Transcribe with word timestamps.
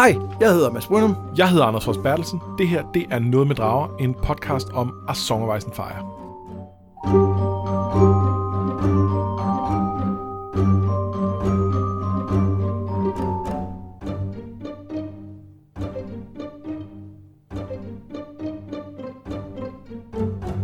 Hej, 0.00 0.16
jeg 0.40 0.52
hedder 0.52 0.70
Mads 0.70 0.86
Brunum. 0.86 1.16
Jeg 1.36 1.48
hedder 1.50 1.64
Anders 1.64 1.84
Fors 1.84 1.98
Bertelsen. 1.98 2.40
Det 2.58 2.68
her, 2.68 2.82
det 2.94 3.06
er 3.10 3.18
Noget 3.18 3.48
med 3.48 3.56
Drager, 3.56 3.96
en 3.96 4.14
podcast 4.14 4.68
om 4.72 4.94
A 5.08 5.14
Song 5.14 5.44
of 5.44 5.58
Ice 5.58 5.66
and 5.66 5.74
Fire. 5.74 7.49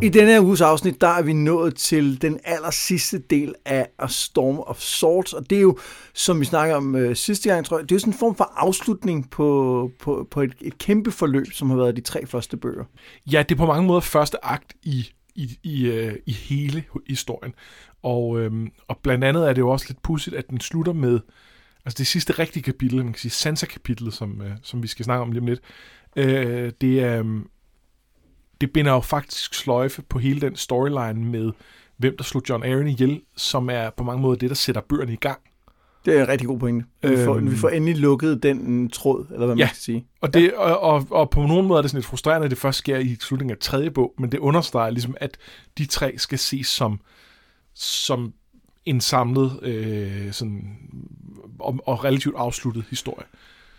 I 0.06 0.08
denne 0.08 0.32
her 0.32 0.40
uges 0.40 0.60
afsnit, 0.60 1.00
der 1.00 1.08
er 1.08 1.22
vi 1.22 1.32
nået 1.32 1.74
til 1.74 2.22
den 2.22 2.40
aller 2.44 2.70
sidste 2.70 3.18
del 3.18 3.54
af 3.64 3.88
A 3.98 4.06
Storm 4.08 4.58
of 4.58 4.78
Swords, 4.78 5.32
og 5.32 5.50
det 5.50 5.58
er 5.58 5.62
jo, 5.62 5.78
som 6.14 6.40
vi 6.40 6.44
snakker 6.44 6.76
om 6.76 6.96
øh, 6.96 7.16
sidste 7.16 7.48
gang, 7.48 7.64
tror 7.64 7.78
jeg, 7.78 7.88
det 7.88 7.92
er 7.92 7.96
jo 7.96 8.00
sådan 8.00 8.12
en 8.12 8.18
form 8.18 8.34
for 8.34 8.52
afslutning 8.56 9.30
på, 9.30 9.90
på, 10.00 10.28
på 10.30 10.42
et, 10.42 10.54
et 10.60 10.78
kæmpe 10.78 11.10
forløb, 11.10 11.52
som 11.52 11.70
har 11.70 11.76
været 11.76 11.96
de 11.96 12.00
tre 12.00 12.26
første 12.26 12.56
bøger. 12.56 12.84
Ja, 13.32 13.42
det 13.48 13.54
er 13.54 13.58
på 13.58 13.66
mange 13.66 13.86
måder 13.86 14.00
første 14.00 14.44
akt 14.44 14.74
i, 14.82 15.10
i, 15.34 15.58
i, 15.62 15.86
øh, 15.86 16.16
i 16.26 16.32
hele 16.32 16.84
historien. 17.06 17.54
Og, 18.02 18.40
øhm, 18.40 18.70
og 18.88 18.98
blandt 19.02 19.24
andet 19.24 19.48
er 19.48 19.52
det 19.52 19.60
jo 19.60 19.68
også 19.68 19.86
lidt 19.88 20.02
pudsigt, 20.02 20.36
at 20.36 20.50
den 20.50 20.60
slutter 20.60 20.92
med, 20.92 21.20
altså 21.84 21.98
det 21.98 22.06
sidste 22.06 22.32
rigtige 22.32 22.62
kapitel, 22.62 22.96
man 22.96 23.12
kan 23.12 23.20
sige 23.20 23.32
Sansa-kapitlet, 23.32 24.14
som, 24.14 24.42
øh, 24.42 24.50
som 24.62 24.82
vi 24.82 24.88
skal 24.88 25.04
snakke 25.04 25.22
om 25.22 25.32
lige 25.32 25.40
om 25.40 25.46
lidt, 25.46 25.60
øh, 26.16 26.72
det 26.80 27.00
er... 27.00 27.18
Øhm, 27.18 27.46
Øh, 28.56 28.60
det 28.60 28.72
binder 28.72 28.92
jo 28.92 29.00
faktisk 29.00 29.54
sløjfe 29.54 30.02
på 30.02 30.18
hele 30.18 30.40
den 30.40 30.56
storyline 30.56 31.24
med, 31.24 31.52
hvem 31.96 32.16
der 32.16 32.24
slog 32.24 32.42
John 32.48 32.62
Arryn 32.64 32.86
ihjel, 32.88 33.20
som 33.36 33.70
er 33.70 33.90
på 33.90 34.04
mange 34.04 34.22
måder 34.22 34.36
det, 34.36 34.50
der 34.50 34.56
sætter 34.56 34.80
bøgerne 34.88 35.12
i 35.12 35.16
gang. 35.16 35.38
Det 36.04 36.16
er 36.18 36.22
en 36.22 36.28
rigtig 36.28 36.48
god 36.48 36.58
pointe. 36.58 36.86
Vi 37.02 37.16
får, 37.24 37.34
Øhm. 37.36 37.50
vi 37.50 37.56
får 37.56 37.68
endelig 37.68 37.96
lukket 37.96 38.42
den 38.42 38.70
mm, 38.70 38.90
tråd, 38.90 39.24
eller 39.26 39.38
hvad 39.38 39.48
man 39.48 39.58
Ja. 39.58 39.66
skal 39.66 39.76
sige. 39.76 40.06
Og, 40.20 40.34
det, 40.34 40.54
og, 40.54 40.80
og, 40.80 41.06
og 41.10 41.30
på 41.30 41.40
nogen 41.40 41.66
måde 41.66 41.78
er 41.78 41.82
det 41.82 41.90
sådan 41.90 41.98
lidt 41.98 42.06
frustrerende, 42.06 42.44
at 42.44 42.50
det 42.50 42.58
først 42.58 42.78
sker 42.78 42.98
i 42.98 43.16
slutningen 43.20 43.50
af 43.52 43.58
tredje 43.60 43.90
bog, 43.90 44.14
men 44.18 44.32
det 44.32 44.38
understreger 44.38 44.90
ligesom, 44.90 45.14
at 45.20 45.36
de 45.78 45.86
tre 45.86 46.14
skal 46.18 46.38
ses 46.38 46.66
som, 46.66 47.00
som 47.74 48.32
en 48.84 49.00
samlet 49.00 49.58
øh, 49.62 50.32
sådan, 50.32 50.76
og, 51.58 51.78
og 51.86 52.04
relativt 52.04 52.34
afsluttet 52.38 52.84
historie. 52.90 53.26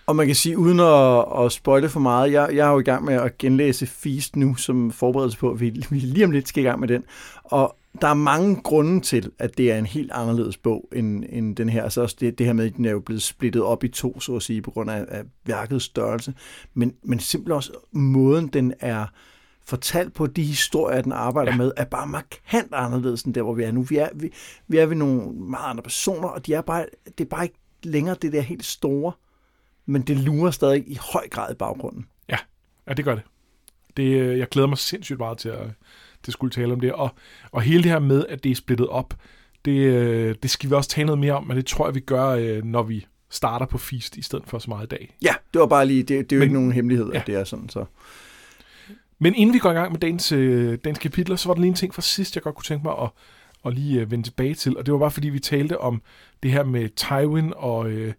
Og 0.08 0.16
man 0.16 0.26
kan 0.26 0.36
sige, 0.36 0.58
uden 0.58 0.80
at, 0.80 1.46
at 1.46 1.52
spoile 1.52 1.90
for 1.90 2.00
meget, 2.00 2.32
jeg, 2.32 2.50
jeg 2.56 2.68
er 2.68 2.72
jo 2.72 2.80
i 2.80 2.84
gang 2.84 3.06
med 3.06 3.14
at 3.14 3.38
genlæse 3.38 3.88
Feast 3.88 4.36
nu, 4.36 4.56
som 4.56 4.92
forberedelse 4.92 5.38
på, 5.38 5.52
at 5.52 5.60
vi, 5.60 5.86
vi 5.90 6.00
lige 6.00 6.26
om 6.26 6.32
lidt 6.32 6.48
skal 6.48 6.64
i 6.64 6.68
gang 6.68 6.80
med 6.80 6.88
den. 6.88 7.04
Og 7.44 7.76
der 8.02 8.08
er 8.08 8.14
mange 8.14 8.56
grunde 8.56 9.02
til, 9.02 9.32
at 9.40 9.58
det 9.58 9.72
er 9.72 9.78
en 9.78 9.86
helt 9.86 10.12
anderledes 10.12 10.58
bog 10.58 10.90
end, 10.96 11.24
end 11.30 11.56
den 11.56 11.70
her. 11.70 11.84
Altså 11.84 12.02
også 12.02 12.16
det, 12.20 12.38
det 12.38 12.46
her 12.46 12.54
med, 12.54 12.66
at 12.66 12.76
den 12.76 12.86
er 12.86 12.92
jo 12.92 13.00
blevet 13.00 13.22
splittet 13.22 13.64
op 13.64 13.84
i 13.84 13.88
to, 13.88 14.20
så 14.20 14.36
at 14.36 14.42
sige, 14.42 14.62
på 14.62 14.72
grund 14.72 14.92
af, 14.92 15.06
af 15.08 15.24
værkets 15.46 15.86
størrelse. 15.86 16.34
Men, 16.74 16.94
men 17.04 17.20
simpelthen 17.20 17.56
også 17.56 17.72
måden, 17.92 18.48
den 18.48 18.74
er 18.80 19.06
fortalt 19.66 20.14
på, 20.14 20.28
de 20.28 20.44
historier, 20.44 21.02
den 21.02 21.12
arbejder 21.12 21.52
ja. 21.52 21.58
Med, 21.58 21.72
er 21.78 21.86
bare 21.86 22.08
markant 22.08 22.74
anderledes 22.74 23.22
end 23.24 23.34
der, 23.34 23.42
hvor 23.42 23.54
vi 23.54 23.64
er 23.64 23.72
nu. 23.72 23.82
Vi 23.82 23.98
er, 23.98 24.10
vi, 24.16 24.32
vi 24.68 24.78
er 24.78 24.86
ved 24.86 24.96
nogle 24.96 25.32
meget 25.34 25.70
andre 25.70 25.84
personer, 25.84 26.28
og 26.28 26.46
de 26.46 26.54
er 26.54 26.62
bare, 26.62 26.86
det 27.18 27.24
er 27.24 27.30
bare 27.30 27.44
ikke 27.44 27.60
længere 27.84 28.16
det 28.22 28.34
der 28.34 28.42
helt 28.42 28.66
store 28.66 29.12
men 29.88 30.02
det 30.02 30.18
lurer 30.18 30.52
stadig 30.52 30.84
i 30.88 30.98
høj 31.14 31.28
grad 31.30 31.52
i 31.54 31.56
baggrunden. 31.56 32.06
Ja, 32.30 32.94
det 32.94 33.06
gør 33.06 33.16
det. 33.16 33.24
det 33.98 34.04
øh, 34.04 34.38
jeg 34.40 34.50
glæder 34.50 34.68
mig 34.68 34.78
sindssygt 34.78 35.20
meget 35.20 35.38
til 35.38 35.50
at, 35.50 35.60
til 36.24 36.32
at 36.32 36.34
skulle 36.34 36.52
tale 36.52 36.74
om 36.74 36.80
det. 36.80 36.94
Og, 36.94 37.10
og 37.52 37.62
hele 37.62 37.84
det 37.84 37.92
her 37.92 38.00
med, 38.00 38.26
at 38.30 38.44
det 38.44 38.52
er 38.52 38.56
splittet 38.56 38.88
op, 38.88 39.14
det, 39.66 39.72
øh, 39.78 40.36
det 40.44 40.50
skal 40.52 40.70
vi 40.70 40.76
også 40.76 40.90
tale 40.90 41.06
noget 41.06 41.20
mere 41.20 41.34
om, 41.34 41.44
men 41.48 41.58
det 41.58 41.66
tror 41.66 41.88
jeg, 41.88 41.96
vi 41.96 42.00
gør, 42.00 42.28
øh, 42.28 42.64
når 42.64 42.84
vi 42.84 43.06
starter 43.30 43.66
på 43.66 43.78
Feast, 43.78 44.18
i 44.18 44.22
stedet 44.22 44.46
for 44.48 44.60
så 44.60 44.70
meget 44.70 44.84
i 44.86 44.88
dag. 44.90 45.16
Ja, 45.22 45.36
det 45.54 45.60
var 45.62 45.68
bare 45.68 45.86
lige, 45.86 46.04
det, 46.04 46.30
det 46.30 46.32
er 46.32 46.36
jo 46.36 46.40
Men- 46.40 46.44
ikke 46.44 46.54
nogen 46.54 46.72
hemmelighed, 46.72 47.10
ja. 47.14 47.20
at 47.20 47.28
det 47.28 47.36
er 47.36 47.44
sådan, 47.44 47.70
så. 47.70 47.86
Men 49.20 49.36
inden 49.36 49.54
vi 49.54 49.60
går 49.60 49.72
i 49.72 49.74
gang 49.74 49.92
med 49.92 50.00
dagens, 50.00 50.32
øh, 50.32 50.78
dagens 50.84 51.00
kapitler, 51.00 51.36
så 51.36 51.50
var 51.50 51.54
der 51.54 51.62
lige 51.62 51.70
en 51.70 51.76
ting 51.76 51.94
fra 51.94 52.02
sidst, 52.02 52.36
jeg 52.36 52.44
godt 52.44 52.56
kunne 52.56 52.64
tænke 52.64 52.84
mig 52.84 52.96
at, 53.02 53.10
at 53.66 53.74
lige 53.74 54.02
øh, 54.02 54.12
vende 54.12 54.26
tilbage 54.28 54.54
til. 54.56 54.78
Og 54.78 54.86
det 54.86 54.92
var 54.94 55.00
bare 55.00 55.12
fordi, 55.12 55.30
vi 55.30 55.40
talte 55.40 55.78
om 55.82 56.02
det 56.44 56.52
her 56.52 56.64
med 56.64 56.90
Tywin 56.96 57.54
og, 57.56 57.90
øh, 57.92 58.14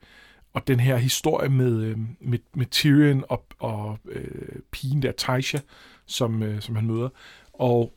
og 0.59 0.67
den 0.67 0.81
her 0.81 0.97
historie 0.97 1.49
med, 1.49 1.83
øh, 1.83 1.99
med, 2.21 2.39
med 2.55 2.67
Tyrion 2.67 3.25
og, 3.29 3.47
og 3.59 3.99
øh, 4.09 4.57
pigen 4.71 5.03
der, 5.03 5.13
Taisha, 5.13 5.59
som, 6.07 6.43
øh, 6.43 6.61
som 6.61 6.77
han 6.77 6.87
møder. 6.87 7.09
Og 7.53 7.95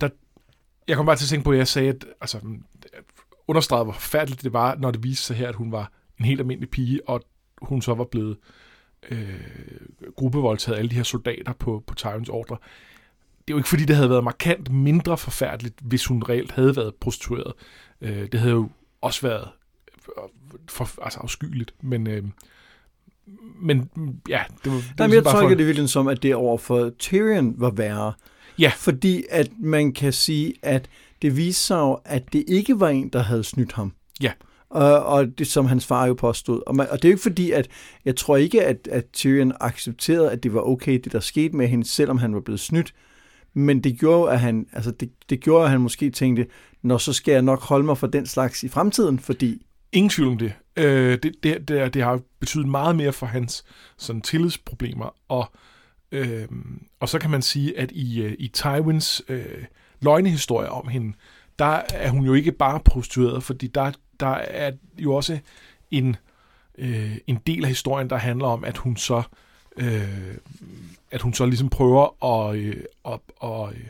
der, 0.00 0.08
jeg 0.88 0.96
kom 0.96 1.06
bare 1.06 1.16
til 1.16 1.24
at 1.24 1.28
tænke 1.28 1.44
på, 1.44 1.50
at 1.52 1.58
jeg 1.58 1.68
sagde, 1.68 1.88
at 1.88 2.04
altså, 2.20 2.38
øh, 2.38 3.02
understregede, 3.48 3.84
hvor 3.84 3.92
forfærdeligt 3.92 4.42
det 4.42 4.52
var, 4.52 4.74
når 4.74 4.90
det 4.90 5.02
viste 5.02 5.24
sig 5.24 5.36
her, 5.36 5.48
at 5.48 5.54
hun 5.54 5.72
var 5.72 5.92
en 6.18 6.24
helt 6.24 6.40
almindelig 6.40 6.70
pige, 6.70 7.08
og 7.08 7.22
hun 7.62 7.82
så 7.82 7.94
var 7.94 8.04
blevet 8.04 8.36
øh, 9.10 9.40
gruppevoldtaget 10.16 10.76
af 10.76 10.78
alle 10.78 10.90
de 10.90 10.96
her 10.96 11.02
soldater 11.02 11.52
på, 11.52 11.84
på 11.86 11.94
Tyrons 11.94 12.28
ordre. 12.28 12.56
Det 13.48 13.52
er 13.52 13.56
jo 13.56 13.58
ikke 13.58 13.68
fordi, 13.68 13.84
det 13.84 13.96
havde 13.96 14.10
været 14.10 14.24
markant 14.24 14.70
mindre 14.72 15.18
forfærdeligt, 15.18 15.74
hvis 15.82 16.06
hun 16.06 16.22
reelt 16.22 16.52
havde 16.52 16.76
været 16.76 16.94
prostitueret. 16.94 17.52
Øh, 18.00 18.32
det 18.32 18.40
havde 18.40 18.52
jo 18.52 18.70
også 19.00 19.22
været 19.22 19.48
for, 20.68 21.02
altså 21.02 21.18
afskyeligt, 21.20 21.74
men, 21.82 22.06
øh, 22.06 22.22
men 23.62 23.90
ja, 24.28 24.42
det 24.64 24.72
var, 24.72 24.78
det 24.78 24.84
var 24.88 24.94
Nej, 24.98 25.06
men 25.06 25.14
jeg 25.14 25.24
bare 25.24 25.32
for- 25.34 25.40
tolker 25.40 25.56
det 25.56 25.66
virkelig 25.66 25.88
som, 25.88 26.08
at 26.08 26.22
det 26.22 26.34
over 26.34 26.58
for 26.58 26.90
Tyrion 26.98 27.54
var 27.58 27.70
værre. 27.70 28.12
Ja. 28.58 28.72
Fordi 28.76 29.24
at 29.30 29.50
man 29.58 29.92
kan 29.92 30.12
sige, 30.12 30.54
at 30.62 30.88
det 31.22 31.36
viser 31.36 31.60
sig 31.66 31.76
jo, 31.76 31.98
at 32.04 32.32
det 32.32 32.44
ikke 32.48 32.80
var 32.80 32.88
en, 32.88 33.08
der 33.08 33.22
havde 33.22 33.44
snydt 33.44 33.72
ham. 33.72 33.92
Ja. 34.22 34.32
Og, 34.70 35.04
og 35.04 35.38
det 35.38 35.46
som 35.46 35.66
hans 35.66 35.86
far 35.86 36.06
jo 36.06 36.14
påstod. 36.14 36.62
Og, 36.66 36.76
man, 36.76 36.86
og 36.90 37.02
det 37.02 37.04
er 37.04 37.08
jo 37.10 37.12
ikke 37.14 37.22
fordi, 37.22 37.50
at 37.50 37.68
jeg 38.04 38.16
tror 38.16 38.36
ikke, 38.36 38.64
at, 38.64 38.88
at 38.92 39.04
Tyrion 39.12 39.52
accepterede, 39.60 40.30
at 40.32 40.42
det 40.42 40.54
var 40.54 40.60
okay, 40.60 41.00
det 41.04 41.12
der 41.12 41.20
skete 41.20 41.56
med 41.56 41.68
hende, 41.68 41.84
selvom 41.88 42.18
han 42.18 42.34
var 42.34 42.40
blevet 42.40 42.60
snydt. 42.60 42.94
Men 43.54 43.84
det 43.84 43.98
gjorde 43.98 44.18
jo, 44.18 44.24
at 44.24 44.40
han, 44.40 44.66
altså 44.72 44.90
det, 44.90 45.10
det 45.30 45.40
gjorde, 45.40 45.64
at 45.64 45.70
han 45.70 45.80
måske 45.80 46.10
tænkte, 46.10 46.46
når 46.82 46.98
så 46.98 47.12
skal 47.12 47.32
jeg 47.32 47.42
nok 47.42 47.60
holde 47.62 47.86
mig 47.86 47.98
for 47.98 48.06
den 48.06 48.26
slags 48.26 48.62
i 48.62 48.68
fremtiden, 48.68 49.18
fordi 49.18 49.66
Ingen 49.92 50.10
tvivl 50.10 50.28
om 50.28 50.38
det. 50.38 50.52
Øh, 50.76 51.18
det, 51.22 51.34
det, 51.42 51.68
det, 51.68 51.94
det 51.94 52.02
har 52.02 52.20
betydet 52.40 52.68
meget 52.68 52.96
mere 52.96 53.12
for 53.12 53.26
hans 53.26 53.64
sådan, 53.96 54.22
tillidsproblemer. 54.22 55.16
Og, 55.28 55.52
øh, 56.12 56.48
og 57.00 57.08
så 57.08 57.18
kan 57.18 57.30
man 57.30 57.42
sige, 57.42 57.78
at 57.78 57.92
i, 57.92 58.22
øh, 58.22 58.34
i 58.38 58.48
Tywins 58.48 59.22
øh, 59.28 59.64
løgnehistorie 60.00 60.68
om 60.68 60.88
hende, 60.88 61.16
der 61.58 61.82
er 61.94 62.10
hun 62.10 62.24
jo 62.24 62.34
ikke 62.34 62.52
bare 62.52 62.80
prostitueret, 62.80 63.42
fordi 63.42 63.66
der, 63.66 63.92
der 64.20 64.34
er 64.34 64.72
jo 64.98 65.14
også 65.14 65.38
en, 65.90 66.16
øh, 66.78 67.16
en 67.26 67.38
del 67.46 67.64
af 67.64 67.68
historien, 67.68 68.10
der 68.10 68.16
handler 68.16 68.46
om, 68.46 68.64
at 68.64 68.76
hun 68.76 68.96
så 68.96 69.22
øh, 69.76 70.34
at 71.10 71.22
hun 71.22 71.34
så 71.34 71.46
ligesom 71.46 71.68
prøver 71.68 72.24
at, 72.24 72.56
øh, 72.56 72.84
at, 73.08 73.20
at, 73.42 73.68
øh, 73.68 73.86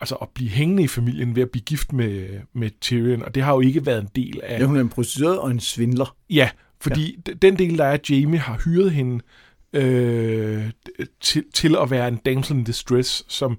altså 0.00 0.14
at 0.14 0.28
blive 0.34 0.50
hængende 0.50 0.82
i 0.82 0.86
familien 0.88 1.36
ved 1.36 1.42
at 1.42 1.50
blive 1.50 1.62
gift 1.64 1.92
med, 1.92 2.40
med 2.52 2.70
Tyrion, 2.80 3.22
og 3.22 3.34
det 3.34 3.42
har 3.42 3.54
jo 3.54 3.60
ikke 3.60 3.86
været 3.86 4.02
en 4.02 4.08
del 4.16 4.40
af... 4.42 4.60
ja, 4.60 4.64
hun 4.66 4.76
er 4.76 4.80
en 4.80 4.88
prostitueret 4.88 5.38
og 5.38 5.50
en 5.50 5.60
svindler. 5.60 6.16
Ja, 6.30 6.50
fordi 6.80 7.18
ja. 7.28 7.32
den 7.32 7.58
del, 7.58 7.78
der 7.78 7.84
er, 7.84 7.92
at 7.92 8.10
Jamie 8.10 8.38
har 8.38 8.60
hyret 8.64 8.90
hende 8.92 9.24
øh, 9.72 10.70
til, 11.20 11.44
til 11.54 11.76
at 11.76 11.90
være 11.90 12.08
en 12.08 12.16
damsel 12.16 12.56
in 12.56 12.64
distress, 12.64 13.24
som 13.28 13.58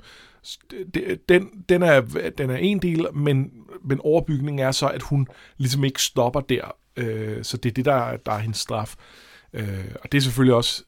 den, 1.29 1.49
den, 1.69 1.83
er, 1.83 2.01
den 2.37 2.49
er 2.49 2.55
en 2.57 2.79
del, 2.81 3.05
men, 3.13 3.51
men 3.85 3.99
overbygningen 3.99 4.59
er 4.65 4.71
så, 4.71 4.87
at 4.87 5.01
hun 5.01 5.27
ligesom 5.57 5.83
ikke 5.83 6.01
stopper 6.01 6.41
der. 6.41 6.75
Øh, 6.97 7.43
så 7.43 7.57
det 7.57 7.69
er 7.69 7.73
det, 7.73 7.85
der, 7.85 7.93
er- 7.93 8.17
der 8.17 8.31
er 8.31 8.39
hendes 8.39 8.57
straf. 8.57 8.95
Øh, 9.53 9.85
og 10.03 10.11
det 10.11 10.17
er 10.17 10.21
selvfølgelig 10.21 10.55
også 10.55 10.83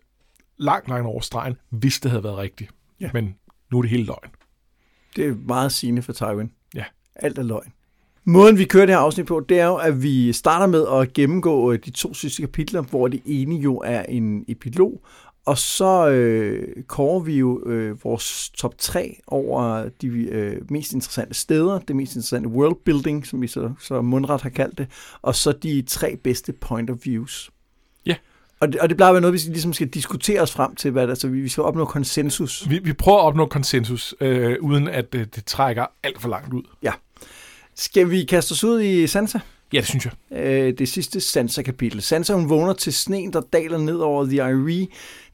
langt, 0.57 0.89
langt 0.89 1.07
over 1.07 1.21
stregen, 1.21 1.55
hvis 1.69 1.99
det 1.99 2.11
havde 2.11 2.23
været 2.23 2.37
rigtigt. 2.37 2.71
Ja. 2.99 3.09
Men 3.13 3.35
nu 3.71 3.77
er 3.77 3.81
det 3.81 3.91
helt 3.91 4.05
løgn. 4.07 4.29
Det 5.15 5.27
er 5.27 5.35
meget 5.47 5.71
sigende 5.71 6.01
for 6.01 6.13
Tywin. 6.13 6.51
Ja. 6.75 6.83
Alt 7.15 7.37
er 7.37 7.43
løgn. 7.43 7.73
Måden, 8.23 8.57
vi 8.57 8.65
kører 8.65 8.85
det 8.85 8.95
her 8.95 8.99
afsnit 8.99 9.25
på, 9.25 9.45
det 9.49 9.59
er 9.59 9.65
jo, 9.65 9.75
at 9.75 10.03
vi 10.03 10.33
starter 10.33 10.67
med 10.67 10.85
at 11.01 11.13
gennemgå 11.13 11.71
øh, 11.71 11.79
de 11.85 11.91
to 11.91 12.13
sidste 12.13 12.41
kapitler, 12.41 12.81
hvor 12.81 13.07
det 13.07 13.21
ene 13.25 13.55
jo 13.55 13.77
er 13.77 14.03
en 14.03 14.45
epilog, 14.47 15.01
og 15.45 15.57
så 15.57 16.09
øh, 16.09 16.83
kårer 16.83 17.19
vi 17.19 17.37
jo 17.37 17.63
øh, 17.65 18.03
vores 18.03 18.49
top 18.49 18.77
3 18.77 19.19
over 19.27 19.89
de 20.01 20.07
øh, 20.07 20.71
mest 20.71 20.93
interessante 20.93 21.33
steder, 21.33 21.79
det 21.79 21.95
mest 21.95 22.11
interessante 22.11 22.49
worldbuilding, 22.49 23.27
som 23.27 23.41
vi 23.41 23.47
så, 23.47 23.73
så 23.79 24.01
mundret 24.01 24.41
har 24.41 24.49
kaldt 24.49 24.77
det, 24.77 24.87
og 25.21 25.35
så 25.35 25.51
de 25.51 25.81
tre 25.81 26.15
bedste 26.23 26.53
point 26.53 26.89
of 26.89 26.97
views. 27.03 27.51
Ja. 28.61 28.65
Og 28.65 28.73
det, 28.73 28.81
og 28.81 28.89
det 28.89 28.97
plejer 28.97 29.09
at 29.09 29.13
være 29.13 29.21
noget, 29.21 29.33
vi 29.33 29.51
ligesom 29.51 29.73
skal 29.73 29.87
diskutere 29.87 30.41
os 30.41 30.51
frem 30.51 30.75
til, 30.75 30.91
hvad 30.91 31.03
det, 31.03 31.09
altså 31.09 31.27
vi, 31.27 31.41
vi 31.41 31.49
skal 31.49 31.63
opnå 31.63 31.85
konsensus. 31.85 32.69
Vi, 32.69 32.79
vi 32.83 32.93
prøver 32.93 33.19
at 33.19 33.25
opnå 33.25 33.45
konsensus, 33.45 34.15
øh, 34.21 34.55
uden 34.61 34.87
at 34.87 35.15
øh, 35.15 35.25
det 35.35 35.45
trækker 35.45 35.85
alt 36.03 36.21
for 36.21 36.29
langt 36.29 36.53
ud. 36.53 36.63
Skal 37.75 38.09
vi 38.09 38.23
kaste 38.23 38.51
os 38.51 38.63
ud 38.63 38.81
i 38.81 39.07
Sansa? 39.07 39.39
Ja, 39.73 39.77
det 39.77 39.87
synes 39.87 40.05
jeg. 40.05 40.39
øh, 40.39 40.73
det 40.77 40.89
sidste 40.89 41.19
Sansa-kapitel. 41.19 42.01
Sansa, 42.01 42.33
hun 42.33 42.49
vågner 42.49 42.73
til 42.73 42.93
sneen, 42.93 43.33
der 43.33 43.41
daler 43.41 43.77
ned 43.77 43.95
over 43.95 44.25
The 44.25 44.37
Eyrie. 44.37 44.87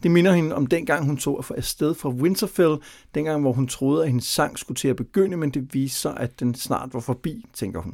Det 0.03 0.11
minder 0.11 0.33
hende 0.33 0.55
om 0.55 0.67
dengang, 0.67 1.05
hun 1.05 1.17
tog 1.17 1.45
afsted 1.57 1.95
fra 1.95 2.09
Winterfell. 2.09 2.75
Dengang, 3.15 3.41
hvor 3.41 3.53
hun 3.53 3.67
troede, 3.67 4.01
at 4.03 4.07
hendes 4.09 4.25
sang 4.25 4.59
skulle 4.59 4.75
til 4.75 4.87
at 4.87 4.95
begynde, 4.95 5.37
men 5.37 5.49
det 5.49 5.73
viste 5.73 5.99
sig, 5.99 6.13
at 6.17 6.39
den 6.39 6.55
snart 6.55 6.89
var 6.93 6.99
forbi, 6.99 7.45
tænker 7.53 7.81
hun. 7.81 7.93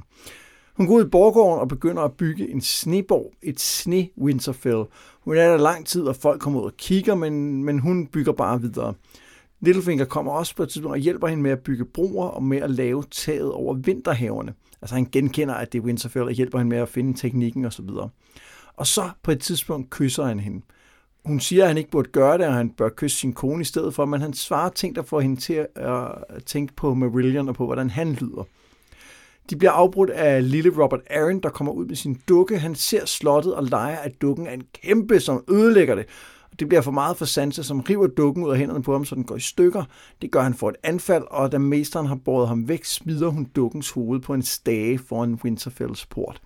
Hun 0.78 0.88
går 0.88 0.96
ud 0.96 1.06
i 1.06 1.10
borgården 1.10 1.60
og 1.60 1.68
begynder 1.68 2.02
at 2.02 2.14
bygge 2.14 2.52
en 2.52 2.62
sneborg, 2.62 3.34
et 3.42 3.60
sne-Winterfell. 3.62 4.86
Hun 5.22 5.38
er 5.38 5.50
der 5.50 5.58
lang 5.58 5.86
tid, 5.86 6.04
og 6.04 6.16
folk 6.16 6.42
kommer 6.42 6.60
ud 6.60 6.66
og 6.66 6.78
kigger, 6.78 7.16
men, 7.16 7.64
men 7.64 7.80
hun 7.80 8.08
bygger 8.08 8.32
bare 8.32 8.62
videre. 8.62 8.94
Littlefinger 9.62 10.06
kommer 10.06 10.32
også 10.32 10.56
på 10.56 10.64
et 10.64 10.70
tidspunkt 10.70 10.94
og 10.96 11.00
hjælper 11.00 11.28
hende 11.28 11.44
med 11.44 11.52
at 11.52 11.60
bygge 11.60 11.86
broer 11.86 12.28
og 12.28 12.44
med 12.44 12.58
at 12.58 12.72
lave 12.72 13.04
taget 13.12 13.52
over 13.52 13.74
vinterhaverne. 13.74 14.54
Altså 14.82 14.96
han 14.96 15.08
genkender, 15.12 15.54
at 15.54 15.74
det 15.74 15.80
er 15.80 15.84
Winterfell 15.84 16.26
og 16.26 16.32
hjælper 16.32 16.58
hende 16.58 16.70
med 16.70 16.78
at 16.78 16.90
finde 16.90 17.18
teknikken 17.18 17.66
osv. 17.66 17.90
Og 18.76 18.88
så 18.88 19.10
på 19.24 19.32
et 19.32 19.40
tidspunkt 19.40 19.90
kysser 19.90 20.24
han 20.24 20.40
hende. 20.40 20.62
Hun 21.26 21.40
siger, 21.40 21.64
at 21.64 21.68
han 21.68 21.78
ikke 21.78 21.92
burde 21.92 22.10
gøre 22.10 22.38
det, 22.38 22.48
og 22.48 22.54
han 22.54 22.70
bør 22.70 22.90
kysse 22.90 23.18
sin 23.18 23.34
kone 23.34 23.62
i 23.62 23.66
stedet 23.66 23.94
for, 23.94 24.06
men 24.06 24.22
han 24.22 24.34
svarer 24.34 24.70
ting, 24.70 24.96
der 24.96 25.02
får 25.02 25.22
hende 25.22 25.36
til 25.36 25.68
at 25.76 26.44
tænke 26.46 26.74
på 26.74 26.94
Marillion 26.94 27.50
og 27.50 27.56
på, 27.56 27.66
hvordan 27.66 27.90
han 27.90 28.14
lyder. 28.14 28.44
De 29.50 29.56
bliver 29.56 29.72
afbrudt 29.72 30.10
af 30.10 30.52
lille 30.52 30.84
Robert 30.84 31.02
Aaron, 31.10 31.40
der 31.40 31.50
kommer 31.50 31.74
ud 31.74 31.86
med 31.86 31.96
sin 31.96 32.22
dukke. 32.30 32.60
Han 32.60 32.76
ser 32.76 33.06
slottet 33.06 33.56
og 33.56 33.64
leger, 33.64 33.98
at 33.98 34.22
dukken 34.22 34.48
er 34.48 34.52
en 34.52 34.64
kæmpe, 34.84 35.20
som 35.20 35.44
ødelægger 35.50 35.96
det. 35.96 36.06
Det 36.60 36.68
bliver 36.68 36.82
for 36.82 36.92
meget 36.92 37.18
for 37.18 37.26
Sansa, 37.26 37.64
som 37.64 37.80
river 37.80 38.08
dukken 38.08 38.44
ud 38.44 38.52
af 38.52 38.58
hænderne 38.58 38.84
på 38.84 38.92
ham, 38.92 39.06
så 39.06 39.16
den 39.16 39.24
går 39.24 39.36
i 39.36 39.40
stykker. 39.40 39.84
Det 40.22 40.32
gør 40.32 40.42
han 40.42 40.54
for 40.54 40.70
et 40.70 40.76
anfald, 40.84 41.24
og 41.32 41.52
da 41.52 41.58
mesteren 41.58 42.08
har 42.08 42.16
båret 42.26 42.48
ham 42.48 42.68
væk, 42.68 42.86
smider 42.86 43.28
hun 43.28 43.48
dukkens 43.56 43.90
hoved 43.90 44.20
på 44.20 44.34
en 44.34 44.42
stage 44.42 45.00
foran 45.10 45.40
Winterfells 45.44 46.06
port. 46.06 46.42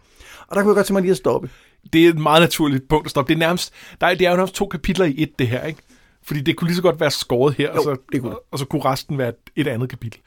Og 0.47 0.55
der 0.55 0.61
kunne 0.61 0.69
jeg 0.69 0.75
godt 0.75 0.85
tænke 0.85 0.93
mig 0.93 1.01
lige 1.01 1.11
at 1.11 1.17
stoppe. 1.17 1.49
Det 1.93 2.05
er 2.05 2.09
et 2.09 2.19
meget 2.19 2.41
naturligt 2.41 2.87
punkt 2.87 3.05
at 3.05 3.11
stoppe. 3.11 3.29
Det 3.29 3.35
er, 3.35 3.39
nærmest, 3.39 3.73
der 4.01 4.07
er, 4.07 4.15
det 4.15 4.27
er 4.27 4.31
jo 4.31 4.35
nærmest 4.35 4.55
to 4.55 4.67
kapitler 4.67 5.05
i 5.05 5.15
et, 5.17 5.39
det 5.39 5.47
her, 5.47 5.63
ikke? 5.63 5.79
Fordi 6.23 6.41
det 6.41 6.55
kunne 6.55 6.67
lige 6.67 6.75
så 6.75 6.81
godt 6.81 6.99
være 6.99 7.11
skåret 7.11 7.53
her, 7.53 7.71
jo, 7.71 7.77
og, 7.77 7.83
så, 7.83 7.97
det 8.11 8.21
kunne. 8.21 8.35
Og, 8.35 8.43
og 8.51 8.59
så 8.59 8.65
kunne 8.65 8.85
resten 8.85 9.17
være 9.17 9.29
et, 9.29 9.35
et 9.55 9.67
andet 9.67 9.89
kapitel. 9.89 10.21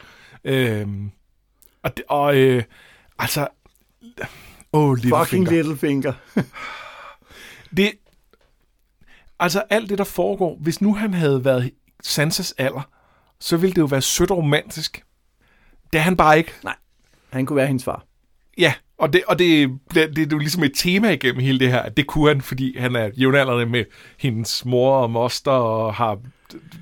Øhm, 0.44 1.10
og, 1.88 1.96
det, 1.96 2.04
og 2.08 2.36
øh, 2.36 2.62
altså... 3.18 3.48
Åh, 4.72 4.90
oh, 4.90 4.98
Fucking 4.98 5.48
Littlefinger. 5.48 6.12
det, 7.76 7.92
altså 9.40 9.62
alt 9.70 9.90
det, 9.90 9.98
der 9.98 10.04
foregår, 10.04 10.56
hvis 10.60 10.80
nu 10.80 10.94
han 10.94 11.14
havde 11.14 11.44
været 11.44 11.70
Sansas 12.02 12.54
alder, 12.58 12.88
så 13.40 13.56
ville 13.56 13.74
det 13.74 13.80
jo 13.80 13.86
være 13.86 14.02
sødt 14.02 14.30
og 14.30 14.36
romantisk. 14.36 15.04
Det 15.92 15.98
er 15.98 16.02
han 16.02 16.16
bare 16.16 16.38
ikke. 16.38 16.52
Nej, 16.64 16.76
han 17.30 17.46
kunne 17.46 17.56
være 17.56 17.66
hendes 17.66 17.84
far. 17.84 18.04
Ja, 18.58 18.74
og 18.98 19.12
det, 19.12 19.22
og 19.28 19.38
det, 19.38 19.78
det, 19.94 20.16
det 20.16 20.18
er 20.18 20.28
jo 20.32 20.38
ligesom 20.38 20.62
et 20.62 20.72
tema 20.74 21.10
igennem 21.10 21.40
hele 21.40 21.58
det 21.58 21.68
her, 21.68 21.82
at 21.82 21.96
det 21.96 22.06
kunne 22.06 22.28
han, 22.28 22.40
fordi 22.42 22.78
han 22.78 22.96
er 22.96 23.10
jævnaldrende 23.16 23.66
med 23.66 23.84
hendes 24.18 24.64
mor 24.64 24.96
og 24.96 25.10
moster, 25.10 25.50
og 25.50 25.94
har 25.94 26.18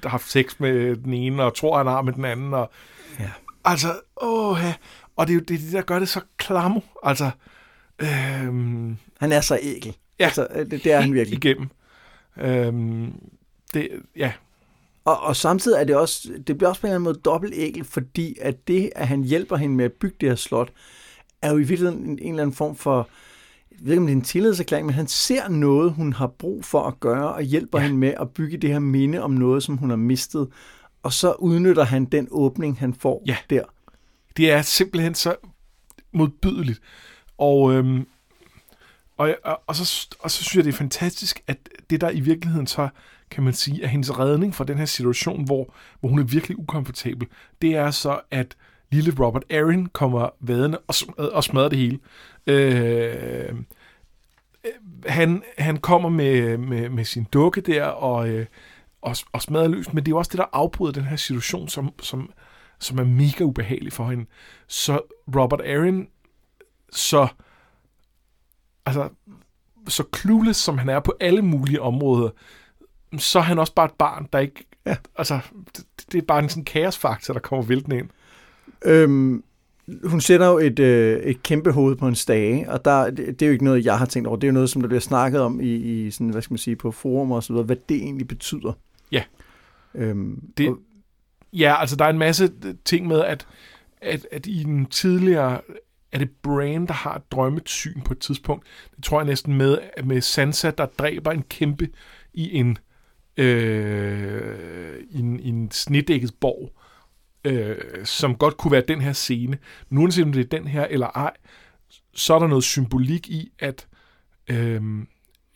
haft 0.05 0.31
sex 0.31 0.61
med 0.61 0.97
den 0.97 1.15
ene, 1.15 1.43
og 1.43 1.57
tror, 1.57 1.77
han 1.79 1.87
har 1.87 2.03
med 2.03 2.13
den 2.13 2.25
anden. 2.25 2.55
Og, 2.55 2.71
ja. 3.19 3.31
Altså, 3.67 4.01
åh, 4.23 4.59
og 5.17 5.27
det 5.27 5.33
er 5.33 5.35
jo 5.35 5.41
det, 5.41 5.61
der 5.73 5.83
gør 5.83 5.99
det 5.99 6.09
så 6.09 6.21
klamo. 6.37 6.81
Altså, 7.03 7.31
øhm, 7.99 8.97
han 9.21 9.33
er 9.33 9.41
så 9.41 9.59
ækel. 9.63 9.97
Ja, 10.19 10.25
altså, 10.25 10.49
det, 10.55 10.71
det 10.71 10.93
er 10.93 11.01
han 11.01 11.15
virkelig. 11.15 11.45
Igennem. 11.45 11.69
Øhm, 12.37 13.13
det, 13.75 13.89
ja. 14.17 14.33
Og, 15.05 15.21
og 15.21 15.37
samtidig 15.37 15.81
er 15.81 15.85
det 15.85 15.97
også, 15.97 16.29
det 16.47 16.59
bliver 16.59 16.69
også 16.69 16.81
på 16.81 16.87
en 16.87 16.89
eller 16.89 16.97
anden 16.97 17.05
måde 17.05 17.21
dobbelt 17.25 17.55
ægel, 17.57 17.85
fordi 17.85 18.37
at 18.41 18.69
det, 18.69 18.91
at 18.97 19.09
han 19.09 19.23
hjælper 19.23 19.57
hende 19.57 19.77
med 19.77 19.85
at 19.85 19.93
bygge 19.93 20.17
det 20.21 20.29
her 20.29 20.37
slot, 20.37 20.73
er 21.43 21.51
jo 21.51 21.59
i 21.59 21.63
virkeligheden 21.63 22.05
en, 22.05 22.19
en 22.23 22.31
eller 22.31 22.43
anden 22.43 22.57
form 22.57 22.77
for, 22.77 23.09
jeg 23.71 23.79
ved 23.81 23.93
ikke 23.93 24.01
om 24.01 24.07
det 24.07 24.13
er 24.13 24.17
en 24.17 24.23
tillidserklæring, 24.23 24.87
men 24.87 24.95
han 24.95 25.07
ser 25.07 25.49
noget, 25.49 25.93
hun 25.93 26.13
har 26.13 26.27
brug 26.27 26.65
for 26.65 26.83
at 26.83 27.01
gøre, 27.01 27.33
og 27.33 27.43
hjælper 27.43 27.79
ja. 27.79 27.85
hende 27.85 27.99
med 27.99 28.15
at 28.21 28.31
bygge 28.31 28.57
det 28.57 28.71
her 28.71 28.79
minde 28.79 29.23
om 29.23 29.31
noget, 29.31 29.63
som 29.63 29.77
hun 29.77 29.91
har 29.91 29.97
mistet. 29.97 30.49
Og 31.07 31.13
så 31.13 31.33
udnytter 31.33 31.85
han 31.85 32.05
den 32.05 32.29
åbning, 32.31 32.79
han 32.79 32.95
får 32.95 33.23
ja. 33.27 33.37
der. 33.51 33.63
Det 34.37 34.51
er 34.51 34.63
simpelthen 34.63 35.15
så 35.15 35.37
modbydeligt. 36.13 36.81
Og, 37.39 37.75
øhm, 37.75 38.07
og, 39.17 39.35
og, 39.45 39.61
og, 39.67 39.77
så, 39.77 40.09
og 40.21 40.31
så 40.31 40.45
synes 40.45 40.57
jeg, 40.57 40.65
det 40.65 40.73
er 40.73 40.77
fantastisk, 40.77 41.41
at 41.47 41.59
det 41.91 42.01
der 42.01 42.11
i 42.11 42.21
virkeligheden 42.21 42.67
så, 42.67 42.89
kan 43.31 43.43
man 43.43 43.53
sige, 43.53 43.83
er 43.83 43.87
hendes 43.87 44.19
redning 44.19 44.55
fra 44.55 44.65
den 44.65 44.79
her 44.79 44.85
situation, 44.85 45.45
hvor, 45.45 45.75
hvor 46.01 46.09
hun 46.09 46.19
er 46.19 46.25
virkelig 46.25 46.59
ukomfortabel, 46.59 47.29
det 47.63 47.77
er 47.77 47.91
så, 47.91 48.21
at 48.31 48.57
lille 48.93 49.15
Robert 49.25 49.45
Aaron 49.51 49.87
kommer 49.87 50.29
vadende 50.41 50.79
og, 50.79 50.95
og 51.33 51.45
smadrer 51.45 51.69
det 51.69 51.79
hele. 51.79 51.99
Øh, 52.47 53.55
han, 55.07 55.43
han 55.59 55.77
kommer 55.77 56.09
med, 56.09 56.59
med, 56.59 56.89
med 56.89 57.05
sin 57.05 57.25
dukke 57.25 57.61
der 57.61 57.85
og, 57.85 58.29
øh, 58.29 58.47
og, 59.07 59.17
og 59.33 59.43
smadrer 59.43 59.69
løs, 59.69 59.93
men 59.93 60.05
det 60.05 60.09
er 60.09 60.13
jo 60.13 60.19
også 60.19 60.31
det, 60.31 60.39
der 60.39 60.45
afbryder 60.53 60.93
den 60.93 61.05
her 61.05 61.17
situation, 61.17 61.69
som, 61.69 61.93
som, 62.03 62.31
som 62.79 62.99
er 62.99 63.05
mega 63.05 63.45
ubehagelig 63.45 63.93
for 63.93 64.11
hende. 64.11 64.27
Så 64.67 65.01
Robert 65.37 65.61
Aaron, 65.61 66.09
så 66.93 67.29
altså, 68.87 69.09
så 69.89 70.05
clueless 70.17 70.61
som 70.61 70.79
han 70.79 70.89
er 70.89 71.01
på 71.01 71.15
alle 71.21 71.43
mulige 71.43 71.83
områder, 71.83 72.31
så 73.19 73.39
er 73.39 73.43
han 73.43 73.59
også 73.59 73.75
bare 73.75 73.87
et 73.87 73.95
barn, 73.99 74.29
der 74.33 74.39
ikke... 74.39 74.65
Ja. 74.87 74.97
Altså, 75.17 75.41
det, 75.77 75.85
det 76.13 76.19
er 76.19 76.23
bare 76.23 76.39
en 76.39 76.49
sådan 76.49 76.65
kaosfaktor, 76.65 77.35
der 77.35 77.41
kommer 77.41 77.65
væltende 77.65 77.99
ind. 77.99 78.09
Øhm, 78.85 79.45
hun 80.05 80.21
sætter 80.21 80.47
jo 80.47 80.59
et, 80.59 80.79
øh, 80.79 81.21
et 81.21 81.43
kæmpe 81.43 81.73
hoved 81.73 81.97
på 81.97 82.09
en 82.09 82.15
stage, 82.15 82.71
og 82.71 82.85
der, 82.85 83.11
det, 83.11 83.27
det 83.27 83.43
er 83.43 83.47
jo 83.47 83.53
ikke 83.53 83.65
noget, 83.65 83.85
jeg 83.85 83.99
har 83.99 84.07
tænkt 84.07 84.27
over. 84.27 84.37
Det 84.37 84.45
er 84.45 84.49
jo 84.49 84.55
noget, 84.55 84.71
som 84.71 84.83
der 84.83 84.89
bliver 84.89 85.01
snakket 85.01 85.41
om 85.41 85.61
i, 85.61 85.75
i 85.75 86.11
sådan, 86.11 86.29
hvad 86.29 86.43
skal 86.43 86.53
man 86.53 86.59
sige, 86.59 86.77
på 86.77 86.91
forum 86.91 87.33
og 87.33 87.43
så 87.43 87.53
videre, 87.53 87.67
hvad 87.67 87.77
det 87.89 87.97
egentlig 87.97 88.29
betyder. 88.29 88.73
Ja. 89.13 89.23
Øhm, 89.95 90.41
det, 90.57 90.69
og, 90.69 90.79
ja, 91.53 91.81
altså 91.81 91.97
der 91.97 92.05
er 92.05 92.11
en 92.11 92.19
masse 92.19 92.53
ting 92.85 93.07
med, 93.07 93.21
at, 93.21 93.47
at, 94.01 94.27
at 94.33 94.47
i 94.47 94.63
den 94.63 94.87
tidligere 94.87 95.61
er 96.13 96.19
det 96.19 96.31
Bran, 96.43 96.87
der 96.87 96.93
har 96.93 97.15
et 97.15 97.33
drømmet 97.33 97.69
syn 97.69 98.01
på 98.01 98.13
et 98.13 98.19
tidspunkt. 98.19 98.67
Det 98.97 99.05
tror 99.05 99.21
jeg 99.21 99.27
næsten 99.27 99.55
med, 99.55 99.79
med 100.05 100.21
Sansa, 100.21 100.71
der 100.71 100.87
dræber 100.87 101.31
en 101.31 101.43
kæmpe 101.43 101.89
i 102.35 102.57
en, 102.57 102.79
øh, 103.37 105.01
i 105.11 105.19
en, 105.19 105.41
i 105.41 105.49
en 105.49 105.71
snedækket 105.71 106.35
borg, 106.41 106.73
øh, 107.45 108.05
som 108.05 108.37
godt 108.37 108.57
kunne 108.57 108.73
være 108.73 108.85
den 108.89 109.01
her 109.01 109.13
scene. 109.13 109.59
Men 109.89 109.99
uanset 109.99 110.25
om 110.25 110.33
det 110.33 110.41
er 110.41 110.59
den 110.59 110.69
her 110.69 110.85
eller 110.85 111.07
ej, 111.07 111.33
så 112.15 112.35
er 112.35 112.39
der 112.39 112.47
noget 112.47 112.65
symbolik 112.65 113.29
i, 113.29 113.53
at, 113.59 113.87
øh, 114.49 114.83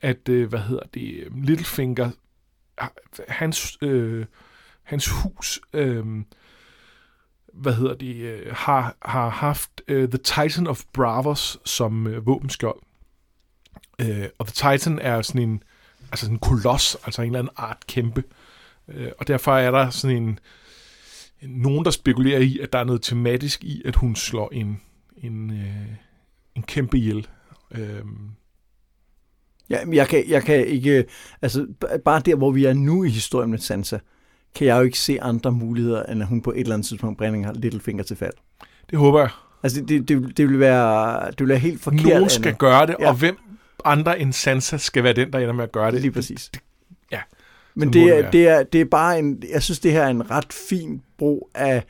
at 0.01 0.29
øh, 0.29 0.49
hvad 0.49 0.61
hedder 0.61 0.85
det, 0.95 1.29
Littlefinger, 1.45 2.11
hans, 3.29 3.79
øh, 3.83 4.27
hans 4.83 5.09
hus, 5.09 5.61
øh, 5.73 6.07
hvad 7.53 7.75
hedder 7.75 7.95
det, 7.95 8.17
øh, 8.17 8.55
har, 8.55 8.97
har 9.03 9.29
haft 9.29 9.83
øh, 9.89 10.09
The 10.09 10.19
Titan 10.19 10.67
of 10.67 10.83
Bravos 10.93 11.59
som 11.65 12.07
øh, 12.07 12.27
våbenskjold. 12.27 12.81
Øh, 14.01 14.29
og 14.39 14.47
The 14.47 14.77
Titan 14.77 14.99
er 14.99 15.23
sådan 15.23 15.43
en, 15.43 15.63
altså 16.03 16.27
sådan 16.27 16.35
en 16.35 16.41
koloss, 16.41 16.97
altså 17.05 17.23
en 17.23 17.27
eller 17.27 17.39
anden 17.39 17.55
art 17.57 17.87
kæmpe. 17.87 18.25
Øh, 18.89 19.13
og 19.19 19.29
derfor 19.29 19.57
er 19.57 19.71
der 19.71 19.91
sådan 19.91 20.17
en, 20.17 20.39
nogen, 21.43 21.85
der 21.85 21.91
spekulerer 21.91 22.41
i, 22.41 22.59
at 22.59 22.73
der 22.73 22.79
er 22.79 22.85
noget 22.85 23.03
tematisk 23.03 23.65
i, 23.65 23.83
at 23.85 23.97
hun 23.97 24.17
slår 24.17 24.49
en, 24.53 24.81
en, 25.17 25.51
øh, 25.51 25.95
en 26.55 26.63
kæmpe 26.63 26.99
ihjel. 26.99 27.29
Øh, 27.71 28.05
Ja, 29.71 29.79
jeg 29.93 30.09
kan, 30.09 30.25
jeg 30.29 30.43
kan 30.43 30.67
ikke, 30.67 31.05
altså 31.43 31.67
bare 32.05 32.23
der, 32.25 32.35
hvor 32.35 32.51
vi 32.51 32.65
er 32.65 32.73
nu 32.73 33.05
i 33.05 33.09
historien 33.09 33.51
med 33.51 33.59
Sansa, 33.59 33.99
kan 34.55 34.67
jeg 34.67 34.79
jo 34.79 34.83
ikke 34.83 34.99
se 34.99 35.21
andre 35.21 35.53
muligheder, 35.53 36.03
end 36.03 36.23
at 36.23 36.29
hun 36.29 36.43
på 36.43 36.51
et 36.53 36.61
eller 36.61 36.75
andet 36.75 36.89
tidspunkt 36.89 37.19
bringer 37.19 37.53
Littlefinger 37.53 38.05
til 38.05 38.17
fald. 38.17 38.33
Det 38.91 38.99
håber 38.99 39.21
jeg. 39.21 39.31
Altså, 39.63 39.81
det, 39.81 40.09
det, 40.09 40.37
det, 40.37 40.49
vil, 40.49 40.61
være, 40.61 41.27
det 41.27 41.41
vil 41.41 41.49
være 41.49 41.59
helt 41.59 41.81
forkert. 41.81 42.05
Nogen 42.05 42.31
skal 42.31 42.49
Anna. 42.49 42.57
gøre 42.59 42.87
det, 42.87 42.97
ja. 43.01 43.09
og 43.09 43.15
hvem 43.15 43.37
andre 43.85 44.21
end 44.21 44.33
Sansa 44.33 44.77
skal 44.77 45.05
være 45.05 45.13
den, 45.13 45.33
der 45.33 45.39
ender 45.39 45.53
med 45.53 45.65
at 45.65 45.73
gøre 45.73 45.93
det. 45.93 46.01
Lige 46.01 46.13
præcis. 46.13 46.51
Det, 46.55 46.61
ja. 47.13 47.21
Men 47.75 47.93
det 47.93 48.19
er, 48.19 48.31
det, 48.31 48.49
er, 48.49 48.63
det 48.63 48.81
er 48.81 48.85
bare 48.85 49.19
en, 49.19 49.43
jeg 49.53 49.63
synes, 49.63 49.81
det 49.81 49.93
her 49.93 50.03
er 50.03 50.09
en 50.09 50.31
ret 50.31 50.53
fin 50.53 51.03
brug 51.19 51.51
af 51.55 51.85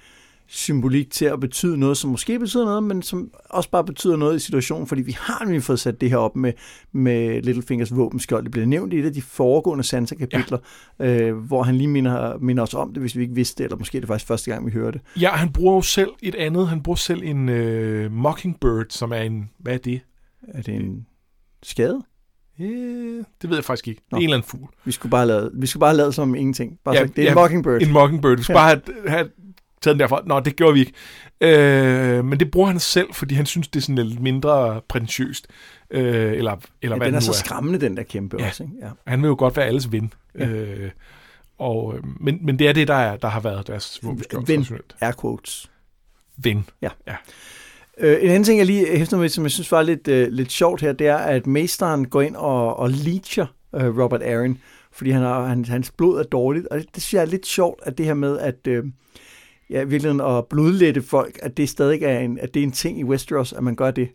symbolik 0.52 1.10
til 1.10 1.24
at 1.24 1.40
betyde 1.40 1.78
noget, 1.78 1.96
som 1.96 2.10
måske 2.10 2.38
betyder 2.38 2.64
noget, 2.64 2.82
men 2.82 3.02
som 3.02 3.30
også 3.50 3.70
bare 3.70 3.84
betyder 3.84 4.16
noget 4.16 4.36
i 4.36 4.38
situationen, 4.38 4.86
fordi 4.86 5.02
vi 5.02 5.16
har 5.20 5.44
nemlig 5.44 5.62
fået 5.62 5.80
sat 5.80 6.00
det 6.00 6.10
her 6.10 6.16
op 6.16 6.36
med, 6.36 6.52
med 6.92 7.42
Littlefingers 7.42 7.96
våbenskjold. 7.96 8.44
Det 8.44 8.52
bliver 8.52 8.66
nævnt 8.66 8.92
i 8.92 8.98
et 8.98 9.04
af 9.04 9.12
de 9.12 9.22
foregående 9.22 9.84
Sansa-kapitler, 9.84 10.58
ja. 10.98 11.20
øh, 11.20 11.36
hvor 11.36 11.62
han 11.62 11.76
lige 11.76 11.88
minder, 11.88 12.38
minder 12.38 12.62
os 12.62 12.74
om 12.74 12.92
det, 12.92 13.02
hvis 13.02 13.16
vi 13.16 13.22
ikke 13.22 13.34
vidste 13.34 13.58
det, 13.58 13.64
eller 13.64 13.78
måske 13.78 13.98
er 13.98 14.00
det 14.00 14.08
faktisk 14.08 14.28
første 14.28 14.50
gang, 14.50 14.66
vi 14.66 14.70
hørte 14.70 14.98
det. 14.98 15.22
Ja, 15.22 15.30
han 15.30 15.52
bruger 15.52 15.74
jo 15.74 15.82
selv 15.82 16.10
et 16.22 16.34
andet, 16.34 16.68
han 16.68 16.82
bruger 16.82 16.96
selv 16.96 17.22
en 17.24 17.48
uh, 17.48 18.12
Mockingbird, 18.12 18.86
som 18.88 19.12
er 19.12 19.20
en, 19.20 19.50
hvad 19.58 19.74
er 19.74 19.78
det? 19.78 20.00
Er 20.48 20.62
det 20.62 20.74
en 20.74 21.06
skade? 21.62 22.02
Yeah, 22.60 23.24
det 23.42 23.50
ved 23.50 23.56
jeg 23.56 23.64
faktisk 23.64 23.88
ikke. 23.88 24.02
Det 24.06 24.12
er 24.12 24.16
en 24.16 24.22
eller 24.22 24.36
anden 24.36 24.48
fugl. 24.48 24.68
Vi 24.84 24.92
skulle 24.92 25.10
bare 25.10 25.26
lade, 25.26 25.50
vi 25.54 25.66
skulle 25.66 25.80
bare 25.80 25.96
lade 25.96 26.12
som 26.12 26.34
ingenting. 26.34 26.78
Bare 26.84 26.94
ja, 26.94 27.00
sagt, 27.00 27.16
det 27.16 27.22
er 27.22 27.26
ja, 27.26 27.30
en 27.30 27.34
mockingbird. 27.34 27.82
En 27.82 27.92
mockingbird. 27.92 28.36
Vi 28.36 28.42
skulle 28.42 28.60
ja. 28.60 28.74
bare 28.74 28.94
have, 29.06 29.10
have 29.10 29.30
taget 29.82 29.94
den 29.94 30.00
derfra. 30.00 30.22
Nå, 30.26 30.40
det 30.40 30.56
gjorde 30.56 30.74
vi 30.74 30.80
ikke. 30.80 30.92
Øh, 31.40 32.24
men 32.24 32.40
det 32.40 32.50
bruger 32.50 32.66
han 32.66 32.80
selv, 32.80 33.14
fordi 33.14 33.34
han 33.34 33.46
synes, 33.46 33.68
det 33.68 33.80
er 33.80 33.82
sådan 33.82 34.06
lidt 34.06 34.20
mindre 34.20 34.80
prætentiøst. 34.88 35.46
Øh, 35.90 36.32
eller, 36.32 36.56
eller 36.82 36.96
ja, 36.96 36.98
hvad 36.98 37.06
den 37.06 37.14
er 37.14 37.20
så 37.20 37.30
er. 37.30 37.34
skræmmende, 37.34 37.80
den 37.80 37.96
der 37.96 38.02
kæmpe 38.02 38.36
ja. 38.40 38.48
også. 38.48 38.62
Ikke? 38.62 38.74
Ja. 38.82 38.90
Han 39.06 39.22
vil 39.22 39.28
jo 39.28 39.36
godt 39.38 39.56
være 39.56 39.66
alles 39.66 39.92
ven. 39.92 40.12
Ja. 40.38 40.46
Øh, 40.46 40.90
og, 41.58 41.94
øh, 41.96 42.04
men, 42.20 42.38
men 42.42 42.58
det 42.58 42.68
er 42.68 42.72
det, 42.72 42.88
der, 42.88 42.94
er, 42.94 43.16
der 43.16 43.28
har 43.28 43.40
været 43.40 43.66
deres 43.66 44.00
våbenskjold. 44.02 44.46
Ven, 44.46 44.66
air 45.00 45.12
quotes. 45.20 45.70
Ven. 46.36 46.64
Ja. 46.82 46.88
ja. 47.06 47.16
Øh, 47.98 48.18
en 48.22 48.28
anden 48.28 48.44
ting, 48.44 48.58
jeg 48.58 48.66
lige 48.66 48.98
hæfter 48.98 49.16
med, 49.16 49.28
som 49.28 49.44
jeg 49.44 49.50
synes 49.50 49.72
var 49.72 49.82
lidt, 49.82 50.08
øh, 50.08 50.28
lidt 50.28 50.52
sjovt 50.52 50.80
her, 50.80 50.92
det 50.92 51.06
er, 51.06 51.16
at 51.16 51.46
mesteren 51.46 52.08
går 52.08 52.22
ind 52.22 52.36
og, 52.36 52.76
og 52.76 52.90
leecher 52.90 53.46
øh, 53.74 53.98
Robert 53.98 54.22
Aaron, 54.22 54.58
fordi 54.92 55.10
han 55.10 55.22
har, 55.22 55.46
han, 55.46 55.64
hans 55.64 55.90
blod 55.90 56.18
er 56.18 56.22
dårligt. 56.22 56.66
Og 56.66 56.78
det, 56.78 56.94
det 56.94 57.02
synes 57.02 57.14
jeg 57.14 57.22
er 57.22 57.30
lidt 57.30 57.46
sjovt, 57.46 57.80
at 57.82 57.98
det 57.98 58.06
her 58.06 58.14
med, 58.14 58.38
at 58.38 58.66
øh, 58.66 58.84
ja, 59.70 59.84
virkelig 59.84 60.26
at 60.38 60.46
blodlette 60.46 61.02
folk, 61.02 61.38
at 61.42 61.56
det 61.56 61.68
stadig 61.68 62.02
er 62.02 62.18
en, 62.18 62.38
at 62.38 62.54
det 62.54 62.60
er 62.60 62.64
en 62.64 62.72
ting 62.72 62.98
i 63.00 63.04
Westeros, 63.04 63.52
at 63.52 63.62
man 63.62 63.74
gør 63.76 63.90
det. 63.90 64.08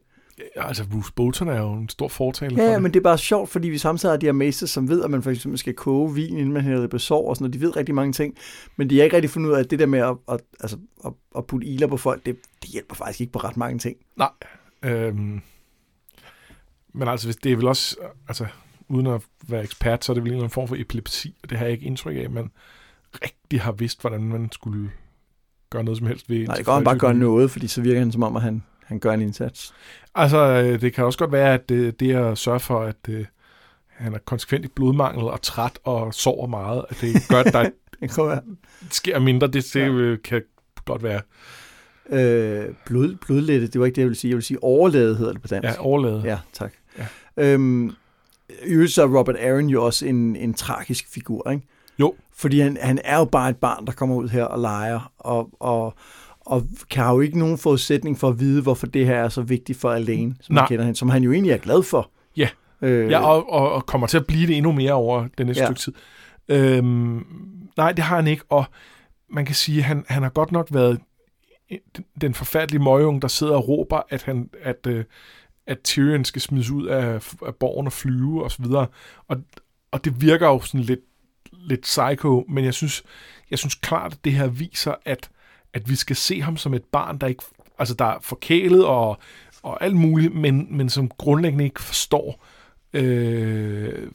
Ja, 0.55 0.67
altså, 0.67 0.87
Bruce 0.91 1.13
Bolton 1.15 1.47
er 1.47 1.59
jo 1.61 1.73
en 1.73 1.89
stor 1.89 2.07
fortaler 2.07 2.63
Ja, 2.63 2.67
for 2.67 2.73
det. 2.73 2.81
men 2.81 2.93
det 2.93 2.99
er 2.99 3.03
bare 3.03 3.17
sjovt, 3.17 3.49
fordi 3.49 3.69
vi 3.69 3.77
samtidig 3.77 4.13
har 4.13 4.17
de 4.17 4.25
her 4.25 4.33
masters, 4.33 4.69
som 4.69 4.89
ved, 4.89 5.03
at 5.03 5.11
man 5.11 5.23
for 5.23 5.31
eksempel 5.31 5.57
skal 5.57 5.73
koge 5.73 6.13
vin, 6.15 6.37
inden 6.37 6.53
man 6.53 6.63
hælder 6.63 6.81
det 6.81 6.89
på 6.89 6.97
sår 6.97 7.29
og 7.29 7.35
sådan 7.35 7.43
noget. 7.43 7.53
De 7.53 7.61
ved 7.61 7.75
rigtig 7.77 7.95
mange 7.95 8.13
ting, 8.13 8.35
men 8.77 8.89
de 8.89 8.97
har 8.97 9.03
ikke 9.03 9.15
rigtig 9.15 9.29
fundet 9.29 9.49
ud 9.49 9.55
af, 9.55 9.59
at 9.59 9.71
det 9.71 9.79
der 9.79 9.85
med 9.85 9.99
at, 9.99 10.15
at, 10.31 10.39
altså, 10.59 10.77
at, 11.05 11.13
at 11.37 11.45
putte 11.45 11.67
iler 11.67 11.87
på 11.87 11.97
folk, 11.97 12.25
det, 12.25 12.37
det 12.61 12.69
hjælper 12.69 12.95
faktisk 12.95 13.21
ikke 13.21 13.33
på 13.33 13.39
ret 13.39 13.57
mange 13.57 13.79
ting. 13.79 13.97
Nej. 14.17 14.29
Øhm, 14.83 15.41
men 16.93 17.07
altså, 17.07 17.27
hvis 17.27 17.35
det 17.35 17.51
er 17.51 17.55
vel 17.55 17.67
også, 17.67 17.97
altså, 18.27 18.45
uden 18.87 19.07
at 19.07 19.21
være 19.47 19.63
ekspert, 19.63 20.05
så 20.05 20.11
er 20.11 20.13
det 20.13 20.23
vel 20.23 20.31
en 20.31 20.33
eller 20.33 20.43
anden 20.43 20.53
form 20.53 20.67
for 20.67 20.75
epilepsi, 20.75 21.35
og 21.43 21.49
det 21.49 21.57
har 21.57 21.65
jeg 21.65 21.73
ikke 21.73 21.85
indtryk 21.85 22.15
af, 22.15 22.21
at 22.21 22.31
man 22.31 22.51
rigtig 23.23 23.61
har 23.61 23.71
vidst, 23.71 24.01
hvordan 24.01 24.23
man 24.23 24.51
skulle 24.51 24.91
gøre 25.75 25.83
noget 25.83 25.97
som 25.97 26.07
helst 26.07 26.29
ved. 26.29 26.47
Nej, 26.47 26.55
det 26.55 26.65
går 26.65 26.73
han 26.73 26.83
bare 26.83 26.97
gøre 26.97 27.13
noget, 27.13 27.51
fordi 27.51 27.67
så 27.67 27.81
virker 27.81 27.99
han 27.99 28.11
som 28.11 28.23
om, 28.23 28.35
at 28.35 28.41
han, 28.41 28.63
han 28.85 28.99
gør 28.99 29.11
en 29.11 29.21
indsats. 29.21 29.73
Altså, 30.15 30.37
øh, 30.37 30.81
det 30.81 30.93
kan 30.93 31.05
også 31.05 31.19
godt 31.19 31.31
være, 31.31 31.53
at 31.53 31.69
det, 31.69 31.99
det 31.99 32.15
at 32.15 32.37
sørge 32.37 32.59
for, 32.59 32.79
at 32.81 32.95
øh, 33.09 33.25
han 33.87 34.13
er 34.13 34.17
konsekvent 34.25 34.65
i 34.65 34.67
blodmangel 34.67 35.23
og 35.23 35.41
træt 35.41 35.79
og 35.83 36.13
sover 36.13 36.47
meget, 36.47 36.85
at 36.89 36.97
det 37.01 37.15
gør, 37.29 37.39
at 37.39 37.53
der 37.53 37.69
Det 38.01 38.93
sker 38.93 39.19
mindre, 39.19 39.47
det, 39.47 39.53
det 39.73 39.75
Ja. 39.75 39.85
ja. 40.09 40.15
kan 40.23 40.41
godt 40.85 41.03
være 41.03 41.21
Øh, 42.09 42.65
blod, 42.85 43.15
blodlette, 43.15 43.67
det 43.67 43.79
var 43.79 43.85
ikke 43.85 43.95
det, 43.95 44.01
jeg 44.01 44.07
ville 44.07 44.17
sige. 44.19 44.29
Jeg 44.29 44.35
vil 44.35 44.43
sige 44.43 44.63
overladet, 44.63 45.17
hedder 45.17 45.31
det 45.33 45.41
på 45.41 45.47
dansk. 45.47 45.69
ja, 45.69 45.81
overladet. 45.85 46.23
Ja, 46.23 46.37
tak. 46.53 46.73
Ja. 46.97 47.05
Øhm, 47.37 47.89
i 48.49 48.67
øvrigt 48.67 48.91
så 48.91 49.03
er 49.03 49.17
Robert 49.19 49.35
Aaron 49.39 49.69
jo 49.69 49.85
også 49.85 50.05
en, 50.05 50.35
en 50.35 50.53
tragisk 50.53 51.07
figur, 51.13 51.49
ikke? 51.51 51.67
Jo. 51.99 52.15
Fordi 52.37 52.59
han, 52.59 52.77
han 52.81 52.99
er 53.03 53.17
jo 53.17 53.25
bare 53.25 53.49
et 53.49 53.57
barn, 53.57 53.85
der 53.85 53.91
kommer 53.91 54.15
ud 54.15 54.29
her 54.29 54.43
og 54.43 54.59
leger, 54.59 55.11
og, 55.17 55.49
og, 55.59 55.93
og 56.39 56.63
kan 56.89 57.05
jo 57.05 57.19
ikke 57.21 57.39
nogen 57.39 57.57
forudsætning 57.57 58.19
for 58.19 58.29
at 58.29 58.39
vide, 58.39 58.61
hvorfor 58.61 58.87
det 58.87 59.05
her 59.05 59.15
er 59.15 59.29
så 59.29 59.41
vigtigt 59.41 59.79
for 59.79 59.91
Alene, 59.91 60.35
som, 60.41 60.53
Nej. 60.55 60.61
han 60.63 60.67
kender 60.67 60.85
hende, 60.85 60.97
som 60.99 61.09
han 61.09 61.23
jo 61.23 61.31
egentlig 61.31 61.51
er 61.51 61.57
glad 61.57 61.83
for. 61.83 62.11
Ja. 62.37 62.49
Øh, 62.81 63.11
Ja, 63.11 63.19
og, 63.19 63.49
og, 63.53 63.71
og 63.73 63.85
kommer 63.85 64.07
til 64.07 64.17
at 64.17 64.27
blive 64.27 64.47
det 64.47 64.57
endnu 64.57 64.71
mere 64.71 64.93
over 64.93 65.27
den 65.37 65.45
næste 65.47 65.61
Ja. 65.63 65.65
stykke 65.73 65.79
tid. 65.81 65.93
Øhm, 66.47 67.25
nej, 67.77 67.91
det 67.91 68.03
har 68.03 68.15
han 68.15 68.27
ikke, 68.27 68.43
og 68.49 68.65
man 69.29 69.45
kan 69.45 69.55
sige, 69.55 69.77
at 69.77 69.83
han, 69.83 70.05
han 70.07 70.23
har 70.23 70.29
godt 70.29 70.51
nok 70.51 70.67
været 70.71 70.99
den- 72.21 72.33
forfærdelige 72.33 72.83
møgung, 72.83 73.21
der 73.21 73.27
sidder 73.27 73.53
og 73.55 73.67
råber, 73.67 74.01
at, 74.09 74.23
han, 74.23 74.49
at, 74.63 74.87
øh, 74.87 75.03
at 75.67 75.77
Tyrion 75.83 76.25
skal 76.25 76.41
smides 76.41 76.69
ud 76.69 76.85
af, 76.87 77.33
af 77.45 77.55
borgen 77.55 77.87
og 77.87 77.93
flyve 77.93 78.49
videre. 78.59 78.87
Og, 79.27 79.37
og 79.91 80.05
det 80.05 80.21
virker 80.21 80.47
jo 80.47 80.59
sådan 80.61 80.79
lidt, 80.81 80.99
lidt 81.65 81.81
psycho, 81.81 82.45
men 82.49 82.65
jeg 82.65 82.73
synes, 82.73 83.03
jeg 83.51 83.59
synes 83.59 83.75
klart, 83.75 84.13
at 84.13 84.25
det 84.25 84.33
her 84.33 84.47
viser, 84.47 84.95
at, 85.05 85.29
at 85.73 85.89
vi 85.89 85.95
skal 85.95 86.15
se 86.15 86.41
ham 86.41 86.57
som 86.57 86.73
et 86.73 86.83
barn, 86.83 87.17
der 87.17 87.27
ikke 87.27 87.43
altså 87.79 87.95
der 87.95 88.05
er 88.05 88.17
forkælet 88.21 88.85
og, 88.85 89.17
og 89.63 89.83
alt 89.83 89.95
muligt, 89.95 90.35
men, 90.35 90.77
men 90.77 90.89
som 90.89 91.09
grundlæggende 91.09 91.63
ikke 91.63 91.81
forstår, 91.81 92.45
øh, 92.93 94.07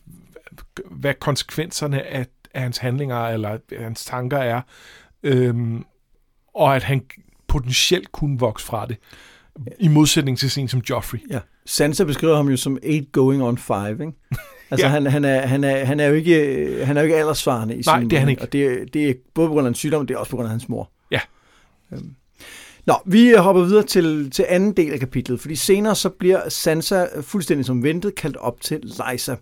hvad 0.91 1.15
konsekvenserne 1.15 2.03
af, 2.03 2.27
af 2.55 2.63
hans 2.63 2.79
handlinger 2.79 3.27
eller 3.27 3.59
hans 3.79 4.05
tanker 4.05 4.39
er, 4.39 4.61
øhm, 5.23 5.85
og 6.55 6.77
at 6.77 6.83
han 6.83 7.03
potentielt 7.47 8.13
kunne 8.13 8.39
vokse 8.39 8.67
fra 8.67 8.87
det, 8.87 8.97
i 9.79 9.89
modsætning 9.89 10.39
til 10.39 10.51
sådan 10.51 10.69
som 10.69 10.83
Joffrey. 10.91 11.19
Ja. 11.31 11.41
Sansa 11.67 12.05
beskriver 12.05 12.37
ham 12.37 12.49
jo 12.49 12.57
som 12.57 12.79
eight 12.83 13.13
going 13.13 13.43
on 13.43 13.59
five, 13.59 13.93
ikke? 14.01 14.13
Altså 14.71 14.87
Ja. 14.87 14.93
han, 14.93 15.07
han, 15.07 15.25
er, 15.25 15.47
han, 15.47 15.65
er, 15.65 15.85
han 15.85 16.01
er 16.01 16.07
jo 16.07 16.15
ikke, 16.15 16.83
han 16.85 16.97
er 16.97 17.01
jo 17.01 17.05
ikke 17.05 17.17
aldersvarende 17.17 17.75
i 17.77 17.81
Nej, 17.87 18.01
sin 18.01 18.11
det 18.11 18.17
er 18.17 18.21
han 18.21 18.29
ikke. 18.29 18.43
Og 18.43 18.53
det, 18.53 18.95
det 18.95 19.11
er 19.11 19.15
både 19.35 19.49
på 19.49 19.53
grund 19.53 19.67
af 19.67 19.69
en 19.69 19.75
sygdom, 19.75 20.07
det 20.07 20.15
er 20.15 20.19
også 20.19 20.31
på 20.31 20.37
grund 20.37 20.47
af 20.47 20.51
hans 20.51 20.69
mor. 20.69 20.91
Ja. 21.11 21.21
Øhm. 21.93 22.15
Nå, 22.87 22.95
vi 23.07 23.33
hopper 23.39 23.63
videre 23.63 23.83
til, 23.83 24.31
til 24.31 24.45
anden 24.49 24.73
del 24.73 24.93
af 24.93 24.99
kapitlet, 24.99 25.41
fordi 25.41 25.57
senere 25.57 25.95
så 25.95 26.09
bliver 26.09 26.49
Sansa 26.49 27.07
fuldstændig 27.21 27.67
som 27.67 27.83
ventet 27.83 28.15
kaldt 28.15 28.37
op 28.37 28.61
til 28.61 28.81
Lysa. 28.83 29.35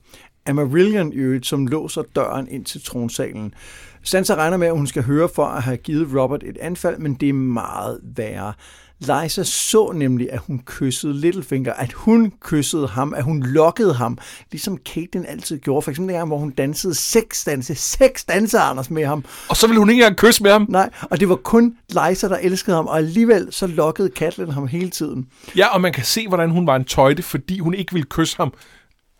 Amarillion 0.47 1.13
i 1.13 1.17
øvrigt, 1.17 1.47
som 1.47 1.67
låser 1.67 2.03
døren 2.17 2.49
ind 2.51 2.65
til 2.65 2.83
tronsalen. 2.85 3.55
Sansa 4.03 4.35
regner 4.35 4.57
med, 4.57 4.67
at 4.67 4.73
hun 4.73 4.87
skal 4.87 5.03
høre 5.03 5.29
for 5.35 5.45
at 5.45 5.63
have 5.63 5.77
givet 5.77 6.09
Robert 6.15 6.43
et 6.43 6.57
anfald, 6.61 6.99
men 6.99 7.15
det 7.15 7.29
er 7.29 7.33
meget 7.33 8.01
værre. 8.17 8.53
Lysa 9.01 9.43
så 9.43 9.93
nemlig, 9.95 10.33
at 10.33 10.41
hun 10.47 10.63
kyssede 10.67 11.21
Littlefinger, 11.21 11.73
at 11.73 11.93
hun 11.93 12.33
kyssede 12.41 12.89
ham, 12.89 13.15
at 13.15 13.25
hun 13.25 13.43
lokkede 13.43 13.95
ham, 13.95 14.19
ligesom 14.51 14.79
Caitlyn 14.95 15.25
altid 15.25 15.59
gjorde. 15.59 15.83
For 15.83 15.91
eksempel 15.91 16.09
dengang, 16.13 16.29
hvor 16.29 16.39
hun 16.39 16.51
dansede 16.51 16.95
seks 16.95 17.45
danse, 17.45 17.75
seks 17.75 18.25
danser, 18.25 18.61
Anders, 18.61 18.91
med 18.91 19.07
ham. 19.07 19.25
Og 19.49 19.57
så 19.57 19.67
ville 19.67 19.79
hun 19.79 19.91
ikke 19.91 20.03
engang 20.03 20.17
kysse 20.17 20.43
med 20.43 20.51
ham. 20.51 20.67
Nej, 20.69 20.91
og 21.03 21.21
det 21.21 21.29
var 21.29 21.37
kun 21.37 21.77
Lysa, 21.91 22.29
der 22.29 22.37
elskede 22.37 22.77
ham, 22.77 22.87
og 22.87 22.97
alligevel 22.97 23.49
så 23.51 23.67
lokkede 23.67 24.11
Catelyn 24.17 24.51
ham 24.51 24.67
hele 24.67 24.91
tiden. 24.91 25.27
Ja, 25.57 25.67
og 25.75 25.81
man 25.81 25.93
kan 25.93 26.05
se, 26.05 26.29
hvordan 26.29 26.51
hun 26.51 26.67
var 26.67 26.77
en 26.77 26.85
tøjte, 26.85 27.23
fordi 27.23 27.59
hun 27.59 27.75
ikke 27.75 27.93
ville 27.93 28.07
kysse 28.11 28.37
ham. 28.37 28.53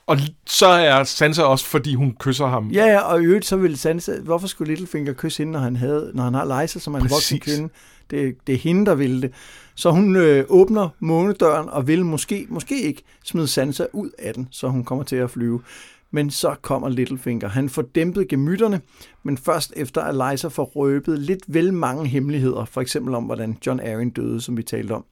Og 0.07 0.19
så 0.47 0.67
er 0.67 1.05
Sansa 1.05 1.43
også, 1.43 1.65
fordi 1.65 1.95
hun 1.95 2.17
kysser 2.21 2.47
ham. 2.47 2.71
Ja, 2.71 2.87
ja, 2.87 3.01
og 3.01 3.23
i 3.23 3.25
øvrigt 3.25 3.47
så 3.47 3.57
ville 3.57 3.77
Sansa, 3.77 4.13
hvorfor 4.25 4.47
skulle 4.47 4.69
Littlefinger 4.69 5.13
kysse 5.13 5.39
hende, 5.39 5.53
når 5.53 5.61
han, 5.61 5.77
havde, 5.77 6.11
når 6.15 6.23
han 6.23 6.35
har 6.35 6.63
Lysa, 6.63 6.79
som 6.79 6.95
en 6.95 7.11
voksen 7.11 7.41
kvinde? 7.41 7.69
Det, 8.11 8.37
det 8.47 8.55
er 8.55 8.59
hende, 8.59 8.87
der 8.87 8.95
ville 8.95 9.23
det. 9.23 9.33
Så 9.75 9.91
hun 9.91 10.17
øh, 10.17 10.45
åbner 10.49 10.89
månedøren 11.01 11.69
og 11.69 11.87
vil 11.87 12.05
måske, 12.05 12.47
måske 12.49 12.83
ikke 12.83 13.03
smide 13.25 13.49
Sansa 13.49 13.87
ud 13.93 14.11
af 14.19 14.35
den, 14.35 14.49
så 14.51 14.69
hun 14.69 14.85
kommer 14.85 15.05
til 15.05 15.17
at 15.17 15.31
flyve. 15.31 15.63
Men 16.11 16.31
så 16.31 16.55
kommer 16.63 16.89
Littlefinger. 16.89 17.49
Han 17.49 17.69
får 17.69 17.83
dæmpet 17.83 18.29
gemytterne, 18.29 18.81
men 19.23 19.37
først 19.37 19.73
efter 19.77 20.01
at 20.01 20.33
Lysa 20.33 20.49
får 20.49 20.65
røbet 20.65 21.19
lidt 21.19 21.43
vel 21.47 21.73
mange 21.73 22.07
hemmeligheder, 22.07 22.65
for 22.65 22.81
eksempel 22.81 23.15
om, 23.15 23.25
hvordan 23.25 23.59
John 23.67 23.81
Arryn 23.81 24.11
døde, 24.11 24.41
som 24.41 24.57
vi 24.57 24.63
talte 24.63 24.93
om. 24.93 25.05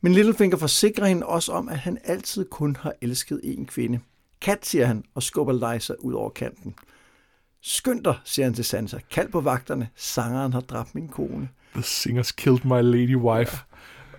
Men 0.00 0.12
Littlefinger 0.12 0.56
forsikrer 0.56 1.06
hende 1.06 1.26
også 1.26 1.52
om, 1.52 1.68
at 1.68 1.78
han 1.78 1.98
altid 2.04 2.44
kun 2.44 2.76
har 2.76 2.92
elsket 3.00 3.40
én 3.44 3.64
kvinde. 3.64 4.00
Kat, 4.40 4.66
siger 4.66 4.86
han, 4.86 5.04
og 5.14 5.22
skubber 5.22 5.72
Liza 5.72 5.92
ud 5.98 6.12
over 6.12 6.30
kanten. 6.30 6.74
Skynd 7.62 8.04
dig, 8.04 8.14
siger 8.24 8.46
han 8.46 8.54
til 8.54 8.64
Sansa. 8.64 8.98
Kald 9.10 9.28
på 9.28 9.40
vagterne. 9.40 9.88
Sangeren 9.96 10.52
har 10.52 10.60
dræbt 10.60 10.94
min 10.94 11.08
kone. 11.08 11.48
The 11.74 11.82
singers 11.82 12.32
killed 12.32 12.64
my 12.64 12.80
lady 12.82 13.16
wife. 13.16 13.56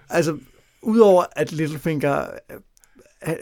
Altså, 0.10 0.38
udover 0.82 1.24
at 1.36 1.52
Littlefinger... 1.52 2.22
øh, 2.52 2.58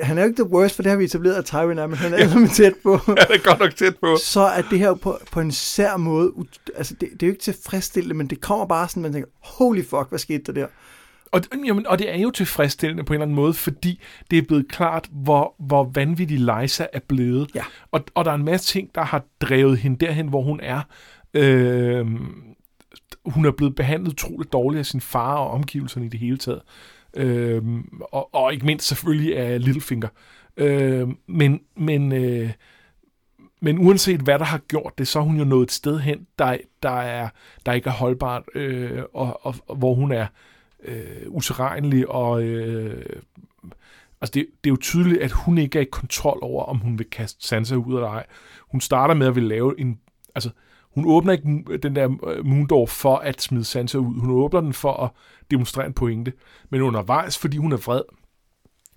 han- 0.02 0.18
er 0.18 0.22
jo 0.22 0.28
ikke 0.30 0.44
the 0.44 0.52
worst, 0.54 0.76
for 0.76 0.84
det 0.84 0.90
har 0.90 0.98
vi 0.98 1.04
etableret, 1.04 1.36
at 1.36 1.46
Tywin 1.46 1.78
er, 1.78 1.88
men 1.88 1.98
han 1.98 2.14
er 2.14 2.18
ja. 2.18 2.48
tæt 2.56 2.74
på. 2.84 2.92
Ja, 3.08 3.14
det 3.14 3.36
er 3.36 3.44
godt 3.50 3.60
nok 3.60 3.76
tæt 3.76 3.96
på. 3.98 4.18
Så 4.24 4.42
er 4.42 4.62
det 4.62 4.80
her 4.80 4.88
jo 4.88 4.94
på, 4.94 5.18
på 5.32 5.40
en 5.40 5.52
sær 5.52 5.98
måde... 5.98 6.32
Altså, 6.76 6.94
det, 6.94 7.10
det 7.14 7.24
er 7.24 7.28
jo 7.28 7.32
ikke 7.32 7.44
tilfredsstillende, 7.44 8.16
men 8.16 8.28
det 8.28 8.42
kommer 8.42 8.66
bare 8.66 8.90
sådan, 8.90 9.04
man 9.04 9.14
tænker, 9.14 9.30
holy 9.42 9.82
fuck, 9.84 10.06
hvad 10.10 10.20
skete 10.20 10.44
der 10.46 10.52
der? 10.52 10.68
Og, 11.32 11.42
jamen, 11.66 11.88
og 11.88 12.00
det 12.00 12.14
er 12.14 12.18
jo 12.18 12.32
tilfredsstillende 12.32 13.04
på 13.04 13.14
en 13.14 13.16
eller 13.16 13.26
anden 13.26 13.36
måde, 13.36 13.54
fordi 13.54 14.02
det 14.32 14.38
er 14.38 14.42
blevet 14.42 14.68
klart, 14.72 15.10
hvor, 15.12 15.56
hvor 15.60 15.92
vanvittig 15.94 16.40
Lysa 16.40 16.86
er 16.94 17.00
blevet. 17.08 17.50
Ja. 17.56 17.64
Og, 17.92 18.04
og 18.16 18.26
der 18.26 18.32
er 18.32 18.36
en 18.36 18.46
masse 18.46 18.68
ting, 18.68 18.90
der 18.96 19.02
har 19.04 19.24
drevet 19.42 19.78
hende 19.78 20.06
derhen, 20.06 20.28
hvor 20.28 20.42
hun 20.42 20.60
er. 20.64 20.82
Øhm, 21.34 22.28
hun 23.26 23.46
er 23.46 23.52
blevet 23.52 23.76
behandlet 23.76 24.12
utroligt 24.12 24.54
dårligt 24.54 24.80
af 24.80 24.86
sin 24.86 25.02
far 25.02 25.36
og 25.36 25.52
omgivelserne 25.52 26.06
i 26.06 26.10
det 26.10 26.20
hele 26.20 26.38
taget. 26.38 26.62
Øhm, 27.14 28.02
og, 28.12 28.36
og 28.36 28.54
ikke 28.54 28.66
mindst 28.66 28.88
selvfølgelig 28.88 29.38
af 29.38 29.66
Littlefinger. 29.66 30.08
Øhm, 30.58 31.18
men, 31.28 31.62
men, 31.76 32.12
øh, 32.12 32.52
men 33.62 33.80
uanset 33.80 34.20
hvad 34.20 34.40
der 34.40 34.46
har 34.46 34.58
gjort 34.58 34.98
det, 34.98 35.08
så 35.08 35.20
er 35.20 35.24
hun 35.24 35.38
jo 35.38 35.44
nået 35.44 35.64
et 35.64 35.72
sted 35.72 36.00
hen, 36.00 36.28
der, 36.40 36.58
der, 36.84 36.90
er, 36.90 37.30
der 37.66 37.74
ikke 37.74 37.90
er 37.90 37.94
holdbart, 37.94 38.44
øh, 38.56 39.04
og, 39.14 39.46
og, 39.46 39.56
og 39.68 39.76
hvor 39.76 39.94
hun 39.94 40.12
er 40.12 40.28
øh, 40.84 41.28
utilregnelig, 41.28 42.10
og 42.10 42.44
øh, 42.44 43.06
altså 44.22 44.32
det, 44.34 44.48
det 44.64 44.70
er 44.70 44.74
jo 44.74 44.78
tydeligt, 44.82 45.22
at 45.22 45.32
hun 45.32 45.58
ikke 45.58 45.78
er 45.78 45.84
i 45.84 45.88
kontrol 45.92 46.40
over, 46.42 46.64
om 46.64 46.78
hun 46.78 47.00
vil 47.00 47.10
kaste 47.10 47.48
Sansa 47.48 47.76
ud 47.76 47.94
eller 47.94 48.10
ej. 48.10 48.26
Hun 48.72 48.82
starter 48.82 49.14
med 49.14 49.28
at 49.28 49.36
vil 49.36 49.44
lave 49.44 49.80
en, 49.80 50.00
altså 50.36 50.50
hun 50.94 51.06
åbner 51.08 51.34
ikke 51.34 51.78
den 51.78 51.96
der 51.96 52.28
øh, 52.28 52.46
Moondor 52.46 52.86
for 52.86 53.18
at 53.18 53.42
smide 53.42 53.66
Sansa 53.66 53.98
ud. 53.98 54.20
Hun 54.20 54.32
åbner 54.32 54.62
den 54.62 54.74
for 54.74 54.94
at 54.94 55.10
demonstrere 55.52 55.86
en 55.86 55.94
pointe. 55.94 56.34
Men 56.70 56.82
undervejs, 56.82 57.38
fordi 57.38 57.58
hun 57.58 57.72
er 57.72 57.78
vred, 57.78 58.02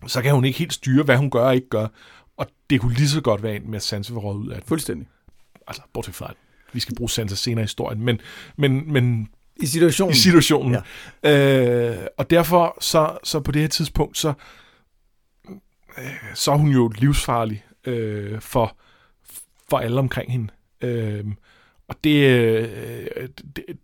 så 0.07 0.23
kan 0.23 0.35
hun 0.35 0.45
ikke 0.45 0.59
helt 0.59 0.73
styre, 0.73 1.05
hvad 1.05 1.17
hun 1.17 1.31
gør 1.31 1.45
og 1.45 1.55
ikke 1.55 1.69
gør. 1.69 1.87
Og 2.37 2.47
det 2.71 2.81
kunne 2.81 2.95
lige 2.95 3.09
så 3.09 3.21
godt 3.21 3.43
være 3.43 3.57
en 3.57 3.71
med, 3.71 3.77
at 3.77 3.83
Sansa 3.83 4.15
råde 4.15 4.39
ud 4.39 4.49
af 4.49 4.55
den. 4.55 4.65
Fuldstændig. 4.67 5.09
Altså, 5.67 5.83
bortset 5.93 6.15
fra, 6.15 6.31
at 6.31 6.37
vi 6.73 6.81
skal 6.81 6.95
bruge 6.95 7.11
Sansa 7.11 7.35
senere 7.35 7.63
i 7.63 7.65
historien. 7.65 8.05
Men, 8.05 8.21
men, 8.57 8.93
men 8.93 9.29
I 9.57 9.67
situationen. 9.67 10.13
i 10.13 10.17
situationen. 10.17 10.77
Ja. 11.25 12.01
Øh, 12.01 12.07
og 12.19 12.31
derfor 12.31 12.77
så, 12.81 13.19
så 13.25 13.41
på 13.41 13.53
det 13.53 13.63
her 13.63 13.69
tidspunkt, 13.69 14.19
så, 14.19 14.33
øh, 15.99 16.05
så 16.35 16.53
er 16.53 16.57
hun 16.57 16.71
jo 16.71 16.89
livsfarlig 16.89 17.65
øh, 17.85 18.41
for, 18.41 18.77
for 19.71 19.79
alle 19.79 19.99
omkring 19.99 20.33
hende. 20.33 20.53
Øh, 20.81 21.25
og 21.93 22.05
det, 22.05 22.27
øh, 22.27 23.29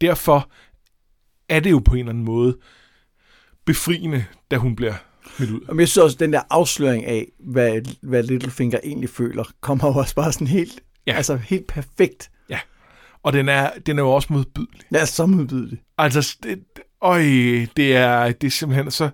derfor 0.00 0.50
er 1.48 1.60
det 1.60 1.70
jo 1.70 1.78
på 1.78 1.92
en 1.94 1.98
eller 1.98 2.10
anden 2.10 2.24
måde 2.24 2.56
befriende, 3.64 4.24
da 4.50 4.56
hun 4.56 4.76
bliver 4.76 4.94
smidt 5.36 5.50
ud. 5.50 5.60
Og 5.68 5.78
jeg 5.78 5.88
synes 5.88 6.04
også, 6.04 6.16
at 6.16 6.20
den 6.20 6.32
der 6.32 6.40
afsløring 6.50 7.04
af, 7.04 7.26
hvad, 7.38 7.80
hvad 8.00 8.22
Littlefinger 8.22 8.78
egentlig 8.84 9.10
føler, 9.10 9.44
kommer 9.60 9.86
jo 9.86 9.94
også 9.94 10.14
bare 10.14 10.32
sådan 10.32 10.46
helt, 10.46 10.80
Ja. 11.06 11.12
ja. 11.12 11.16
altså 11.16 11.36
helt 11.36 11.66
perfekt. 11.66 12.30
Og 13.22 13.32
den 13.32 13.48
er, 13.48 13.70
den 13.86 13.98
er 13.98 14.02
jo 14.02 14.10
også 14.10 14.32
modbydelig. 14.32 14.82
Det 14.90 15.00
er 15.00 15.04
så 15.04 15.26
modbydeligt. 15.26 15.82
Altså, 15.98 16.36
det, 16.42 16.64
øj, 17.00 17.20
det 17.76 17.96
er, 17.96 18.32
det 18.32 18.46
er 18.46 18.50
simpelthen 18.50 18.90
så... 18.90 19.10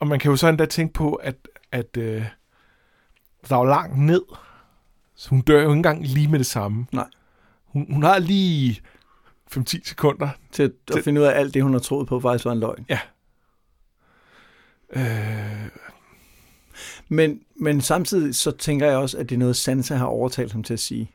Og 0.00 0.06
man 0.06 0.18
kan 0.18 0.30
jo 0.30 0.36
så 0.36 0.48
endda 0.48 0.66
tænke 0.66 0.94
på, 0.94 1.14
at, 1.14 1.36
at 1.72 1.96
øh, 1.98 2.24
der 3.48 3.54
er 3.56 3.58
jo 3.58 3.64
langt 3.64 3.98
ned. 3.98 4.22
Så 5.16 5.30
hun 5.30 5.40
dør 5.40 5.54
jo 5.54 5.60
ikke 5.68 5.72
engang 5.72 6.06
lige 6.06 6.28
med 6.28 6.38
det 6.38 6.46
samme. 6.46 6.86
Nej. 6.92 7.06
Hun, 7.74 7.86
hun 7.92 8.02
har 8.02 8.18
lige 8.18 8.80
5-10 9.56 9.80
sekunder. 9.84 10.28
Til 10.52 10.62
at, 10.62 10.70
Det- 10.88 10.96
at 10.96 11.04
finde 11.04 11.20
ud 11.20 11.26
af, 11.26 11.30
at 11.30 11.36
alt 11.38 11.54
det, 11.54 11.62
hun 11.62 11.72
har 11.72 11.80
troet 11.80 12.08
på, 12.08 12.20
faktisk 12.20 12.44
var 12.44 12.52
en 12.52 12.60
løgn. 12.60 12.86
Øh, 14.96 15.68
Men, 17.08 17.40
men 17.60 17.80
samtidig 17.80 18.34
så 18.34 18.50
tænker 18.50 18.86
jeg 18.86 18.96
også, 18.96 19.18
at 19.18 19.28
det 19.28 19.34
er 19.34 19.38
noget, 19.38 19.56
Sansa 19.56 19.94
har 19.94 20.06
overtalt 20.06 20.52
ham 20.52 20.62
til 20.62 20.72
at 20.74 20.80
sige 20.80 21.10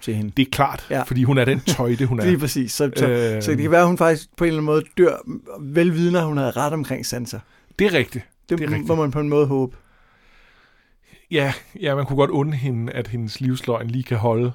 til 0.00 0.14
hende. 0.14 0.32
det 0.36 0.46
er 0.46 0.50
klart, 0.50 0.86
ja. 0.90 0.96
Ja. 0.96 1.02
fordi 1.02 1.22
hun 1.24 1.38
er 1.38 1.44
den 1.44 1.60
tøjte, 1.60 2.06
hun 2.06 2.18
er. 2.20 2.24
Lige 2.24 2.38
præcis. 2.38 2.72
Så, 2.72 2.90
så, 2.96 3.08
Øh, 3.08 3.42
så 3.42 3.50
det 3.50 3.58
kan 3.62 3.70
være, 3.70 3.80
at 3.80 3.86
hun 3.86 3.98
faktisk 3.98 4.36
på 4.36 4.44
en 4.44 4.48
eller 4.48 4.58
anden 4.58 4.66
måde 4.66 4.82
dør, 4.98 5.16
velvidende, 5.60 6.18
at 6.18 6.24
hun 6.26 6.36
havde 6.36 6.50
ret 6.50 6.72
omkring 6.72 7.06
Sansa. 7.06 7.38
det 7.78 7.86
er 7.86 7.92
rigtigt. 7.92 8.24
Det, 8.48 8.58
Det 8.58 8.64
er 8.64 8.68
rigtigt. 8.70 8.88
må 8.88 8.94
man 8.94 9.10
på 9.10 9.20
en 9.20 9.28
måde 9.28 9.46
håbe. 9.46 9.76
Ja, 11.30 11.52
ja, 11.80 11.94
man 11.94 12.06
kunne 12.06 12.16
godt 12.16 12.30
undre 12.30 12.56
hende, 12.56 12.92
at 12.92 13.08
hendes 13.08 13.40
livsløgn 13.40 13.88
lige 13.88 14.04
kan 14.04 14.16
holde. 14.16 14.52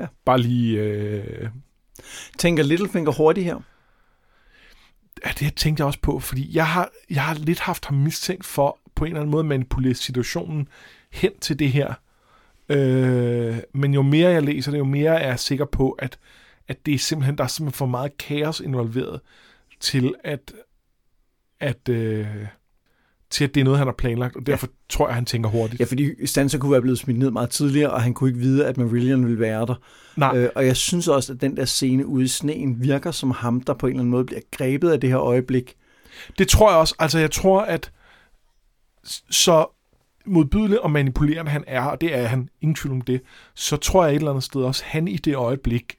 Ja. 0.00 0.06
Bare 0.24 0.40
lige... 0.40 0.80
Øh, 0.80 1.48
Tænker 2.38 2.62
Littlefinger 2.62 3.12
hurtigt 3.12 3.44
her? 3.44 3.60
Ja, 5.24 5.30
det 5.38 5.54
tænkte 5.54 5.80
jeg 5.80 5.86
også 5.86 6.00
på, 6.02 6.18
fordi 6.18 6.56
jeg 6.56 6.66
har, 6.66 6.90
jeg 7.10 7.22
har 7.24 7.34
lidt 7.34 7.60
haft 7.60 7.84
ham 7.84 7.96
mistænkt 7.96 8.46
for 8.46 8.78
på 8.94 9.04
en 9.04 9.08
eller 9.08 9.20
anden 9.20 9.30
måde 9.30 9.40
at 9.40 9.46
manipulere 9.46 9.94
situationen 9.94 10.68
hen 11.10 11.38
til 11.40 11.58
det 11.58 11.72
her. 11.72 11.94
Øh, 12.68 13.58
men 13.74 13.94
jo 13.94 14.02
mere 14.02 14.30
jeg 14.30 14.42
læser 14.42 14.70
det, 14.70 14.78
jo 14.78 14.84
mere 14.84 15.20
er 15.20 15.28
jeg 15.28 15.38
sikker 15.38 15.64
på, 15.64 15.90
at, 15.90 16.18
at 16.68 16.86
det 16.86 16.94
er 16.94 16.98
simpelthen, 16.98 17.38
der 17.38 17.44
er 17.44 17.48
simpelthen 17.48 17.78
for 17.78 17.86
meget 17.86 18.18
kaos 18.18 18.60
involveret 18.60 19.20
til 19.80 20.14
at, 20.24 20.52
at, 21.60 21.88
øh, 21.88 22.26
til 23.30 23.44
at 23.44 23.54
det 23.54 23.60
er 23.60 23.64
noget, 23.64 23.78
han 23.78 23.86
har 23.86 23.94
planlagt, 23.98 24.36
og 24.36 24.46
derfor 24.46 24.66
ja. 24.66 24.72
tror 24.88 25.08
jeg, 25.08 25.14
han 25.14 25.24
tænker 25.24 25.50
hurtigt. 25.50 25.80
Ja, 25.80 25.84
fordi 25.84 26.26
Sansa 26.26 26.58
kunne 26.58 26.72
være 26.72 26.80
blevet 26.80 26.98
smidt 26.98 27.18
ned 27.18 27.30
meget 27.30 27.50
tidligere, 27.50 27.90
og 27.90 28.02
han 28.02 28.14
kunne 28.14 28.30
ikke 28.30 28.40
vide, 28.40 28.66
at 28.66 28.76
Marillion 28.76 29.24
ville 29.24 29.40
være 29.40 29.66
der. 29.66 29.74
Nej, 30.16 30.36
Øh, 30.36 30.48
og 30.54 30.66
jeg 30.66 30.76
synes 30.76 31.08
også, 31.08 31.32
at 31.32 31.40
den 31.40 31.56
der 31.56 31.64
scene 31.64 32.06
ude 32.06 32.24
i 32.24 32.28
sneen 32.28 32.82
virker 32.82 33.10
som 33.10 33.30
ham, 33.30 33.60
der 33.60 33.74
på 33.74 33.86
en 33.86 33.90
eller 33.90 34.00
anden 34.00 34.10
måde 34.10 34.24
bliver 34.24 34.40
grebet 34.50 34.90
af 34.90 35.00
det 35.00 35.10
her 35.10 35.18
øjeblik. 35.18 35.74
Det 36.38 36.48
tror 36.48 36.70
jeg 36.70 36.78
også. 36.78 36.94
Altså, 36.98 37.18
jeg 37.18 37.30
tror, 37.30 37.60
at 37.60 37.92
så 39.30 39.66
modbydelig 40.26 40.80
og 40.80 40.90
manipulerende 40.90 41.50
han 41.50 41.64
er, 41.66 41.82
og 41.82 42.00
det 42.00 42.14
er 42.14 42.26
han, 42.26 42.48
ingen 42.60 42.74
tvivl 42.74 42.94
om 42.94 43.00
det, 43.00 43.20
så 43.54 43.76
tror 43.76 44.04
jeg 44.04 44.12
et 44.12 44.16
eller 44.16 44.30
andet 44.30 44.44
sted 44.44 44.62
også, 44.62 44.84
han 44.86 45.08
i 45.08 45.16
det 45.16 45.36
øjeblik 45.36 45.96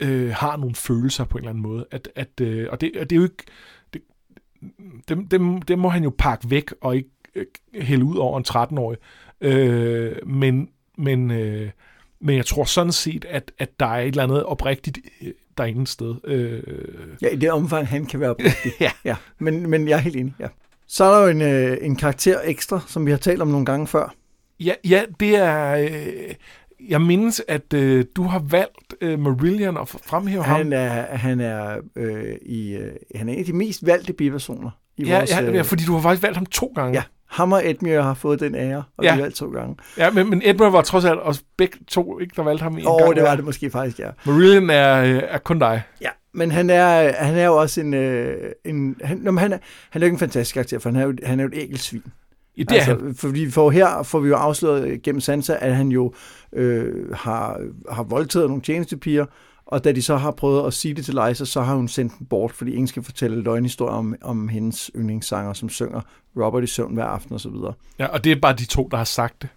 øh, 0.00 0.30
har 0.30 0.56
nogle 0.56 0.74
følelser 0.74 1.24
på 1.24 1.38
en 1.38 1.44
eller 1.44 1.50
anden 1.50 1.62
måde. 1.62 1.86
At, 1.90 2.08
at, 2.16 2.40
øh, 2.40 2.68
og, 2.70 2.80
det, 2.80 2.92
og 2.96 3.10
det 3.10 3.16
er 3.16 3.20
jo 3.20 3.22
ikke... 3.22 3.44
Det, 4.60 5.08
dem, 5.08 5.26
dem, 5.26 5.62
dem 5.62 5.78
må 5.78 5.88
han 5.88 6.04
jo 6.04 6.12
pakke 6.18 6.50
væk 6.50 6.72
og 6.80 6.96
ikke 6.96 7.10
øh, 7.34 7.46
hælde 7.74 8.04
ud 8.04 8.16
over 8.16 8.38
en 8.38 8.44
13-årig. 8.48 8.98
Øh, 9.40 10.16
men, 10.26 10.68
men, 10.98 11.30
øh, 11.30 11.70
men 12.20 12.36
jeg 12.36 12.46
tror 12.46 12.64
sådan 12.64 12.92
set, 12.92 13.24
at, 13.24 13.52
at 13.58 13.80
der 13.80 13.86
er 13.86 14.00
et 14.00 14.06
eller 14.08 14.22
andet 14.22 14.44
oprigtigt 14.44 14.98
øh, 15.22 15.32
derinde 15.58 15.82
et 15.82 15.88
sted. 15.88 16.14
Øh, 16.24 16.62
Ja, 17.22 17.28
i 17.28 17.36
det 17.36 17.50
omfang, 17.50 17.86
han 17.86 18.06
kan 18.06 18.20
være 18.20 18.30
oprigtig. 18.30 18.72
ja. 18.80 18.90
ja, 19.04 19.16
men, 19.38 19.70
men 19.70 19.88
jeg 19.88 19.96
er 19.96 20.00
helt 20.00 20.16
enig, 20.16 20.34
ja. 20.40 20.48
Så 20.86 21.04
er 21.04 21.18
der 21.18 21.22
jo 21.22 21.28
en, 21.28 21.42
øh, 21.42 21.78
en 21.80 21.96
karakter 21.96 22.40
ekstra, 22.44 22.80
som 22.86 23.06
vi 23.06 23.10
har 23.10 23.18
talt 23.18 23.42
om 23.42 23.48
nogle 23.48 23.66
gange 23.66 23.86
før. 23.86 24.14
Ja, 24.60 24.74
ja 24.84 25.04
det 25.20 25.36
er... 25.36 25.76
Øh, 25.76 26.34
jeg 26.88 27.00
mindes, 27.02 27.42
at 27.48 27.72
øh, 27.74 28.04
du 28.16 28.22
har 28.22 28.38
valgt 28.38 28.94
øh, 29.00 29.18
Marillion 29.18 29.76
og 29.76 29.88
fremhæve 29.88 30.42
ham. 30.44 30.56
Han 30.56 30.72
er, 30.72 31.16
han 31.16 31.40
er, 31.40 31.76
øh, 31.96 32.34
i, 32.42 32.74
øh, 32.74 32.92
han 33.14 33.28
er 33.28 33.32
en 33.32 33.38
af 33.38 33.44
de 33.44 33.52
mest 33.52 33.86
valgte 33.86 34.12
bipersoner 34.12 34.70
i 34.96 35.04
Ja, 35.04 35.16
vores... 35.18 35.30
ja, 35.30 35.42
øh, 35.42 35.54
ja, 35.54 35.62
fordi 35.62 35.84
du 35.84 35.94
har 35.94 36.00
faktisk 36.00 36.22
valgt 36.22 36.36
ham 36.36 36.46
to 36.46 36.72
gange. 36.74 36.94
ja, 36.94 37.02
ham 37.30 37.52
og 37.52 37.70
Edmure 37.70 38.02
har 38.02 38.14
fået 38.14 38.40
den 38.40 38.54
ære, 38.54 38.82
og 38.96 39.04
Ja. 39.04 39.12
vi 39.12 39.16
har 39.16 39.22
valgt 39.24 39.36
to 39.36 39.50
gange. 39.50 39.76
ja 39.98 40.10
men, 40.10 40.30
men 40.30 40.42
Edmund 40.44 40.70
var 40.72 40.82
trods 40.82 41.04
alt 41.04 41.18
også 41.20 41.42
begge 41.56 41.78
to, 41.88 42.18
ikke, 42.18 42.32
der 42.36 42.42
valgte 42.42 42.62
ham 42.62 42.78
en 42.78 42.86
Og 42.86 42.98
gang. 43.02 43.14
det 43.16 43.22
var 43.24 43.36
det 43.36 43.44
måske 43.44 43.70
faktisk, 43.70 43.98
ja. 43.98 44.10
Marillion 44.26 44.70
er, 44.70 45.02
øh, 45.04 45.22
er 45.28 45.38
kun 45.38 45.58
dig. 45.58 45.82
Ja, 46.00 46.08
men 46.32 46.50
han 46.50 46.70
er, 46.70 47.12
han 47.24 47.34
er 47.36 47.44
jo 47.46 47.56
også 47.56 47.80
en... 47.80 47.94
Øh, 47.94 48.52
en 48.64 48.96
han, 49.04 49.16
nå, 49.18 49.30
men 49.30 49.38
han, 49.38 49.52
er, 49.52 49.58
han 49.90 50.02
er 50.02 50.06
jo 50.06 50.08
ikke 50.08 50.14
en 50.14 50.18
fantastisk 50.18 50.54
karakter, 50.54 50.78
for 50.78 50.90
han 50.90 51.00
er 51.00 51.04
jo, 51.06 51.14
han 51.24 51.40
er 51.40 51.44
jo 51.44 51.48
et 51.52 51.58
ægelsvin. 51.58 52.02
Ja, 52.58 52.62
det 52.62 52.72
altså, 52.72 52.90
er 52.90 52.98
han. 52.98 53.14
Fordi 53.14 53.50
får 53.50 53.70
her 53.70 54.02
får 54.02 54.20
vi 54.20 54.28
jo 54.28 54.34
afsløret 54.34 55.02
gennem 55.02 55.20
Sansa, 55.20 55.56
at 55.60 55.76
han 55.76 55.88
jo 55.88 56.14
øh, 56.52 57.10
har, 57.14 57.60
har 57.90 58.02
voldtaget 58.02 58.48
nogle 58.48 58.62
tjenestepiger, 58.62 59.26
og 59.66 59.84
da 59.84 59.92
de 59.92 60.02
så 60.02 60.16
har 60.16 60.30
prøvet 60.30 60.66
at 60.66 60.74
sige 60.74 60.94
det 60.94 61.04
til 61.04 61.14
Lysa, 61.14 61.44
så 61.44 61.60
har 61.60 61.74
hun 61.74 61.88
sendt 61.88 62.12
dem 62.18 62.26
bort, 62.26 62.52
fordi 62.52 62.72
ingen 62.72 62.86
skal 62.86 63.02
fortælle 63.02 63.42
løgnhistorier 63.42 63.94
om, 63.94 64.14
om 64.22 64.48
hendes 64.48 64.90
yndlingssanger, 64.96 65.52
som 65.52 65.68
synger 65.68 66.00
Robert 66.36 66.64
i 66.64 66.66
søvn 66.66 66.94
hver 66.94 67.04
aften 67.04 67.34
osv. 67.34 67.52
Ja, 67.98 68.06
og 68.06 68.24
det 68.24 68.32
er 68.32 68.40
bare 68.40 68.54
de 68.54 68.64
to, 68.64 68.88
der 68.90 68.96
har 68.96 69.04
sagt 69.04 69.42
det. 69.42 69.48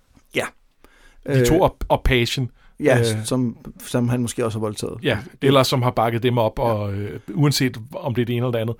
De 1.27 1.39
Øh, 1.39 1.45
to 1.45 1.61
og, 1.61 1.77
og 1.87 2.01
Passion. 2.03 2.51
Ja, 2.79 2.99
øh, 2.99 3.25
som, 3.25 3.57
som 3.79 4.09
han 4.09 4.21
måske 4.21 4.45
også 4.45 4.57
har 4.57 4.61
voldtaget. 4.61 4.97
Ja, 5.03 5.17
eller 5.41 5.63
som 5.63 5.81
har 5.81 5.91
bakket 5.91 6.23
dem 6.23 6.37
op, 6.37 6.59
og 6.59 6.93
øh, 6.93 7.19
uanset 7.33 7.77
om 7.95 8.15
det 8.15 8.21
er 8.21 8.25
det 8.25 8.35
ene 8.35 8.45
eller 8.45 8.51
det 8.51 8.59
andet, 8.59 8.75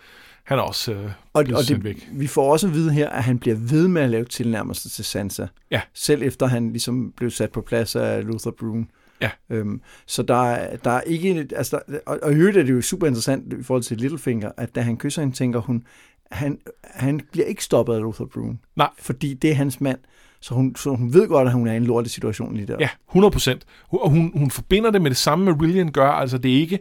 han 0.52 0.60
er 0.60 0.64
også 0.64 0.92
øh, 0.94 1.06
Og, 1.34 1.46
og 1.56 1.64
det, 1.68 1.84
væk. 1.84 2.10
vi 2.12 2.28
får 2.28 2.52
også 2.52 2.68
at 2.68 2.74
vide 2.74 2.92
her, 2.94 3.10
at 3.10 3.24
han 3.24 3.40
bliver 3.40 3.56
ved 3.56 3.88
med 3.88 4.02
at 4.02 4.10
lave 4.10 4.26
tilnærmelser 4.26 4.90
til 4.90 5.06
Sansa. 5.06 5.46
Ja. 5.72 5.82
Selv 5.94 6.22
efter 6.24 6.46
han 6.48 6.70
ligesom 6.72 7.14
blev 7.18 7.30
sat 7.32 7.52
på 7.52 7.62
plads 7.62 7.96
af 7.96 8.26
Luther 8.26 8.52
Brune. 8.52 8.86
Ja. 9.22 9.30
Øhm, 9.50 9.82
så 10.06 10.24
der, 10.24 10.44
er- 10.52 10.78
der 10.78 10.92
er 10.92 11.02
ikke... 11.02 11.48
Altså 11.56 11.80
der, 11.90 11.98
og, 12.06 12.20
og 12.24 12.32
i 12.32 12.36
øvrigt 12.36 12.58
er 12.58 12.64
det 12.64 12.72
jo 12.74 12.82
super 12.82 13.08
interessant 13.08 13.54
i 13.54 13.64
forhold 13.64 13.84
til 13.84 13.98
Littlefinger, 13.98 14.52
at 14.58 14.76
da 14.76 14.82
han 14.82 14.98
kysser 14.98 15.22
hende, 15.22 15.36
tænker 15.36 15.60
hun, 15.60 15.84
han, 16.32 16.60
han 16.84 17.22
bliver 17.32 17.46
ikke 17.48 17.64
stoppet 17.64 17.94
af 17.94 18.02
Luther 18.02 18.26
Brune. 18.26 18.58
Nej. 18.76 18.90
Fordi 19.00 19.34
det 19.34 19.50
er 19.50 19.56
hans 19.56 19.82
mand. 19.82 20.00
Så 20.40 20.54
hun, 20.54 20.76
så 20.76 20.90
hun 20.90 21.14
ved 21.14 21.28
godt, 21.28 21.48
at 21.48 21.54
hun 21.54 21.68
er 21.68 21.74
i 21.74 21.78
en 21.78 21.84
lortet 21.84 22.12
situation 22.12 22.56
lige 22.56 22.68
der. 22.68 22.78
Ja, 22.80 22.90
100 23.10 23.32
procent. 23.32 23.66
Og 23.90 24.10
hun, 24.10 24.32
hun 24.36 24.52
forbinder 24.52 24.92
det 24.92 25.02
med 25.02 25.10
det 25.10 25.18
samme, 25.18 25.46
med 25.46 25.54
Marillion 25.56 25.92
gør. 25.92 26.10
Altså, 26.10 26.38
det 26.38 26.52
er 26.52 26.60
ikke... 26.60 26.80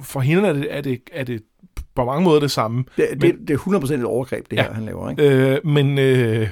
For 0.00 0.20
hende 0.20 0.48
er 0.48 0.52
det, 0.52 0.66
er 0.70 0.80
det, 0.80 1.00
er 1.12 1.24
det 1.24 1.42
på 1.94 2.04
mange 2.04 2.24
måder 2.24 2.40
det 2.40 2.50
samme. 2.50 2.84
Det, 2.96 3.08
det, 3.20 3.34
det 3.48 3.54
er 3.54 3.58
100% 3.58 3.92
et 3.94 4.04
overgreb, 4.04 4.50
det 4.50 4.56
Ja. 4.56 4.62
her, 4.62 4.72
han 4.72 4.84
laver. 4.84 5.10
Ikke? 5.10 5.54
Øh, 5.54 5.66
men, 5.66 5.98
øh, 5.98 6.48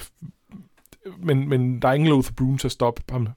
men, 1.22 1.48
men 1.48 1.82
der 1.82 1.88
er 1.88 1.92
ingen 1.92 2.08
Luther 2.10 2.32
Broom 2.36 2.58
til 2.58 2.68
at 2.68 2.72
stoppe 2.72 3.02
ham. 3.10 3.28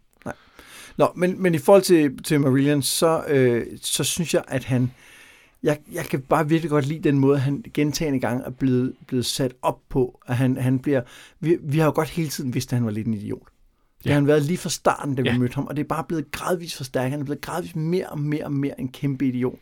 Nå, 0.97 1.07
men, 1.15 1.41
men 1.43 1.55
i 1.55 1.57
forhold 1.57 1.81
til, 1.83 2.23
til 2.23 2.39
Marillion, 2.41 2.81
så, 2.81 3.23
øh, 3.27 3.65
så 3.81 4.03
synes 4.03 4.33
jeg, 4.33 4.43
at 4.47 4.63
han... 4.63 4.91
Jeg, 5.63 5.77
jeg 5.93 6.05
kan 6.05 6.21
bare 6.21 6.49
virkelig 6.49 6.69
godt 6.69 6.85
lide 6.85 6.99
den 7.09 7.19
måde, 7.19 7.37
han 7.39 7.63
gentagende 7.73 8.19
gange 8.19 8.43
er 8.45 8.49
blevet, 8.49 8.93
blevet 9.07 9.25
sat 9.25 9.53
op 9.61 9.79
på. 9.89 10.19
At 10.27 10.35
han, 10.37 10.57
han 10.57 10.79
bliver, 10.79 11.01
vi, 11.39 11.57
vi 11.63 11.77
har 11.77 11.85
jo 11.85 11.91
godt 11.95 12.09
hele 12.09 12.29
tiden 12.29 12.53
vidst, 12.53 12.73
at 12.73 12.77
han 12.77 12.85
var 12.85 12.91
lidt 12.91 13.07
en 13.07 13.13
idiot. 13.13 13.47
Det 13.97 14.05
Ja. 14.05 14.09
har 14.09 14.15
han 14.15 14.27
været 14.27 14.41
lige 14.43 14.57
fra 14.57 14.69
starten, 14.69 15.15
da 15.15 15.21
vi 15.21 15.29
Ja. 15.29 15.37
mødte 15.37 15.55
ham, 15.55 15.65
og 15.67 15.75
det 15.75 15.83
er 15.83 15.87
bare 15.87 16.03
blevet 16.07 16.31
gradvist 16.31 16.77
forstærket. 16.77 17.11
Han 17.11 17.19
er 17.19 17.23
blevet 17.25 17.41
gradvist 17.41 17.75
mere 17.75 18.07
og 18.09 18.19
mere 18.19 18.43
og 18.45 18.51
mere 18.51 18.79
en 18.79 18.87
kæmpe 18.89 19.27
idiot. 19.27 19.59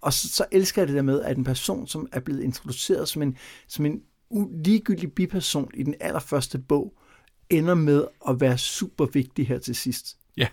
Og 0.00 0.12
så, 0.12 0.28
så 0.28 0.44
elsker 0.52 0.82
jeg 0.82 0.88
det 0.88 0.96
der 0.96 1.02
med, 1.02 1.22
at 1.22 1.36
en 1.36 1.44
person, 1.44 1.86
som 1.86 2.08
er 2.12 2.20
blevet 2.20 2.42
introduceret 2.42 3.08
som 3.08 3.22
en, 3.22 3.36
som 3.68 3.86
en 3.86 4.00
ligegyldig 4.64 5.12
biperson 5.12 5.70
i 5.74 5.82
den 5.82 5.94
allerførste 6.00 6.58
bog, 6.58 6.94
ender 7.50 7.74
med 7.74 8.04
at 8.28 8.40
være 8.40 8.58
super 8.58 9.06
vigtig 9.12 9.48
her 9.48 9.58
til 9.58 9.74
sidst. 9.74 10.16
Ja. 10.36 10.48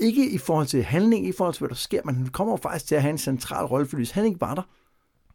Ikke 0.00 0.30
i 0.30 0.38
forhold 0.38 0.66
til 0.66 0.82
handling, 0.82 1.28
i 1.28 1.32
forhold 1.32 1.54
til, 1.54 1.60
hvad 1.60 1.68
der 1.68 1.74
sker, 1.74 2.00
men 2.04 2.14
han 2.14 2.26
kommer 2.26 2.52
jo 2.52 2.56
faktisk 2.56 2.86
til 2.86 2.94
at 2.94 3.02
have 3.02 3.10
en 3.10 3.18
central 3.18 3.64
rolle, 3.64 3.86
for 3.86 3.96
hvis 3.96 4.10
han 4.10 4.24
ikke 4.24 4.40
var 4.40 4.54
der, 4.54 4.62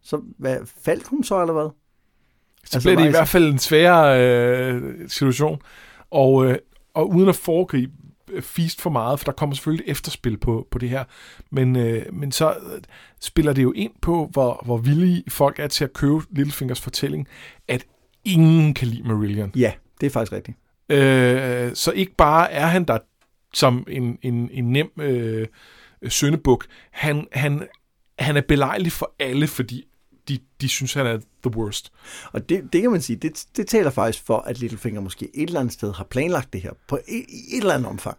så 0.02 0.22
hvad, 0.38 0.58
faldt 0.84 1.08
hun 1.08 1.24
så, 1.24 1.42
eller 1.42 1.54
hvad? 1.54 1.70
Så 2.64 2.76
Altså, 2.76 2.90
bliver 2.90 3.00
det 3.00 3.08
i 3.08 3.10
hvert 3.10 3.28
fald 3.28 3.52
en 3.52 3.60
sværere 3.60 4.22
øh, 4.74 5.10
situation. 5.10 5.62
Og, 6.12 6.46
øh, 6.46 6.58
og 6.94 7.10
uden 7.10 7.30
at 7.30 7.36
foregribe 7.36 7.92
Feast 8.42 8.82
for 8.82 8.90
meget, 8.90 9.20
for 9.20 9.26
der 9.26 9.32
kommer 9.32 9.56
selvfølgelig 9.56 9.86
et 9.88 9.92
efterspil 9.92 10.38
på, 10.38 10.68
på 10.72 10.78
det 10.78 10.90
her. 10.90 11.04
Men, 11.52 11.76
øh, 11.76 12.14
men 12.14 12.32
så 12.32 12.50
øh, 12.50 12.82
spiller 13.22 13.54
det 13.54 13.64
jo 13.64 13.72
ind 13.72 13.92
på, 14.02 14.30
hvor, 14.32 14.62
hvor 14.66 14.78
villige 14.78 15.24
folk 15.30 15.60
er 15.60 15.68
til 15.68 15.84
at 15.84 15.94
købe 15.94 16.20
Littlefingers 16.32 16.82
fortælling, 16.82 17.28
at 17.68 17.86
ingen 18.26 18.74
kan 18.74 18.88
lide 18.88 19.04
Marillion. 19.04 19.52
Ja, 19.56 19.72
det 20.02 20.08
er 20.08 20.12
faktisk 20.12 20.32
rigtigt. 20.32 20.58
Øh, 20.90 21.76
så 21.76 21.92
ikke 21.92 22.16
bare 22.16 22.52
er 22.52 22.66
han 22.66 22.84
der 22.84 22.98
som 23.54 23.86
en, 23.90 24.18
en, 24.22 24.50
en 24.54 24.72
nem 24.72 24.92
øh, 25.00 25.48
søndebuk, 26.08 26.66
han, 26.92 27.28
han, 27.32 27.68
han 28.20 28.38
er 28.38 28.42
belejlig 28.42 28.92
for 28.92 29.16
alle, 29.20 29.48
fordi 29.48 29.87
de, 30.28 30.40
de 30.62 30.70
synes, 30.70 30.94
han 30.94 31.06
er 31.06 31.18
the 31.18 31.58
worst. 31.58 31.92
Og 32.32 32.50
det, 32.50 32.74
det 32.74 32.82
kan 32.82 32.92
man 32.92 33.02
sige, 33.02 33.16
det, 33.16 33.46
det 33.58 33.68
taler 33.68 33.90
faktisk 33.90 34.26
for, 34.26 34.38
at 34.38 34.60
Littlefinger 34.60 35.02
måske 35.02 35.30
et 35.34 35.48
eller 35.48 35.60
andet 35.60 35.74
sted 35.74 35.94
har 35.94 36.04
planlagt 36.04 36.54
det 36.54 36.62
her, 36.62 36.72
på 36.88 36.96
et, 37.08 37.26
et 37.54 37.58
eller 37.58 37.74
andet 37.74 37.90
omfang. 37.90 38.18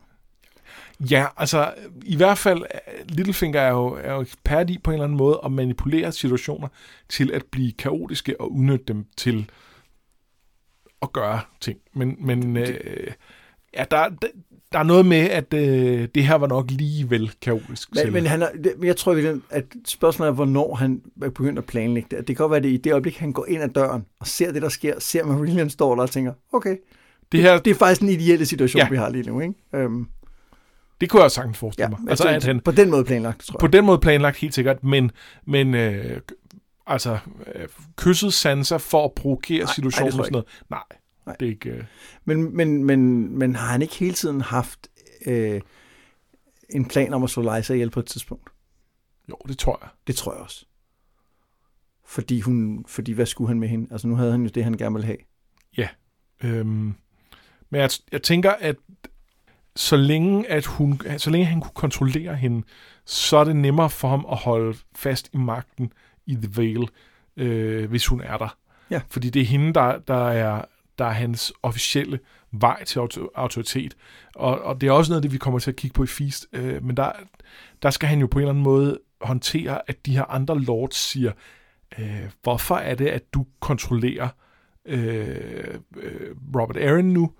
Ja, 1.01 1.27
altså 1.37 1.75
i 2.05 2.17
hvert 2.17 2.39
fald, 2.39 2.63
Littlefinger 3.09 3.61
er 3.61 3.71
jo, 3.71 3.87
er 3.87 4.13
jo 4.13 4.21
ekspert 4.21 4.71
i 4.71 4.79
på 4.79 4.91
en 4.91 4.95
eller 4.95 5.05
anden 5.05 5.19
måde 5.19 5.41
at 5.45 5.53
manipulere 5.53 6.13
situationer 6.13 6.69
til 7.09 7.33
at 7.33 7.45
blive 7.45 7.73
kaotiske 7.73 8.41
og 8.41 8.53
udnytte 8.53 8.85
dem 8.89 9.07
til 9.17 9.51
at 11.03 11.13
gøre 11.13 11.41
ting. 11.61 11.79
Men, 11.95 12.17
men 12.19 12.57
øh, 12.57 13.13
ja, 13.75 13.85
der, 13.91 14.09
der, 14.73 14.79
er 14.79 14.83
noget 14.83 15.07
med, 15.07 15.31
at 15.31 15.55
øh, 15.55 16.09
det 16.15 16.25
her 16.25 16.35
var 16.35 16.47
nok 16.47 16.71
lige 16.71 17.11
vel 17.11 17.31
kaotisk. 17.43 17.95
Men, 17.95 18.13
men 18.13 18.27
han 18.27 18.43
er, 18.43 18.49
det, 18.65 18.75
jeg 18.83 18.97
tror, 18.97 19.39
at 19.51 19.65
spørgsmålet 19.85 20.31
er, 20.31 20.35
hvornår 20.35 20.75
han 20.75 21.03
er 21.23 21.29
begyndt 21.29 21.59
at 21.59 21.65
planlægge 21.65 22.09
det. 22.11 22.19
Det 22.19 22.27
kan 22.27 22.37
godt 22.37 22.51
være, 22.51 22.57
at 22.57 22.65
det 22.65 22.71
i 22.71 22.77
det 22.77 22.93
øjeblik, 22.93 23.17
han 23.17 23.33
går 23.33 23.47
ind 23.47 23.63
ad 23.63 23.69
døren 23.69 24.05
og 24.21 24.27
ser 24.27 24.53
det, 24.53 24.63
der 24.63 24.69
sker, 24.69 24.95
ser 25.01 25.25
Marillion 25.25 25.71
står 25.71 25.95
der 25.95 26.03
og 26.03 26.11
tænker, 26.11 26.33
okay, 26.53 26.77
det, 27.33 27.41
her, 27.41 27.53
det, 27.53 27.65
det 27.65 27.71
er 27.71 27.75
faktisk 27.75 28.03
en 28.03 28.09
ideelle 28.09 28.47
situation, 28.47 28.81
ja. 28.81 28.89
vi 28.89 28.97
har 28.97 29.09
lige 29.09 29.31
nu. 29.31 29.41
Ikke? 29.41 29.55
Um, 29.73 30.09
det 31.01 31.11
kunne 31.11 31.23
jeg 31.23 31.31
sagtens 31.31 31.59
forestille 31.59 31.85
ja, 31.85 31.89
mig. 31.89 32.11
Altså, 32.11 32.25
altså, 32.25 32.49
at 32.49 32.55
han, 32.55 32.61
på 32.61 32.71
den 32.71 32.91
måde 32.91 33.05
planlagt, 33.05 33.45
tror 33.45 33.55
jeg. 33.55 33.61
På 33.61 33.67
den 33.67 33.85
måde 33.85 33.99
planlagt, 33.99 34.37
helt 34.37 34.55
sikkert. 34.55 34.85
Men, 34.85 35.11
men 35.47 35.75
øh, 35.75 36.21
altså, 36.87 37.19
øh, 37.55 37.69
kysset 37.97 38.35
Sansa 38.35 38.77
for 38.77 39.05
at 39.05 39.13
provokere 39.13 39.65
nej, 39.65 39.75
situationen 39.75 40.13
nej, 40.13 40.19
og 40.21 40.25
sådan 40.25 40.33
noget. 40.33 40.47
Nej, 40.71 40.83
nej. 41.29 41.37
det 41.41 41.47
er 41.47 41.51
ikke... 41.51 41.71
Øh... 41.71 41.85
Men, 42.25 42.57
men, 42.57 42.85
men, 42.85 43.33
men 43.39 43.57
har 43.57 43.67
han 43.67 43.83
ikke 43.83 43.95
hele 43.95 44.15
tiden 44.15 44.41
haft 44.41 44.89
øh, 45.27 45.61
en 46.71 46.89
plan 46.89 47.15
om 47.15 47.25
at 47.25 47.31
slå 47.31 47.57
Lysa 47.57 47.75
ihjel 47.75 47.91
på 47.91 48.01
et 48.01 48.07
tidspunkt? 48.07 48.51
Jo, 49.29 49.37
det 49.49 49.59
tror 49.59 49.79
jeg. 49.83 49.89
Det 50.07 50.17
tror 50.17 50.33
jeg 50.33 50.43
også. 50.43 50.65
Fordi, 52.05 52.41
hun, 52.41 52.85
fordi 52.89 53.13
hvad 53.13 53.27
skulle 53.27 53.49
han 53.49 53.61
med 53.61 53.69
hende? 53.69 53.89
Altså 53.91 54.09
nu 54.09 54.15
havde 54.15 54.33
han 54.33 54.43
jo 54.43 54.49
det, 54.49 54.65
han 54.65 54.77
gerne 54.77 54.95
ville 54.95 55.07
have. 55.07 55.19
Ja. 55.77 55.89
Øhm, 56.45 56.95
men 57.71 57.81
jeg, 57.81 57.91
jeg 58.13 58.23
tænker, 58.23 58.51
at 58.51 58.77
så 59.77 59.97
længe, 59.97 60.51
at 60.51 60.67
hun, 60.67 61.01
så 61.17 61.31
længe 61.31 61.47
han 61.47 61.61
kunne 61.61 61.75
kontrollere 61.75 62.37
hende, 62.37 62.67
så 63.05 63.37
er 63.37 63.45
det 63.45 63.57
nemmere 63.57 63.91
for 63.91 64.09
ham 64.09 64.27
at 64.31 64.37
holde 64.37 64.79
fast 64.97 65.31
i 65.33 65.37
magten 65.37 65.93
i 66.27 66.35
The 66.35 66.51
Vale, 66.57 66.87
øh, 67.37 67.91
hvis 67.91 68.07
hun 68.07 68.21
er 68.21 68.37
der. 68.37 68.59
Ja. 68.91 69.01
Fordi 69.11 69.31
det 69.31 69.43
er 69.43 69.47
hende, 69.47 69.73
der, 69.73 69.99
der, 69.99 70.29
er, 70.29 70.65
der 70.99 71.05
er 71.05 71.11
hans 71.11 71.53
officielle 71.63 72.19
vej 72.53 72.85
til 72.85 73.01
autoritet. 73.35 73.97
Og, 74.35 74.61
og 74.63 74.81
det 74.81 74.87
er 74.87 74.93
også 74.93 75.11
noget 75.13 75.19
af 75.19 75.23
det, 75.23 75.33
vi 75.33 75.39
kommer 75.39 75.61
til 75.61 75.71
at 75.71 75.77
kigge 75.77 75.95
på 75.95 76.05
i 76.05 76.07
Feast. 76.07 76.47
Øh, 76.53 76.85
men 76.85 76.97
der, 76.97 77.13
der 77.83 77.91
skal 77.91 78.09
han 78.09 78.21
jo 78.21 78.27
på 78.27 78.39
en 78.39 78.43
eller 78.43 78.51
anden 78.51 78.65
måde 78.65 78.99
håndtere, 79.21 79.81
at 79.87 80.07
de 80.07 80.17
her 80.17 80.25
andre 80.25 80.61
lords 80.61 80.97
siger, 80.97 81.33
øh, 81.99 82.31
hvorfor 82.43 82.77
er 82.77 82.95
det, 82.95 83.07
at 83.07 83.35
du 83.35 83.47
kontrollerer 83.61 84.29
øh, 84.85 85.75
øh 85.97 86.37
Robert 86.55 86.77
Aaron 86.77 87.05
nu? 87.05 87.33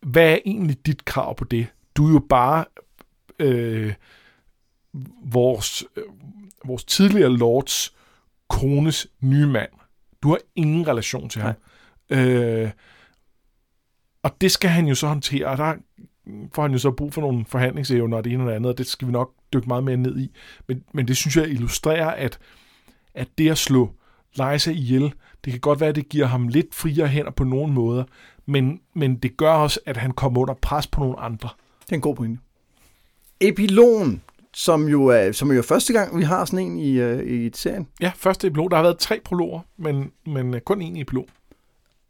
hvad 0.00 0.32
er 0.32 0.38
egentlig 0.46 0.86
dit 0.86 1.04
krav 1.04 1.36
på 1.36 1.44
det? 1.44 1.66
Du 1.96 2.08
er 2.08 2.12
jo 2.12 2.18
bare 2.28 2.64
øh, 3.38 3.94
vores, 5.24 5.84
øh, 5.96 6.04
vores 6.64 6.84
tidligere 6.84 7.36
lords 7.36 7.94
kones 8.48 9.06
nye 9.20 9.46
mand. 9.46 9.70
Du 10.22 10.28
har 10.28 10.38
ingen 10.56 10.86
relation 10.86 11.28
til 11.28 11.42
ham. 11.42 11.54
Øh, 12.10 12.70
og 14.22 14.30
det 14.40 14.50
skal 14.50 14.70
han 14.70 14.86
jo 14.86 14.94
så 14.94 15.06
håndtere, 15.06 15.46
og 15.46 15.58
der 15.58 15.74
får 16.54 16.62
han 16.62 16.72
jo 16.72 16.78
så 16.78 16.90
brug 16.90 17.14
for 17.14 17.20
nogle 17.20 17.44
forhandlingsevner 17.48 18.16
og 18.16 18.24
det 18.24 18.32
ene 18.32 18.42
og 18.42 18.48
det 18.48 18.56
andet, 18.56 18.72
og 18.72 18.78
det 18.78 18.86
skal 18.86 19.08
vi 19.08 19.12
nok 19.12 19.32
dykke 19.52 19.68
meget 19.68 19.84
mere 19.84 19.96
ned 19.96 20.18
i. 20.18 20.30
Men, 20.68 20.84
men 20.92 21.08
det 21.08 21.16
synes 21.16 21.36
jeg 21.36 21.48
illustrerer, 21.48 22.10
at, 22.10 22.38
at 23.14 23.28
det 23.38 23.50
at 23.50 23.58
slå 23.58 23.90
Leisa 24.34 24.70
ihjel, 24.70 25.12
det 25.44 25.52
kan 25.52 25.60
godt 25.60 25.80
være, 25.80 25.88
at 25.88 25.96
det 25.96 26.08
giver 26.08 26.26
ham 26.26 26.48
lidt 26.48 26.74
friere 26.74 27.08
hænder 27.08 27.30
på 27.30 27.44
nogle 27.44 27.72
måder, 27.72 28.04
men, 28.46 28.80
men 28.94 29.16
det 29.16 29.36
gør 29.36 29.52
også, 29.52 29.80
at 29.86 29.96
han 29.96 30.10
kommer 30.10 30.40
under 30.40 30.54
pres 30.54 30.86
på 30.86 31.00
nogle 31.00 31.20
andre. 31.20 31.48
Det 31.80 31.92
er 31.92 31.96
en 31.96 32.00
god 32.00 32.16
pointe. 32.16 32.42
Epilogen, 33.40 34.22
som 34.54 34.88
jo 34.88 35.06
er, 35.06 35.32
som 35.32 35.50
er 35.50 35.54
jo 35.54 35.62
første 35.62 35.92
gang, 35.92 36.18
vi 36.18 36.22
har 36.22 36.44
sådan 36.44 36.66
en 36.66 36.78
i, 36.78 37.02
uh, 37.02 37.26
i 37.26 37.50
serien. 37.54 37.88
Ja, 38.00 38.12
første 38.16 38.46
epilog. 38.46 38.70
Der 38.70 38.76
har 38.76 38.82
været 38.82 38.98
tre 38.98 39.20
prologer, 39.24 39.60
men, 39.76 40.12
men 40.26 40.54
øh, 40.54 40.60
kun 40.60 40.82
én 40.82 41.00
epilog. 41.00 41.26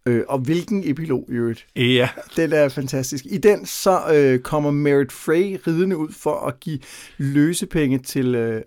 Øh, 0.07 0.23
og 0.29 0.39
hvilken 0.39 0.83
epilog 0.87 1.27
i 1.29 1.33
øvrigt. 1.33 1.67
Ja. 1.77 2.09
Den 2.37 2.53
er 2.53 2.69
fantastisk. 2.69 3.25
I 3.31 3.39
den 3.39 3.67
så 3.67 4.01
øh, 4.15 4.39
kommer 4.39 4.71
Merit 4.71 5.13
Frey 5.13 5.61
ridende 5.67 5.97
ud 5.97 6.13
for 6.13 6.47
at 6.47 6.61
give 6.61 6.79
løsepenge 7.19 7.99
til... 7.99 8.35
Øh... 8.35 8.63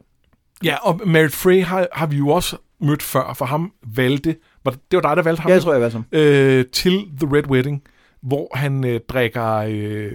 Ja, 0.63 0.75
og 0.75 1.01
Merit 1.07 1.31
Frey 1.31 1.63
har, 1.63 1.87
har 1.91 2.07
vi 2.07 2.17
jo 2.17 2.29
også 2.29 2.57
mødt 2.81 3.03
før, 3.03 3.33
for 3.33 3.45
ham 3.45 3.71
valgte 3.95 4.35
var 4.65 4.71
det, 4.71 4.79
det 4.91 4.97
var 4.97 5.01
dig, 5.01 5.17
der 5.17 5.23
valgte 5.23 5.41
ham? 5.41 5.49
Ja, 5.49 5.53
jeg 5.53 5.61
tror, 5.61 5.71
jeg 5.71 5.81
valgte 5.81 5.95
ham. 5.95 6.05
Øh, 6.11 6.65
til 6.65 7.07
The 7.19 7.35
Red 7.35 7.47
Wedding, 7.47 7.83
hvor 8.21 8.57
han 8.57 8.85
øh, 8.85 8.99
drikker 9.09 9.55
øh, 9.55 10.11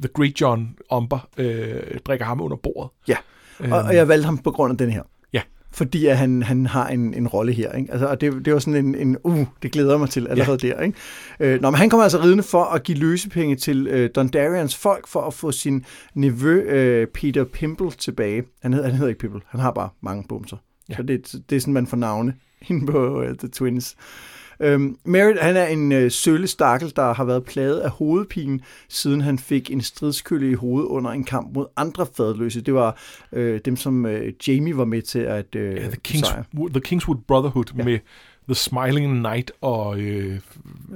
The 0.00 0.08
Great 0.14 0.40
John 0.40 0.76
Umber, 0.92 1.28
øh, 1.38 1.98
drikker 2.06 2.24
ham 2.24 2.40
under 2.40 2.56
bordet. 2.56 2.90
Ja, 3.08 3.16
og, 3.58 3.82
og 3.82 3.94
jeg 3.94 4.08
valgte 4.08 4.24
ham 4.24 4.38
på 4.38 4.50
grund 4.50 4.70
af 4.70 4.78
den 4.78 4.90
her. 4.90 5.02
Fordi 5.74 6.06
at 6.06 6.18
han, 6.18 6.42
han 6.42 6.66
har 6.66 6.88
en, 6.88 7.14
en 7.14 7.28
rolle 7.28 7.52
her. 7.52 7.72
Ikke? 7.72 7.92
Altså, 7.92 8.06
og 8.06 8.20
det, 8.20 8.44
det 8.44 8.52
var 8.52 8.58
sådan 8.58 8.86
en, 8.86 8.94
en, 8.94 9.16
uh, 9.24 9.46
det 9.62 9.72
glæder 9.72 9.98
mig 9.98 10.10
til 10.10 10.28
allerede 10.28 10.66
ja. 10.66 10.68
der. 10.68 10.80
Ikke? 10.80 10.98
Øh, 11.40 11.60
nå, 11.60 11.70
men 11.70 11.78
han 11.78 11.90
kommer 11.90 12.02
altså 12.02 12.22
ridende 12.22 12.42
for 12.42 12.64
at 12.64 12.82
give 12.82 12.98
løsepenge 12.98 13.56
til 13.56 13.86
øh, 13.86 14.10
Dondarians 14.14 14.76
folk 14.76 15.08
for 15.08 15.20
at 15.20 15.34
få 15.34 15.52
sin 15.52 15.84
nevø 16.14 16.60
øh, 16.60 17.06
Peter 17.06 17.44
Pimple 17.44 17.90
tilbage. 17.90 18.42
Han 18.62 18.72
hedder, 18.72 18.88
han 18.88 18.96
hedder 18.96 19.08
ikke 19.08 19.20
Pimple, 19.20 19.40
han 19.48 19.60
har 19.60 19.70
bare 19.70 19.88
mange 20.00 20.24
bumser. 20.28 20.56
Ja. 20.88 20.96
Så 20.96 21.02
det, 21.02 21.34
det 21.50 21.56
er 21.56 21.60
sådan, 21.60 21.74
man 21.74 21.86
får 21.86 21.96
navne 21.96 22.34
inde 22.68 22.86
på 22.86 23.20
uh, 23.20 23.26
The 23.38 23.48
Twins. 23.48 23.96
Øhm, 24.60 24.98
Merritt, 25.04 25.40
han 25.40 25.56
er 25.56 25.66
en 25.66 25.92
øh, 25.92 26.10
sølle 26.10 26.46
stakkel, 26.46 26.92
der 26.96 27.14
har 27.14 27.24
været 27.24 27.44
plaget 27.44 27.78
af 27.78 27.90
hovedpine, 27.90 28.60
siden 28.88 29.20
han 29.20 29.38
fik 29.38 29.70
en 29.70 29.80
stridskølle 29.80 30.50
i 30.50 30.54
hovedet 30.54 30.86
under 30.86 31.10
en 31.10 31.24
kamp 31.24 31.54
mod 31.54 31.66
andre 31.76 32.06
fadløse. 32.16 32.60
Det 32.60 32.74
var 32.74 32.98
øh, 33.32 33.60
dem, 33.64 33.76
som 33.76 34.06
øh, 34.06 34.32
Jamie 34.48 34.76
var 34.76 34.84
med 34.84 35.02
til 35.02 35.18
at 35.18 35.54
øh, 35.54 35.74
yeah, 35.74 35.88
the, 35.88 35.96
Kings, 35.96 36.28
the 36.54 36.80
Kingswood 36.80 37.18
Brotherhood 37.28 37.64
ja. 37.78 37.84
med 37.84 37.98
The 38.48 38.54
Smiling 38.54 39.18
Knight 39.18 39.52
og... 39.60 39.98
Øh, 39.98 40.40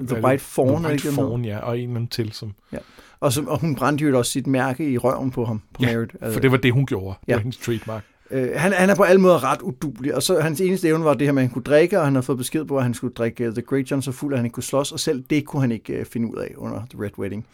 The 0.08 0.24
White 0.24 0.44
Fawn. 0.44 0.82
The 0.82 0.88
White 0.88 1.12
Fawn, 1.12 1.44
ja, 1.44 1.58
og 1.58 1.78
en 1.78 1.90
anden 1.90 2.06
til. 2.06 2.32
Som... 2.32 2.54
Ja. 2.72 2.78
Og, 3.20 3.32
som, 3.32 3.48
og 3.48 3.60
hun 3.60 3.74
brændte 3.74 4.04
jo 4.04 4.18
også 4.18 4.32
sit 4.32 4.46
mærke 4.46 4.90
i 4.90 4.98
røven 4.98 5.30
på 5.30 5.44
ham, 5.44 5.62
på 5.74 5.82
ja, 5.82 5.92
Merritt. 5.92 6.12
for 6.32 6.40
det 6.40 6.50
var 6.50 6.56
det, 6.56 6.72
hun 6.72 6.86
gjorde. 6.86 7.16
Det 7.20 7.28
ja. 7.28 7.34
var 7.34 7.40
hendes 7.40 7.56
trademark. 7.56 8.04
Øh, 8.30 8.50
han, 8.54 8.72
han 8.72 8.90
er 8.90 8.94
på 8.94 9.02
alle 9.02 9.20
måder 9.20 9.44
ret 9.44 9.62
udulig, 9.62 10.14
og 10.14 10.22
så 10.22 10.40
hans 10.40 10.60
eneste 10.60 10.88
evne 10.88 11.04
var 11.04 11.14
det 11.14 11.26
her 11.26 11.32
med, 11.32 11.42
at 11.42 11.48
han 11.48 11.54
kunne 11.54 11.62
drikke, 11.62 11.98
og 11.98 12.04
han 12.04 12.14
har 12.14 12.22
fået 12.22 12.38
besked 12.38 12.64
på, 12.64 12.76
at 12.76 12.82
han 12.82 12.94
skulle 12.94 13.14
drikke 13.14 13.44
øh, 13.44 13.52
The 13.52 13.62
Great 13.62 13.90
John 13.90 14.02
så 14.02 14.12
fuld, 14.12 14.34
at 14.34 14.38
han 14.38 14.46
ikke 14.46 14.54
kunne 14.54 14.62
slås, 14.62 14.92
og 14.92 15.00
selv 15.00 15.24
det 15.30 15.44
kunne 15.44 15.62
han 15.62 15.72
ikke 15.72 15.92
øh, 15.92 16.04
finde 16.04 16.28
ud 16.28 16.36
af 16.36 16.54
under 16.56 16.82
The 16.90 17.04
Red 17.04 17.18
Wedding. 17.18 17.46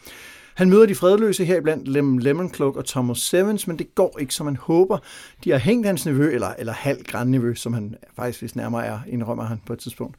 Han 0.55 0.69
møder 0.69 0.85
de 0.85 0.95
fredløse 0.95 1.45
her 1.45 1.61
blandt 1.61 1.87
Lem 1.87 2.17
Lemon 2.17 2.53
Cloak 2.53 2.75
og 2.75 2.85
Thomas 2.85 3.17
Sevens, 3.17 3.67
men 3.67 3.79
det 3.79 3.95
går 3.95 4.17
ikke, 4.19 4.33
som 4.33 4.47
han 4.47 4.55
håber. 4.55 4.97
De 5.43 5.51
har 5.51 5.57
hængt 5.57 5.87
hans 5.87 6.05
nevø, 6.05 6.33
eller, 6.33 6.53
eller 6.59 6.73
halv 6.73 7.03
grandnevø, 7.03 7.55
som 7.55 7.73
han 7.73 7.95
faktisk 8.15 8.39
hvis 8.39 8.55
nærmere 8.55 8.85
er, 8.85 8.99
indrømmer 9.07 9.43
han 9.43 9.61
på 9.65 9.73
et 9.73 9.79
tidspunkt. 9.79 10.15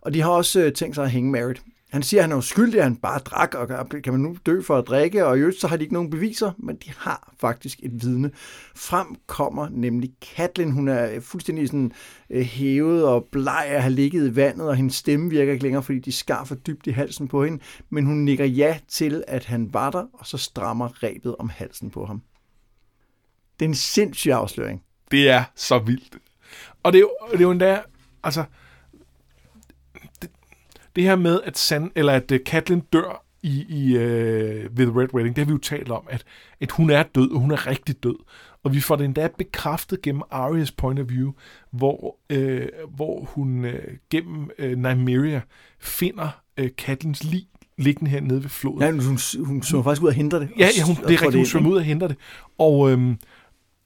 Og 0.00 0.14
de 0.14 0.22
har 0.22 0.30
også 0.30 0.60
øh, 0.60 0.72
tænkt 0.72 0.94
sig 0.94 1.04
at 1.04 1.10
hænge 1.10 1.30
Merritt. 1.30 1.62
Han 1.96 2.02
siger, 2.02 2.20
at 2.20 2.24
han 2.24 2.32
er 2.32 2.36
uskyldig, 2.36 2.78
at 2.78 2.84
han 2.84 2.96
bare 2.96 3.18
drak, 3.18 3.54
og 3.54 3.88
kan 4.04 4.12
man 4.12 4.20
nu 4.20 4.36
dø 4.46 4.62
for 4.62 4.78
at 4.78 4.86
drikke, 4.86 5.26
og 5.26 5.36
i 5.36 5.40
øvrigt 5.40 5.60
så 5.60 5.68
har 5.68 5.76
de 5.76 5.82
ikke 5.82 5.94
nogen 5.94 6.10
beviser, 6.10 6.52
men 6.58 6.76
de 6.76 6.92
har 6.96 7.34
faktisk 7.40 7.78
et 7.82 8.02
vidne. 8.02 8.30
Frem 8.74 9.16
kommer 9.26 9.68
nemlig 9.70 10.10
Katlin, 10.20 10.70
hun 10.70 10.88
er 10.88 11.20
fuldstændig 11.20 11.68
sådan 11.68 11.92
øh, 12.30 12.42
hævet 12.42 13.04
og 13.06 13.28
bleg 13.32 13.64
at 13.68 13.82
have 13.82 13.94
ligget 13.94 14.28
i 14.28 14.36
vandet, 14.36 14.68
og 14.68 14.76
hendes 14.76 14.94
stemme 14.94 15.30
virker 15.30 15.52
ikke 15.52 15.62
længere, 15.62 15.82
fordi 15.82 15.98
de 15.98 16.12
skar 16.12 16.44
for 16.44 16.54
dybt 16.54 16.86
i 16.86 16.90
halsen 16.90 17.28
på 17.28 17.44
hende, 17.44 17.62
men 17.90 18.06
hun 18.06 18.16
nikker 18.16 18.44
ja 18.44 18.78
til, 18.88 19.24
at 19.28 19.44
han 19.44 19.74
var 19.74 19.90
der, 19.90 20.06
og 20.12 20.26
så 20.26 20.38
strammer 20.38 21.02
rebet 21.02 21.36
om 21.36 21.48
halsen 21.48 21.90
på 21.90 22.06
ham. 22.06 22.22
Det 23.58 23.64
er 23.64 23.68
en 23.68 23.74
sindssyg 23.74 24.30
afsløring. 24.30 24.82
Det 25.10 25.30
er 25.30 25.44
så 25.54 25.78
vildt. 25.78 26.18
Og 26.82 26.92
det 26.92 26.98
er 26.98 27.02
jo, 27.02 27.10
det 27.32 27.38
er 27.38 27.42
jo 27.42 27.50
endda, 27.50 27.80
altså, 28.24 28.44
det 30.96 31.04
her 31.04 31.16
med, 31.16 31.40
at, 31.44 31.58
San, 31.58 31.90
eller 31.94 32.12
at 32.12 32.30
uh, 32.30 32.38
Catelyn 32.38 32.80
dør 32.80 33.24
i, 33.42 33.64
i 33.68 33.96
uh, 33.96 34.78
ved 34.78 34.96
Red 34.96 35.14
Wedding, 35.14 35.36
det 35.36 35.44
har 35.44 35.46
vi 35.46 35.52
jo 35.52 35.58
talt 35.58 35.90
om, 35.90 36.06
at, 36.10 36.24
at 36.60 36.70
hun 36.70 36.90
er 36.90 37.02
død, 37.02 37.30
og 37.30 37.40
hun 37.40 37.50
er 37.50 37.66
rigtig 37.66 38.02
død. 38.02 38.16
Og 38.64 38.74
vi 38.74 38.80
får 38.80 38.96
det 38.96 39.04
endda 39.04 39.28
bekræftet 39.38 40.02
gennem 40.02 40.22
Arias 40.30 40.72
point 40.72 41.00
of 41.00 41.08
view, 41.08 41.32
hvor, 41.70 42.16
uh, 42.34 42.94
hvor 42.94 43.24
hun 43.24 43.64
uh, 43.64 43.70
gennem 44.10 44.50
uh, 44.58 44.70
Nymeria 44.70 45.40
finder 45.80 46.42
uh, 46.60 46.68
Catelyns 46.68 47.24
lig 47.24 47.46
liggende 47.78 48.10
her 48.10 48.20
nede 48.20 48.42
ved 48.42 48.50
floden. 48.50 48.82
Ja, 48.82 48.90
hun, 48.90 49.18
hun 49.46 49.62
svømmer 49.62 49.84
faktisk 49.84 50.02
ud 50.02 50.08
og 50.08 50.14
henter 50.14 50.38
det. 50.38 50.48
Ja, 50.58 50.68
ja 50.76 50.82
hun, 50.82 50.96
det 50.96 51.04
er 51.04 51.10
rigtigt, 51.10 51.34
hun 51.34 51.46
svømmer 51.46 51.70
ud 51.70 51.76
og 51.76 51.82
henter 51.82 52.08
det. 52.08 52.16
Og, 52.58 52.90
øhm, 52.90 53.18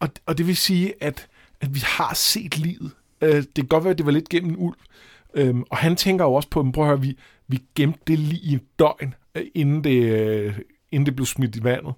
og, 0.00 0.08
og 0.26 0.38
det 0.38 0.46
vil 0.46 0.56
sige, 0.56 0.94
at, 1.00 1.26
at 1.60 1.74
vi 1.74 1.80
har 1.84 2.14
set 2.14 2.58
livet. 2.58 2.90
Uh, 3.22 3.28
det 3.28 3.54
kan 3.54 3.66
godt 3.66 3.84
være, 3.84 3.90
at 3.90 3.98
det 3.98 4.06
var 4.06 4.12
lidt 4.12 4.28
gennem 4.28 4.50
en 4.50 4.56
ulv, 4.58 4.76
Øhm, 5.34 5.64
og 5.70 5.76
han 5.76 5.96
tænker 5.96 6.24
jo 6.24 6.34
også 6.34 6.48
på, 6.50 6.70
prøv 6.74 6.84
at 6.84 6.88
høre, 6.88 7.00
vi, 7.00 7.18
vi 7.48 7.62
gemte 7.74 8.00
det 8.06 8.18
lige 8.18 8.40
i 8.42 8.52
en 8.52 8.60
døgn, 8.78 9.14
øh, 9.34 9.44
inden 9.54 9.84
det, 9.84 10.02
øh, 10.02 10.58
inden 10.92 11.06
det 11.06 11.16
blev 11.16 11.26
smidt 11.26 11.56
i 11.56 11.64
vandet. 11.64 11.94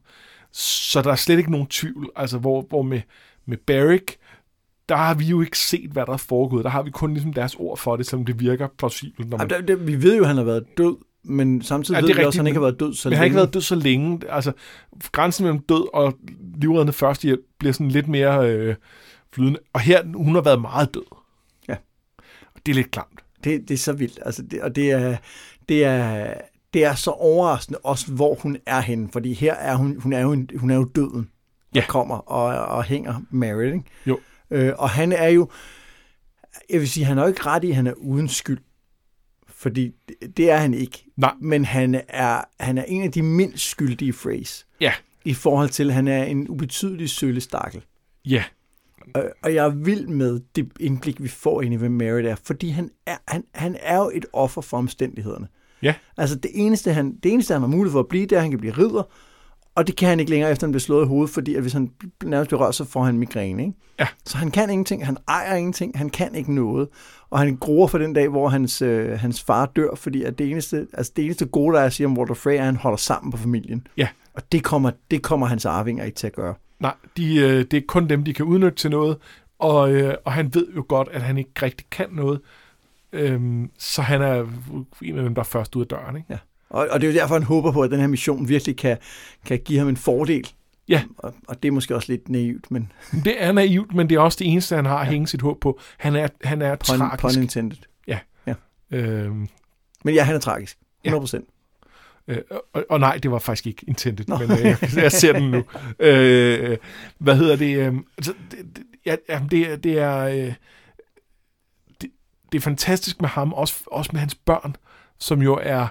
Så 0.52 1.02
der 1.02 1.10
er 1.10 1.16
slet 1.16 1.38
ikke 1.38 1.50
nogen 1.50 1.66
tvivl. 1.66 2.10
Altså, 2.16 2.38
hvor, 2.38 2.66
hvor 2.68 2.82
med, 2.82 3.00
med 3.46 3.56
Barrick, 3.56 4.16
der 4.88 4.96
har 4.96 5.14
vi 5.14 5.24
jo 5.24 5.40
ikke 5.40 5.58
set, 5.58 5.90
hvad 5.90 6.06
der 6.06 6.12
er 6.12 6.16
foregået. 6.16 6.64
Der 6.64 6.70
har 6.70 6.82
vi 6.82 6.90
kun 6.90 7.12
ligesom 7.12 7.32
deres 7.32 7.54
ord 7.54 7.78
for 7.78 7.96
det, 7.96 8.06
selvom 8.06 8.24
det 8.24 8.40
virker 8.40 8.68
plausibelt. 8.78 9.30
Når 9.30 9.38
man... 9.38 9.50
Jamen, 9.50 9.68
det, 9.68 9.78
det, 9.78 9.86
vi 9.86 10.02
ved 10.02 10.16
jo, 10.16 10.22
at 10.22 10.28
han 10.28 10.36
har 10.36 10.44
været 10.44 10.64
død, 10.78 10.96
men 11.24 11.62
samtidig 11.62 11.96
ja, 11.96 12.00
ved 12.00 12.06
vi 12.06 12.12
rigtigt, 12.12 12.26
også, 12.26 12.38
at 12.38 12.40
han 12.40 12.46
ikke 12.46 12.58
har 12.58 12.66
været 12.66 12.80
død 12.80 12.94
så 12.94 13.08
men 13.08 13.10
længe. 13.10 13.16
Han 13.16 13.20
har 13.20 13.24
ikke 13.24 13.36
været 13.36 13.54
død 13.54 13.60
så 13.60 13.74
længe. 13.74 14.20
Altså, 14.28 14.52
grænsen 15.12 15.44
mellem 15.44 15.60
død 15.60 15.94
og 15.94 16.14
livreddende 16.60 16.92
førstehjælp 16.92 17.40
bliver 17.58 17.72
sådan 17.72 17.88
lidt 17.88 18.08
mere 18.08 18.50
øh, 18.50 18.74
flydende. 19.32 19.58
Og 19.72 19.80
her, 19.80 20.02
hun 20.14 20.34
har 20.34 20.42
været 20.42 20.60
meget 20.60 20.94
død. 20.94 21.21
Det 22.66 22.72
er 22.72 22.76
lidt 22.76 22.90
klamt. 22.90 23.20
Det, 23.44 23.68
det 23.68 23.74
er 23.74 23.78
så 23.78 23.92
vildt. 23.92 24.18
Altså, 24.26 24.42
det, 24.42 24.62
og 24.62 24.76
det 24.76 24.90
er, 24.90 25.16
det 25.68 25.84
er, 25.84 26.34
det 26.74 26.84
er 26.84 26.94
så 26.94 27.10
overraskende 27.10 27.78
også, 27.78 28.12
hvor 28.12 28.34
hun 28.34 28.56
er 28.66 28.80
henne. 28.80 29.08
Fordi 29.12 29.32
her 29.32 29.54
er 29.54 29.74
hun, 29.74 30.00
hun 30.00 30.12
er 30.12 30.20
jo, 30.20 30.32
en, 30.32 30.50
hun 30.56 30.70
er 30.70 30.74
jo 30.74 30.84
døden, 30.84 31.30
der 31.74 31.80
Ja. 31.80 31.86
kommer 31.88 32.16
og, 32.16 32.76
og 32.76 32.84
hænger 32.84 33.20
Mary, 33.30 33.64
ikke? 33.64 33.82
Jo. 34.06 34.20
Øh, 34.50 34.72
og 34.78 34.90
han 34.90 35.12
er 35.12 35.28
jo, 35.28 35.48
jeg 36.70 36.80
vil 36.80 36.88
sige, 36.90 37.04
han 37.06 37.18
er 37.18 37.22
jo 37.22 37.28
ikke 37.28 37.46
ret 37.46 37.64
i, 37.64 37.68
at 37.70 37.76
han 37.76 37.86
er 37.86 37.92
uden 37.92 38.28
skyld. 38.28 38.58
Fordi 39.48 39.92
det, 40.08 40.36
det 40.36 40.50
er 40.50 40.56
han 40.56 40.74
ikke. 40.74 41.04
Nej. 41.16 41.32
Men 41.40 41.64
han 41.64 42.00
er, 42.08 42.44
han 42.60 42.78
er 42.78 42.84
en 42.84 43.02
af 43.02 43.12
de 43.12 43.22
mindst 43.22 43.68
skyldige 43.70 44.12
phrase. 44.12 44.64
Ja. 44.80 44.92
I 45.24 45.34
forhold 45.34 45.68
til, 45.68 45.88
at 45.88 45.94
han 45.94 46.08
er 46.08 46.24
en 46.24 46.48
ubetydelig 46.48 47.10
sølestakkel. 47.10 47.84
Ja, 48.24 48.44
Og, 49.14 49.24
og 49.42 49.54
jeg 49.54 49.66
er 49.66 49.70
vild 49.70 50.06
med 50.06 50.40
det 50.56 50.68
indblik, 50.80 51.22
vi 51.22 51.28
får 51.28 51.62
ind 51.62 51.74
i, 51.74 51.76
hvem 51.76 51.92
Mary 51.92 52.22
er, 52.22 52.36
fordi 52.44 52.68
han 52.68 52.90
er, 53.06 53.16
han, 53.28 53.44
han 53.54 53.76
er 53.80 53.96
jo 53.96 54.10
et 54.14 54.26
offer 54.32 54.60
for 54.60 54.76
omstændighederne. 54.76 55.46
Ja. 55.82 55.94
Altså 56.16 56.36
det 56.36 56.50
eneste, 56.54 56.92
han, 56.92 57.16
det 57.22 57.32
eneste, 57.32 57.52
han 57.52 57.62
har 57.62 57.68
mulighed 57.68 57.92
for 57.92 58.00
at 58.00 58.08
blive, 58.08 58.22
det 58.26 58.32
er, 58.32 58.36
at 58.36 58.42
han 58.42 58.50
kan 58.50 58.60
blive 58.60 58.72
ridder, 58.78 59.02
og 59.74 59.86
det 59.86 59.96
kan 59.96 60.08
han 60.08 60.20
ikke 60.20 60.30
længere, 60.30 60.50
efter 60.50 60.66
han 60.66 60.72
bliver 60.72 60.80
slået 60.80 61.04
i 61.04 61.08
hovedet, 61.08 61.30
fordi 61.30 61.54
at 61.54 61.62
hvis 61.62 61.72
han 61.72 61.90
nærmest 62.24 62.48
bliver 62.48 62.60
rørt, 62.60 62.74
så 62.74 62.84
får 62.84 63.02
han 63.02 63.18
migræne. 63.18 63.62
Ikke? 63.62 63.74
Ja. 63.98 64.06
Så 64.26 64.36
han 64.36 64.50
kan 64.50 64.70
ingenting, 64.70 65.06
han 65.06 65.16
ejer 65.28 65.54
ingenting, 65.54 65.98
han 65.98 66.10
kan 66.10 66.34
ikke 66.34 66.54
noget. 66.54 66.88
Og 67.30 67.38
han 67.38 67.56
gruer 67.56 67.86
for 67.86 67.98
den 67.98 68.12
dag, 68.12 68.28
hvor 68.28 68.48
hans, 68.48 68.82
øh, 68.82 69.18
hans 69.18 69.42
far 69.42 69.66
dør, 69.66 69.94
fordi 69.94 70.22
at 70.22 70.38
det 70.38 70.50
eneste, 70.50 70.86
altså 70.92 71.12
det 71.16 71.24
eneste 71.24 71.46
gode, 71.46 71.74
der 71.74 71.80
er 71.80 71.86
at 71.86 71.92
sige 71.92 72.06
om 72.06 72.18
Walter 72.18 72.34
Frey, 72.34 72.54
er, 72.54 72.58
at 72.58 72.64
han 72.64 72.76
holder 72.76 72.96
sammen 72.96 73.30
på 73.30 73.38
familien. 73.38 73.86
Ja. 73.96 74.08
Og 74.34 74.52
det 74.52 74.64
kommer, 74.64 74.90
det 75.10 75.22
kommer 75.22 75.46
hans 75.46 75.64
arvinger 75.64 76.04
ikke 76.04 76.16
til 76.16 76.26
at 76.26 76.32
gøre. 76.32 76.54
Nej, 76.82 76.94
de, 77.16 77.36
øh, 77.36 77.64
det 77.70 77.74
er 77.74 77.82
kun 77.88 78.08
dem, 78.08 78.24
de 78.24 78.34
kan 78.34 78.44
udnytte 78.44 78.76
til 78.76 78.90
noget, 78.90 79.16
og, 79.58 79.92
øh, 79.92 80.14
og 80.24 80.32
han 80.32 80.54
ved 80.54 80.66
jo 80.76 80.84
godt, 80.88 81.08
at 81.12 81.22
han 81.22 81.38
ikke 81.38 81.50
rigtig 81.62 81.86
kan 81.90 82.06
noget, 82.12 82.40
øhm, 83.12 83.70
så 83.78 84.02
han 84.02 84.22
er 84.22 84.46
en 85.02 85.18
af 85.18 85.24
dem, 85.24 85.34
der 85.34 85.42
er 85.42 85.46
først 85.46 85.76
ud 85.76 85.82
af 85.82 85.88
døren. 85.88 86.16
Ikke? 86.16 86.38
Og, 86.70 86.88
og 86.90 87.00
det 87.00 87.08
er 87.08 87.12
jo 87.12 87.18
derfor, 87.18 87.34
han 87.34 87.42
håber 87.42 87.72
på, 87.72 87.82
at 87.82 87.90
den 87.90 88.00
her 88.00 88.06
mission 88.06 88.48
virkelig 88.48 88.76
kan, 88.76 88.98
kan 89.46 89.58
give 89.64 89.78
ham 89.78 89.88
en 89.88 89.96
fordel. 89.96 90.48
Ja. 90.88 91.02
Og, 91.18 91.34
og 91.48 91.62
det 91.62 91.68
er 91.68 91.72
måske 91.72 91.94
også 91.94 92.12
lidt 92.12 92.28
naivt, 92.28 92.70
men 92.70 92.92
Det 93.24 93.42
er 93.42 93.52
naivt, 93.52 93.94
men 93.94 94.08
det 94.08 94.16
er 94.16 94.20
også 94.20 94.36
det 94.38 94.52
eneste, 94.52 94.76
han 94.76 94.86
har 94.86 94.98
at 94.98 95.06
hænge 95.06 95.26
sit 95.26 95.42
håb 95.42 95.60
på. 95.60 95.80
Han 95.98 96.16
er, 96.16 96.28
han 96.44 96.62
er 96.62 96.76
pun, 96.76 96.98
tragisk. 96.98 97.20
pun 97.20 97.42
intended. 97.42 97.76
Øhm, 98.92 99.48
Men 100.04 100.14
ja, 100.14 100.22
han 100.22 100.34
er 100.34 100.40
tragisk. 100.40 100.78
Ja. 101.04 101.08
100 101.08 101.20
procent. 101.22 101.48
Øh, 102.28 102.38
og, 102.72 102.84
og 102.90 103.00
nej, 103.00 103.16
det 103.22 103.30
var 103.30 103.38
faktisk 103.38 103.66
ikke 103.66 103.84
intended, 103.88 104.24
Nå. 104.28 104.38
men 104.38 104.50
øh, 104.52 104.58
jeg, 104.64 104.78
jeg 104.96 105.12
ser 105.12 105.32
den 105.32 105.50
nu. 105.50 105.64
Øh, 105.98 106.78
hvad 107.18 107.36
hedder 107.36 107.56
det? 107.56 107.76
Øh, 107.76 107.94
altså, 108.18 108.34
det, 108.50 108.58
det, 108.76 108.84
ja, 109.06 109.16
det, 109.50 109.70
er- 109.72 109.76
det 109.76 109.98
er... 109.98 110.18
Øh, 110.18 110.54
det, 112.00 112.10
det 112.52 112.58
er 112.58 112.62
fantastisk 112.62 113.20
med 113.20 113.28
ham, 113.28 113.52
også, 113.52 113.74
også 113.86 114.10
med 114.12 114.20
hans 114.20 114.34
børn, 114.34 114.76
som 115.18 115.42
jo 115.42 115.58
er 115.62 115.86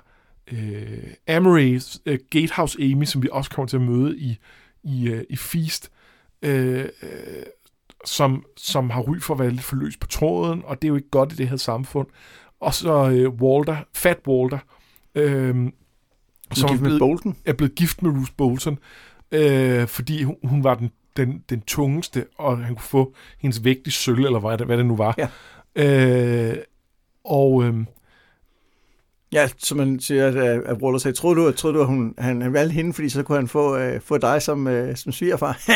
øh, 0.52 1.04
Amory, 1.28 1.80
øh, 2.06 2.20
Gatehouse 2.30 2.78
Amy, 2.82 3.06
som 3.06 3.24
vi 3.24 3.30
også 3.32 3.50
kommer 3.52 3.68
til 3.68 3.78
at 3.78 3.84
møde 3.84 4.18
i, 4.20 4.38
i, 4.84 5.10
øh, 5.10 5.24
i 5.30 5.36
Feast, 5.36 5.92
øh, 6.42 6.86
øh, 7.04 7.44
som, 8.06 8.46
som 8.58 8.90
har 8.90 9.02
ry 9.02 9.20
for 9.20 9.34
at 9.34 9.40
være 9.40 9.50
lidt 9.50 9.62
for 9.64 9.76
løs 9.76 9.98
på 9.98 10.08
tråden, 10.08 10.62
og 10.66 10.82
det 10.82 10.88
er 10.88 10.90
jo 10.90 10.96
ikke 10.96 11.10
godt 11.10 11.34
i 11.34 11.36
det 11.36 11.50
her 11.50 11.58
samfund. 11.58 12.08
Og 12.60 12.74
så 12.74 13.10
øh, 13.10 13.30
Walter, 13.30 13.78
Fat 13.96 14.20
Walter, 14.28 14.60
øh, 15.16 15.56
Som 16.54 16.70
er 16.70 16.74
med 16.74 16.80
blevet, 16.80 17.00
Bolton. 17.00 17.36
er 17.46 17.54
blevet 17.54 17.76
gift 17.76 18.04
med 18.04 18.12
Ruth 18.12 18.32
Bolton, 18.38 18.80
øh, 19.32 19.88
fordi 19.88 20.24
hun, 20.24 20.36
hun 20.44 20.64
var 20.64 20.76
den, 20.76 20.92
den, 21.18 21.44
den 21.50 21.62
tungeste, 21.62 22.26
og 22.38 22.58
han 22.58 22.76
kunne 22.76 22.84
få 22.84 23.14
hendes 23.40 23.64
vægt 23.64 23.88
i 23.88 23.92
sølv, 23.92 24.26
eller 24.26 24.40
hvad 24.40 24.58
det, 24.58 24.66
hvad 24.66 24.78
det 24.78 24.86
nu 24.86 24.96
var. 24.96 25.16
Ja. 25.18 25.28
Øh, 25.76 26.58
og 27.26 27.64
øh, 27.64 27.74
Ja, 29.34 29.50
som 29.58 29.78
man 29.78 30.00
siger, 30.00 30.28
at, 30.28 30.36
at 30.36 30.78
Waller 30.82 31.00
sagde, 31.00 31.18
troede 31.18 31.42
du, 31.42 31.52
troede 31.52 31.78
du 31.78 31.82
at 31.82 31.88
hun, 31.88 32.16
han, 32.18 32.42
han 32.42 32.54
valgte 32.54 32.74
hende, 32.74 32.94
fordi 32.94 33.10
så 33.10 33.24
kunne 33.24 33.38
han 33.38 33.48
få, 33.48 33.78
øh, 33.78 34.02
få 34.02 34.18
dig 34.18 34.42
som, 34.42 34.68
øh, 34.68 34.96
som 34.96 35.12
svigerfar? 35.12 35.60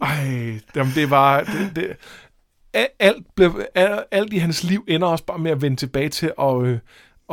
ej, 0.00 0.60
jamen, 0.76 0.92
det 0.94 1.10
var... 1.10 1.42
Det, 1.42 1.76
det, 1.76 1.96
alt, 2.98 3.26
blev, 3.36 3.64
alt 4.10 4.32
i 4.32 4.38
hans 4.38 4.64
liv 4.64 4.84
ender 4.88 5.06
også 5.06 5.24
bare 5.24 5.38
med 5.38 5.50
at 5.50 5.62
vende 5.62 5.76
tilbage 5.76 6.08
til 6.08 6.32
at, 6.40 6.62
øh, 6.62 6.78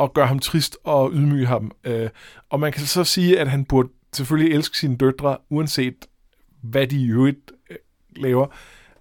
at 0.00 0.14
gøre 0.14 0.26
ham 0.26 0.38
trist 0.38 0.78
og 0.84 1.10
ydmyge 1.12 1.46
ham. 1.46 1.72
Øh, 1.84 2.08
og 2.50 2.60
man 2.60 2.72
kan 2.72 2.82
så 2.82 3.04
sige, 3.04 3.40
at 3.40 3.48
han 3.48 3.64
burde 3.64 3.88
selvfølgelig 4.12 4.54
elske 4.54 4.78
sine 4.78 4.96
døtre, 4.96 5.36
uanset 5.50 6.06
hvad 6.62 6.86
de 6.86 6.96
i 6.96 7.10
øvrigt 7.10 7.52
øh, 7.70 7.76
laver. 8.16 8.46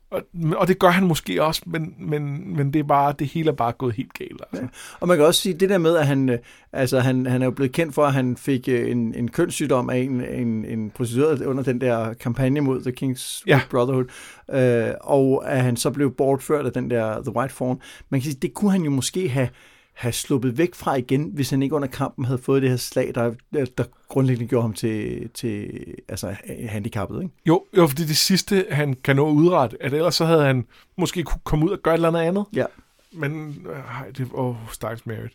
Og, 0.10 0.24
og 0.56 0.68
det 0.68 0.80
gør 0.80 0.90
han 0.90 1.04
måske 1.08 1.44
også, 1.44 1.62
men, 1.66 1.96
men, 2.00 2.56
men 2.58 2.74
det 2.74 2.80
er 2.80 2.84
bare, 2.84 3.14
det 3.20 3.28
hele 3.28 3.50
er 3.50 3.56
bare 3.56 3.72
gået 3.72 3.96
helt 3.96 4.14
galt. 4.14 4.42
Altså. 4.52 4.68
Og 5.00 5.08
man 5.08 5.18
kan 5.18 5.26
også 5.26 5.42
sige 5.42 5.54
det 5.54 5.70
der 5.70 5.78
med, 5.78 5.96
at 5.96 6.08
han, 6.08 6.30
øh, 6.30 6.38
altså 6.74 7.00
han, 7.00 7.26
han 7.26 7.42
er 7.42 7.46
jo 7.46 7.52
blevet 7.52 7.72
kendt 7.72 7.94
for, 7.96 8.06
at 8.06 8.14
han 8.14 8.38
fik 8.38 8.68
øh, 8.68 8.92
en, 8.92 9.14
en 9.16 9.32
kønssygdom 9.32 9.90
af 9.90 9.98
en, 9.98 10.22
en, 10.22 10.66
en 10.66 10.92
prostitueret 10.92 11.46
under 11.46 11.64
den 11.64 11.82
der 11.82 12.14
kampagne 12.14 12.62
mod 12.62 12.82
The 12.82 12.94
King's 13.02 13.44
Ja. 13.48 13.62
Brotherhood, 13.70 14.06
øh, 14.52 14.94
og 15.02 15.52
at 15.52 15.62
han 15.62 15.78
så 15.78 15.92
blev 15.92 16.16
bortført 16.16 16.66
af 16.66 16.74
den 16.74 16.90
der 16.90 17.22
The 17.22 17.36
White 17.36 17.54
Fawn. 17.54 17.82
Man 18.10 18.22
kan 18.22 18.32
sige, 18.32 18.40
det 18.42 18.54
kunne 18.54 18.72
han 18.72 18.82
jo 18.82 18.92
måske 18.92 19.30
have, 19.30 19.50
have 19.96 20.12
sluppet 20.12 20.58
væk 20.58 20.76
fra 20.76 20.96
igen, 20.96 21.32
hvis 21.34 21.50
han 21.50 21.64
ikke 21.64 21.76
under 21.76 21.88
kampen 21.88 22.26
havde 22.26 22.38
fået 22.38 22.62
det 22.62 22.70
her 22.70 22.78
slag, 22.78 23.12
der, 23.16 23.34
der 23.54 23.84
grundlæggende 24.08 24.50
gjorde 24.50 24.62
ham 24.62 24.74
til, 24.74 25.30
til 25.30 25.72
altså, 26.10 26.36
handicappet. 26.70 27.22
Ikke? 27.22 27.34
Jo, 27.46 27.66
jo, 27.78 27.88
fordi 27.88 28.04
det 28.04 28.18
sidste, 28.18 28.66
han 28.72 28.94
kan 28.94 29.16
nå 29.16 29.30
udret, 29.30 29.78
at 29.80 29.94
ellers 29.94 30.16
så 30.16 30.26
havde 30.26 30.46
han 30.46 30.66
måske 30.98 31.24
kunne 31.24 31.42
komme 31.44 31.66
ud 31.66 31.72
og 31.72 31.80
gøre 31.80 31.94
et 31.94 32.06
eller 32.06 32.20
andet. 32.20 32.46
Ja. 32.54 32.66
Men, 33.12 33.58
øh, 33.70 34.16
det 34.18 34.30
åh, 34.34 34.56
stakkels 34.72 35.06
Merit. 35.06 35.32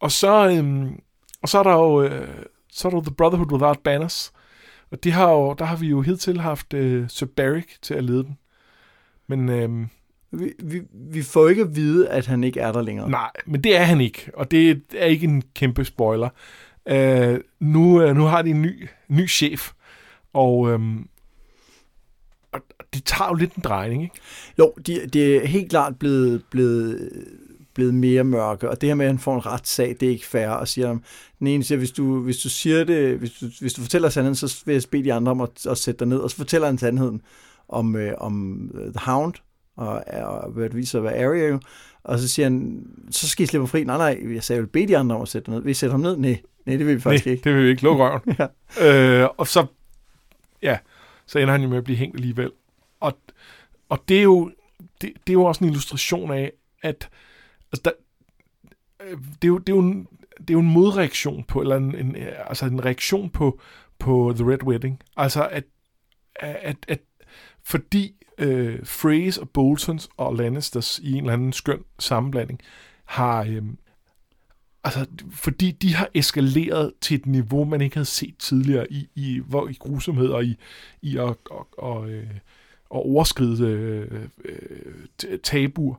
Og 0.00 0.12
så, 0.12 0.48
øhm, 0.48 1.00
og 1.42 1.48
så 1.48 1.58
er 1.58 1.62
der 1.62 1.72
jo, 1.72 2.02
øh, 2.02 2.44
så 2.70 2.88
er 2.88 2.92
der 2.92 3.00
The 3.00 3.14
Brotherhood 3.14 3.52
Without 3.52 3.78
Banners. 3.78 4.32
Og 4.90 5.04
de 5.04 5.10
har 5.10 5.32
jo, 5.32 5.54
der 5.58 5.64
har 5.64 5.76
vi 5.76 5.86
jo 5.86 6.00
hidtil 6.00 6.40
haft 6.40 6.74
øh, 6.74 7.08
Sir 7.08 7.26
Barrick 7.26 7.82
til 7.82 7.94
at 7.94 8.04
lede 8.04 8.24
den. 8.24 8.38
Men 9.26 9.48
øhm, 9.48 9.88
Vi, 10.32 10.52
vi, 10.58 10.82
vi 10.92 11.22
får 11.22 11.48
ikke 11.48 11.62
at 11.62 11.76
vide, 11.76 12.08
at 12.08 12.26
han 12.26 12.44
ikke 12.44 12.60
er 12.60 12.72
der 12.72 12.82
længere. 12.82 13.10
nej, 13.10 13.30
men 13.46 13.64
det 13.64 13.76
er 13.76 13.82
han 13.82 14.00
ikke. 14.00 14.30
Og 14.34 14.50
det 14.50 14.82
er 14.96 15.06
ikke 15.06 15.24
en 15.24 15.42
kæmpe 15.54 15.84
spoiler. 15.84 16.28
Øh, 16.88 17.40
nu, 17.60 18.02
øh, 18.02 18.16
nu 18.16 18.22
har 18.24 18.42
de 18.42 18.50
en 18.50 18.62
ny, 18.62 18.88
ny 19.08 19.28
chef. 19.28 19.72
Og, 20.32 20.70
øhm, 20.70 21.08
og 22.52 22.60
det 22.94 23.04
tager 23.04 23.28
jo 23.28 23.34
lidt 23.34 23.54
en 23.54 23.62
drejning, 23.62 24.02
ikke? 24.02 24.14
Jo, 24.58 24.72
de, 24.86 25.06
det 25.06 25.36
er 25.36 25.46
helt 25.46 25.70
klart 25.70 25.98
blevet, 25.98 26.44
blevet, 26.50 27.10
blevet 27.74 27.94
mere 27.94 28.24
mørke, 28.24 28.70
og 28.70 28.80
det 28.80 28.88
her 28.88 28.94
med, 28.94 29.06
at 29.06 29.12
han 29.12 29.18
får 29.18 29.34
en 29.34 29.46
retssag, 29.46 29.96
det 30.00 30.06
er 30.06 30.10
ikke 30.10 30.26
fair, 30.26 30.48
og 30.48 30.68
siger 30.68 30.86
ham, 30.86 31.02
den 31.38 31.46
ene 31.46 31.64
siger, 31.64 31.78
hvis 31.78 31.90
du, 31.90 32.20
hvis 32.20 32.36
du 32.36 32.48
siger 32.48 32.84
det, 32.84 33.18
hvis 33.18 33.32
du, 33.32 33.46
hvis 33.60 33.74
du 33.74 33.82
fortæller 33.82 34.08
sandheden, 34.08 34.34
så 34.34 34.62
vil 34.66 34.72
jeg 34.72 34.82
bede 34.90 35.04
de 35.04 35.12
andre 35.12 35.30
om 35.30 35.40
at, 35.40 35.66
at 35.66 35.78
sætte 35.78 35.98
dig 35.98 36.08
ned, 36.08 36.18
og 36.18 36.30
så 36.30 36.36
fortæller 36.36 36.66
han 36.66 36.78
sandheden 36.78 37.22
om, 37.68 37.96
øh, 37.96 38.14
om 38.18 38.64
øh, 38.74 38.92
The 38.92 39.10
Hound, 39.10 39.34
og, 39.78 40.04
og 40.22 40.50
hvad 40.50 40.64
det 40.64 40.76
viser 40.76 41.00
være 41.00 41.26
Arya 41.26 41.48
jo, 41.48 41.60
og 42.04 42.18
så 42.18 42.28
siger 42.28 42.46
han, 42.46 42.86
så 43.10 43.28
skal 43.28 43.44
I 43.44 43.46
slippe 43.46 43.66
fri. 43.68 43.84
Nej, 43.84 43.96
nej, 43.96 44.34
jeg 44.34 44.44
sagde, 44.44 44.62
vil 44.62 44.68
bede 44.68 44.88
de 44.88 44.96
andre 44.96 45.16
om 45.16 45.22
at 45.22 45.28
sætte 45.28 45.50
ned. 45.50 45.62
Vil 45.62 45.70
I 45.70 45.74
sætte 45.74 45.90
ham 45.90 46.00
ned? 46.00 46.16
Nej, 46.16 46.40
nej 46.66 46.76
det 46.76 46.86
vil 46.86 46.96
vi 46.96 47.00
faktisk 47.00 47.26
Nej, 47.26 47.32
ikke. 47.32 47.44
det 47.44 47.54
vil 47.54 47.64
vi 47.64 47.70
ikke 47.70 47.82
lukke 47.82 48.04
røven. 48.04 48.20
Ja. 48.80 49.22
øh, 49.22 49.28
og 49.36 49.46
så, 49.46 49.66
ja, 50.62 50.78
så 51.26 51.38
ender 51.38 51.52
han 51.52 51.62
jo 51.62 51.68
med 51.68 51.78
at 51.78 51.84
blive 51.84 51.96
hængt 51.96 52.16
alligevel. 52.16 52.52
Og, 53.00 53.18
og 53.88 54.04
det, 54.08 54.18
er 54.18 54.22
jo, 54.22 54.50
det, 55.00 55.12
det 55.26 55.32
er 55.32 55.32
jo 55.32 55.44
også 55.44 55.64
en 55.64 55.70
illustration 55.70 56.32
af, 56.32 56.52
at 56.82 57.08
altså 57.72 57.82
der, 57.84 57.90
øh, 59.04 59.18
det, 59.42 59.44
er 59.44 59.48
jo, 59.48 59.58
det, 59.58 59.72
er 59.72 59.76
jo 59.76 59.82
en, 59.82 60.06
det 60.38 60.50
er 60.50 60.54
jo 60.54 60.60
en 60.60 60.70
modreaktion 60.70 61.44
på, 61.44 61.60
eller 61.60 61.76
en, 61.76 61.94
en, 61.94 62.16
altså 62.48 62.66
en 62.66 62.84
reaktion 62.84 63.30
på, 63.30 63.60
på 63.98 64.32
The 64.36 64.50
Red 64.50 64.62
Wedding. 64.62 65.02
Altså 65.16 65.48
at, 65.48 65.64
at, 66.34 66.76
at 66.88 67.00
fordi 67.64 68.14
øh, 68.38 68.86
Freys 68.86 69.38
og 69.38 69.50
Boltons 69.50 70.08
og 70.16 70.34
Lannisters 70.34 70.98
i 70.98 71.12
en 71.12 71.18
eller 71.18 71.32
anden 71.32 71.52
skøn 71.52 71.84
sammenblanding 71.98 72.60
har, 73.04 73.44
øh, 73.48 73.62
altså, 74.84 75.06
fordi 75.30 75.70
de 75.70 75.94
har 75.94 76.08
eskaleret 76.14 76.92
til 77.00 77.14
et 77.14 77.26
niveau, 77.26 77.64
man 77.64 77.80
ikke 77.80 77.96
havde 77.96 78.06
set 78.06 78.34
tidligere 78.38 78.92
i, 78.92 79.08
i, 79.14 79.40
hvor, 79.46 79.68
i 79.68 79.72
grusomhed 79.72 80.28
og 80.28 80.44
i, 80.44 80.56
i 81.02 81.16
at, 81.16 81.36
og, 81.50 81.68
og, 81.78 82.10
øh, 82.10 82.30
og 82.90 83.06
overskride 83.06 83.66
øh, 83.66 84.28
øh, 84.44 85.38
tabuer, 85.42 85.94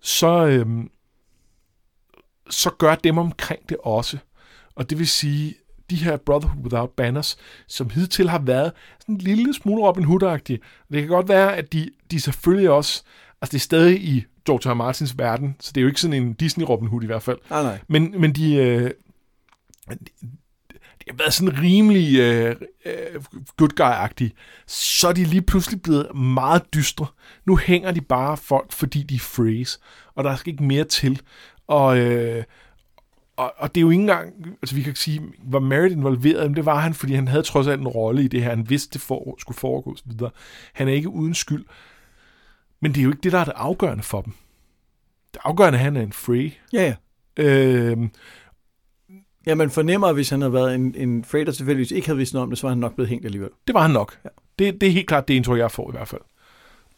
så, 0.00 0.46
øh, 0.46 0.66
så 2.50 2.70
gør 2.70 2.94
dem 2.94 3.18
omkring 3.18 3.68
det 3.68 3.76
også. 3.84 4.18
Og 4.74 4.90
det 4.90 4.98
vil 4.98 5.08
sige, 5.08 5.54
de 5.90 5.96
her 5.96 6.16
Brotherhood 6.16 6.62
Without 6.62 6.90
Banners, 6.90 7.36
som 7.66 7.90
hidtil 7.90 8.28
har 8.28 8.38
været 8.38 8.72
sådan 9.00 9.14
en 9.14 9.20
lille 9.20 9.54
smule 9.54 9.82
Robin 9.82 10.04
Hood-agtige. 10.04 10.58
Det 10.92 11.02
kan 11.02 11.08
godt 11.08 11.28
være, 11.28 11.56
at 11.56 11.72
de, 11.72 11.90
de 12.10 12.20
selvfølgelig 12.20 12.70
også, 12.70 13.02
altså 13.42 13.52
det 13.52 13.58
er 13.58 13.60
stadig 13.60 14.00
i 14.02 14.24
George 14.46 14.70
R. 14.70 14.74
Martins 14.74 15.18
verden, 15.18 15.56
så 15.60 15.72
det 15.74 15.80
er 15.80 15.82
jo 15.82 15.88
ikke 15.88 16.00
sådan 16.00 16.22
en 16.22 16.34
Disney 16.34 16.64
Robin 16.68 16.88
Hood 16.88 17.02
i 17.02 17.06
hvert 17.06 17.22
fald. 17.22 17.38
Nej, 17.50 17.62
nej. 17.62 17.78
Men, 17.88 18.14
men 18.20 18.32
de, 18.32 18.54
øh, 18.54 18.90
de, 19.90 19.96
de 20.70 21.10
har 21.10 21.16
været 21.16 21.34
sådan 21.34 21.62
rimelig 21.62 22.18
øh, 22.18 22.56
øh, 22.86 23.24
good 23.56 23.80
guy-agtige, 23.80 24.30
så 24.66 25.08
er 25.08 25.12
de 25.12 25.24
lige 25.24 25.42
pludselig 25.42 25.82
blevet 25.82 26.16
meget 26.16 26.74
dystre. 26.74 27.06
Nu 27.44 27.56
hænger 27.56 27.90
de 27.90 28.00
bare 28.00 28.36
folk, 28.36 28.72
fordi 28.72 29.02
de 29.02 29.14
er 29.14 29.28
phrase, 29.34 29.78
og 30.14 30.24
der 30.24 30.36
skal 30.36 30.52
ikke 30.52 30.64
mere 30.64 30.84
til. 30.84 31.20
Og, 31.66 31.98
øh, 31.98 32.44
og, 33.36 33.54
og 33.56 33.74
det 33.74 33.80
er 33.80 33.82
jo 33.82 33.90
ikke 33.90 34.00
engang, 34.00 34.32
altså 34.62 34.74
vi 34.74 34.82
kan 34.82 34.94
sige, 34.94 35.22
var 35.44 35.58
Merritt 35.58 35.92
involveret, 35.92 36.50
men 36.50 36.56
det 36.56 36.66
var 36.66 36.80
han, 36.80 36.94
fordi 36.94 37.14
han 37.14 37.28
havde 37.28 37.42
trods 37.42 37.66
alt 37.66 37.80
en 37.80 37.88
rolle 37.88 38.24
i 38.24 38.28
det 38.28 38.42
her, 38.42 38.50
han 38.50 38.70
vidste, 38.70 38.92
det 38.92 39.00
for, 39.00 39.36
skulle 39.38 39.58
foregå 39.58 39.96
videre. 40.04 40.30
Han 40.72 40.88
er 40.88 40.92
ikke 40.92 41.08
uden 41.08 41.34
skyld. 41.34 41.64
Men 42.80 42.92
det 42.92 43.00
er 43.00 43.04
jo 43.04 43.10
ikke 43.10 43.22
det, 43.22 43.32
der 43.32 43.38
er 43.38 43.44
det 43.44 43.52
afgørende 43.56 44.02
for 44.02 44.20
dem. 44.22 44.32
Det 45.34 45.40
afgørende 45.44 45.78
han 45.78 45.96
er 45.96 46.02
en 46.02 46.12
free. 46.12 46.52
Ja, 46.72 46.94
ja. 47.38 47.42
Øh, 47.44 47.98
Ja, 49.46 49.54
man 49.54 49.70
fornemmer, 49.70 50.06
at 50.06 50.14
hvis 50.14 50.30
han 50.30 50.40
havde 50.40 50.52
været 50.52 50.74
en, 50.74 50.94
en 50.96 51.24
freighter 51.24 51.52
tilfældigvis 51.52 51.90
ikke 51.90 52.06
havde 52.06 52.16
vidst 52.16 52.32
noget 52.34 52.42
om 52.42 52.50
det, 52.50 52.58
så 52.58 52.66
var 52.66 52.68
han 52.68 52.78
nok 52.78 52.94
blevet 52.94 53.08
hængt 53.08 53.24
alligevel. 53.24 53.50
det 53.66 53.74
var 53.74 53.82
han 53.82 53.90
nok. 53.90 54.18
Ja. 54.24 54.28
Det, 54.58 54.80
det 54.80 54.86
er 54.88 54.92
helt 54.92 55.08
klart 55.08 55.28
det 55.28 55.34
indtryk, 55.34 55.58
jeg 55.58 55.70
får 55.70 55.90
i 55.90 55.92
hvert 55.92 56.08
fald. 56.08 56.20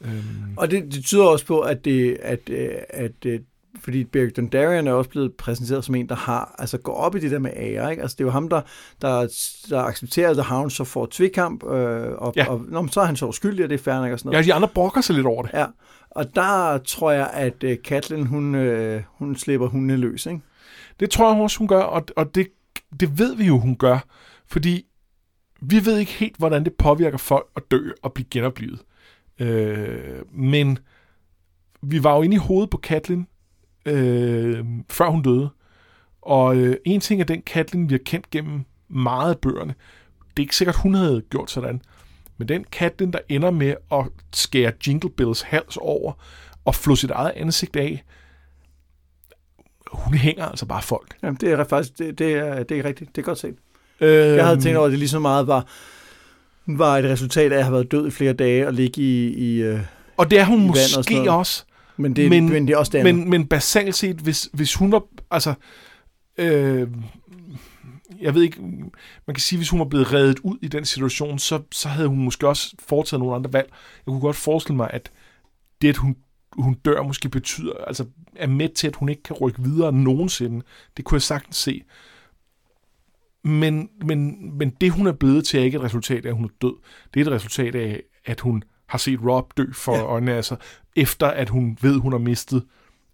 Øhm, 0.01 0.55
Og 0.57 0.71
det, 0.71 0.93
det 0.95 1.05
tyder 1.05 1.25
også 1.25 1.47
på, 1.47 1.61
at 1.61 1.85
det, 1.85 2.19
at, 2.23 2.41
øh, 2.51 2.69
at, 2.91 3.27
at 3.27 3.41
fordi 3.81 4.05
Beric 4.05 4.33
Dondarrion 4.33 4.87
er 4.87 4.93
også 4.93 5.11
blevet 5.11 5.35
præsenteret 5.35 5.85
som 5.85 5.95
en, 5.95 6.09
der 6.09 6.15
har, 6.15 6.55
altså 6.59 6.79
går 6.79 6.95
op 6.95 7.17
i 7.17 7.19
det 7.21 7.31
der 7.31 7.39
med 7.39 7.51
ære, 7.57 7.91
ikke? 7.91 8.03
Altså 8.03 8.15
det 8.19 8.25
er 8.25 8.27
jo 8.27 8.31
ham, 8.31 8.49
der, 8.49 8.61
der, 9.03 9.27
der 9.71 9.83
accepterer 9.83 10.33
The 10.33 10.43
Hound, 10.43 10.71
så 10.71 10.85
får 10.85 11.09
tvikkamp, 11.11 11.65
øh, 11.65 12.13
og, 12.13 12.33
Ja. 12.37 12.45
ja. 12.45 12.51
og 12.51 12.65
nå, 12.69 12.87
så 12.87 13.01
er 13.01 13.05
han 13.05 13.17
så 13.17 13.27
uskyldig, 13.27 13.65
og 13.65 13.71
det 13.71 13.81
er 13.81 13.83
fair 13.83 13.95
nok 13.95 14.13
og 14.13 14.19
sådan 14.19 14.33
ja, 14.33 14.37
noget. 14.37 14.47
de 14.47 14.55
andre 14.55 14.69
brokker 14.69 15.01
sig 15.01 15.15
lidt 15.15 15.27
over 15.27 15.43
det. 15.43 15.51
Ja. 15.55 15.67
Og 16.11 16.35
der 16.35 16.79
tror 16.79 17.11
jeg, 17.11 17.31
at 17.33 17.65
øh, 17.65 17.77
Katlin, 17.85 18.27
hun, 18.27 18.55
øh, 18.55 19.03
hun 19.19 19.37
slipper 19.37 19.67
hundene 19.69 19.97
løs, 19.97 20.27
ikke? 20.27 20.41
Det 21.01 21.11
tror 21.11 21.33
jeg 21.33 21.43
også, 21.43 21.59
hun 21.59 21.69
gør, 21.69 21.81
og, 21.83 22.05
og 22.17 22.35
det, 22.35 22.47
det 23.01 23.19
ved 23.19 23.37
vi 23.37 23.45
jo, 23.47 23.59
hun 23.59 23.77
gør. 23.77 23.99
Fordi 24.47 24.87
vi 25.63 25.87
ved 25.87 25.99
ikke 25.99 26.13
helt, 26.13 26.37
hvordan 26.37 26.65
det 26.65 26.73
påvirker 26.75 27.19
folk 27.19 27.47
at 27.57 27.63
dø 27.71 27.91
og 28.03 28.13
blive 28.13 28.27
genoplevet. 28.31 28.81
Øh, 29.41 30.23
men 30.33 30.79
vi 31.83 32.05
var 32.05 32.17
jo 32.17 32.23
inde 32.23 32.35
i 32.35 32.39
hovedet 32.39 32.71
på 32.71 32.77
Katlin, 32.77 33.27
øh, 33.87 34.65
før 34.91 35.09
hun 35.09 35.23
døde. 35.23 35.49
Og 36.23 36.57
øh, 36.57 36.77
en 36.85 37.01
ting 37.01 37.21
er 37.21 37.25
den 37.25 37.43
Katlin, 37.43 37.89
vi 37.89 37.95
har 37.95 38.01
kendt 38.05 38.31
gennem 38.31 38.65
meget 38.89 39.31
af 39.31 39.39
bøgerne. 39.39 39.75
Det 40.19 40.37
er 40.37 40.45
ikke 40.45 40.57
sikkert, 40.57 40.77
hun 40.77 40.95
havde 40.95 41.23
gjort 41.31 41.51
sådan. 41.51 41.83
Men 42.39 42.49
den 42.49 42.65
Katlin, 42.73 43.13
der 43.13 43.19
ender 43.29 43.51
med 43.51 43.75
at 43.93 44.05
skære 44.35 44.73
Jingle 44.87 45.11
Bells 45.11 45.43
hals 45.43 45.77
over 45.77 46.13
og 46.65 46.75
flå 46.75 46.97
sit 46.97 47.11
eget 47.11 47.33
ansigt 47.37 47.77
af, 47.77 48.05
hun 49.93 50.15
hænger 50.15 50.45
altså 50.45 50.67
bare 50.67 50.83
folk. 50.83 51.17
Jamen, 51.23 51.37
det 51.41 51.53
er 51.53 51.65
faktisk, 51.65 51.99
det, 51.99 52.19
det, 52.19 52.33
er, 52.33 52.63
det 52.63 52.79
er 52.79 52.85
rigtigt, 52.85 53.17
det 53.17 53.23
er 53.23 53.27
godt 53.27 53.39
set. 53.39 53.57
Øh, 54.01 54.09
Jeg 54.37 54.47
havde 54.47 54.61
tænkt 54.61 54.77
over, 54.79 54.87
at 54.87 54.91
det 54.91 54.99
lige 54.99 55.09
så 55.09 55.19
meget 55.19 55.47
var, 55.47 55.67
var 56.67 56.99
et 56.99 57.05
resultat 57.05 57.53
af 57.53 57.57
at 57.59 57.65
have 57.65 57.73
været 57.73 57.91
død 57.93 58.07
i 58.07 58.11
flere 58.11 58.33
dage 58.33 58.67
og 58.67 58.73
ligge 58.73 59.03
i, 59.03 59.29
i 59.29 59.63
øh, 59.63 59.81
Og 60.17 60.31
det 60.31 60.39
er 60.41 60.45
hun 60.45 60.61
og 60.61 60.67
måske 60.67 61.31
også. 61.31 61.65
Men, 61.97 62.17
det, 62.17 62.31
Men- 62.31 62.49
men, 62.49 62.67
det 62.67 62.75
er 62.75 62.79
også 62.79 62.93
det 62.93 62.99
andet. 62.99 63.15
Men, 63.15 63.31
men 63.31 63.47
basalt 63.47 63.95
set, 63.95 64.17
hvis, 64.17 64.49
hvis 64.53 64.75
hun 64.75 64.93
var... 64.93 65.03
Altså, 65.31 65.55
øh, 66.39 66.89
jeg 68.21 68.35
ved 68.35 68.43
ikke, 68.43 68.61
man 69.27 69.35
kan 69.35 69.41
sige, 69.41 69.57
hvis 69.57 69.69
hun 69.71 69.81
var 69.81 69.87
blevet 69.87 70.13
reddet 70.13 70.39
ud 70.39 70.59
i 70.63 70.69
den 70.69 70.85
situation, 70.85 71.39
så, 71.39 71.63
så 71.73 71.89
havde 71.89 72.09
hun 72.09 72.25
måske 72.25 72.49
også 72.49 72.77
foretaget 72.79 73.21
nogle 73.21 73.35
andre 73.35 73.53
valg. 73.53 73.69
Jeg 73.73 74.05
kunne 74.13 74.21
godt 74.21 74.37
forestille 74.37 74.77
mig, 74.77 74.91
at 74.93 75.11
det, 75.83 75.89
at 75.89 75.97
hun, 75.97 76.17
hun 76.53 76.75
dør, 76.75 77.03
måske 77.03 77.29
betyder, 77.29 77.73
altså 77.87 78.07
er 78.37 78.47
med 78.47 78.69
til, 78.69 78.87
at 78.87 78.97
hun 78.97 79.09
ikke 79.09 79.23
kan 79.23 79.37
rykke 79.37 79.63
videre 79.63 79.93
nogensinde. 79.93 80.63
Det 80.97 81.05
kunne 81.05 81.17
jeg 81.17 81.23
sagtens 81.23 81.57
se. 81.57 81.83
Men, 83.45 83.89
men, 84.05 84.51
men 84.59 84.71
det, 84.71 84.91
hun 84.93 85.07
er 85.07 85.13
blevet 85.13 85.47
til, 85.47 85.61
er 85.61 85.65
ikke 85.65 85.77
et 85.77 85.83
resultat 85.85 86.27
af, 86.27 86.29
at 86.29 86.37
hun 86.37 86.45
er 86.45 86.49
død. 86.63 86.75
Det 87.15 87.21
er 87.21 87.25
et 87.25 87.33
resultat 87.33 87.75
af, 87.75 88.03
at 88.25 88.41
hun 88.41 88.63
har 88.89 88.99
set 88.99 89.21
Rob 89.25 89.53
dø 89.57 89.65
for 89.73 89.93
ja. 89.93 89.99
Ja. 89.99 90.05
øjnene 90.05 90.33
af 90.33 90.45
sig, 90.45 90.57
efter 90.97 91.27
at 91.27 91.49
hun 91.49 91.79
ved, 91.83 91.99
hun 92.01 92.13
har 92.13 92.19
mistet 92.19 92.63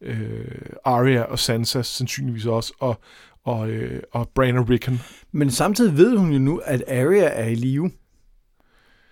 øh, 0.01 0.45
Arya 0.85 1.23
og 1.23 1.39
Sansa 1.39 1.83
sandsynligvis 1.83 2.47
også, 2.47 2.73
og, 2.79 3.01
og, 3.45 3.71
øh, 3.71 4.03
og 4.13 4.29
Bran 4.35 4.57
og 4.57 4.71
Rickon. 4.71 5.01
Men 5.33 5.51
samtidig 5.51 5.97
ved 5.97 6.17
hun 6.17 6.33
jo 6.33 6.39
nu, 6.39 6.57
at 6.65 6.83
Arya 6.89 7.25
er 7.33 7.47
i 7.49 7.55
live. 7.55 7.91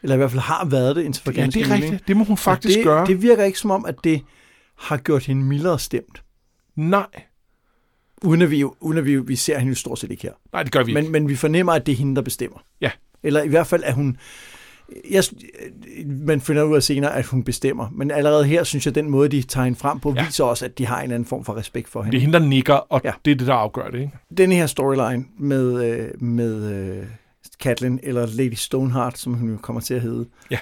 Eller 0.03 0.14
i 0.14 0.18
hvert 0.18 0.31
fald 0.31 0.40
har 0.42 0.64
været 0.64 0.96
det 0.96 1.03
indtil 1.03 1.23
for 1.25 1.33
Ja, 1.33 1.40
ganske 1.40 1.61
det 1.61 1.70
er 1.70 1.75
rigtigt. 1.75 2.09
Det 2.09 2.16
må 2.16 2.25
hun 2.25 2.33
Og 2.33 2.38
faktisk 2.38 2.77
det, 2.77 2.85
gøre. 2.85 3.07
Det 3.07 3.23
virker 3.23 3.44
ikke 3.44 3.59
som 3.59 3.70
om, 3.70 3.85
at 3.85 3.94
det 4.05 4.23
har 4.79 4.96
gjort 4.96 5.27
hende 5.27 5.42
mildere 5.44 5.79
stemt. 5.79 6.23
Nej, 6.77 7.07
Uden 8.25 8.42
at 8.42 8.51
vi, 8.51 8.64
uden 8.64 8.99
at 8.99 9.05
vi, 9.05 9.16
vi 9.16 9.37
ser 9.37 9.59
hende 9.59 9.70
jo 9.70 9.75
stort 9.75 9.99
set 9.99 10.11
ikke 10.11 10.23
her. 10.23 10.33
nej, 10.53 10.62
det 10.62 10.73
gør 10.73 10.83
vi 10.85 10.90
ikke. 10.90 11.03
Men, 11.03 11.12
men 11.12 11.29
vi 11.29 11.37
fornemmer, 11.37 11.73
at 11.73 11.87
det 11.87 11.92
er 11.92 11.96
hende, 11.96 12.16
der 12.16 12.23
bestemmer. 12.23 12.59
Ja. 12.81 12.90
Eller 13.23 13.42
i 13.42 13.49
hvert 13.49 13.66
fald, 13.66 13.83
at 13.85 13.94
hun... 13.94 14.16
Jeg, 15.11 15.24
man 16.07 16.40
finder 16.40 16.62
ud 16.62 16.76
af 16.76 16.83
senere, 16.83 17.16
at 17.16 17.26
hun 17.26 17.44
bestemmer. 17.44 17.88
Men 17.92 18.11
allerede 18.11 18.44
her, 18.44 18.64
synes 18.64 18.87
jeg, 18.87 18.94
den 18.94 19.11
måde, 19.11 19.29
de 19.29 19.42
tager 19.42 19.64
hende 19.64 19.79
frem 19.79 20.00
på, 20.00 20.12
Ja. 20.16 20.24
viser 20.24 20.44
også, 20.44 20.64
at 20.64 20.79
de 20.79 20.87
har 20.87 20.96
en 20.98 21.03
eller 21.03 21.14
anden 21.14 21.26
form 21.26 21.44
for 21.44 21.57
respekt 21.57 21.88
for 21.88 22.00
Det 22.00 22.07
hende. 22.07 22.16
er 22.16 22.20
hende, 22.20 22.38
der 22.38 22.44
nikker, 22.46 22.74
og 22.74 23.00
ja. 23.05 23.12
Det 23.24 23.31
er 23.31 23.35
det, 23.37 23.46
der 23.46 23.55
afgør 23.55 23.88
det. 23.90 23.98
Ikke? 24.00 24.12
Denne 24.37 24.55
her 24.55 24.66
storyline 24.66 25.24
med, 25.38 25.85
øh, 25.85 26.22
med 26.22 26.72
øh, 27.00 27.07
Catelyn, 27.62 27.98
eller 28.03 28.26
Lady 28.26 28.53
Stoneheart, 28.55 29.18
som 29.18 29.35
hun 29.35 29.59
kommer 29.59 29.81
til 29.81 29.94
at 29.94 30.00
hedde, 30.00 30.26
Ja. 30.50 30.59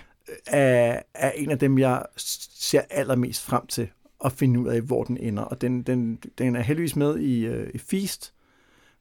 er, 0.47 1.01
er 1.14 1.31
en 1.31 1.51
af 1.51 1.59
dem, 1.59 1.79
jeg 1.79 2.03
ser 2.17 2.81
allermest 2.91 3.45
frem 3.45 3.67
til 3.67 3.88
at 4.25 4.33
finde 4.33 4.61
ud 4.61 4.69
af, 4.69 4.81
hvor 4.81 5.05
den 5.05 5.17
ender. 5.17 5.43
Og 5.43 5.61
den, 5.61 5.83
den, 5.83 6.19
den 6.38 6.57
er 6.57 6.61
heldigvis 6.62 6.97
med 6.97 7.19
i, 7.19 7.47
øh, 7.47 7.71
i 7.75 7.79
Feast, 7.79 8.33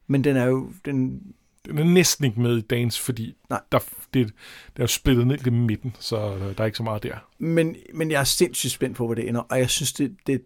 men 0.06 0.24
den 0.24 0.36
er 0.36 0.44
jo... 0.44 0.68
Den, 0.84 1.20
Den 1.68 1.78
er 1.78 1.84
næsten 1.84 2.24
ikke 2.24 2.40
med 2.40 2.58
i 2.58 2.60
dagens, 2.60 3.00
fordi 3.00 3.36
Nej. 3.50 3.60
der, 3.72 3.78
det, 3.78 3.86
det 4.14 4.32
er 4.76 4.82
jo 4.82 4.86
splittet 4.86 5.26
ned 5.26 5.46
i 5.46 5.50
midten, 5.50 5.96
så 5.98 6.16
øh, 6.16 6.40
der 6.40 6.60
er 6.60 6.64
ikke 6.64 6.76
så 6.76 6.82
meget 6.82 7.02
der. 7.02 7.16
men, 7.38 7.76
men 7.94 8.10
jeg 8.10 8.20
er 8.20 8.24
sindssygt 8.24 8.72
spændt 8.72 8.96
på, 8.96 9.06
hvor 9.06 9.14
det 9.14 9.28
ender, 9.28 9.40
og 9.40 9.58
jeg 9.58 9.70
synes, 9.70 9.92
det, 9.92 10.16
det 10.26 10.42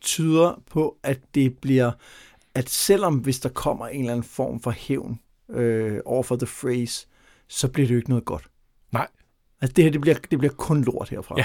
tyder 0.00 0.62
på, 0.70 0.98
at 1.02 1.20
det 1.34 1.58
bliver... 1.58 1.92
At 2.54 2.68
selvom 2.68 3.16
hvis 3.16 3.40
der 3.40 3.48
kommer 3.48 3.86
en 3.86 4.00
eller 4.00 4.12
anden 4.12 4.24
form 4.24 4.60
for 4.60 4.70
hævn 4.70 5.20
øh, 5.50 6.00
over 6.04 6.22
for 6.22 6.36
The 6.36 6.46
Phrase, 6.60 7.06
så 7.48 7.68
bliver 7.68 7.86
det 7.86 7.94
jo 7.94 7.98
ikke 7.98 8.10
noget 8.10 8.24
godt. 8.24 8.44
Nej. 8.92 9.08
Altså 9.60 9.72
det 9.74 9.84
her, 9.84 9.90
det 9.90 10.00
bliver, 10.00 10.16
det 10.30 10.38
bliver 10.38 10.54
kun 10.54 10.84
lort 10.84 11.08
herfra. 11.08 11.34
Ja. 11.38 11.44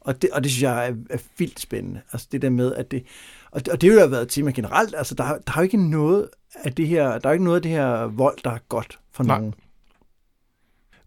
Og 0.00 0.22
det, 0.22 0.30
og 0.30 0.42
det 0.44 0.52
synes 0.52 0.62
jeg 0.62 0.88
er, 0.88 0.94
er 1.10 1.18
vildt 1.38 1.60
spændende. 1.60 2.00
Altså 2.12 2.28
det 2.32 2.42
der 2.42 2.50
med, 2.50 2.74
at 2.74 2.90
det... 2.90 3.04
Og 3.50 3.64
det, 3.64 3.72
og 3.72 3.80
det 3.80 3.92
har 3.92 4.00
jo 4.00 4.06
været 4.06 4.22
et 4.22 4.28
tema 4.28 4.50
generelt. 4.50 4.94
Altså 4.98 5.14
der, 5.14 5.24
der 5.24 5.52
er 5.52 5.56
jo 5.56 5.62
ikke 5.62 5.90
noget 5.90 6.28
af 6.64 6.72
det 6.72 6.88
her... 6.88 7.18
Der 7.18 7.28
er 7.28 7.32
ikke 7.32 7.44
noget 7.44 7.56
af 7.56 7.62
det 7.62 7.70
her 7.70 8.06
vold, 8.06 8.38
der 8.44 8.50
er 8.50 8.58
godt 8.68 8.98
for 9.12 9.24
Nej. 9.24 9.38
nogen. 9.38 9.54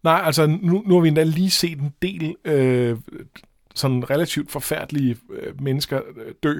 Nej, 0.04 0.22
altså 0.24 0.46
nu, 0.48 0.84
nu 0.86 0.94
har 0.94 1.02
vi 1.02 1.08
endda 1.08 1.24
lige 1.24 1.50
set 1.50 1.80
en 1.80 1.94
del 2.02 2.36
øh, 2.46 2.98
sådan 3.76 4.10
relativt 4.10 4.52
forfærdelige 4.52 5.18
øh, 5.30 5.62
mennesker 5.62 6.02
øh, 6.16 6.34
dø. 6.44 6.60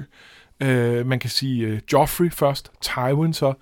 Øh, 0.60 1.06
man 1.06 1.18
kan 1.18 1.30
sige 1.30 1.66
øh, 1.66 1.80
Joffrey 1.92 2.32
først, 2.32 2.72
Tywin 2.80 3.32
så, 3.32 3.54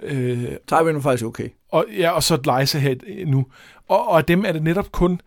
øh, 0.00 0.44
Tywin 0.66 0.94
var 0.94 1.00
faktisk 1.00 1.24
okay. 1.24 1.48
og, 1.68 1.86
ja, 1.98 2.10
og 2.10 2.22
så 2.22 2.36
Lysa 2.36 2.94
øh, 3.06 3.28
nu. 3.28 3.46
Og, 3.88 4.08
og 4.08 4.28
dem 4.28 4.44
er 4.44 4.52
det 4.52 4.62
netop 4.62 4.92
kun 4.92 5.20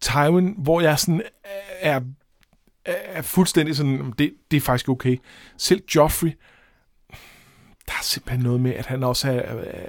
Tywin, 0.00 0.54
hvor 0.58 0.80
jeg 0.80 0.98
sådan 0.98 1.22
er, 1.80 2.00
er, 2.84 3.22
fuldstændig 3.22 3.76
sådan, 3.76 4.12
det, 4.18 4.32
det 4.50 4.56
er 4.56 4.60
faktisk 4.60 4.88
okay. 4.88 5.16
Selv 5.58 5.82
Joffrey, 5.96 6.32
der 7.86 7.92
er 7.98 8.02
simpelthen 8.02 8.42
noget 8.42 8.60
med, 8.60 8.74
at 8.74 8.86
han 8.86 9.02
også 9.02 9.30
er, 9.30 9.42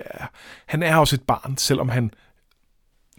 er 0.06 0.26
han 0.66 0.84
er 0.84 0.96
også 0.96 1.16
et 1.16 1.22
barn, 1.22 1.58
selvom 1.58 1.90
han 1.90 2.12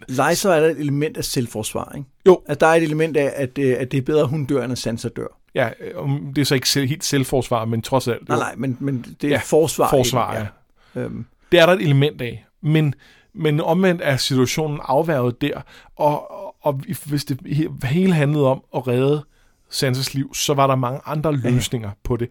Lysa 0.09 0.49
er 0.49 0.59
der 0.59 0.69
et 0.69 0.79
element 0.79 1.17
af 1.17 1.23
selvforsvar, 1.23 1.91
ikke? 1.97 2.09
Jo. 2.27 2.41
At 2.45 2.59
der 2.59 2.67
er 2.67 2.73
et 2.73 2.83
element 2.83 3.17
af, 3.17 3.33
at, 3.35 3.57
øh, 3.57 3.75
at 3.79 3.91
det 3.91 3.97
er 3.97 4.01
bedre, 4.01 4.27
hun 4.27 4.45
dør, 4.45 4.63
end 4.63 4.71
at 4.71 4.77
Sansa 4.77 5.09
dør. 5.15 5.27
Ja, 5.55 5.69
om 5.95 6.31
det 6.35 6.41
er 6.41 6.45
så 6.45 6.55
ikke 6.55 6.69
selv, 6.69 6.87
helt 6.87 7.03
selvforsvar, 7.03 7.65
men 7.65 7.81
trods 7.81 8.07
alt. 8.07 8.27
Nej, 8.29 8.37
nej, 8.37 8.55
men, 8.55 8.77
men 8.79 9.15
det 9.21 9.27
er 9.27 9.31
Ja, 9.31 9.41
forsvar. 9.45 9.89
forsvar, 9.89 10.33
ikke? 10.37 10.49
ja. 10.95 10.99
ja. 11.01 11.05
Øhm, 11.05 11.25
Det 11.51 11.59
er 11.59 11.65
der 11.65 11.73
et 11.73 11.81
element 11.81 12.21
af. 12.21 12.45
Men, 12.61 12.93
men 13.33 13.61
omvendt 13.61 14.01
er 14.01 14.17
situationen 14.17 14.79
afværget 14.83 15.41
der, 15.41 15.61
og, 15.95 16.31
og, 16.65 16.73
hvis 17.05 17.25
det 17.25 17.39
he- 17.45 17.87
hele 17.87 18.13
handlede 18.13 18.47
om 18.47 18.63
at 18.75 18.87
redde 18.87 19.25
Sansas 19.73 20.13
liv, 20.13 20.33
så 20.33 20.53
var 20.53 20.67
der 20.67 20.75
mange 20.75 21.01
andre 21.05 21.35
løsninger 21.35 21.91
på 22.03 22.17
det, 22.17 22.29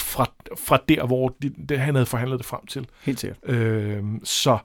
fra, 0.00 0.26
fra 0.58 0.78
der, 0.88 1.06
hvor 1.06 1.36
de, 1.42 1.52
det, 1.68 1.78
han 1.78 1.94
havde 1.94 2.06
forhandlet 2.06 2.38
det 2.38 2.46
frem 2.46 2.66
til. 2.66 2.86
helt 3.02 3.20
sikkert. 3.20 3.38
Øh, 3.50 4.02
så 4.24 4.58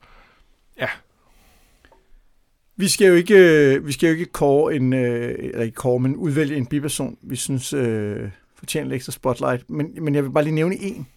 Vi 2.78 2.88
skal 2.88 3.08
jo 3.08 3.14
ikke, 3.14 3.36
øh, 3.38 3.88
vi 3.88 3.92
skal 3.92 4.08
jo 4.08 4.14
ikke 4.14 4.26
kåre 4.26 4.76
en, 4.76 4.94
øh, 4.94 5.36
eller 5.40 5.62
ikke 5.62 5.76
kåre, 5.76 6.00
men 6.00 6.16
udvælge 6.16 6.56
en 6.56 6.66
biperson, 6.66 7.18
vi 7.22 7.36
synes 7.36 7.74
øh, 7.74 8.30
fortjener 8.56 8.88
lidt 8.88 8.96
ekstra 8.96 9.12
spotlight. 9.12 9.70
Men, 9.70 10.04
men 10.04 10.16
jeg 10.16 10.24
vil 10.24 10.30
bare 10.30 10.44
lige 10.44 10.56
nævne 10.56 10.76
en 10.82 11.08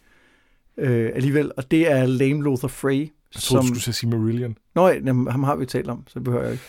øh, 0.78 1.10
alligevel, 1.14 1.52
og 1.56 1.70
det 1.70 1.90
er 1.90 2.06
Lame 2.06 2.42
Lothar 2.42 2.68
Frey. 2.68 3.00
jeg 3.34 3.42
troede, 3.42 3.68
du 3.68 3.80
skulle 3.80 3.94
sige 3.94 4.10
Marillion. 4.10 4.58
Nå, 4.74 4.88
ja, 4.88 4.94
jamen, 4.94 5.30
ham 5.30 5.42
har 5.42 5.56
vi 5.56 5.66
talt 5.66 5.88
om, 5.88 6.04
så 6.06 6.18
det 6.18 6.24
behøver 6.24 6.44
jeg 6.44 6.52
ikke. 6.52 6.64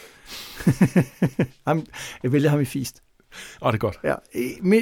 ham, 1.67 1.85
jeg 2.23 2.31
vælger 2.31 2.49
ham 2.49 2.61
i 2.61 2.65
Feast. 2.65 3.03
Åh, 3.61 3.67
oh, 3.67 3.71
det 3.71 3.77
er 3.77 3.79
godt. 3.79 3.99
Ja, 4.03 4.13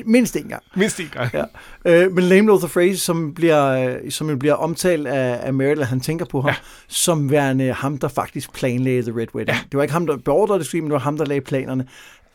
mindst 0.06 0.36
en 0.36 0.48
gang. 0.48 0.64
Mindst 0.76 1.00
en 1.00 1.10
gang. 1.14 1.32
Ja. 1.34 1.44
Øh, 1.86 2.12
men 2.12 2.24
Lame 2.24 2.48
Lothar 2.48 2.68
Phrase, 2.68 2.98
som 2.98 3.34
bliver, 3.34 3.98
som 4.10 4.30
jo 4.30 4.36
bliver 4.38 4.54
omtalt 4.54 5.08
af, 5.08 5.40
af 5.48 5.54
Meryl, 5.54 5.84
han 5.84 6.00
tænker 6.00 6.26
på 6.26 6.42
ham, 6.42 6.50
ja. 6.50 6.56
som 6.88 7.32
værende 7.32 7.74
ham, 7.74 7.98
der 7.98 8.08
faktisk 8.08 8.54
planlagde 8.54 9.02
The 9.02 9.12
Red 9.12 9.36
Wedding. 9.36 9.58
Ja. 9.58 9.64
Det 9.72 9.78
var 9.78 9.84
ikke 9.84 9.94
ham, 9.94 10.08
der 10.08 10.18
beordrede 10.18 10.60
det, 10.60 10.74
men 10.74 10.84
det 10.84 10.94
var 10.94 11.00
ham, 11.00 11.18
der 11.18 11.26
lagde 11.26 11.42
planerne. 11.42 11.88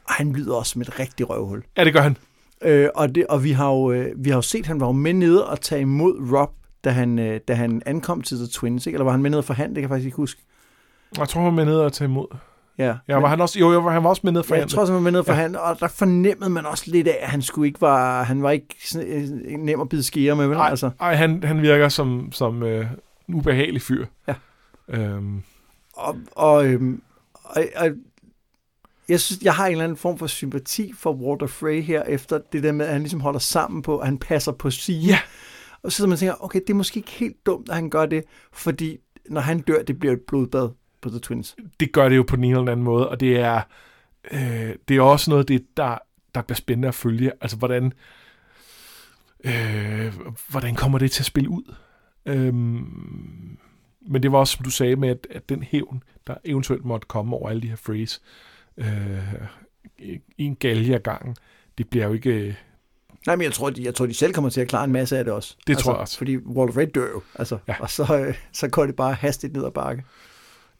Og 0.04 0.12
han 0.12 0.32
lyder 0.32 0.54
også 0.54 0.72
som 0.72 0.82
et 0.82 0.98
rigtig 0.98 1.30
røvhul. 1.30 1.62
Ja, 1.76 1.84
det 1.84 1.92
gør 1.92 2.00
han. 2.00 2.16
Øh, 2.62 2.88
og, 2.94 3.14
det, 3.14 3.26
og 3.26 3.44
vi 3.44 3.52
har 3.52 3.68
jo 3.68 3.92
øh, 3.92 4.12
vi 4.16 4.30
har 4.30 4.36
jo 4.36 4.42
set, 4.42 4.60
at 4.60 4.66
han 4.66 4.80
var 4.80 4.86
jo 4.86 4.92
med 4.92 5.12
nede 5.12 5.46
og 5.46 5.60
tage 5.60 5.80
imod 5.80 6.32
Rob, 6.32 6.50
da 6.84 6.90
han, 6.90 7.18
øh, 7.18 7.40
da 7.48 7.54
han 7.54 7.82
ankom 7.86 8.22
til 8.22 8.36
The 8.36 8.46
Twins, 8.46 8.86
ikke? 8.86 8.96
eller 8.96 9.04
var 9.04 9.10
han 9.10 9.22
med 9.22 9.30
nede 9.30 9.42
for 9.42 9.54
hand, 9.54 9.68
det 9.68 9.74
kan 9.74 9.82
jeg 9.82 9.88
faktisk 9.90 10.06
ikke 10.06 10.16
huske. 10.16 10.42
Jeg 11.18 11.28
tror, 11.28 11.40
han 11.40 11.46
var 11.46 11.54
med 11.54 11.64
nede 11.64 11.84
og 11.84 11.92
tage 11.92 12.06
imod. 12.08 12.26
Ja, 12.80 12.94
ja 13.08 13.18
var 13.18 13.28
han 13.28 13.40
også, 13.40 13.58
jo, 13.58 13.72
jo, 13.72 13.88
han 13.88 14.04
var 14.04 14.08
også 14.08 14.20
med 14.24 14.32
ned 14.32 14.42
for 14.42 14.54
ja, 14.54 14.60
Jeg 14.60 14.68
tror 14.68 14.80
også, 14.80 14.92
han 14.92 15.04
var 15.04 15.10
med 15.10 15.18
ned 15.18 15.24
for 15.24 15.32
ja. 15.32 15.38
hand, 15.38 15.56
og 15.56 15.80
der 15.80 15.88
fornemmede 15.88 16.50
man 16.50 16.66
også 16.66 16.84
lidt 16.86 17.08
af, 17.08 17.18
at 17.20 17.28
han 17.28 17.42
skulle 17.42 17.68
ikke 17.68 17.80
var, 17.80 18.22
han 18.22 18.42
var 18.42 18.50
ikke 18.50 18.76
sådan, 18.84 19.08
øh, 19.08 19.58
nem 19.58 19.80
at 19.80 19.88
bide 19.88 20.02
skære 20.02 20.36
med. 20.36 20.48
Nej, 20.48 20.70
altså. 20.70 20.90
Ej, 21.00 21.14
han, 21.14 21.42
han 21.44 21.62
virker 21.62 21.88
som, 21.88 22.32
som 22.32 22.62
øh, 22.62 22.86
en 23.28 23.34
ubehagelig 23.34 23.82
fyr. 23.82 24.06
Ja. 24.28 24.34
Øhm. 24.88 25.42
Og, 25.92 26.16
og, 26.32 26.66
øhm, 26.66 27.02
og, 27.44 27.62
og 27.76 27.90
jeg 29.08 29.20
synes, 29.20 29.42
jeg 29.42 29.54
har 29.54 29.66
en 29.66 29.72
eller 29.72 29.84
anden 29.84 29.96
form 29.96 30.18
for 30.18 30.26
sympati 30.26 30.92
for 30.92 31.12
Walter 31.12 31.46
Frey 31.46 31.82
her, 31.82 32.02
efter 32.02 32.40
det 32.52 32.62
der 32.62 32.72
med, 32.72 32.86
at 32.86 32.92
han 32.92 33.00
ligesom 33.00 33.20
holder 33.20 33.38
sammen 33.38 33.82
på, 33.82 33.98
at 33.98 34.06
han 34.06 34.18
passer 34.18 34.52
på 34.52 34.70
sige. 34.70 35.06
Ja. 35.06 35.18
Og 35.82 35.92
så 35.92 35.96
sidder 35.96 36.08
man 36.08 36.12
og 36.12 36.18
tænker, 36.18 36.44
okay, 36.44 36.60
det 36.60 36.70
er 36.70 36.74
måske 36.74 36.96
ikke 36.96 37.10
helt 37.10 37.46
dumt, 37.46 37.68
at 37.68 37.74
han 37.74 37.90
gør 37.90 38.06
det, 38.06 38.24
fordi 38.52 38.96
når 39.30 39.40
han 39.40 39.60
dør, 39.60 39.82
det 39.82 39.98
bliver 39.98 40.12
et 40.12 40.20
blodbad 40.26 40.68
på 41.00 41.10
The 41.10 41.18
Twins. 41.18 41.56
Det 41.80 41.92
gør 41.92 42.08
det 42.08 42.16
jo 42.16 42.22
på 42.22 42.36
den 42.36 42.44
ene 42.44 42.58
eller 42.58 42.72
anden 42.72 42.84
måde, 42.84 43.08
og 43.08 43.20
det 43.20 43.40
er, 43.40 43.60
øh, 44.32 44.74
det 44.88 44.96
er 44.96 45.00
også 45.00 45.30
noget, 45.30 45.48
det, 45.48 45.76
der, 45.76 45.98
der 46.34 46.42
bliver 46.42 46.56
spændende 46.56 46.88
at 46.88 46.94
følge. 46.94 47.32
Altså, 47.40 47.56
hvordan, 47.56 47.92
øh, 49.44 50.14
hvordan 50.48 50.74
kommer 50.74 50.98
det 50.98 51.10
til 51.10 51.22
at 51.22 51.26
spille 51.26 51.50
ud? 51.50 51.74
Øhm, 52.26 53.58
men 54.00 54.22
det 54.22 54.32
var 54.32 54.38
også, 54.38 54.56
som 54.56 54.64
du 54.64 54.70
sagde, 54.70 54.96
med, 54.96 55.08
at, 55.08 55.26
at 55.30 55.48
den 55.48 55.62
hævn, 55.62 56.02
der 56.26 56.34
eventuelt 56.44 56.84
måtte 56.84 57.06
komme 57.06 57.36
over 57.36 57.48
alle 57.48 57.62
de 57.62 57.68
her 57.68 57.76
phrase, 57.76 58.20
øh, 58.76 59.46
i 60.38 60.44
en 60.44 60.56
galge 60.56 60.94
af 60.94 61.02
gangen, 61.02 61.36
det 61.78 61.88
bliver 61.88 62.06
jo 62.06 62.12
ikke... 62.12 62.58
Nej, 63.26 63.36
men 63.36 63.44
jeg 63.44 63.52
tror, 63.52 63.70
de, 63.70 63.84
jeg 63.84 63.94
tror, 63.94 64.06
de 64.06 64.14
selv 64.14 64.32
kommer 64.32 64.50
til 64.50 64.60
at 64.60 64.68
klare 64.68 64.84
en 64.84 64.92
masse 64.92 65.18
af 65.18 65.24
det 65.24 65.32
også. 65.32 65.56
Det 65.66 65.72
altså, 65.72 65.84
tror 65.84 65.92
jeg 65.92 66.00
også. 66.00 66.18
Fordi 66.18 66.36
Walter 66.36 66.76
Red 66.76 66.86
dør 66.86 67.08
jo, 67.08 67.22
altså, 67.34 67.58
ja. 67.68 67.74
og 67.80 67.90
så, 67.90 68.24
øh, 68.26 68.34
så 68.52 68.68
går 68.68 68.86
det 68.86 68.96
bare 68.96 69.14
hastigt 69.14 69.52
ned 69.52 69.64
ad 69.64 69.70
bakke. 69.70 70.04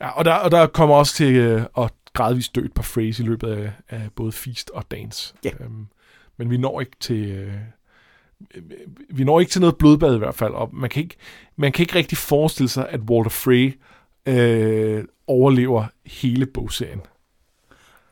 Ja, 0.00 0.08
og 0.08 0.24
der, 0.24 0.34
og 0.34 0.50
der 0.50 0.66
kommer 0.66 0.94
også 0.94 1.14
til 1.14 1.36
øh, 1.36 1.62
at 1.78 1.92
gradvist 2.12 2.54
dø 2.54 2.60
et 2.60 2.72
par 2.72 2.82
phrase 2.82 3.22
i 3.22 3.26
løbet 3.26 3.48
af, 3.48 3.72
af 3.88 4.08
både 4.16 4.32
Feast 4.32 4.70
og 4.70 4.90
Dance. 4.90 5.34
Ja. 5.44 5.50
Øhm, 5.60 5.86
men 6.36 6.50
vi 6.50 6.56
når 6.56 6.80
ikke 6.80 6.96
til... 7.00 7.30
Øh, 7.30 7.52
vi 9.10 9.24
når 9.24 9.40
ikke 9.40 9.50
til 9.50 9.60
noget 9.60 9.76
blodbad 9.76 10.14
i 10.14 10.18
hvert 10.18 10.34
fald, 10.34 10.52
og 10.52 10.70
man 10.72 10.90
kan 10.90 11.02
ikke, 11.02 11.16
man 11.56 11.72
kan 11.72 11.82
ikke 11.82 11.94
rigtig 11.94 12.18
forestille 12.18 12.68
sig, 12.68 12.88
at 12.88 13.00
Walter 13.00 13.30
Frey 13.30 13.80
øh, 14.26 15.04
overlever 15.26 15.84
hele 16.06 16.46
bogserien. 16.46 17.00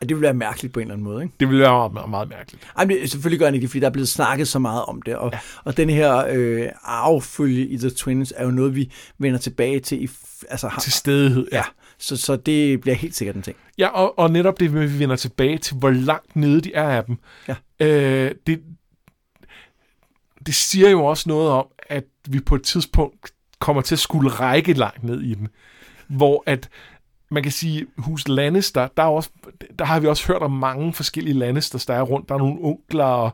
Ja, 0.01 0.05
det 0.05 0.15
ville 0.15 0.21
være 0.21 0.33
mærkeligt 0.33 0.73
på 0.73 0.79
en 0.79 0.83
eller 0.83 0.93
anden 0.93 1.03
måde, 1.03 1.23
ikke? 1.23 1.35
Det 1.39 1.47
ville 1.47 1.61
være 1.61 1.89
meget, 1.89 2.09
meget 2.09 2.29
mærkeligt. 2.29 2.67
Ej, 2.77 2.85
men 2.85 3.07
selvfølgelig 3.07 3.39
gør 3.39 3.45
han 3.45 3.55
ikke 3.55 3.67
fordi 3.67 3.79
der 3.79 3.87
er 3.87 3.91
blevet 3.91 4.09
snakket 4.09 4.47
så 4.47 4.59
meget 4.59 4.85
om 4.85 5.01
det. 5.01 5.15
Og, 5.15 5.29
ja. 5.33 5.39
og 5.63 5.77
den 5.77 5.89
her 5.89 6.25
øh, 6.29 6.67
arvefølge 6.83 7.67
i 7.67 7.77
The 7.77 7.89
Twins 7.89 8.33
er 8.37 8.45
jo 8.45 8.51
noget, 8.51 8.75
vi 8.75 8.91
vender 9.17 9.39
tilbage 9.39 9.79
til. 9.79 10.03
I, 10.03 10.09
altså, 10.49 10.67
har, 10.67 10.81
til 10.81 10.91
stedighed, 10.91 11.47
ja. 11.51 11.57
ja. 11.57 11.63
Så, 11.99 12.17
så 12.17 12.35
det 12.35 12.81
bliver 12.81 12.95
helt 12.95 13.15
sikkert 13.15 13.35
en 13.35 13.41
ting. 13.41 13.57
Ja, 13.77 13.87
og, 13.87 14.19
og 14.19 14.31
netop 14.31 14.59
det, 14.59 14.73
vi 14.73 14.99
vender 14.99 15.15
tilbage 15.15 15.57
til, 15.57 15.77
hvor 15.77 15.89
langt 15.89 16.35
nede 16.35 16.61
de 16.61 16.73
er 16.73 16.89
af 16.89 17.03
dem. 17.05 17.17
Ja. 17.47 17.55
Øh, 17.79 18.31
det, 18.47 18.63
det 20.45 20.55
siger 20.55 20.89
jo 20.89 21.05
også 21.05 21.29
noget 21.29 21.49
om, 21.49 21.67
at 21.89 22.03
vi 22.27 22.39
på 22.39 22.55
et 22.55 22.63
tidspunkt 22.63 23.33
kommer 23.59 23.81
til 23.81 23.95
at 23.95 23.99
skulle 23.99 24.29
række 24.29 24.73
langt 24.73 25.03
ned 25.03 25.21
i 25.21 25.33
den. 25.33 25.47
Hvor 26.07 26.43
at 26.45 26.69
man 27.31 27.43
kan 27.43 27.51
sige, 27.51 27.87
hus 27.97 28.27
Lannister, 28.27 28.87
der, 28.97 29.03
er 29.03 29.07
også, 29.07 29.29
der 29.79 29.85
har 29.85 29.99
vi 29.99 30.07
også 30.07 30.27
hørt 30.27 30.41
om 30.41 30.51
mange 30.51 30.93
forskellige 30.93 31.33
Lannisters, 31.33 31.85
der 31.85 31.93
er 31.93 32.01
rundt. 32.01 32.29
Der 32.29 32.35
er 32.35 32.39
nogle 32.39 32.59
onkler 32.61 33.03
og 33.03 33.31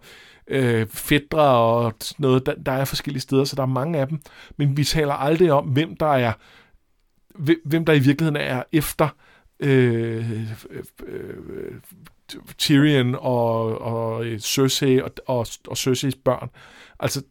øh, 0.47 0.87
fædre 0.87 1.49
og 1.49 1.93
noget, 2.17 2.45
der, 2.45 2.55
der 2.55 2.71
er 2.71 2.85
forskellige 2.85 3.21
steder, 3.21 3.43
så 3.43 3.55
der 3.55 3.61
er 3.61 3.67
mange 3.67 3.99
af 3.99 4.07
dem. 4.07 4.21
Men 4.57 4.77
vi 4.77 4.83
taler 4.83 5.13
aldrig 5.13 5.51
om, 5.51 5.65
hvem 5.65 5.95
der 5.95 6.13
er, 6.13 6.33
hvem 7.65 7.85
der 7.85 7.93
i 7.93 7.99
virkeligheden 7.99 8.35
er 8.35 8.63
efter 8.71 9.09
øh, 9.59 10.41
øh, 11.07 11.71
Tyrion 12.57 13.15
og, 13.15 13.81
og 13.81 14.25
Cersei 14.39 15.01
og, 15.01 15.11
og, 15.27 15.47
og 15.67 15.77
Cerseis 15.77 16.15
børn. 16.15 16.49
Altså, 16.99 17.21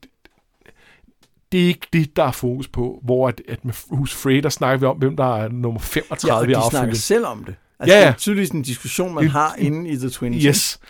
det 1.53 1.63
er 1.63 1.67
ikke 1.67 1.87
det, 1.93 2.17
der 2.17 2.25
er 2.25 2.33
fokus 2.33 2.69
på, 2.69 3.01
hvor 3.03 3.29
at, 3.29 3.43
at 3.49 3.65
med 3.65 3.75
Hus 3.91 4.15
Frey, 4.15 4.43
der 4.43 4.49
snakker 4.49 4.79
vi 4.79 4.87
om, 4.87 4.97
hvem 4.97 5.17
der 5.17 5.37
er 5.37 5.49
nummer 5.49 5.81
35 5.81 6.51
ja, 6.51 6.59
i 6.59 6.65
de 6.65 6.71
snakker 6.71 6.95
selv 6.95 7.27
om 7.27 7.45
det. 7.45 7.55
Altså, 7.79 7.95
ja, 7.95 8.01
ja. 8.01 8.07
Det 8.07 8.15
er 8.15 8.19
tydeligvis 8.19 8.51
en 8.51 8.63
diskussion, 8.63 9.15
man 9.15 9.25
det, 9.25 9.33
har 9.33 9.55
inde 9.59 9.91
i 9.91 9.97
The 9.97 10.11
Twins. 10.11 10.43
Yes. 10.43 10.81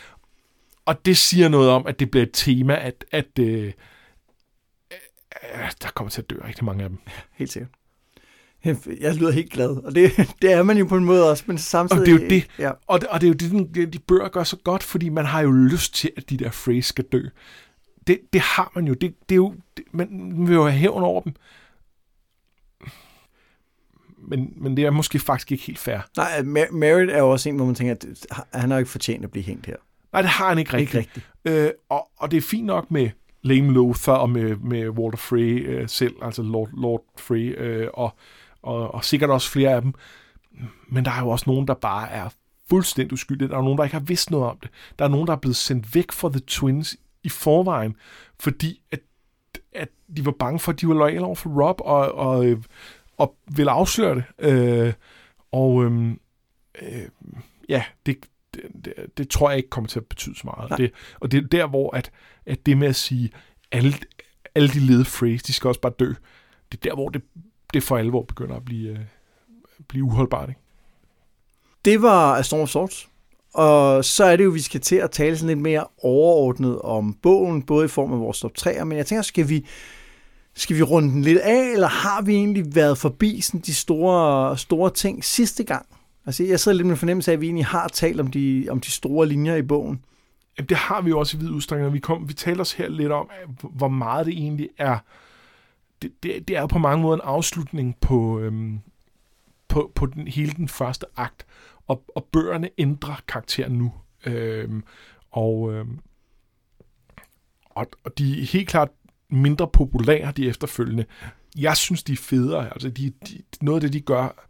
Og 0.85 1.07
det 1.07 1.17
siger 1.17 1.49
noget 1.49 1.71
om, 1.71 1.87
at 1.87 2.01
det 2.01 2.11
bliver 2.11 2.23
et 2.23 2.31
tema, 2.33 2.75
at, 2.75 3.05
at 3.11 3.39
øh, 3.39 3.73
der 5.83 5.89
kommer 5.95 6.11
til 6.11 6.23
at 6.23 6.31
dø 6.31 6.37
rigtig 6.45 6.65
mange 6.65 6.85
af 6.85 6.89
dem. 6.89 6.99
Helt 7.33 7.53
sikkert. 7.53 7.71
Jeg 9.01 9.15
lyder 9.15 9.31
helt 9.31 9.53
glad, 9.53 9.69
og 9.69 9.95
det, 9.95 10.13
det 10.43 10.53
er 10.53 10.63
man 10.63 10.79
jo 10.79 10.85
på 10.85 10.97
en 10.97 11.05
måde 11.05 11.31
også, 11.31 11.45
men 11.47 11.59
samtidig... 11.59 12.01
Og 12.01 12.07
det 12.07 12.15
er 12.15 12.25
jo 12.25 12.29
det, 12.31 12.47
ja. 12.59 12.71
og 12.87 13.01
det, 13.01 13.09
og 13.09 13.21
det 13.21 13.27
er 13.27 13.49
jo 13.49 13.65
det, 13.75 13.93
de 13.93 13.99
bøger 13.99 14.29
gør 14.29 14.45
så 14.45 14.57
godt, 14.65 14.83
fordi 14.83 15.09
man 15.09 15.25
har 15.25 15.41
jo 15.41 15.51
lyst 15.51 15.95
til, 15.95 16.11
at 16.17 16.31
de 16.31 16.37
der 16.37 16.51
phrase 16.51 16.89
skal 16.89 17.05
dø 17.05 17.23
det, 18.07 18.21
det 18.33 18.41
har 18.41 18.73
man 18.75 18.87
jo. 18.87 18.95
Det, 18.95 19.15
det 19.29 19.35
er 19.35 19.37
jo 19.37 19.55
det, 19.77 19.85
man 19.93 20.35
vil 20.47 20.55
jo 20.55 20.63
have 20.63 20.79
hævn 20.79 21.03
over 21.03 21.21
dem. 21.21 21.35
Men, 24.29 24.53
men 24.57 24.77
det 24.77 24.85
er 24.85 24.91
måske 24.91 25.19
faktisk 25.19 25.53
ikke 25.53 25.65
helt 25.65 25.79
fair. 25.79 25.99
Nej, 26.17 26.43
Merritt 26.73 27.11
er 27.11 27.19
jo 27.19 27.31
også 27.31 27.49
en, 27.49 27.57
hvor 27.57 27.67
man 27.67 27.75
tænker, 27.75 27.95
at 27.95 28.61
han 28.61 28.71
har 28.71 28.79
ikke 28.79 28.91
fortjent 28.91 29.25
at 29.25 29.31
blive 29.31 29.45
hængt 29.45 29.67
her. 29.67 29.77
Nej, 30.13 30.23
det 30.23 30.31
har 30.31 30.49
han 30.49 30.59
ikke 30.59 30.73
rigtigt. 30.73 30.95
Ikke 30.95 30.99
rigtigt. 30.99 31.67
Øh, 31.67 31.71
og, 31.89 32.09
og 32.17 32.31
det 32.31 32.37
er 32.37 32.41
fint 32.41 32.67
nok 32.67 32.91
med 32.91 33.11
Lame 33.43 33.73
Lothar 33.73 34.15
og 34.15 34.31
med, 34.31 34.57
med 34.57 34.89
Walter 34.89 35.19
Frey 35.19 35.67
øh, 35.67 35.89
selv, 35.89 36.15
altså 36.23 36.43
Lord, 36.43 36.71
Lord 36.73 37.05
Frey, 37.19 37.55
øh, 37.59 37.89
og, 37.95 38.17
og, 38.65 38.95
og 38.95 39.05
sikkert 39.05 39.31
også 39.31 39.51
flere 39.51 39.71
af 39.71 39.83
dem. 39.83 39.95
Men 40.89 41.05
der 41.05 41.11
er 41.11 41.21
jo 41.21 41.29
også 41.29 41.45
nogen, 41.47 41.69
der 41.69 41.75
bare 41.75 42.11
er 42.11 42.29
fuldstændig 42.69 43.13
uskyldige. 43.13 43.49
Der 43.49 43.57
er 43.57 43.63
nogen, 43.63 43.79
der 43.79 43.85
ikke 43.85 43.97
har 43.97 44.05
vidst 44.05 44.31
noget 44.31 44.47
om 44.47 44.59
det. 44.59 44.71
Der 44.99 45.05
er 45.05 45.09
nogen, 45.09 45.27
der 45.27 45.33
er 45.33 45.37
blevet 45.37 45.57
sendt 45.57 45.95
væk 45.95 46.13
fra 46.13 46.29
The 46.29 46.41
Twins 46.41 46.97
i 47.23 47.29
forvejen, 47.29 47.97
fordi 48.41 48.83
at, 48.91 49.01
at 49.73 49.89
de 50.17 50.27
var 50.27 50.35
bange 50.39 50.59
for, 50.59 50.73
at 50.73 50.81
de 50.81 50.89
var 50.89 50.95
loyale 50.95 51.25
over 51.25 51.35
for 51.35 51.51
Rob, 51.51 51.81
og, 51.81 52.13
og, 52.13 52.57
og 53.17 53.37
ville 53.51 53.71
afsløre 53.71 54.15
det. 54.15 54.25
Øh, 54.39 54.93
og 55.53 55.85
øh, 55.85 56.11
øh, 56.83 57.09
ja, 57.69 57.85
det, 58.07 58.17
det, 58.55 58.63
det, 58.85 58.95
det 59.17 59.29
tror 59.29 59.51
jeg 59.51 59.57
ikke 59.57 59.71
kommer 59.71 59.89
til 59.89 59.99
at 59.99 60.07
betyde 60.07 60.37
så 60.37 60.43
meget. 60.45 60.79
Det, 60.79 60.93
og 61.21 61.33
det 61.33 61.45
er 61.45 61.49
der, 61.49 61.67
hvor 61.67 61.97
at, 61.97 62.11
at 62.47 62.67
det 62.67 62.79
med 62.79 62.89
at 62.89 62.97
sige, 62.97 63.31
alle, 63.73 63.95
alle 64.55 64.69
de 64.69 64.79
lede 64.79 65.05
phrase, 65.05 65.45
de 65.47 65.53
skal 65.53 65.69
også 65.69 65.81
bare 65.81 65.93
dø, 65.99 66.09
det 66.73 66.79
er 66.79 66.91
der, 66.91 66.95
hvor 66.95 67.09
det, 67.09 67.23
det 67.75 67.83
for 67.83 67.97
alvor 67.97 68.23
begynder 68.23 68.57
at 68.57 68.65
blive, 68.65 68.91
øh, 68.91 68.99
blive 69.89 70.05
uholdbart. 70.05 70.49
Ikke? 70.49 70.61
Det 71.85 72.03
var 72.03 72.35
A 72.35 72.43
Storm 72.43 72.61
of 72.61 72.69
Swords. 72.69 73.09
Og 73.55 74.05
så 74.05 74.25
er 74.25 74.37
det 74.37 74.45
jo, 74.45 74.51
vi 74.51 74.61
skal 74.61 74.81
til 74.81 74.97
at 74.97 75.11
tale 75.11 75.37
sådan 75.37 75.49
lidt 75.49 75.59
mere 75.59 75.87
overordnet 76.03 76.79
om 76.83 77.15
bogen, 77.23 77.63
både 77.63 77.85
i 77.85 77.89
form 77.89 78.13
af 78.13 78.21
vores 78.21 78.41
top 78.41 78.53
3'er, 78.59 78.85
men 78.85 78.99
jeg 78.99 79.07
tænker, 79.07 79.23
skal 79.23 79.49
vi, 79.49 79.67
skal 80.55 80.77
vi 80.77 80.83
runde 80.83 81.11
den 81.11 81.23
lidt 81.23 81.39
af, 81.39 81.73
eller 81.73 81.89
har 81.89 82.23
vi 82.23 82.35
egentlig 82.35 82.75
været 82.75 82.99
forbi 82.99 83.41
sådan 83.41 83.61
de 83.61 83.75
store, 83.75 84.59
store 84.59 84.91
ting 84.91 85.25
sidste 85.25 85.65
gang? 85.65 85.87
Altså, 86.27 86.45
jeg 86.45 86.61
sidder 86.61 86.77
lidt 86.77 86.89
med 86.89 86.97
fornemmelse 86.97 87.31
af, 87.31 87.33
at 87.33 87.41
vi 87.41 87.47
egentlig 87.47 87.67
har 87.67 87.89
talt 87.89 88.21
om 88.21 88.31
de, 88.31 88.67
om 88.71 88.81
de 88.81 88.91
store 88.91 89.27
linjer 89.27 89.57
i 89.57 89.63
bogen. 89.63 90.01
Jamen, 90.59 90.69
det 90.69 90.77
har 90.77 91.01
vi 91.01 91.11
jo 91.11 91.19
også 91.19 91.37
i 91.37 91.41
vid 91.41 91.51
udstrækning. 91.51 91.93
Vi, 91.93 91.99
kom, 91.99 92.29
vi 92.29 92.35
taler 92.35 92.61
os 92.61 92.73
her 92.73 92.89
lidt 92.89 93.13
om, 93.13 93.31
hvor 93.61 93.89
meget 93.89 94.27
det 94.27 94.35
egentlig 94.35 94.69
er. 94.79 94.99
Det, 96.05 96.23
det, 96.23 96.49
det 96.49 96.57
er 96.57 96.67
på 96.67 96.79
mange 96.79 97.03
måder 97.03 97.15
en 97.15 97.21
afslutning 97.25 97.97
på, 98.01 98.41
øhm, 98.41 98.81
på, 99.69 99.93
på 99.95 100.07
den, 100.07 100.29
hele 100.29 100.53
den 100.53 100.69
første 100.69 101.07
akt 101.17 101.47
og, 101.87 102.05
og 102.15 102.29
bøgerne 102.33 102.71
ændrer 102.79 103.23
karakter 103.29 103.69
nu. 103.69 103.93
Øhm, 104.27 104.85
og, 105.31 105.73
øhm, 105.73 105.99
og, 107.65 107.87
og 108.05 108.19
de 108.19 108.43
er 108.43 108.47
helt 108.47 108.69
klart 108.69 108.89
mindre 109.29 109.69
populære, 109.69 110.33
de 110.33 110.49
efterfølgende. 110.49 111.05
Jeg 111.57 111.77
synes, 111.77 112.03
de 112.03 112.13
er 112.13 112.17
federe. 112.17 112.73
Altså, 112.73 112.89
de, 112.89 113.13
de, 113.29 113.43
noget 113.63 113.77
af 113.77 113.81
det, 113.81 113.93
de 113.93 114.01
gør, 114.01 114.49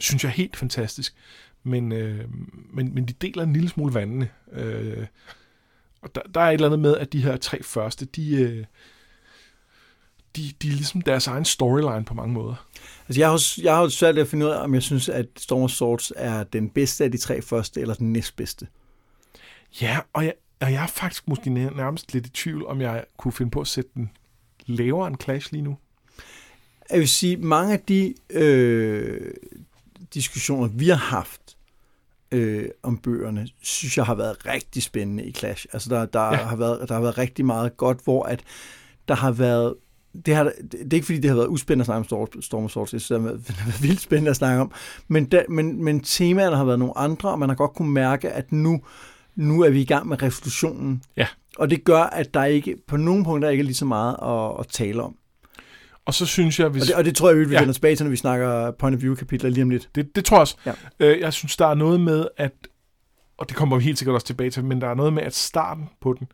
synes 0.00 0.24
jeg 0.24 0.30
er 0.30 0.34
helt 0.34 0.56
fantastisk. 0.56 1.14
Men, 1.62 1.92
øh, 1.92 2.24
men, 2.72 2.94
men 2.94 3.06
de 3.06 3.12
deler 3.12 3.42
en 3.42 3.52
lille 3.52 3.68
smule 3.68 3.94
vandene. 3.94 4.30
Øh, 4.52 5.06
og 6.02 6.14
der, 6.14 6.20
der 6.34 6.40
er 6.40 6.48
et 6.48 6.54
eller 6.54 6.66
andet 6.66 6.80
med, 6.80 6.96
at 6.96 7.12
de 7.12 7.22
her 7.22 7.36
tre 7.36 7.62
første, 7.62 8.04
de, 8.04 8.34
øh, 8.34 8.64
de, 10.36 10.52
de 10.62 10.68
er 10.68 10.72
ligesom 10.72 11.00
deres 11.00 11.26
egen 11.26 11.44
storyline 11.44 12.04
på 12.04 12.14
mange 12.14 12.34
måder. 12.34 12.66
Altså, 13.08 13.20
jeg 13.20 13.28
har, 13.30 13.62
jeg 13.62 13.76
har 13.76 13.88
svært 13.88 14.18
at 14.18 14.28
finde 14.28 14.46
ud 14.46 14.50
af, 14.50 14.62
om 14.62 14.74
jeg 14.74 14.82
synes, 14.82 15.08
at 15.08 15.26
Storm 15.36 15.62
of 15.62 15.70
Swords 15.70 16.12
er 16.16 16.44
den 16.44 16.70
bedste 16.70 17.04
af 17.04 17.12
de 17.12 17.18
tre 17.18 17.42
første, 17.42 17.80
eller 17.80 17.94
den 17.94 18.12
næstbedste. 18.12 18.66
Ja, 19.80 19.98
og 20.12 20.24
jeg, 20.24 20.34
Og 20.60 20.72
jeg 20.72 20.82
er 20.82 20.86
faktisk 20.86 21.28
måske 21.28 21.50
nærmest 21.50 22.12
lidt 22.12 22.26
i 22.26 22.30
tvivl, 22.30 22.66
om 22.66 22.80
jeg 22.80 23.04
kunne 23.16 23.32
finde 23.32 23.50
på 23.50 23.60
at 23.60 23.66
sætte 23.66 23.90
den 23.94 24.10
lavere 24.66 25.08
end 25.08 25.16
Clash 25.22 25.52
lige 25.52 25.62
nu. 25.62 25.76
Jeg 26.90 26.98
vil 26.98 27.08
sige, 27.08 27.36
mange 27.36 27.72
af 27.72 27.80
de 27.80 28.14
øh, 28.30 29.30
diskussioner, 30.14 30.68
vi 30.68 30.88
har 30.88 30.96
haft 30.96 31.56
øh, 32.32 32.68
om 32.82 32.98
bøgerne, 32.98 33.48
synes 33.60 33.96
jeg 33.96 34.06
har 34.06 34.14
været 34.14 34.46
rigtig 34.46 34.82
spændende 34.82 35.24
i 35.24 35.32
Clash. 35.32 35.66
Altså 35.72 35.90
der, 35.90 36.06
der, 36.06 36.24
ja. 36.24 36.34
har, 36.34 36.56
været, 36.56 36.88
der 36.88 36.94
har 36.94 37.00
været 37.00 37.18
rigtig 37.18 37.44
meget 37.44 37.76
godt, 37.76 38.04
hvor 38.04 38.22
at 38.22 38.40
der 39.08 39.14
har 39.14 39.30
været 39.32 39.74
det, 40.26 40.34
har, 40.34 40.44
det 40.72 40.92
er 40.92 40.94
ikke 40.94 41.06
fordi, 41.06 41.18
det 41.18 41.30
har 41.30 41.36
været 41.36 41.48
uspændende 41.48 41.82
at 41.82 41.86
snakke 41.86 42.14
om 42.14 42.42
Storm 42.42 42.64
of 42.64 42.70
Swords, 42.70 42.90
det 42.90 43.08
har 43.08 43.18
været, 43.18 43.46
det 43.46 43.56
har 43.56 43.66
været 43.70 43.82
vildt 43.82 44.00
spændende 44.00 44.30
at 44.30 44.36
snakke 44.36 44.60
om, 44.60 44.72
men, 45.08 45.24
da, 45.24 45.42
men, 45.48 45.84
men 45.84 46.00
temaerne 46.00 46.56
har 46.56 46.64
været 46.64 46.78
nogle 46.78 46.98
andre, 46.98 47.30
og 47.30 47.38
man 47.38 47.48
har 47.48 47.56
godt 47.56 47.74
kunne 47.74 47.90
mærke, 47.90 48.30
at 48.30 48.52
nu, 48.52 48.80
nu 49.36 49.62
er 49.62 49.70
vi 49.70 49.80
i 49.80 49.84
gang 49.84 50.08
med 50.08 50.22
revolutionen. 50.22 51.02
Ja. 51.16 51.26
Og 51.58 51.70
det 51.70 51.84
gør, 51.84 52.02
at 52.02 52.34
der 52.34 52.44
ikke 52.44 52.76
på 52.88 52.96
nogle 52.96 53.24
punkter 53.24 53.48
ikke 53.48 53.60
er 53.60 53.64
lige 53.64 53.74
så 53.74 53.84
meget 53.84 54.16
at, 54.22 54.60
at 54.60 54.66
tale 54.66 55.02
om. 55.02 55.16
Og 56.04 56.14
så 56.14 56.26
synes 56.26 56.60
jeg, 56.60 56.68
hvis... 56.68 56.82
Og 56.82 56.86
det, 56.86 56.94
og 56.94 57.04
det 57.04 57.16
tror 57.16 57.28
jeg, 57.28 57.38
vi 57.38 57.44
vender 57.44 57.66
ja. 57.66 57.72
tilbage 57.72 57.96
til, 57.96 58.04
når 58.04 58.10
vi 58.10 58.16
snakker 58.16 58.70
point 58.70 58.96
of 58.96 59.02
view-kapitler 59.02 59.50
lige 59.50 59.62
om 59.62 59.70
lidt. 59.70 59.88
Det, 59.94 60.16
det 60.16 60.24
tror 60.24 60.36
jeg 60.36 60.40
også. 60.40 60.56
Ja. 60.66 60.72
Øh, 61.00 61.20
jeg 61.20 61.32
synes, 61.32 61.56
der 61.56 61.66
er 61.66 61.74
noget 61.74 62.00
med, 62.00 62.26
at... 62.36 62.52
Og 63.38 63.48
det 63.48 63.56
kommer 63.56 63.76
vi 63.76 63.84
helt 63.84 63.98
sikkert 63.98 64.14
også 64.14 64.26
tilbage 64.26 64.50
til, 64.50 64.64
men 64.64 64.80
der 64.80 64.88
er 64.88 64.94
noget 64.94 65.12
med, 65.12 65.22
at 65.22 65.34
starten 65.34 65.88
på 66.00 66.16
den 66.18 66.26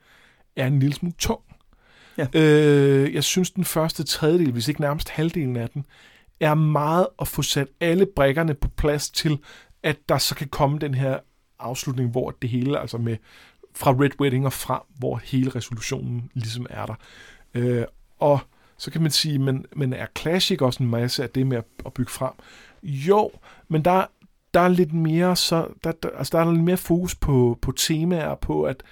er 0.57 0.66
en 0.66 0.79
lille 0.79 0.95
smule 0.95 1.14
tung. 1.18 1.41
Ja. 2.19 2.27
Øh, 2.35 3.14
jeg 3.14 3.25
synes, 3.25 3.51
den 3.51 3.64
første 3.64 4.05
tredjedel, 4.05 4.53
hvis 4.53 4.69
ikke 4.69 4.81
nærmest 4.81 5.09
halvdelen 5.09 5.57
af 5.57 5.69
den, 5.69 5.87
er 6.41 6.55
meget 6.55 7.07
at 7.21 7.29
få 7.29 7.43
sat 7.43 7.69
alle 7.81 8.07
brækkerne 8.07 8.55
på 8.55 8.69
plads 8.69 9.11
til, 9.11 9.39
at 9.83 9.97
der 10.09 10.19
så 10.19 10.35
kan 10.35 10.49
komme 10.49 10.79
den 10.79 10.95
her 10.95 11.19
afslutning, 11.59 12.11
hvor 12.11 12.31
det 12.31 12.51
hele, 12.51 12.81
altså 12.81 12.99
med 12.99 13.17
fra 13.75 13.91
Red 13.91 14.21
Wedding 14.21 14.47
og 14.47 14.53
frem, 14.53 14.81
hvor 14.99 15.21
hele 15.25 15.51
resolutionen 15.51 16.31
ligesom 16.35 16.67
er 16.71 16.87
der. 16.87 16.95
Øh, 17.55 17.85
og 18.19 18.41
så 18.79 18.91
kan 18.91 19.03
man 19.03 19.11
sige, 19.11 19.39
men, 19.39 19.67
men 19.77 19.93
er 19.93 20.07
Classic 20.19 20.61
også 20.61 20.83
en 20.83 20.91
masse 20.91 21.23
af 21.23 21.31
det 21.31 21.47
med 21.47 21.57
at, 21.57 21.64
at 21.87 21.93
bygge 21.93 22.11
frem? 22.11 22.33
Jo, 22.83 23.31
men 23.69 23.85
der, 23.85 24.07
der 24.55 24.61
er 24.61 24.69
lidt 24.69 24.93
mere 24.93 25.37
så, 25.37 25.69
der, 25.85 25.93
der, 25.93 26.09
altså 26.19 26.39
der 26.39 26.45
er 26.45 26.53
lidt 26.53 26.64
mere 26.64 26.77
fokus 26.77 27.14
på, 27.14 27.59
på 27.62 27.73
temaer, 27.73 28.35
på 28.35 28.62
at, 28.62 28.83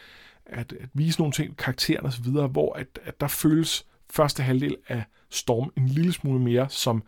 at, 0.47 0.73
at 0.81 0.89
vise 0.95 1.21
nogle 1.21 1.33
ting, 1.33 1.57
karaktererne 1.57 2.09
osv., 2.09 2.51
hvor 2.53 2.73
at, 2.73 2.87
at 3.05 3.21
der 3.21 3.29
føles 3.29 3.87
første 4.11 4.43
halvdel 4.43 4.77
af 4.89 5.05
Storm 5.31 5.73
en 5.77 5.89
lille 5.89 6.13
smule 6.13 6.41
mere 6.41 6.69
som, 6.69 7.03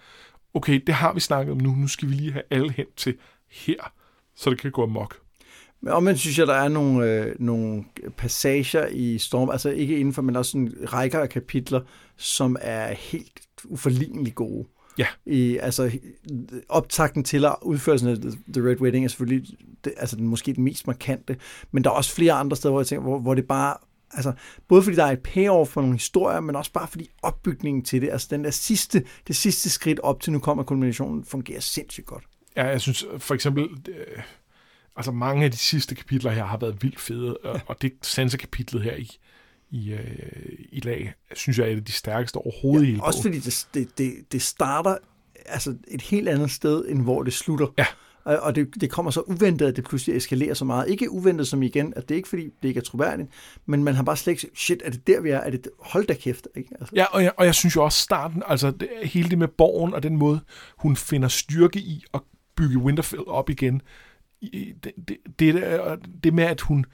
okay, 0.54 0.82
det 0.86 0.94
har 0.94 1.12
vi 1.12 1.20
snakket 1.20 1.52
om 1.52 1.58
nu, 1.58 1.70
nu 1.70 1.88
skal 1.88 2.08
vi 2.08 2.14
lige 2.14 2.32
have 2.32 2.42
alle 2.50 2.72
hen 2.72 2.86
til 2.96 3.14
her, 3.50 3.92
så 4.36 4.50
det 4.50 4.60
kan 4.60 4.70
gå 4.70 4.82
amok. 4.82 5.20
Men 5.80 5.92
omvendt 5.92 6.20
synes 6.20 6.38
jeg, 6.38 6.46
der 6.46 6.54
er 6.54 6.68
nogle, 6.68 7.12
øh, 7.12 7.34
nogle 7.38 7.84
passager 8.16 8.86
i 8.86 9.18
Storm, 9.18 9.50
altså 9.50 9.70
ikke 9.70 9.98
indenfor, 9.98 10.22
men 10.22 10.36
også 10.36 10.50
sådan 10.50 10.74
rækker 10.92 11.20
af 11.20 11.28
kapitler, 11.28 11.80
som 12.16 12.56
er 12.60 12.92
helt 12.92 13.40
uforligneligt 13.64 14.34
gode. 14.34 14.66
Ja. 14.98 15.06
I, 15.26 15.56
altså, 15.56 15.98
optakten 16.68 17.24
til 17.24 17.44
at 17.44 17.56
udførelsen 17.62 18.08
af 18.08 18.16
The 18.52 18.68
Red 18.68 18.80
Wedding 18.80 19.04
er 19.04 19.08
selvfølgelig 19.08 19.56
det, 19.84 19.92
altså, 19.96 20.16
den, 20.16 20.26
måske 20.26 20.52
den 20.52 20.64
mest 20.64 20.86
markante, 20.86 21.36
men 21.72 21.84
der 21.84 21.90
er 21.90 21.94
også 21.94 22.14
flere 22.14 22.32
andre 22.32 22.56
steder, 22.56 22.72
hvor 22.72 22.80
jeg 22.80 22.86
tænker, 22.86 23.02
hvor, 23.02 23.18
hvor 23.18 23.34
det 23.34 23.46
bare 23.46 23.76
Altså, 24.10 24.32
både 24.68 24.82
fordi 24.82 24.96
der 24.96 25.04
er 25.04 25.12
et 25.12 25.20
payoff 25.20 25.70
for 25.70 25.80
nogle 25.80 25.96
historier, 25.96 26.40
men 26.40 26.56
også 26.56 26.72
bare 26.72 26.88
fordi 26.88 27.10
opbygningen 27.22 27.84
til 27.84 28.02
det, 28.02 28.10
altså 28.10 28.28
den 28.30 28.44
der 28.44 28.50
sidste, 28.50 29.04
det 29.26 29.36
sidste 29.36 29.70
skridt 29.70 30.00
op 30.00 30.20
til 30.20 30.32
nu 30.32 30.38
kommer 30.38 30.64
kulminationen, 30.64 31.24
fungerer 31.24 31.60
sindssygt 31.60 32.06
godt. 32.06 32.24
Ja, 32.56 32.66
jeg 32.66 32.80
synes 32.80 33.06
for 33.18 33.34
eksempel, 33.34 33.64
øh, 33.88 34.22
altså 34.96 35.12
mange 35.12 35.44
af 35.44 35.50
de 35.50 35.56
sidste 35.56 35.94
kapitler 35.94 36.30
her 36.30 36.44
har 36.44 36.56
været 36.56 36.82
vildt 36.82 37.00
fede, 37.00 37.36
og, 37.36 37.60
og 37.66 37.82
det 37.82 37.92
Sansa-kapitlet 38.02 38.82
her 38.82 38.96
i, 38.96 39.16
i, 39.70 39.92
øh, 39.92 39.98
i 40.72 40.80
lag, 40.80 41.14
synes 41.34 41.58
jeg 41.58 41.66
er 41.66 41.72
et 41.72 41.76
af 41.76 41.84
de 41.84 41.92
stærkeste 41.92 42.36
overhovedet 42.36 42.86
ja, 42.86 42.88
i 42.88 42.90
hele 42.90 43.04
Også 43.04 43.22
fordi 43.22 43.38
det, 43.38 43.68
det, 43.74 43.98
det, 43.98 44.32
det 44.32 44.42
starter 44.42 44.96
altså 45.46 45.76
et 45.88 46.02
helt 46.02 46.28
andet 46.28 46.50
sted, 46.50 46.84
end 46.88 47.02
hvor 47.02 47.22
det 47.22 47.32
slutter. 47.32 47.66
Ja. 47.78 47.86
Og, 48.24 48.38
og 48.38 48.54
det, 48.54 48.68
det 48.80 48.90
kommer 48.90 49.10
så 49.10 49.20
uventet, 49.20 49.66
at 49.66 49.76
det 49.76 49.84
pludselig 49.84 50.16
eskalerer 50.16 50.54
så 50.54 50.64
meget. 50.64 50.88
Ikke 50.88 51.10
uventet 51.10 51.48
som 51.48 51.62
igen, 51.62 51.92
at 51.96 52.08
det 52.08 52.14
er 52.14 52.16
ikke 52.16 52.28
fordi, 52.28 52.44
det 52.62 52.68
ikke 52.68 52.78
er 52.78 52.84
troværdigt, 52.84 53.28
men 53.66 53.84
man 53.84 53.94
har 53.94 54.02
bare 54.02 54.16
slet 54.16 54.44
ikke, 54.44 54.56
shit, 54.56 54.82
er 54.84 54.90
det 54.90 55.06
der, 55.06 55.20
vi 55.20 55.30
er? 55.30 55.38
Er 55.38 55.50
det, 55.50 55.68
hold 55.80 56.06
da 56.06 56.14
kæft. 56.14 56.48
Ikke? 56.56 56.70
Altså. 56.80 56.92
Ja, 56.96 57.04
og 57.04 57.22
jeg, 57.22 57.32
og 57.36 57.46
jeg 57.46 57.54
synes 57.54 57.76
jo 57.76 57.84
også 57.84 57.98
starten, 57.98 58.42
altså 58.46 58.70
det, 58.70 58.88
hele 59.02 59.30
det 59.30 59.38
med 59.38 59.48
borgen 59.48 59.94
og 59.94 60.02
den 60.02 60.16
måde, 60.16 60.40
hun 60.78 60.96
finder 60.96 61.28
styrke 61.28 61.78
i 61.78 62.04
at 62.14 62.20
bygge 62.56 62.78
Winterfell 62.78 63.28
op 63.28 63.50
igen, 63.50 63.82
det, 64.42 64.92
det, 65.08 65.16
det, 65.38 65.98
det 66.24 66.34
med, 66.34 66.44
at 66.44 66.60
hun, 66.60 66.84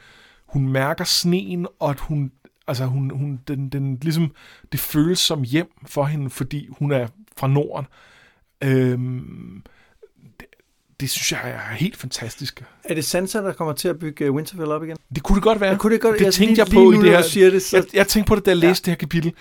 hun 0.47 0.69
mærker 0.69 1.05
sneen, 1.05 1.67
og 1.79 1.91
at 1.91 2.01
hun, 2.01 2.33
altså 2.67 2.85
hun, 2.85 3.11
hun 3.11 3.41
den, 3.49 3.69
den, 3.69 3.99
ligesom, 4.03 4.33
det 4.73 4.81
føles 4.81 5.19
som 5.19 5.43
hjem 5.43 5.71
for 5.87 6.05
hende, 6.05 6.31
fordi 6.31 6.69
hun 6.79 6.93
er 6.93 7.07
fra 7.37 7.47
Norden. 7.47 7.87
Øhm, 8.65 9.63
det, 10.41 10.47
det 11.01 11.11
synes 11.11 11.33
jeg 11.33 11.51
er 11.51 11.75
helt 11.75 11.97
fantastisk. 11.97 12.65
Er 12.85 12.95
det 12.95 13.05
Sansa, 13.05 13.39
der 13.39 13.53
kommer 13.53 13.75
til 13.75 13.89
at 13.89 13.99
bygge 13.99 14.33
Winterfell 14.33 14.73
op 14.73 14.85
igen? 14.85 14.97
Det 15.15 15.23
kunne 15.23 15.37
det 15.37 15.43
godt 15.43 15.61
være. 15.61 15.71
Ja, 15.71 15.77
kunne 15.77 15.93
det 15.93 16.01
godt, 16.01 16.19
det 16.19 16.25
jeg, 16.25 16.35
tænkte 16.35 16.55
lige, 16.55 16.65
jeg 16.65 16.73
på 16.75 16.91
lige 16.91 17.01
i 17.01 17.05
det 17.05 17.11
her. 17.11 17.23
Siger 17.23 17.51
det, 17.51 17.63
så... 17.63 17.77
jeg, 17.77 17.85
jeg 17.95 18.09
tænkte 18.09 18.29
på 18.29 18.37
det, 18.37 18.47
da 18.47 18.51
jeg 18.51 18.59
læste 18.59 18.91
ja. 18.91 18.93
det 18.93 18.99
her 19.01 19.07
kapitel. 19.07 19.33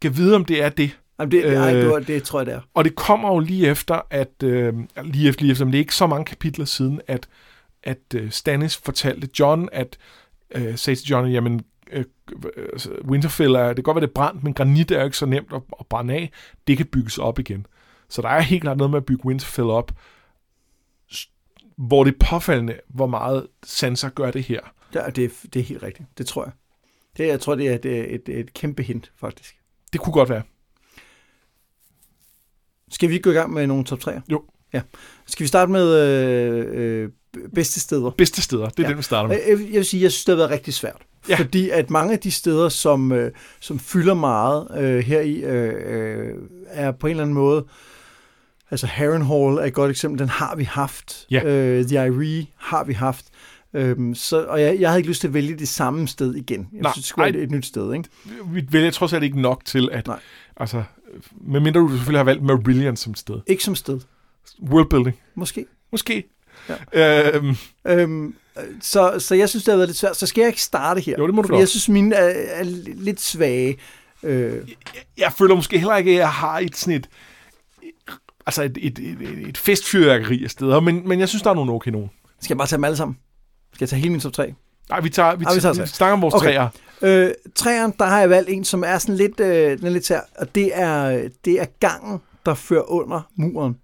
Kan 0.00 0.16
vide, 0.16 0.34
om 0.34 0.44
det 0.44 0.62
er 0.62 0.68
det. 0.68 0.98
Jamen 1.18 1.30
det, 1.30 1.44
øh, 1.44 1.52
ej, 1.52 1.72
det, 1.72 2.06
det 2.06 2.22
tror 2.22 2.40
jeg, 2.40 2.46
det 2.46 2.54
er. 2.54 2.60
Og 2.74 2.84
det 2.84 2.94
kommer 2.94 3.28
jo 3.28 3.38
lige 3.38 3.68
efter, 3.68 4.00
at 4.10 4.42
øh, 4.42 4.74
lige 5.04 5.28
efter, 5.28 5.42
lige 5.42 5.52
efter, 5.52 5.64
men 5.64 5.72
det 5.72 5.78
er 5.78 5.82
ikke 5.82 5.94
så 5.94 6.06
mange 6.06 6.24
kapitler 6.24 6.64
siden, 6.64 7.00
at 7.06 7.28
at 7.82 7.98
øh, 8.14 8.30
Stannis 8.30 8.76
fortalte 8.76 9.28
John, 9.38 9.68
at 9.72 9.98
øh, 10.54 10.78
sagde 10.78 11.00
til 11.00 11.08
John, 11.08 11.30
jamen, 11.30 11.60
øh, 11.92 12.04
Winterfell 13.04 13.54
er, 13.54 13.66
det 13.66 13.76
kan 13.76 13.82
godt 13.82 13.94
være, 13.94 14.00
det 14.00 14.10
er 14.10 14.14
brændt, 14.14 14.44
men 14.44 14.54
granit 14.54 14.90
er 14.90 14.98
jo 14.98 15.04
ikke 15.04 15.16
så 15.16 15.26
nemt 15.26 15.52
at, 15.52 15.62
at 15.80 15.86
brænde 15.86 16.14
af. 16.14 16.32
Det 16.66 16.76
kan 16.76 16.86
bygges 16.86 17.18
op 17.18 17.38
igen. 17.38 17.66
Så 18.08 18.22
der 18.22 18.28
er 18.28 18.40
helt 18.40 18.62
klart 18.62 18.76
noget 18.76 18.90
med 18.90 18.96
at 18.96 19.04
bygge 19.04 19.26
Winterfell 19.26 19.70
op, 19.70 19.92
hvor 21.76 22.04
det 22.04 22.14
er 22.14 22.26
påfaldende, 22.26 22.80
hvor 22.88 23.06
meget 23.06 23.46
Sansa 23.64 24.08
gør 24.08 24.30
det 24.30 24.42
her. 24.42 24.60
Ja, 24.94 25.10
det, 25.10 25.24
er, 25.24 25.28
det 25.54 25.60
er 25.60 25.64
helt 25.64 25.82
rigtigt. 25.82 26.08
Det 26.18 26.26
tror 26.26 26.44
jeg. 26.44 26.52
Det, 27.16 27.26
jeg 27.26 27.40
tror, 27.40 27.54
det 27.54 27.68
er 27.68 27.74
et, 27.74 28.14
et, 28.14 28.28
et 28.28 28.54
kæmpe 28.54 28.82
hint, 28.82 29.12
faktisk. 29.16 29.56
Det 29.92 30.00
kunne 30.00 30.12
godt 30.12 30.28
være. 30.28 30.42
Skal 32.90 33.08
vi 33.08 33.18
gå 33.18 33.30
i 33.30 33.34
gang 33.34 33.52
med 33.52 33.66
nogle 33.66 33.84
top 33.84 33.98
3'er? 33.98 34.20
Jo. 34.30 34.44
Ja. 34.72 34.82
Skal 35.26 35.44
vi 35.44 35.48
starte 35.48 35.72
med 35.72 35.98
øh, 35.98 37.02
øh, 37.04 37.10
bedste 37.54 37.80
steder? 37.80 38.10
Bedste 38.10 38.42
steder, 38.42 38.68
det 38.68 38.78
er 38.78 38.82
ja. 38.82 38.88
det, 38.88 38.98
vi 38.98 39.02
starter 39.02 39.28
med. 39.28 39.36
Jeg, 39.36 39.48
jeg 39.48 39.58
vil 39.58 39.84
sige, 39.84 40.02
jeg 40.02 40.12
synes, 40.12 40.24
det 40.24 40.32
har 40.32 40.36
været 40.36 40.50
rigtig 40.50 40.74
svært. 40.74 41.02
Ja. 41.28 41.36
Fordi 41.36 41.70
at 41.70 41.90
mange 41.90 42.12
af 42.12 42.18
de 42.18 42.30
steder, 42.30 42.68
som, 42.68 43.12
øh, 43.12 43.32
som 43.60 43.78
fylder 43.78 44.14
meget 44.14 44.68
øh, 44.78 44.98
her 44.98 45.20
i, 45.20 45.34
øh, 45.34 45.74
øh, 45.86 46.34
er 46.66 46.92
på 46.92 47.06
en 47.06 47.10
eller 47.10 47.22
anden 47.22 47.34
måde... 47.34 47.64
Altså 48.70 48.86
Harrenhal 48.86 49.58
er 49.58 49.64
et 49.64 49.74
godt 49.74 49.90
eksempel, 49.90 50.18
den 50.18 50.28
har 50.28 50.56
vi 50.56 50.64
haft. 50.64 51.26
Ja. 51.30 51.44
Øh, 51.44 51.84
The 51.84 52.06
Irie 52.06 52.46
har 52.56 52.84
vi 52.84 52.92
haft. 52.92 53.24
Øhm, 53.74 54.14
så, 54.14 54.44
og 54.44 54.60
jeg, 54.60 54.80
jeg 54.80 54.88
havde 54.88 55.00
ikke 55.00 55.08
lyst 55.08 55.20
til 55.20 55.28
at 55.28 55.34
vælge 55.34 55.58
det 55.58 55.68
samme 55.68 56.08
sted 56.08 56.34
igen. 56.34 56.68
Jeg 56.72 56.80
Nej, 56.80 56.92
synes, 56.92 57.04
det 57.04 57.08
skulle 57.08 57.24
være 57.32 57.42
et, 57.42 57.42
et 57.42 57.50
nyt 57.50 57.66
sted. 57.66 57.94
Ikke? 57.94 58.08
Vi 58.46 58.66
vælger 58.70 58.90
trods 58.90 59.12
alt 59.12 59.24
ikke 59.24 59.40
nok 59.40 59.64
til, 59.64 59.88
at... 59.92 60.06
Nej. 60.06 60.20
Altså, 60.56 60.82
medmindre 61.40 61.80
du 61.80 61.88
selvfølgelig 61.88 62.18
har 62.18 62.24
valgt 62.24 62.42
Marillion 62.42 62.96
som 62.96 63.14
sted. 63.14 63.40
Ikke 63.46 63.64
som 63.64 63.74
sted. 63.74 64.00
Worldbuilding. 64.62 65.18
Måske. 65.34 65.66
Måske. 65.92 66.24
Ja. 66.94 67.36
Øhm. 67.36 67.56
Øhm, 67.86 68.34
så, 68.80 69.18
så 69.18 69.34
jeg 69.34 69.48
synes, 69.48 69.64
det 69.64 69.72
har 69.72 69.76
været 69.76 69.88
lidt 69.88 69.98
svært. 69.98 70.16
Så 70.16 70.26
skal 70.26 70.42
jeg 70.42 70.48
ikke 70.48 70.62
starte 70.62 71.00
her. 71.00 71.14
Jo, 71.18 71.26
det 71.26 71.34
må 71.34 71.42
du 71.42 71.48
godt. 71.48 71.60
Jeg 71.60 71.68
synes, 71.68 71.88
mine 71.88 72.14
er, 72.14 72.58
er 72.60 72.64
lidt 72.94 73.20
svage. 73.20 73.76
Øh. 74.22 74.54
Jeg, 74.54 75.02
jeg 75.18 75.32
føler 75.38 75.54
måske 75.54 75.78
heller 75.78 75.96
ikke, 75.96 76.10
at 76.10 76.16
jeg 76.16 76.30
har 76.30 76.58
et 76.58 76.76
sådan 76.76 76.94
et, 76.94 77.08
altså 78.46 78.62
et, 78.62 78.78
et, 78.80 78.98
et, 78.98 79.48
et 79.48 79.58
festfyrværkeri 79.58 80.44
af 80.44 80.50
steder, 80.50 80.80
men, 80.80 81.08
men 81.08 81.20
jeg 81.20 81.28
synes, 81.28 81.42
der 81.42 81.50
er 81.50 81.54
nogle 81.54 81.72
okay 81.72 81.90
nogen. 81.90 82.10
Skal 82.40 82.54
jeg 82.54 82.58
bare 82.58 82.68
tage 82.68 82.76
dem 82.76 82.84
alle 82.84 82.96
sammen? 82.96 83.18
Skal 83.74 83.84
jeg 83.84 83.88
tage 83.88 84.00
hele 84.00 84.10
min 84.10 84.20
top 84.20 84.32
3? 84.32 84.54
Nej, 84.88 85.00
vi 85.00 85.10
tager, 85.10 85.36
vi, 85.36 85.44
Ej, 85.44 85.54
vi, 85.54 85.60
tager, 85.60 85.74
vi 85.74 85.86
snakker 85.86 86.12
om 86.12 86.22
vores 86.22 86.34
okay. 86.34 86.46
træer. 86.46 86.68
Øh, 87.02 87.30
træerne, 87.54 87.92
der 87.98 88.04
har 88.04 88.20
jeg 88.20 88.30
valgt 88.30 88.50
en, 88.50 88.64
som 88.64 88.84
er 88.86 88.98
sådan 88.98 89.16
lidt, 89.16 89.40
øh, 89.40 89.78
den 89.78 89.86
er 89.86 89.90
lidt 89.90 90.06
sær, 90.06 90.20
og 90.38 90.54
det 90.54 90.70
er, 90.74 91.28
det 91.44 91.60
er 91.60 91.66
gangen, 91.80 92.20
der 92.46 92.54
fører 92.54 92.90
under 92.90 93.20
muren. 93.36 93.76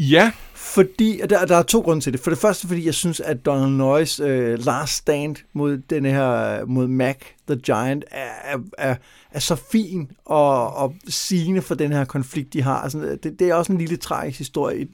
Ja. 0.00 0.32
Fordi, 0.54 1.20
der, 1.30 1.46
der 1.46 1.56
er 1.56 1.62
to 1.62 1.80
grunde 1.80 2.02
til 2.02 2.12
det. 2.12 2.20
For 2.20 2.30
det 2.30 2.38
første, 2.38 2.66
fordi 2.68 2.86
jeg 2.86 2.94
synes, 2.94 3.20
at 3.20 3.46
Donald 3.46 3.72
Noyes 3.72 4.20
øh, 4.20 4.64
last 4.64 4.92
stand 4.92 5.36
mod 5.52 5.78
den 5.78 6.04
her, 6.04 6.64
mod 6.64 6.86
Mac 6.86 7.16
the 7.48 7.56
Giant, 7.56 8.04
er, 8.10 8.58
er, 8.78 8.94
er 9.30 9.38
så 9.38 9.56
fin 9.72 10.10
og, 10.24 10.76
og 10.76 10.94
sigende 11.08 11.62
for 11.62 11.74
den 11.74 11.92
her 11.92 12.04
konflikt, 12.04 12.52
de 12.52 12.62
har. 12.62 12.80
Altså, 12.80 13.18
det, 13.22 13.38
det 13.38 13.48
er 13.48 13.54
også 13.54 13.72
en 13.72 13.78
lille 13.78 13.96
tragisk 13.96 14.38
historie 14.38 14.80
i, 14.80 14.86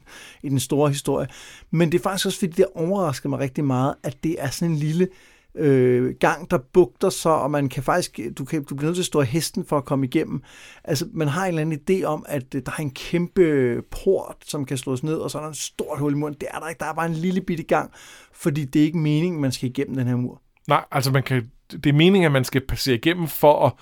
i 0.42 0.48
den 0.48 0.60
store 0.60 0.88
historie. 0.88 1.28
Men 1.70 1.92
det 1.92 1.98
er 1.98 2.02
faktisk 2.02 2.26
også, 2.26 2.38
fordi 2.38 2.52
det 2.52 2.66
overrasker 2.74 3.28
mig 3.28 3.38
rigtig 3.38 3.64
meget, 3.64 3.94
at 4.02 4.16
det 4.24 4.36
er 4.38 4.50
sådan 4.50 4.72
en 4.72 4.78
lille 4.78 5.04
øh, 5.04 5.35
øh, 5.56 6.14
gang, 6.20 6.50
der 6.50 6.58
bugter 6.72 7.10
sig, 7.10 7.34
og 7.34 7.50
man 7.50 7.68
kan 7.68 7.82
faktisk, 7.82 8.20
du, 8.38 8.44
kan, 8.44 8.64
du 8.64 8.74
bliver 8.74 8.88
nødt 8.88 8.96
til 8.96 9.02
at 9.02 9.06
stå 9.06 9.20
hesten 9.20 9.64
for 9.64 9.78
at 9.78 9.84
komme 9.84 10.06
igennem. 10.06 10.42
Altså, 10.84 11.08
man 11.12 11.28
har 11.28 11.44
en 11.46 11.48
eller 11.48 11.60
anden 11.60 11.80
idé 11.90 12.04
om, 12.04 12.24
at 12.28 12.54
øh, 12.54 12.62
der 12.66 12.72
er 12.72 12.82
en 12.82 12.90
kæmpe 12.90 13.82
port, 13.90 14.36
som 14.44 14.64
kan 14.64 14.78
slås 14.78 15.02
ned, 15.02 15.14
og 15.14 15.30
så 15.30 15.38
er 15.38 15.42
der 15.42 15.48
en 15.48 15.54
stort 15.54 15.98
hul 15.98 16.12
i 16.12 16.16
muren. 16.16 16.34
Det 16.34 16.48
er 16.50 16.58
der 16.58 16.68
ikke, 16.68 16.78
der 16.78 16.86
er 16.86 16.94
bare 16.94 17.06
en 17.06 17.14
lille 17.14 17.40
bitte 17.40 17.64
gang, 17.64 17.90
fordi 18.32 18.64
det 18.64 18.80
er 18.80 18.84
ikke 18.84 18.98
meningen, 18.98 19.40
man 19.40 19.52
skal 19.52 19.68
igennem 19.68 19.96
den 19.96 20.06
her 20.06 20.16
mur. 20.16 20.42
Nej, 20.68 20.84
altså 20.92 21.10
man 21.10 21.22
kan, 21.22 21.50
det 21.70 21.86
er 21.86 21.92
meningen, 21.92 22.26
at 22.26 22.32
man 22.32 22.44
skal 22.44 22.60
passere 22.60 22.96
igennem 22.96 23.26
for 23.26 23.66
at 23.66 23.72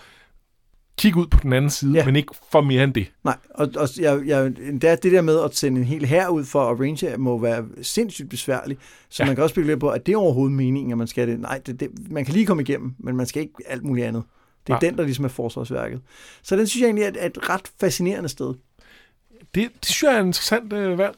kigge 0.98 1.20
ud 1.20 1.26
på 1.26 1.38
den 1.42 1.52
anden 1.52 1.70
side, 1.70 1.92
Ja. 1.94 2.04
men 2.06 2.16
ikke 2.16 2.34
for 2.52 2.60
mere 2.60 2.84
end 2.84 2.94
det. 2.94 3.12
Nej, 3.24 3.36
og, 3.54 3.68
og 3.76 3.88
jeg, 4.00 4.22
jeg, 4.26 4.46
endda 4.46 4.96
det 4.96 5.12
der 5.12 5.22
med 5.22 5.40
at 5.40 5.56
sende 5.56 5.80
en 5.80 5.86
hel 5.86 6.04
her 6.04 6.28
ud 6.28 6.44
for 6.44 6.70
at 6.70 6.80
range 6.80 7.16
må 7.18 7.38
være 7.38 7.64
sindssygt 7.82 8.30
besværligt. 8.30 8.80
Så 9.08 9.22
ja. 9.22 9.26
Man 9.26 9.34
kan 9.36 9.42
også 9.42 9.52
spekulere 9.54 9.78
på, 9.78 9.88
at 9.88 10.06
det 10.06 10.12
er 10.12 10.16
overhovedet 10.18 10.56
meningen, 10.56 10.92
at 10.92 10.98
man 10.98 11.06
skal 11.06 11.28
det. 11.28 11.40
Nej, 11.40 11.60
det, 11.66 11.80
det, 11.80 11.88
man 12.10 12.24
kan 12.24 12.34
lige 12.34 12.46
komme 12.46 12.62
igennem, 12.62 12.94
men 12.98 13.16
man 13.16 13.26
skal 13.26 13.42
ikke 13.42 13.54
alt 13.66 13.84
muligt 13.84 14.06
andet. 14.06 14.22
Det 14.66 14.72
er 14.72 14.74
Nej. 14.74 14.80
den, 14.80 14.98
der 14.98 15.04
ligesom 15.04 15.24
er 15.24 15.28
forsvarsværket. 15.28 16.00
Så 16.42 16.56
den 16.56 16.66
synes 16.66 16.80
jeg 16.80 16.86
egentlig 16.86 17.04
er 17.04 17.08
et, 17.08 17.16
er 17.20 17.26
et 17.26 17.50
ret 17.50 17.70
fascinerende 17.80 18.28
sted. 18.28 18.54
Det, 19.54 19.68
det 19.80 19.84
synes 19.88 20.02
jeg 20.02 20.14
er 20.16 20.20
et 20.20 20.26
interessant 20.26 20.72
øh, 20.72 20.98
valg. 20.98 21.16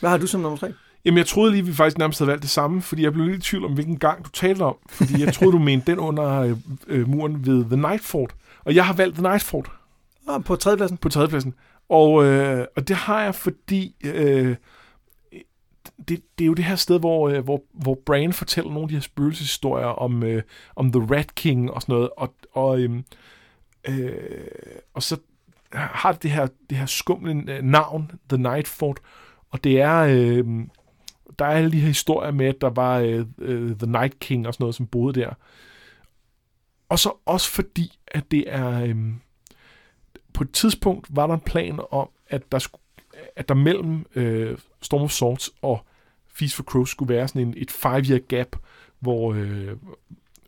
Hvad 0.00 0.10
har 0.10 0.16
du 0.16 0.26
som 0.26 0.40
nummer 0.40 0.58
tre? 0.58 0.72
Jamen, 1.04 1.18
jeg 1.18 1.26
troede 1.26 1.52
lige, 1.52 1.66
vi 1.66 1.72
faktisk 1.72 1.98
nærmest 1.98 2.18
havde 2.18 2.28
valgt 2.28 2.42
det 2.42 2.50
samme, 2.50 2.82
fordi 2.82 3.02
jeg 3.02 3.12
blev 3.12 3.26
lidt 3.26 3.36
i 3.46 3.50
tvivl 3.50 3.64
om, 3.64 3.72
hvilken 3.74 3.98
gang 3.98 4.24
du 4.24 4.30
talte 4.30 4.62
om. 4.62 4.76
Fordi 4.90 5.20
jeg 5.24 5.34
troede, 5.34 5.52
du 5.52 5.58
mente 5.58 5.90
den 5.90 5.98
under 5.98 6.40
øh, 6.40 6.56
øh, 6.86 7.08
muren 7.08 7.46
ved 7.46 7.64
The 7.64 7.76
Night 7.76 8.04
Fort. 8.04 8.34
Og 8.64 8.74
jeg 8.74 8.86
har 8.86 8.94
valgt 8.94 9.14
The 9.14 9.22
Night 9.22 9.42
Fort 9.42 9.70
Ah, 10.28 10.44
på 10.44 10.56
tredjepladsen. 10.56 10.98
på 10.98 11.08
tredjepladsen. 11.08 11.54
Og, 11.88 12.24
øh, 12.24 12.66
og 12.76 12.88
det 12.88 12.96
har 12.96 13.22
jeg, 13.22 13.34
fordi 13.34 13.94
øh, 14.04 14.56
det, 16.08 16.22
det 16.38 16.44
er 16.44 16.46
jo 16.46 16.54
det 16.54 16.64
her 16.64 16.76
sted, 16.76 16.98
hvor, 16.98 17.28
øh, 17.28 17.44
hvor, 17.44 17.62
hvor 17.72 17.98
Bran 18.06 18.32
fortæller 18.32 18.70
nogle 18.70 18.82
af 18.84 18.88
de 18.88 18.94
her 18.94 19.00
spøgelseshistorier 19.00 19.86
om, 19.86 20.22
øh, 20.22 20.42
om 20.76 20.92
The 20.92 21.16
Rat 21.16 21.34
King 21.34 21.70
og 21.70 21.82
sådan 21.82 21.92
noget. 21.92 22.10
Og, 22.16 22.34
og, 22.52 22.80
øh, 22.80 23.02
øh, 23.88 24.46
og 24.94 25.02
så 25.02 25.16
har 25.72 26.12
det 26.12 26.22
det 26.22 26.30
her, 26.30 26.46
det 26.70 26.78
her 26.78 26.86
skumle 26.86 27.52
øh, 27.52 27.62
navn, 27.62 28.10
The 28.28 28.38
Night 28.38 28.68
Fort. 28.68 29.00
Og 29.50 29.64
det 29.64 29.80
er... 29.80 29.98
Øh, 29.98 30.44
der 31.38 31.44
er 31.44 31.50
alle 31.50 31.72
de 31.72 31.80
her 31.80 31.86
historier 31.86 32.30
med, 32.30 32.46
at 32.46 32.60
der 32.60 32.70
var 32.70 32.98
øh, 32.98 33.26
øh, 33.38 33.76
The 33.76 33.90
Night 33.90 34.18
King 34.18 34.46
og 34.46 34.54
sådan 34.54 34.64
noget, 34.64 34.74
som 34.74 34.86
boede 34.86 35.20
der. 35.20 35.34
Og 36.92 36.98
så 36.98 37.12
også 37.26 37.50
fordi, 37.50 37.98
at 38.06 38.30
det 38.30 38.44
er... 38.46 38.84
Øhm, 38.84 39.20
på 40.34 40.44
et 40.44 40.52
tidspunkt 40.52 41.06
var 41.10 41.26
der 41.26 41.34
en 41.34 41.40
plan 41.40 41.80
om, 41.90 42.08
at 42.28 42.52
der, 42.52 42.58
skulle, 42.58 42.82
at 43.36 43.48
der 43.48 43.54
mellem 43.54 44.06
øh, 44.14 44.58
Storm 44.82 45.02
of 45.02 45.10
Swords 45.10 45.50
og 45.62 45.86
Feast 46.34 46.54
for 46.54 46.62
Crows 46.62 46.90
skulle 46.90 47.14
være 47.14 47.28
sådan 47.28 47.42
en, 47.42 47.54
et 47.56 47.70
five-year 47.70 48.18
gap, 48.28 48.56
hvor, 48.98 49.34
øh, 49.34 49.76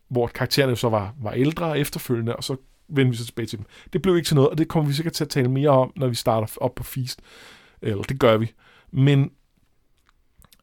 hvor 0.07 0.27
karaktererne 0.27 0.75
så 0.75 0.89
var, 0.89 1.15
var 1.21 1.31
ældre 1.31 1.79
efterfølgende, 1.79 2.35
og 2.35 2.43
så 2.43 2.55
vendte 2.87 3.11
vi 3.11 3.17
så 3.17 3.25
tilbage 3.25 3.45
til 3.45 3.57
dem. 3.57 3.65
Det 3.93 4.01
blev 4.01 4.15
ikke 4.15 4.27
til 4.27 4.35
noget, 4.35 4.49
og 4.49 4.57
det 4.57 4.67
kommer 4.67 4.87
vi 4.89 4.93
sikkert 4.93 5.13
til 5.13 5.23
at 5.23 5.29
tale 5.29 5.49
mere 5.49 5.69
om, 5.69 5.93
når 5.95 6.07
vi 6.07 6.15
starter 6.15 6.57
op 6.57 6.75
på 6.75 6.83
Feast. 6.83 7.21
Eller 7.81 8.03
det 8.03 8.19
gør 8.19 8.37
vi. 8.37 8.51
Men 8.91 9.31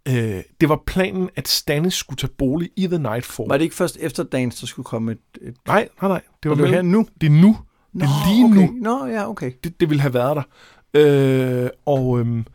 øh, 0.08 0.42
det 0.60 0.68
var 0.68 0.82
planen, 0.86 1.30
at 1.36 1.48
Stannis 1.48 1.94
skulle 1.94 2.16
tage 2.16 2.32
bolig 2.38 2.70
i 2.76 2.86
The 2.86 2.98
Nightfall. 2.98 3.48
Var 3.48 3.56
det 3.56 3.64
ikke 3.64 3.76
først 3.76 3.96
efter 4.00 4.22
dagens, 4.22 4.60
der 4.60 4.66
skulle 4.66 4.84
komme 4.84 5.12
et... 5.12 5.18
et 5.40 5.54
Nej, 5.66 5.88
nej, 6.02 6.08
nej. 6.08 6.20
Det 6.42 6.48
var 6.48 6.54
det 6.54 6.64
var 6.64 6.70
her 6.70 6.82
nu? 6.82 7.06
det 7.20 7.26
er 7.26 7.30
nu. 7.30 7.56
Det 7.92 8.02
er 8.02 8.28
lige 8.28 8.44
okay. 8.44 8.72
nu. 8.72 8.78
Nå, 8.80 9.06
ja, 9.06 9.28
okay. 9.28 9.52
det, 9.64 9.80
det 9.80 9.90
ville 9.90 10.00
have 10.00 10.14
været 10.14 10.36
der. 10.36 10.42
Øh, 10.94 11.70
og, 11.86 12.20
øhm, 12.20 12.46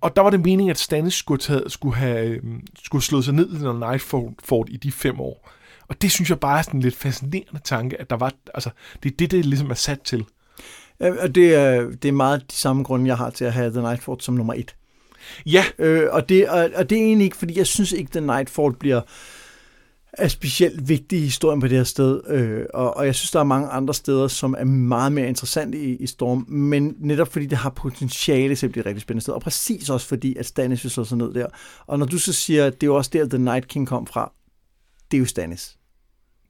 og, 0.00 0.16
der 0.16 0.22
var 0.22 0.30
det 0.30 0.40
meningen, 0.40 0.70
at 0.70 0.78
Stannis 0.78 1.14
skulle, 1.14 1.38
tage, 1.38 1.70
skulle 1.70 1.96
have 1.96 2.26
øhm, 2.26 2.60
skulle 2.84 3.02
slået 3.02 3.24
sig 3.24 3.34
ned 3.34 3.50
i 3.52 3.58
den 3.58 3.76
Nightfort 3.76 4.68
i 4.68 4.76
de 4.76 4.92
fem 4.92 5.20
år. 5.20 5.50
Og 5.88 6.02
det 6.02 6.10
synes 6.10 6.30
jeg 6.30 6.40
bare 6.40 6.58
er 6.58 6.62
sådan 6.62 6.78
en 6.78 6.82
lidt 6.82 6.96
fascinerende 6.96 7.60
tanke, 7.64 8.00
at 8.00 8.10
der 8.10 8.16
var, 8.16 8.32
altså, 8.54 8.70
det 9.02 9.12
er 9.12 9.16
det, 9.16 9.30
det 9.30 9.46
ligesom 9.46 9.70
er 9.70 9.74
sat 9.74 10.00
til. 10.00 10.24
Ja, 11.00 11.22
Og 11.22 11.34
det 11.34 11.54
er, 11.54 11.90
det 11.90 12.04
er 12.04 12.12
meget 12.12 12.50
de 12.50 12.56
samme 12.56 12.82
grunde, 12.82 13.06
jeg 13.06 13.16
har 13.16 13.30
til 13.30 13.44
at 13.44 13.52
have 13.52 13.70
The 13.70 13.80
Nightfort 13.80 14.22
som 14.22 14.34
nummer 14.34 14.54
et. 14.54 14.74
Ja, 15.46 15.64
Øh, 15.78 16.08
og, 16.10 16.28
det, 16.28 16.48
og, 16.48 16.70
og 16.74 16.90
det 16.90 16.98
er 16.98 17.02
egentlig 17.02 17.24
ikke, 17.24 17.36
fordi 17.36 17.58
jeg 17.58 17.66
synes 17.66 17.92
ikke, 17.92 18.10
The 18.10 18.20
Nightfall 18.20 18.74
bliver 18.74 19.00
er 20.12 20.28
specielt 20.28 20.88
vigtig 20.88 21.18
i 21.18 21.22
historien 21.22 21.60
på 21.60 21.68
det 21.68 21.76
her 21.76 21.84
sted, 21.84 22.20
øh, 22.28 22.64
og, 22.74 22.96
og 22.96 23.06
jeg 23.06 23.14
synes, 23.14 23.30
der 23.30 23.40
er 23.40 23.44
mange 23.44 23.68
andre 23.68 23.94
steder, 23.94 24.28
som 24.28 24.54
er 24.58 24.64
meget 24.64 25.12
mere 25.12 25.28
interessante 25.28 25.78
i, 25.78 25.96
i 25.96 26.06
Storm, 26.06 26.44
men 26.48 26.94
netop 26.98 27.32
fordi 27.32 27.46
det 27.46 27.58
har 27.58 27.70
potentiale 27.70 28.56
til 28.56 28.66
at 28.66 28.72
blive 28.72 28.80
et 28.82 28.86
rigtig 28.86 29.02
spændende 29.02 29.22
sted, 29.22 29.34
og 29.34 29.40
præcis 29.40 29.90
også 29.90 30.06
fordi, 30.06 30.36
at 30.36 30.46
Stannis 30.46 30.84
vil 30.84 30.90
slå 30.90 31.04
sig 31.04 31.18
ned 31.18 31.34
der. 31.34 31.46
Og 31.86 31.98
når 31.98 32.06
du 32.06 32.18
så 32.18 32.32
siger, 32.32 32.66
at 32.66 32.72
det 32.72 32.82
er 32.82 32.86
jo 32.86 32.96
også 32.96 33.10
der, 33.12 33.28
The 33.28 33.38
Night 33.38 33.68
King 33.68 33.88
kom 33.88 34.06
fra, 34.06 34.32
det 35.10 35.16
er 35.16 35.20
jo 35.20 35.26
Stannis. 35.26 35.76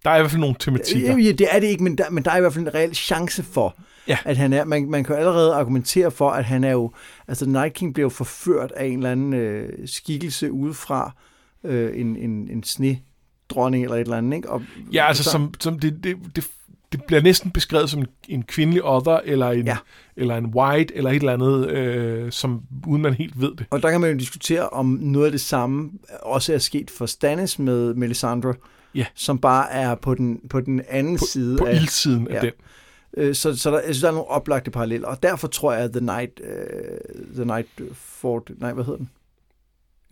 der 0.05 0.11
er 0.11 0.17
i 0.17 0.21
hvert 0.21 0.31
fald 0.31 0.41
nogle 0.41 0.57
tematikker. 0.59 1.17
Ja, 1.17 1.33
det 1.33 1.49
er 1.51 1.61
det 1.61 1.67
ikke, 1.67 1.85
men 1.85 1.99
der, 1.99 2.11
men 2.11 2.25
der 2.25 2.31
er 2.31 2.37
i 2.37 2.41
hvert 2.41 2.55
fald 2.55 2.67
en 2.67 2.75
reel 2.75 2.95
chance 2.95 3.43
for, 3.43 3.77
Ja. 4.09 4.19
at 4.25 4.37
han 4.37 4.53
er, 4.53 4.65
man, 4.65 4.91
man 4.91 5.05
kan 5.05 5.15
jo 5.15 5.19
allerede 5.19 5.55
argumentere 5.55 6.11
for, 6.11 6.31
at 6.31 6.45
han 6.45 6.65
er 6.65 6.71
jo, 6.73 6.93
altså 7.29 7.47
Night 7.47 7.75
King 7.75 7.95
bliver 7.95 8.05
jo 8.05 8.09
forført 8.09 8.73
af 8.77 8.87
en 8.87 8.97
eller 8.99 9.11
anden 9.13 9.33
øh, 9.33 9.69
skikkelse 9.89 10.53
udefra, 10.53 11.15
øh, 11.65 12.01
en, 12.01 12.17
en, 12.17 12.31
en 12.51 12.63
snedronning 12.63 13.85
eller 13.85 13.97
et 13.97 14.01
eller 14.01 14.17
andet, 14.17 14.37
ikke? 14.37 14.51
Og, 14.51 14.63
Ja, 14.93 15.07
altså 15.09 15.23
så- 15.25 15.31
som, 15.31 15.55
som 15.61 15.79
det, 15.79 16.05
det, 16.05 16.17
det, 16.37 16.47
det 16.93 17.05
bliver 17.05 17.23
næsten 17.23 17.51
beskrevet 17.51 17.91
som 17.91 18.01
en, 18.01 18.07
en 18.29 18.43
kvindelig 18.43 18.85
other, 18.85 19.21
eller 19.25 19.51
en, 19.51 19.67
Ja. 19.67 19.77
eller 20.17 20.37
en 20.37 20.47
white, 20.47 20.97
eller 20.97 21.11
et 21.11 21.17
eller 21.17 21.33
andet, 21.33 21.71
øh, 21.71 22.33
som, 22.33 22.63
uden 22.87 23.03
man 23.03 23.15
helt 23.15 23.41
ved 23.41 23.51
det. 23.59 23.67
Og 23.71 23.83
der 23.83 23.91
kan 23.91 24.01
man 24.01 24.11
jo 24.11 24.17
diskutere, 24.19 24.69
om 24.69 24.87
noget 25.03 25.27
af 25.27 25.33
det 25.33 25.41
samme 25.41 25.91
også 26.23 26.55
er 26.55 26.59
sket 26.59 26.91
for 26.91 27.07
Stannis 27.07 27.59
med 27.59 27.95
Melisandre, 27.95 28.55
Ja. 28.95 29.07
som 29.15 29.39
bare 29.39 29.71
er 29.73 29.95
på 29.95 30.15
den, 30.15 30.41
på 30.51 30.61
den 30.61 30.83
anden 30.89 31.19
På, 31.19 31.25
side 31.33 31.59
på 31.59 31.65
af... 31.65 31.75
ildsiden 31.75 32.27
ja. 32.31 32.35
af 32.35 32.41
den. 32.41 32.51
Øh, 33.17 33.35
så, 33.35 33.57
så 33.57 33.71
der, 33.71 33.77
jeg 33.77 33.85
synes, 33.85 34.01
der 34.01 34.09
er 34.09 34.13
nogle 34.13 34.29
oplagte 34.29 34.71
paralleller, 34.71 35.09
og 35.09 35.23
derfor 35.23 35.49
tror 35.49 35.73
jeg, 35.73 35.83
at 35.83 35.93
The 35.93 36.01
Night, 36.01 36.41
uh, 36.41 37.35
The 37.35 37.45
Night 37.45 37.69
Fort, 37.95 38.51
nej, 38.59 38.73
hvad 38.73 38.85
hedder 38.85 38.99
den? 38.99 39.11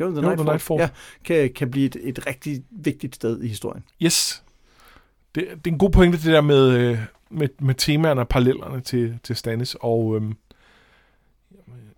Jo, 0.01 0.11
The, 0.11 0.17
Jo, 0.17 0.21
Night, 0.21 0.39
The 0.39 0.45
Fort, 0.45 0.47
Night 0.47 0.63
Fort. 0.63 0.81
Ja, 0.81 0.89
kan, 1.25 1.53
kan 1.53 1.71
blive 1.71 1.87
et, 1.87 1.97
et 2.01 2.27
rigtig 2.27 2.63
vigtigt 2.71 3.15
sted 3.15 3.43
i 3.43 3.49
historien. 3.49 3.85
Yes. 4.03 4.43
Det, 5.35 5.45
det 5.65 5.71
er 5.71 5.73
en 5.73 5.79
god 5.79 5.91
pointe, 5.91 6.19
det 6.19 6.27
der 6.27 6.41
med, 6.41 6.69
øh, 6.71 6.99
med, 7.31 7.49
med 7.59 7.75
temaerne 7.75 8.21
og 8.21 8.29
parallellerne 8.29 8.81
til, 8.81 9.19
til 9.23 9.37
Stannis. 9.37 9.77
Og 9.81 10.17
øhm, 10.17 10.35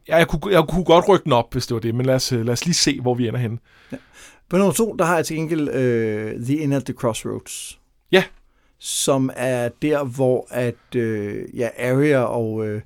ja, 0.08 0.16
jeg, 0.16 0.28
kunne, 0.28 0.52
jeg 0.52 0.64
kunne 0.68 0.84
godt 0.84 1.08
rykke 1.08 1.24
den 1.24 1.32
op, 1.32 1.52
hvis 1.52 1.66
det 1.66 1.74
var 1.74 1.80
det, 1.80 1.94
men 1.94 2.06
lad 2.06 2.14
os, 2.14 2.32
lad 2.32 2.48
os 2.48 2.64
lige 2.64 2.74
se, 2.74 3.00
hvor 3.00 3.14
vi 3.14 3.28
ender 3.28 3.40
henne. 3.40 3.58
På 4.48 4.56
nummer 4.56 4.72
to, 4.72 4.96
der 4.98 5.04
har 5.04 5.16
jeg 5.16 5.26
til 5.26 5.36
gengæld 5.36 5.68
uh, 5.68 6.44
The 6.44 6.56
Inn 6.56 6.72
at 6.72 6.84
the 6.84 6.94
Crossroads. 6.94 7.80
Som 8.84 9.30
er 9.36 9.68
der, 9.82 10.04
hvor 10.04 10.46
at, 10.50 10.74
uh, 10.96 11.58
ja, 11.58 11.68
Arya 11.78 12.22
og, 12.22 12.52
uh, 12.52 12.80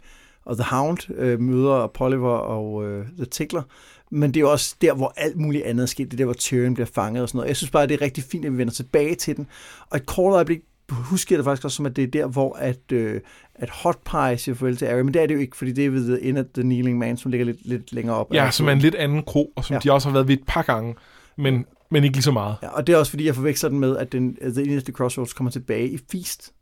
og 0.44 0.56
The 0.56 0.64
Hound 0.70 0.98
uh, 1.10 1.40
møder 1.40 1.86
Polliver 1.86 2.36
og 2.36 2.74
uh, 2.74 3.04
The 3.16 3.26
Tickler. 3.26 3.62
Men 4.10 4.34
det 4.34 4.42
er 4.42 4.46
også 4.46 4.76
der, 4.80 4.94
hvor 4.94 5.12
alt 5.16 5.36
muligt 5.36 5.64
andet 5.64 5.82
er 5.82 5.86
sket. 5.86 6.06
Det 6.06 6.12
er 6.12 6.16
der, 6.16 6.24
hvor 6.24 6.34
Tyrion 6.34 6.74
bliver 6.74 6.86
fanget 6.94 7.22
og 7.22 7.28
sådan 7.28 7.38
noget. 7.38 7.48
Jeg 7.48 7.56
synes 7.56 7.70
bare, 7.70 7.86
det 7.86 7.94
er 7.94 8.00
rigtig 8.00 8.24
fint, 8.24 8.44
at 8.44 8.52
vi 8.52 8.58
vender 8.58 8.72
tilbage 8.72 9.14
til 9.14 9.36
den. 9.36 9.46
Og 9.90 9.96
et 9.96 10.06
kort 10.06 10.34
øjeblik 10.34 10.60
husker 10.90 11.34
jeg 11.34 11.38
det 11.38 11.44
faktisk 11.44 11.64
også 11.64 11.76
som, 11.76 11.86
at 11.86 11.96
det 11.96 12.04
er 12.04 12.08
der, 12.08 12.26
hvor 12.26 12.56
at, 12.56 12.92
øh, 12.92 13.20
at 13.54 13.70
Hot 13.70 13.98
Pie 14.10 14.38
siger 14.38 14.54
farvel 14.54 14.76
til 14.76 14.86
Arya. 14.86 15.02
Men 15.02 15.14
det 15.14 15.22
er 15.22 15.26
det 15.26 15.34
jo 15.34 15.40
ikke, 15.40 15.56
fordi 15.56 15.72
det 15.72 15.86
er 15.86 15.90
ved 15.90 16.18
Inn 16.22 16.36
at 16.36 16.46
the 16.54 16.62
Kneeling 16.62 16.98
Man, 16.98 17.16
som 17.16 17.30
ligger 17.30 17.44
lidt, 17.46 17.66
lidt 17.66 17.92
længere 17.92 18.16
op. 18.16 18.34
Ja, 18.34 18.50
som 18.50 18.68
er 18.68 18.72
en 18.72 18.78
lidt 18.78 18.94
anden 18.94 19.22
kro, 19.22 19.52
og 19.56 19.64
som 19.64 19.74
ja. 19.74 19.78
de 19.78 19.92
også 19.92 20.08
har 20.08 20.12
været 20.12 20.28
ved 20.28 20.34
et 20.34 20.44
par 20.46 20.62
gange, 20.62 20.94
men, 21.36 21.64
men 21.90 22.04
ikke 22.04 22.16
lige 22.16 22.22
så 22.22 22.30
meget. 22.30 22.56
Ja, 22.62 22.68
og 22.68 22.86
det 22.86 22.92
er 22.92 22.96
også, 22.96 23.10
fordi 23.10 23.26
jeg 23.26 23.34
forveksler 23.34 23.70
den 23.70 23.78
med, 23.78 23.96
at 23.96 24.12
den, 24.12 24.36
The 24.36 24.80
the 24.80 24.92
Crossroads 24.92 25.32
kommer 25.32 25.50
tilbage 25.50 25.88
i 25.88 25.98
Feast. 26.12 26.52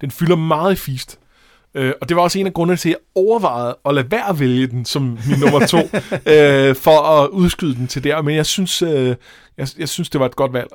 Den 0.00 0.10
fylder 0.10 0.36
meget 0.36 0.72
i 0.72 0.76
Feast. 0.76 1.18
Øh, 1.74 1.92
og 2.00 2.08
det 2.08 2.16
var 2.16 2.22
også 2.22 2.38
en 2.38 2.46
af 2.46 2.54
grundene 2.54 2.76
til, 2.76 2.88
at 2.88 2.92
jeg 2.92 2.98
overvejede 3.14 3.76
at 3.84 3.94
lade 3.94 4.10
være 4.10 4.28
at 4.28 4.40
vælge 4.40 4.66
den 4.66 4.84
som 4.84 5.02
min 5.02 5.38
nummer 5.40 5.66
to, 5.66 5.78
øh, 6.32 6.76
for 6.76 7.02
at 7.02 7.28
udskyde 7.28 7.74
den 7.74 7.86
til 7.86 8.04
der. 8.04 8.22
Men 8.22 8.36
jeg 8.36 8.46
synes, 8.46 8.82
øh, 8.82 9.16
jeg, 9.58 9.68
jeg 9.78 9.88
synes 9.88 10.10
det 10.10 10.20
var 10.20 10.26
et 10.26 10.36
godt 10.36 10.52
valg 10.52 10.68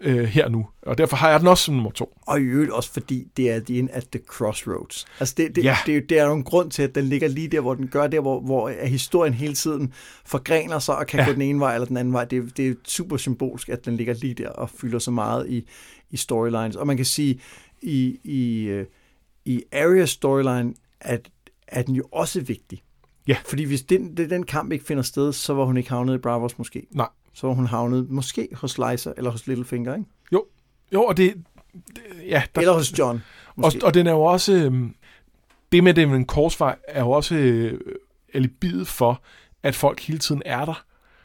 øh, 0.00 0.24
her 0.24 0.48
nu. 0.48 0.66
Og 0.82 0.98
derfor 0.98 1.16
har 1.16 1.30
jeg 1.30 1.40
den 1.40 1.48
også 1.48 1.64
som 1.64 1.74
nummer 1.74 1.90
to. 1.90 2.18
Og 2.26 2.40
i 2.40 2.42
øvrigt 2.42 2.72
også, 2.72 2.92
fordi 2.92 3.28
det 3.36 3.50
er 3.50 3.60
Inn 3.68 3.88
at 3.92 4.06
the 4.12 4.20
Crossroads. 4.26 5.06
Altså, 5.20 5.34
det, 5.36 5.56
det, 5.56 5.64
Ja. 5.64 5.76
det, 5.86 5.92
er 5.92 5.96
jo- 5.98 6.04
det 6.08 6.18
er 6.18 6.26
jo 6.26 6.32
en 6.32 6.42
grund 6.44 6.70
til, 6.70 6.82
at 6.82 6.94
den 6.94 7.04
ligger 7.04 7.28
lige 7.28 7.48
der, 7.48 7.60
hvor 7.60 7.74
den 7.74 7.88
gør, 7.88 8.06
der 8.06 8.20
hvor, 8.20 8.40
hvor 8.40 8.68
historien 8.86 9.34
hele 9.34 9.54
tiden 9.54 9.92
forgrener 10.24 10.78
sig 10.78 10.96
og 10.96 11.06
kan 11.06 11.20
ja. 11.20 11.26
Gå 11.26 11.32
den 11.32 11.42
ene 11.42 11.60
vej 11.60 11.74
eller 11.74 11.86
den 11.86 11.96
anden 11.96 12.14
vej. 12.14 12.24
Det, 12.24 12.56
det 12.56 12.68
er 12.68 12.74
super 12.84 13.16
symbolsk, 13.16 13.68
at 13.68 13.84
den 13.84 13.96
ligger 13.96 14.14
lige 14.14 14.34
der 14.34 14.48
og 14.48 14.70
fylder 14.70 14.98
så 14.98 15.10
meget 15.10 15.48
i, 15.50 15.66
i 16.10 16.16
storylines. 16.16 16.76
Og 16.76 16.86
man 16.86 16.96
kan 16.96 17.06
sige, 17.06 17.40
i, 17.82 18.18
i, 18.24 18.62
øh, 18.62 18.86
i 19.44 19.62
Arias 19.72 20.10
storyline, 20.10 20.74
at, 21.00 21.28
er 21.68 21.82
den 21.82 21.94
jo 21.94 22.04
også 22.12 22.40
vigtig. 22.40 22.82
Ja. 23.28 23.36
Fordi 23.46 23.64
hvis 23.64 23.82
den, 23.82 24.16
det, 24.16 24.30
den 24.30 24.42
kamp 24.46 24.72
ikke 24.72 24.84
finder 24.84 25.02
sted, 25.02 25.32
så 25.32 25.54
var 25.54 25.64
hun 25.64 25.76
ikke 25.76 25.88
havnet 25.90 26.14
i 26.14 26.18
Bravos 26.18 26.58
måske. 26.58 26.86
Nej. 26.90 27.08
Så 27.36 27.46
var 27.46 27.54
hun 27.54 27.66
havnet 27.66 28.10
måske 28.10 28.48
hos 28.54 28.78
Lysa 28.78 29.12
eller 29.16 29.30
hos 29.30 29.46
Littlefinger, 29.46 29.94
ikke? 29.94 30.08
Jo, 30.92 31.02
og 31.04 31.16
det... 31.16 31.34
det 31.72 32.02
ja, 32.28 32.42
der, 32.54 32.60
Eller 32.60 32.72
hos 32.74 32.98
John. 32.98 33.22
og, 33.46 33.52
Måske. 33.56 33.84
og 33.84 33.94
den 33.94 34.06
er 34.06 34.10
jo 34.12 34.22
også... 34.22 34.52
øhm, 34.52 34.94
Det 35.72 35.84
med, 35.84 35.90
at 35.90 35.96
det 35.96 36.08
er 36.08 36.14
en 36.14 36.24
korsvej, 36.24 36.76
er 36.88 37.00
jo 37.00 37.10
også 37.10 37.34
øh, 37.34 37.80
alibiet 38.34 38.88
for, 38.88 39.22
at 39.62 39.74
folk 39.74 40.00
hele 40.00 40.18
tiden 40.18 40.42
er 40.44 40.64
der. 40.64 40.84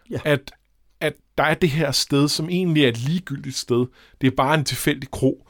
Ja. 0.09 0.19
At, 0.25 0.51
at 0.99 1.13
der 1.37 1.43
er 1.43 1.53
det 1.53 1.69
her 1.69 1.91
sted, 1.91 2.27
som 2.27 2.49
egentlig 2.49 2.83
er 2.83 2.87
et 2.89 2.97
ligegyldigt 2.97 3.55
sted. 3.55 3.85
Det 4.21 4.27
er 4.27 4.31
bare 4.37 4.55
en 4.55 4.65
tilfældig 4.65 5.11
kro. 5.11 5.47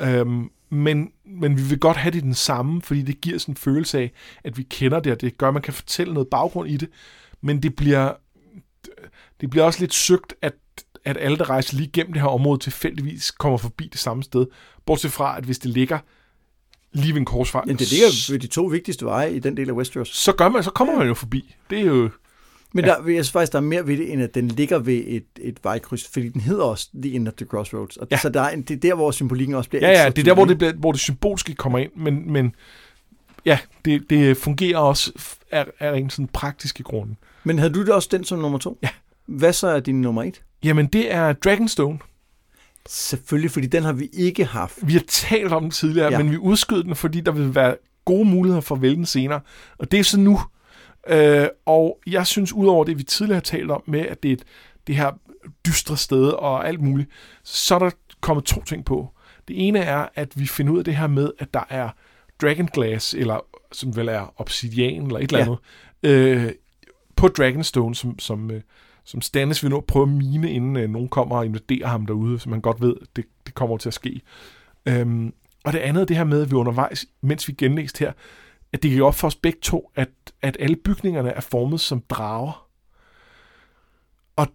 Øhm, 0.00 0.50
men, 0.70 1.12
men 1.24 1.56
vi 1.56 1.62
vil 1.62 1.78
godt 1.78 1.96
have 1.96 2.12
det 2.12 2.22
den 2.22 2.34
samme, 2.34 2.82
fordi 2.82 3.02
det 3.02 3.20
giver 3.20 3.38
sådan 3.38 3.52
en 3.52 3.56
følelse 3.56 3.98
af, 3.98 4.12
at 4.44 4.58
vi 4.58 4.62
kender 4.62 5.00
det, 5.00 5.12
og 5.12 5.20
det 5.20 5.38
gør, 5.38 5.48
at 5.48 5.54
man 5.54 5.62
kan 5.62 5.74
fortælle 5.74 6.14
noget 6.14 6.28
baggrund 6.28 6.68
i 6.70 6.76
det. 6.76 6.88
Men 7.40 7.62
det 7.62 7.76
bliver, 7.76 8.12
det 9.40 9.50
bliver 9.50 9.64
også 9.64 9.80
lidt 9.80 9.94
søgt, 9.94 10.34
at, 10.42 10.54
at 11.04 11.16
alle, 11.20 11.38
der 11.38 11.50
rejser 11.50 11.76
lige 11.76 11.90
gennem 11.92 12.12
det 12.12 12.22
her 12.22 12.28
område, 12.28 12.58
tilfældigvis 12.60 13.30
kommer 13.30 13.58
forbi 13.58 13.88
det 13.92 14.00
samme 14.00 14.22
sted. 14.22 14.46
Bortset 14.86 15.12
fra, 15.12 15.38
at 15.38 15.44
hvis 15.44 15.58
det 15.58 15.70
ligger 15.70 15.98
lige 16.92 17.12
ved 17.12 17.20
en 17.20 17.24
korsvej. 17.24 17.62
Men 17.66 17.76
det 17.76 17.90
ligger 17.90 18.32
ved 18.32 18.38
de 18.38 18.46
to 18.46 18.62
vigtigste 18.64 19.04
veje 19.04 19.32
i 19.32 19.38
den 19.38 19.56
del 19.56 19.68
af 19.68 19.72
Westeros. 19.72 20.08
Så, 20.08 20.32
gør 20.32 20.48
man, 20.48 20.62
så 20.62 20.70
kommer 20.70 20.98
man 20.98 21.06
jo 21.06 21.14
forbi. 21.14 21.54
Det 21.70 21.78
er 21.80 21.84
jo... 21.84 22.10
Men 22.74 22.84
der, 22.84 22.96
jeg 22.96 23.04
synes 23.24 23.30
faktisk, 23.30 23.52
der 23.52 23.58
er 23.58 23.62
mere 23.62 23.86
ved 23.86 23.96
det, 23.96 24.12
end 24.12 24.22
at 24.22 24.34
den 24.34 24.48
ligger 24.48 24.78
ved 24.78 25.02
et, 25.06 25.24
et 25.40 25.58
vejkryds, 25.62 26.08
fordi 26.12 26.28
den 26.28 26.40
hedder 26.40 26.64
også 26.64 26.88
The 27.02 27.12
End 27.14 27.28
of 27.28 27.34
the 27.34 27.46
Crossroads. 27.46 27.96
Og 27.96 28.08
Ja. 28.10 28.18
Så 28.18 28.28
der 28.28 28.40
er, 28.40 28.50
en- 28.50 28.62
det 28.62 28.74
er 28.74 28.80
der, 28.80 28.94
hvor 28.94 29.10
symbolikken 29.10 29.54
også 29.56 29.70
bliver 29.70 29.88
Ja, 29.90 30.02
ja, 30.02 30.08
det 30.10 30.18
er 30.18 30.24
der, 30.24 30.34
hvor 30.34 30.44
det, 30.44 30.58
bliver, 30.58 30.72
hvor 30.72 30.92
det 30.92 31.00
symbolske 31.00 31.54
kommer 31.54 31.78
ind, 31.78 31.90
men, 31.96 32.32
men 32.32 32.54
ja, 33.44 33.58
det, 33.84 34.10
det 34.10 34.36
fungerer 34.36 34.78
også 34.78 35.12
af, 35.50 35.66
af 35.80 35.98
en 35.98 36.10
sådan 36.10 36.28
praktiske 36.28 36.82
grunde. 36.82 37.14
Men 37.44 37.58
havde 37.58 37.72
du 37.74 37.80
det 37.80 37.88
også 37.90 38.08
den 38.12 38.24
som 38.24 38.38
nummer 38.38 38.58
to? 38.58 38.78
Ja. 38.82 38.88
Hvad 39.26 39.52
så 39.52 39.66
er 39.68 39.80
din 39.80 40.00
nummer 40.00 40.22
et? 40.22 40.42
Jamen, 40.64 40.86
det 40.86 41.12
er 41.14 41.32
Dragonstone. 41.32 41.98
Selvfølgelig, 42.88 43.50
fordi 43.50 43.66
den 43.66 43.82
har 43.82 43.92
vi 43.92 44.08
ikke 44.12 44.44
haft. 44.44 44.78
Vi 44.82 44.92
har 44.92 45.02
talt 45.08 45.52
om 45.52 45.62
den 45.62 45.70
tidligere, 45.70 46.06
Ja. 46.06 46.12
ja. 46.12 46.22
men 46.22 46.32
vi 46.32 46.36
udskød 46.36 46.84
den, 46.84 46.96
fordi 46.96 47.20
der 47.20 47.32
vil 47.32 47.54
være 47.54 47.76
gode 48.04 48.24
muligheder 48.28 48.60
for 48.60 48.74
at 48.74 48.82
vælge 48.82 48.96
den 48.96 49.06
senere. 49.06 49.40
Og 49.78 49.90
det 49.92 50.00
er 50.00 50.04
så 50.04 50.20
nu. 50.20 50.40
Øh, 51.08 51.46
og 51.66 51.98
jeg 52.06 52.26
synes, 52.26 52.52
udover 52.52 52.84
det, 52.84 52.98
vi 52.98 53.02
tidligere 53.02 53.36
har 53.36 53.40
talt 53.40 53.70
om 53.70 53.82
med, 53.86 54.00
at 54.00 54.22
det 54.22 54.28
er 54.28 54.32
et, 54.32 54.42
det 54.86 54.96
her 54.96 55.10
dystre 55.66 55.96
sted 55.96 56.26
og 56.28 56.68
alt 56.68 56.80
muligt, 56.80 57.10
så 57.44 57.74
er 57.74 57.78
der 57.78 57.90
kommet 58.20 58.44
to 58.44 58.62
ting 58.64 58.84
på. 58.84 59.08
Det 59.48 59.68
ene 59.68 59.78
er, 59.78 60.06
at 60.14 60.40
vi 60.40 60.46
finder 60.46 60.72
ud 60.72 60.78
af 60.78 60.84
det 60.84 60.96
her 60.96 61.06
med, 61.06 61.30
at 61.38 61.54
der 61.54 61.64
er 61.70 61.88
Dragonglass, 62.42 63.14
eller 63.14 63.44
som 63.72 63.96
vel 63.96 64.08
er 64.08 64.34
obsidian, 64.40 65.02
eller 65.06 65.18
et 65.18 65.22
eller 65.32 65.38
Ja. 65.38 65.44
andet, 65.44 66.46
øh, 66.46 66.52
på 67.22 67.28
Dragonstone, 67.28 67.94
som, 67.94 68.18
som, 68.18 68.50
øh, 68.50 68.60
som 69.04 69.20
Stannis 69.20 69.62
vil 69.62 69.70
nu 69.70 69.80
prøve 69.80 70.02
at 70.02 70.08
mine, 70.08 70.50
inden 70.52 70.76
øh, 70.76 70.90
nogen 70.90 71.08
kommer 71.08 71.36
og 71.36 71.44
invaderer 71.46 71.86
ham 71.88 72.06
derude, 72.06 72.38
så 72.38 72.48
man 72.48 72.60
godt 72.60 72.80
ved, 72.80 72.96
det, 73.16 73.24
det 73.46 73.54
kommer 73.54 73.76
til 73.76 73.88
at 73.88 73.94
ske. 73.94 74.20
Øhm, 74.86 75.32
og 75.64 75.72
det 75.72 75.78
andet 75.78 76.00
er 76.00 76.04
det 76.06 76.16
her 76.16 76.24
med, 76.24 76.42
at 76.42 76.50
vi 76.50 76.54
undervejs, 76.56 77.06
mens 77.20 77.48
vi 77.48 77.52
genlæste 77.52 77.98
her, 77.98 78.12
at 78.72 78.82
det 78.82 78.90
gik 78.90 79.00
op 79.00 79.14
for 79.14 79.26
os 79.26 79.34
begge 79.36 79.58
to, 79.62 79.90
at, 79.94 80.08
at 80.42 80.56
alle 80.60 80.76
bygningerne 80.76 81.30
er 81.30 81.40
formet 81.40 81.80
som 81.80 82.00
drager. 82.08 82.66
Og, 84.36 84.46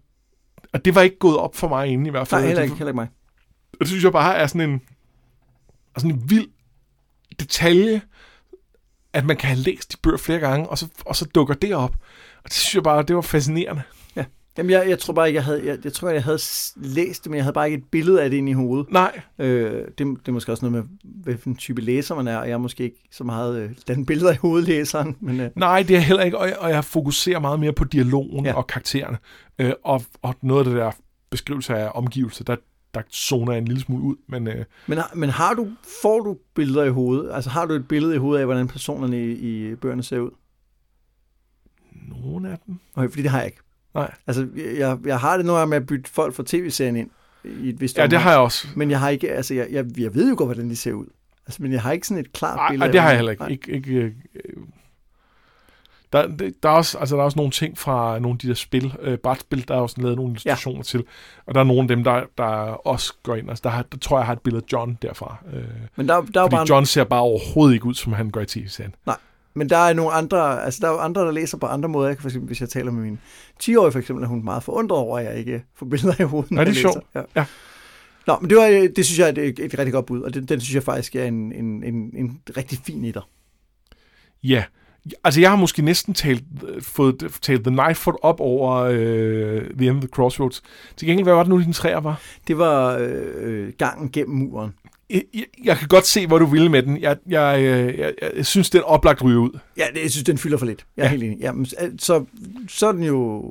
og 0.72 0.84
det 0.84 0.94
var 0.94 1.00
ikke 1.02 1.18
gået 1.18 1.36
op 1.36 1.56
for 1.56 1.68
mig 1.68 1.86
inden 1.88 2.06
i 2.06 2.10
hvert 2.10 2.28
fald. 2.28 2.40
Nej, 2.40 2.46
heller 2.46 2.62
Det- 2.62 2.66
ikke, 2.66 2.76
heller 2.78 2.90
ikke 2.90 2.96
mig. 2.96 3.08
og 3.72 3.78
det 3.80 3.88
synes 3.88 4.04
jeg 4.04 4.12
bare 4.12 4.36
er 4.36 4.46
sådan 4.46 4.70
en, 4.70 4.80
er 5.94 6.00
sådan 6.00 6.10
en 6.14 6.30
vild 6.30 6.48
detalje, 7.40 8.00
at 9.12 9.24
man 9.24 9.36
kan 9.36 9.48
have 9.48 9.58
læst 9.60 9.92
de 9.92 9.96
bøger 10.02 10.16
flere 10.18 10.38
gange, 10.38 10.68
og 10.68 10.78
så, 10.78 10.88
og 11.06 11.16
så 11.16 11.24
dukker 11.24 11.54
det 11.54 11.74
op. 11.74 11.96
Og 12.44 12.44
det 12.44 12.52
synes 12.52 12.74
jeg 12.74 12.82
bare, 12.82 13.02
det 13.02 13.16
var 13.16 13.22
fascinerende. 13.22 13.82
Jamen, 14.58 14.70
jeg, 14.70 14.88
jeg 14.88 14.98
tror 14.98 15.14
bare 15.14 15.26
ikke, 15.28 15.36
jeg 15.36 15.44
havde, 15.44 15.66
jeg, 15.66 15.78
jeg 15.84 15.92
tror, 15.92 16.08
jeg 16.08 16.22
havde 16.24 16.38
læst 16.76 17.24
det, 17.24 17.30
men 17.30 17.36
jeg 17.36 17.44
havde 17.44 17.52
bare 17.54 17.66
ikke 17.70 17.78
et 17.78 17.84
billede 17.90 18.22
af 18.22 18.30
det 18.30 18.36
inde 18.36 18.50
i 18.50 18.54
hovedet. 18.54 18.90
Nej, 18.92 19.20
Øh, 19.38 19.72
det, 19.72 19.98
det 19.98 20.28
er 20.28 20.32
måske 20.32 20.52
også 20.52 20.68
noget 20.70 20.86
med, 21.04 21.12
hvilken 21.22 21.56
type 21.56 21.80
læser 21.80 22.14
man 22.14 22.28
er, 22.28 22.36
og 22.36 22.46
jeg 22.48 22.54
er 22.54 22.58
måske 22.58 22.84
ikke 22.84 22.96
så 23.12 23.24
meget 23.24 23.62
øh, 23.62 23.70
den 23.88 24.06
billeder 24.06 24.32
i 24.32 24.36
hovedet 24.36 24.68
læseren, 24.68 25.16
men 25.20 25.40
øh, 25.40 25.50
nej, 25.56 25.82
det 25.82 25.96
er 25.96 26.00
heller 26.00 26.22
ikke, 26.22 26.38
og 26.38 26.48
jeg, 26.48 26.56
og 26.58 26.70
jeg 26.70 26.84
fokuserer 26.84 27.38
meget 27.38 27.60
mere 27.60 27.72
på 27.72 27.84
dialogen 27.84 28.44
Ja. 28.44 28.50
ja. 28.50 28.56
og 28.56 28.66
karaktererne. 28.66 29.18
Øh, 29.58 29.72
og, 29.84 30.02
og 30.22 30.34
noget 30.42 30.60
af 30.60 30.64
det 30.72 30.80
der 30.80 30.90
beskrivelse 31.30 31.74
af 31.76 31.90
omgivelser, 31.94 32.44
der, 32.44 32.56
der 32.94 33.00
zoner 33.12 33.52
jeg 33.52 33.58
en 33.58 33.68
lille 33.68 33.80
smule 33.82 34.02
ud, 34.02 34.16
men 34.28 34.48
øh, 34.48 34.64
Men, 34.86 34.98
men 35.14 35.30
har 35.30 35.54
du, 35.54 35.68
får 36.02 36.20
du 36.20 36.36
billeder 36.54 36.84
i 36.84 36.90
hovedet? 36.90 37.30
Altså 37.34 37.50
har 37.50 37.66
du 37.66 37.74
et 37.74 37.88
billede 37.88 38.14
i 38.14 38.18
hovedet 38.18 38.40
af, 38.40 38.46
hvordan 38.46 38.68
personerne 38.68 39.18
i, 39.24 39.32
i 39.70 39.74
bøgerne 39.74 40.02
ser 40.02 40.18
ud? 40.18 40.30
Nogle 42.08 42.50
af 42.50 42.58
dem... 42.66 42.78
Okay, 42.94 43.08
fordi 43.08 43.22
det 43.22 43.30
har 43.30 43.38
jeg 43.38 43.46
ikke. 43.46 43.58
Nej. 43.94 44.14
Altså, 44.26 44.48
jeg, 44.78 44.98
jeg 45.04 45.20
har 45.20 45.36
det 45.36 45.46
nogle 45.46 45.58
gange 45.58 45.70
med 45.70 45.76
at 45.76 45.86
bytte 45.86 46.10
folk 46.10 46.34
fra 46.34 46.42
tv-serien 46.46 46.96
ind 46.96 47.10
i 47.44 47.68
et 47.68 47.80
vist 47.80 47.98
Ja, 47.98 48.02
det 48.02 48.06
omfang. 48.12 48.22
har 48.22 48.30
jeg 48.30 48.40
også. 48.40 48.68
Men 48.76 48.90
jeg 48.90 49.00
har 49.00 49.08
ikke, 49.08 49.30
altså 49.30 49.54
jeg, 49.54 49.66
jeg, 49.70 49.84
jeg 49.98 50.14
ved 50.14 50.28
jo 50.30 50.34
godt, 50.38 50.48
hvordan 50.48 50.70
de 50.70 50.76
ser 50.76 50.92
ud. 50.92 51.06
Altså, 51.46 51.62
men 51.62 51.72
jeg 51.72 51.82
har 51.82 51.92
ikke 51.92 52.06
sådan 52.06 52.24
et 52.24 52.32
klart 52.32 52.56
Nej, 52.56 52.68
billede. 52.70 52.86
nej, 52.86 52.92
det 52.92 53.00
har 53.00 53.08
jeg 53.08 53.16
heller 53.18 53.30
ikke. 53.32 53.42
Nej. 53.42 53.50
ikke, 53.50 53.72
ikke 53.72 53.92
øh, 53.94 54.12
der, 56.12 56.26
det, 56.28 56.62
der, 56.62 56.68
er 56.68 56.72
også, 56.72 56.98
altså, 56.98 57.16
der 57.16 57.20
er 57.20 57.24
også 57.24 57.36
nogle 57.38 57.52
ting 57.52 57.78
fra 57.78 58.18
nogle 58.18 58.34
af 58.34 58.38
de 58.38 58.48
der 58.48 58.54
spil, 58.54 58.94
øh, 59.00 59.18
brætspil, 59.18 59.68
der 59.68 59.74
er 59.74 59.80
også 59.80 60.00
lavet 60.00 60.16
nogle 60.16 60.30
illustrationer 60.30 60.78
ja. 60.78 60.82
til. 60.82 61.04
Og 61.46 61.54
der 61.54 61.60
er 61.60 61.64
nogle 61.64 61.82
af 61.82 61.88
dem, 61.88 62.04
der, 62.04 62.22
der 62.38 62.44
også 62.86 63.14
går 63.22 63.34
ind. 63.34 63.48
Altså, 63.48 63.62
der, 63.62 63.70
har, 63.70 63.82
der 63.82 63.98
tror 63.98 64.16
jeg, 64.16 64.20
jeg 64.20 64.26
har 64.26 64.32
et 64.32 64.40
billede 64.40 64.64
af 64.68 64.72
John 64.72 64.98
derfra. 65.02 65.36
Øh, 65.52 65.64
Men 65.96 66.08
der, 66.08 66.14
der 66.14 66.40
er 66.40 66.44
fordi 66.44 66.50
bare, 66.56 66.66
John 66.68 66.86
ser 66.86 67.04
bare 67.04 67.20
overhovedet 67.20 67.74
ikke 67.74 67.86
ud, 67.86 67.94
som 67.94 68.12
han 68.12 68.30
gør 68.30 68.40
i 68.40 68.46
tv-serien. 68.46 68.94
Men 69.58 69.68
der 69.68 69.76
er 69.76 69.92
nogle 69.92 70.12
andre, 70.12 70.64
altså 70.64 70.80
der 70.82 70.88
er 70.88 70.98
andre, 70.98 71.20
der 71.20 71.30
læser 71.30 71.58
på 71.58 71.66
andre 71.66 71.88
måder. 71.88 72.08
Jeg 72.08 72.16
kan 72.16 72.22
for 72.22 72.28
eksempel, 72.28 72.46
hvis 72.46 72.60
jeg 72.60 72.68
taler 72.68 72.90
med 72.90 73.02
min 73.02 73.18
10-årige 73.62 73.92
for 73.92 73.98
eksempel, 73.98 74.24
er 74.24 74.28
hun 74.28 74.44
meget 74.44 74.62
forundret 74.62 74.98
over, 74.98 75.18
at 75.18 75.24
jeg 75.24 75.36
ikke 75.36 75.64
får 75.76 75.86
billeder 75.86 76.14
i 76.20 76.22
hovedet. 76.22 76.50
Ja, 76.50 76.64
det 76.64 76.68
er 76.68 76.74
sjovt. 76.74 76.96
læser. 77.14 77.26
Ja. 77.36 77.44
Nå, 78.26 78.38
men 78.40 78.50
det, 78.50 78.58
var, 78.58 78.66
øh, 78.66 78.88
det 78.96 79.06
synes 79.06 79.18
jeg 79.18 79.28
er 79.28 79.42
et, 79.42 79.58
et 79.58 79.78
rigtig 79.78 79.92
godt 79.92 80.06
bud, 80.06 80.20
og 80.20 80.34
den, 80.34 80.44
den 80.44 80.60
synes 80.60 80.74
jeg 80.74 80.82
faktisk 80.82 81.16
er 81.16 81.24
en, 81.24 81.52
en, 81.52 81.84
en, 81.84 81.94
en 81.94 82.40
rigtig 82.56 82.78
fin 82.84 83.04
etter. 83.04 83.28
Ja, 84.42 84.64
altså 85.24 85.40
jeg 85.40 85.50
har 85.50 85.56
måske 85.56 85.82
næsten 85.82 86.14
talt, 86.14 86.44
øh, 86.68 86.82
fået 86.82 87.38
talt 87.42 87.64
The 87.64 87.70
Nightfoot 87.70 88.14
op 88.22 88.40
over 88.40 88.76
øh, 88.76 89.70
The 89.78 89.88
End 89.88 89.96
of 89.96 90.00
the 90.00 90.08
Crossroads. 90.08 90.62
Til 90.96 91.08
gengæld, 91.08 91.24
hvad 91.24 91.34
var 91.34 91.42
det 91.42 91.50
nu, 91.50 91.60
din 91.60 91.72
træer 91.72 92.00
var? 92.00 92.20
Det 92.48 92.58
var 92.58 92.96
øh, 92.96 93.32
øh, 93.36 93.72
gangen 93.78 94.10
gennem 94.10 94.36
muren. 94.36 94.74
Jeg, 95.10 95.22
jeg, 95.64 95.76
kan 95.76 95.88
godt 95.88 96.06
se, 96.06 96.26
hvor 96.26 96.38
du 96.38 96.46
ville 96.46 96.68
med 96.68 96.82
den. 96.82 97.00
Jeg, 97.00 97.16
jeg, 97.28 97.58
øh, 97.62 97.98
jeg, 97.98 98.14
jeg, 98.22 98.30
jeg 98.36 98.46
synes, 98.46 98.70
den 98.70 98.82
oplagt 98.82 99.22
ryger 99.24 99.40
ud. 99.40 99.58
Ja, 99.76 99.84
jeg 100.02 100.10
synes, 100.10 100.24
den 100.24 100.38
fylder 100.38 100.58
for 100.58 100.66
lidt. 100.66 100.86
Jeg 100.96 101.02
er 101.02 101.06
Ja. 101.06 101.10
helt 101.10 101.22
enig. 101.24 101.38
Jamen, 101.40 101.66
så, 101.98 102.24
så 102.68 102.86
er 102.88 102.92
den 102.92 103.02
jo... 103.02 103.44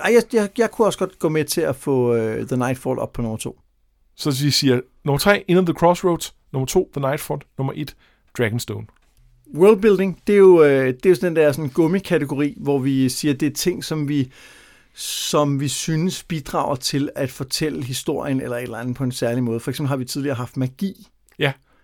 Ej, 0.00 0.12
jeg, 0.14 0.22
jeg, 0.34 0.48
jeg 0.58 0.70
kunne 0.70 0.86
også 0.86 0.98
godt 0.98 1.18
gå 1.18 1.28
med 1.28 1.44
til 1.44 1.60
at 1.60 1.76
få 1.76 2.12
uh, 2.14 2.46
The 2.46 2.56
Nightfall 2.56 2.98
op 2.98 3.12
på 3.12 3.22
nummer 3.22 3.36
to. 3.36 3.58
Så 4.16 4.30
vi 4.44 4.50
siger 4.50 4.80
nummer 5.04 5.18
3, 5.18 5.44
End 5.48 5.58
of 5.58 5.64
the 5.64 5.74
Crossroads. 5.74 6.34
Nummer 6.52 6.66
2, 6.66 6.90
The 6.96 7.00
Nightfoot. 7.08 7.44
Nummer 7.58 7.72
1, 7.76 7.94
Dragonstone. 8.38 8.86
Worldbuilding, 9.54 10.20
det 10.26 10.32
er 10.32 10.38
jo, 10.38 10.62
øh, 10.64 10.86
det 10.86 11.06
er 11.06 11.10
jo 11.10 11.14
sådan 11.14 11.36
den 11.36 11.42
der 11.44 11.52
sådan 11.52 11.70
gummikategori, 11.70 12.56
hvor 12.60 12.78
vi 12.78 13.08
siger, 13.08 13.34
det 13.34 13.46
er 13.46 13.52
ting, 13.54 13.84
som 13.84 14.08
vi, 14.08 14.30
som 14.94 15.60
vi 15.60 15.68
synes 15.68 16.22
bidrager 16.22 16.76
til 16.76 17.10
at 17.14 17.30
fortælle 17.30 17.84
historien 17.84 18.40
eller 18.40 18.56
et 18.56 18.62
eller 18.62 18.78
andet 18.78 18.96
på 18.96 19.04
en 19.04 19.12
særlig 19.12 19.42
måde. 19.42 19.60
For 19.60 19.70
eksempel 19.70 19.88
har 19.88 19.96
vi 19.96 20.04
tidligere 20.04 20.36
haft 20.36 20.56
magi. 20.56 21.08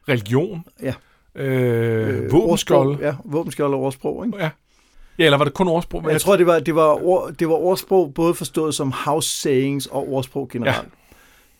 Religion. 0.09 0.65
Ja. 0.83 0.95
Øh, 1.35 2.33
våbenskjold. 2.33 2.89
ordsprog. 2.89 3.01
Ja, 3.01 3.15
våbenskjold 3.25 3.75
og 3.75 3.81
ordsprog. 3.81 4.27
Ikke? 4.27 4.39
Ja. 4.39 4.51
ja, 5.19 5.25
eller 5.25 5.39
var 5.39 5.45
det 5.45 5.55
kun 5.55 5.69
ordsprog? 5.69 6.11
Jeg 6.11 6.21
tror, 6.21 6.37
det 6.37 6.47
var, 6.47 6.59
det, 6.59 6.75
var 6.75 7.05
ord, 7.05 7.33
det 7.33 7.49
var 7.49 7.55
ordsprog, 7.55 8.15
både 8.15 8.35
forstået 8.35 8.75
som 8.75 8.93
house 8.93 9.29
sayings 9.29 9.87
og 9.87 10.09
ordsprog 10.13 10.49
generelt. 10.49 10.89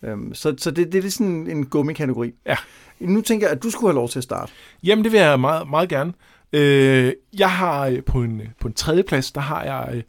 Ja. 0.01 0.07
Øhm, 0.07 0.33
så 0.33 0.55
så 0.57 0.71
det, 0.71 0.91
det 0.91 1.05
er 1.05 1.09
sådan 1.09 1.47
en 1.47 1.65
gummikategori. 1.65 2.33
Ja. 2.45 2.55
Nu 2.99 3.21
tænker 3.21 3.47
jeg, 3.47 3.55
at 3.55 3.63
du 3.63 3.69
skulle 3.69 3.89
have 3.89 3.95
lov 3.95 4.09
til 4.09 4.19
at 4.19 4.23
starte. 4.23 4.51
Jamen, 4.83 5.03
det 5.03 5.11
vil 5.11 5.19
jeg 5.19 5.39
meget, 5.39 5.69
meget 5.69 5.89
gerne. 5.89 6.13
Øh, 6.53 7.13
jeg 7.37 7.51
har 7.51 7.87
øh, 7.87 8.03
på 8.03 8.21
en, 8.21 8.41
på 8.59 8.67
en 8.67 8.73
tredje 8.73 9.03
plads, 9.03 9.31
der 9.31 9.41
har 9.41 9.63
jeg 9.63 9.89
øh, 9.93 10.03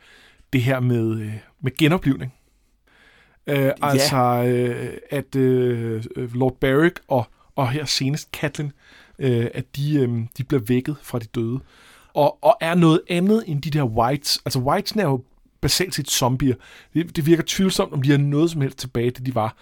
det 0.53 0.63
her 0.63 0.81
med, 0.81 1.21
øh, 1.21 1.35
med 1.61 1.77
genoplivning. 1.77 2.35
Øh, 3.47 3.73
altså, 3.83 4.45
øh, 4.47 4.93
at 5.11 5.37
øh, 5.37 6.05
Lord 6.35 6.57
Barrick 6.61 7.01
og, 7.09 7.25
og 7.57 7.71
her 7.71 7.85
senest 7.85 8.29
Catelyn, 8.33 8.71
øh, 9.19 9.47
at 9.55 9.77
de, 9.77 9.95
øh, 10.01 10.09
de 10.39 10.45
bliver 10.45 10.63
vækket 10.67 10.97
fra 11.03 11.19
de 11.19 11.27
døde. 11.35 11.61
Og, 12.15 12.45
og 12.45 12.57
er 12.61 12.75
noget 12.75 13.01
andet 13.09 13.45
end 13.47 13.63
de 13.63 13.71
der 13.71 13.83
whites. 13.85 14.41
Altså, 14.45 14.59
whites 14.59 14.93
er 14.93 15.03
jo 15.03 15.25
basalt 15.61 15.95
set 15.95 16.11
zombier. 16.11 16.55
Det, 16.95 17.17
det 17.17 17.27
virker 17.27 17.43
tvivlsomt, 17.47 17.93
om 17.93 18.03
de 18.03 18.11
har 18.11 18.19
noget 18.19 18.51
som 18.51 18.61
helst 18.61 18.79
tilbage, 18.79 19.11
det 19.11 19.27
de 19.27 19.35
var. 19.35 19.57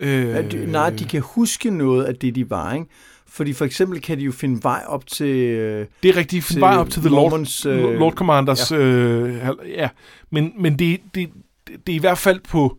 Øh, 0.00 0.36
Øh, 0.36 0.50
de, 0.50 0.66
nej, 0.66 0.90
de 0.90 1.04
kan 1.04 1.22
huske 1.22 1.70
noget 1.70 2.04
af 2.04 2.14
det, 2.14 2.34
de 2.34 2.50
var, 2.50 2.74
ikke? 2.74 2.86
Fordi 3.28 3.52
for 3.52 3.64
eksempel 3.64 4.00
kan 4.00 4.18
de 4.18 4.22
jo 4.22 4.32
finde 4.32 4.62
vej 4.62 4.84
op 4.86 5.06
til... 5.06 5.36
Øh, 5.36 5.86
Det 6.02 6.08
er 6.08 6.16
rigtigt. 6.16 6.44
Til 6.44 6.60
vej 6.60 6.76
op 6.76 6.90
til 6.90 7.02
The 7.02 7.10
Lord, 7.10 7.30
Mormons, 7.30 7.66
øh, 7.66 7.84
øh, 7.84 7.98
Lord 7.98 8.12
Commanders. 8.12 8.70
Ja. 8.70 8.76
Øh, 8.76 9.48
ja. 9.66 9.88
Men, 10.30 10.52
men 10.58 10.78
det, 10.78 11.00
det, 11.14 11.30
det, 11.66 11.86
det 11.86 11.92
er 11.92 11.96
i 11.96 12.00
hvert 12.00 12.18
fald 12.18 12.40
på... 12.40 12.78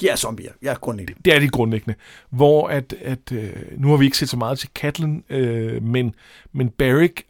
de 0.00 0.08
er 0.08 0.16
zombier. 0.16 0.52
Ja, 0.62 0.74
grundlæggende. 0.80 1.20
Det 1.24 1.34
er 1.34 1.38
det 1.38 1.52
grundlæggende. 1.52 1.94
Hvor 2.30 2.68
at, 2.68 2.94
at 3.00 3.32
øh, 3.32 3.52
nu 3.76 3.88
har 3.88 3.96
vi 3.96 4.04
ikke 4.04 4.18
set 4.18 4.28
så 4.28 4.36
meget 4.36 4.58
til 4.58 4.68
Catelyn, 4.74 5.20
øh, 5.30 5.82
men, 5.82 6.14
men 6.52 6.68
Barrick 6.68 7.22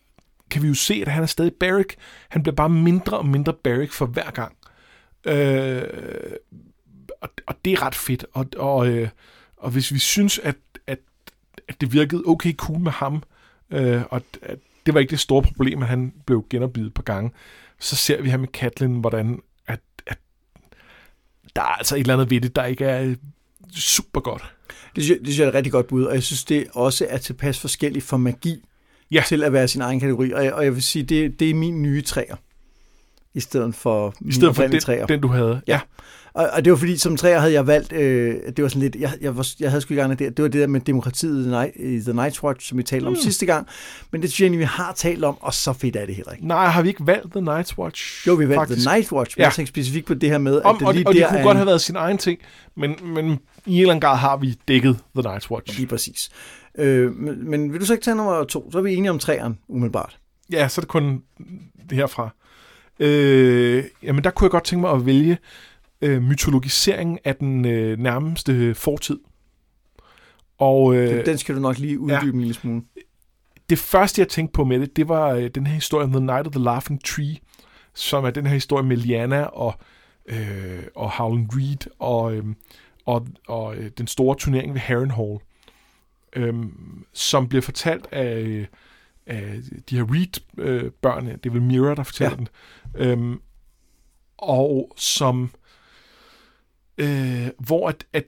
kan 0.51 0.63
vi 0.63 0.69
jo 0.69 0.75
se, 0.75 0.95
at 0.95 1.09
han 1.09 1.23
er 1.23 1.27
stadig 1.27 1.53
Barrick. 1.61 1.97
Han 2.29 2.43
bliver 2.43 2.55
bare 2.55 2.71
mindre 2.71 3.19
og 3.19 3.27
mindre 3.27 3.53
Barrick 3.53 3.93
for 3.93 4.07
hver 4.07 4.31
gang. 4.31 4.57
Øh, 5.25 5.83
og, 7.21 7.29
og 7.47 7.55
det 7.65 7.73
er 7.73 7.83
ret 7.83 7.95
fedt. 7.95 8.27
Og, 8.33 8.47
og, 8.57 8.89
øh, 8.89 9.09
og 9.57 9.71
hvis 9.71 9.93
vi 9.93 9.99
synes, 9.99 10.39
at, 10.39 10.57
at, 11.71 11.81
det 11.81 11.93
virkede 11.93 12.23
okay 12.27 12.57
cool 12.57 12.81
med 12.81 12.93
ham, 12.93 13.23
øh, 13.71 14.03
og 14.11 14.23
at 14.43 14.59
det 14.87 14.95
var 14.95 15.01
ikke 15.01 15.11
det 15.11 15.21
store 15.21 15.43
problem, 15.43 15.83
at 15.83 15.89
han 15.89 16.13
blev 16.27 16.45
genopbidet 16.51 16.95
på 16.95 17.03
gange, 17.03 17.31
så 17.79 17.97
ser 17.97 18.23
vi 18.23 18.31
her 18.31 18.37
med 18.37 18.49
Catelyn, 18.49 19.01
hvordan 19.01 19.41
at, 19.67 19.81
at 20.07 20.19
der 21.57 21.63
er 21.63 21.67
altså 21.67 21.97
et 21.97 22.01
eller 22.01 22.15
andet 22.15 22.31
ved 22.31 22.41
det, 22.41 22.57
der 22.57 22.65
ikke 22.65 22.85
er 22.85 23.03
øh, 23.03 23.17
super 23.75 24.21
godt. 24.21 24.55
Det 24.97 25.05
synes, 25.05 25.11
jeg, 25.11 25.19
det 25.19 25.27
synes 25.27 25.39
jeg 25.39 25.45
er 25.45 25.49
et 25.49 25.55
rigtig 25.55 25.73
godt 25.73 25.87
bud, 25.87 26.05
og 26.05 26.15
jeg 26.15 26.23
synes, 26.23 26.45
det 26.45 26.67
også 26.73 27.07
er 27.11 27.19
tilpas 27.19 27.59
forskelligt 27.61 28.05
for 28.05 28.17
magi 28.17 28.65
Ja. 29.13 29.23
til 29.27 29.43
at 29.45 29.53
være 29.53 29.69
sin 29.69 29.81
egen 29.81 30.01
kategori. 30.01 30.33
Og 30.33 30.45
jeg, 30.45 30.53
og 30.53 30.65
jeg 30.65 30.75
vil 30.75 30.83
sige, 30.83 31.03
det, 31.03 31.41
det 31.41 31.51
er 31.51 31.55
min 31.55 31.83
nye 31.83 32.03
træer. 32.03 32.37
I 33.35 33.41
stedet 33.41 33.75
for 33.75 34.15
I 34.21 34.33
stedet 34.33 34.57
for 34.57 34.63
den, 34.63 34.81
træer. 34.81 35.07
den, 35.07 35.21
du 35.21 35.29
havde. 35.29 35.61
Ja. 35.67 35.81
Og, 36.35 36.49
og 36.53 36.65
det 36.65 36.71
var 36.71 36.77
fordi, 36.77 36.97
som 36.97 37.17
træer 37.17 37.39
havde 37.39 37.53
jeg 37.53 37.67
valgt, 37.67 37.93
øh, 37.93 38.37
det 38.57 38.63
var 38.63 38.69
sådan 38.69 38.83
lidt, 38.83 38.97
jeg, 38.97 39.13
jeg, 39.21 39.37
var, 39.37 39.49
jeg 39.61 39.71
havde 39.71 39.81
sgu 39.81 39.95
ikke 39.95 40.09
det, 40.09 40.19
det 40.19 40.43
var 40.43 40.49
det 40.49 40.61
der 40.61 40.67
med 40.67 40.81
demokratiet 40.81 41.41
i 41.41 41.43
The, 41.43 41.51
Night, 41.51 42.05
The 42.05 42.13
Night's 42.13 42.43
Watch, 42.43 42.69
som 42.69 42.79
vi 42.79 42.83
talte 42.83 43.07
om 43.07 43.13
mm. 43.13 43.17
sidste 43.17 43.47
gang, 43.47 43.67
men 44.13 44.23
det 44.23 44.31
synes 44.31 44.41
jeg 44.41 44.45
egentlig, 44.45 44.59
vi 44.59 44.65
har 44.65 44.93
talt 44.97 45.25
om, 45.25 45.37
og 45.41 45.55
så 45.55 45.73
fedt 45.73 45.97
er 45.97 46.07
det 46.07 46.15
heller 46.15 46.33
ikke. 46.33 46.47
Nej, 46.47 46.67
har 46.67 46.83
vi 46.83 46.89
ikke 46.89 47.07
valgt 47.07 47.33
The 47.33 47.41
Night's 47.41 47.79
Watch? 47.79 48.29
Jo, 48.29 48.35
vi 48.35 48.49
valgte 48.49 48.61
faktisk. 48.61 48.89
The 48.89 48.99
Night's 48.99 49.13
Watch, 49.13 49.39
men 49.39 49.43
ja. 49.43 49.47
jeg 49.47 49.53
tænkte 49.53 49.71
specifikt 49.71 50.07
på 50.07 50.15
det 50.15 50.31
her 50.31 50.39
med, 50.39 50.61
om, 50.65 50.75
at 50.75 50.81
det 50.81 50.89
og, 50.89 50.95
lige 50.95 51.09
og 51.09 51.15
der 51.15 51.21
det 51.21 51.29
kunne 51.29 51.43
godt 51.43 51.57
have 51.57 51.67
været 51.67 51.81
sin 51.81 51.97
egen 51.97 52.19
ting, 52.19 52.39
men, 52.77 52.97
men 53.03 53.39
i 53.67 53.75
en 53.75 53.81
eller 53.81 53.93
anden 53.93 54.01
grad 54.01 54.17
har 54.17 54.37
vi 54.37 54.59
dækket 54.69 54.99
The 55.15 55.29
Night's 55.29 55.51
Watch. 55.51 55.77
Lige 55.77 55.87
præcis. 55.87 56.31
Øh, 56.79 57.17
men, 57.17 57.51
men 57.51 57.73
vil 57.73 57.81
du 57.81 57.87
så 57.87 57.93
ikke 57.93 58.05
tage 58.05 58.15
nummer 58.15 58.45
to? 58.45 58.71
Så 58.73 58.79
er 58.79 58.83
vi 58.83 58.95
enige 58.95 59.11
om 59.11 59.19
træerne, 59.19 59.55
umiddelbart. 59.69 60.19
Ja, 60.53 60.69
så 60.69 60.81
er 60.81 60.83
det 60.83 60.89
kun 60.89 61.23
det 61.91 61.99
herfra. 61.99 62.31
Øh, 63.01 63.85
jamen, 64.03 64.25
der 64.25 64.31
kunne 64.31 64.45
jeg 64.45 64.51
godt 64.51 64.65
tænke 64.65 64.81
mig 64.81 64.91
at 64.91 65.07
vælge 65.07 65.39
øh, 66.03 66.23
mytologiseringen 66.23 67.19
af 67.25 67.37
den 67.37 67.65
øh, 67.65 67.99
nærmeste 67.99 68.75
fortid. 68.75 69.19
Og, 70.59 70.97
øh, 70.97 71.27
den 71.27 71.39
skal 71.39 71.55
du 71.55 71.61
nok 71.61 71.79
lige 71.79 71.99
uddybe 71.99 72.27
ja, 72.27 72.33
en 72.33 72.41
lille 72.41 72.55
smule. 72.55 72.83
Det 73.71 73.79
første, 73.79 74.21
jeg 74.21 74.29
tænkte 74.29 74.53
på 74.53 74.65
med 74.65 74.81
det, 74.81 74.97
det 74.97 75.09
var 75.09 75.29
øh, 75.31 75.51
den 75.55 75.67
her 75.67 75.75
historie 75.75 76.05
om 76.05 76.13
The 76.13 76.21
Night 76.21 76.47
of 76.47 76.53
the 76.53 76.63
Laughing 76.65 77.05
Tree, 77.05 77.37
som 77.95 78.25
er 78.25 78.31
den 78.31 78.47
her 78.47 78.55
historie 78.55 78.87
med 78.87 78.97
Liana 78.97 79.43
og, 79.43 79.75
øh, 80.27 80.83
og 80.97 81.11
Howland 81.11 81.49
Reed 81.53 81.91
og, 81.99 82.35
øh, 82.35 82.45
og, 83.07 83.27
og 83.49 83.77
øh, 83.77 83.91
den 83.99 84.07
store 84.07 84.37
turnering 84.37 84.75
ved 84.75 84.81
Harrenhal, 84.81 85.39
øh, 86.37 86.55
som 87.13 87.49
bliver 87.49 87.63
fortalt 87.63 88.07
af, 88.13 88.67
af 89.27 89.61
de 89.91 89.97
her 89.97 90.05
Reed-børn. 90.15 91.27
Øh, 91.27 91.35
det 91.35 91.47
er 91.47 91.51
vel 91.51 91.63
Mira, 91.63 91.95
der 91.95 92.03
fortæller 92.03 92.31
ja. 92.31 92.37
den. 92.37 92.49
Øh, 92.95 93.37
og 94.39 94.93
som 94.97 95.51
øh, 96.99 97.49
hvor 97.59 97.89
at, 97.89 98.07
at 98.13 98.25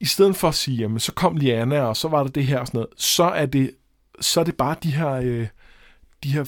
i 0.00 0.04
stedet 0.04 0.36
for 0.36 0.48
at 0.48 0.54
sige, 0.54 0.76
jamen 0.76 1.00
så 1.00 1.12
kom 1.12 1.36
Liana, 1.36 1.80
og 1.80 1.96
så 1.96 2.08
var 2.08 2.22
der 2.22 2.30
det 2.30 2.46
her 2.46 2.58
og 2.58 2.66
sådan 2.66 2.78
noget, 2.78 2.90
så 2.96 3.24
er 3.24 3.46
det, 3.46 3.70
så 4.20 4.40
er 4.40 4.44
det 4.44 4.56
bare 4.56 4.76
de 4.82 4.90
her, 4.90 5.10
øh, 5.10 5.46
de 6.24 6.32
her 6.32 6.44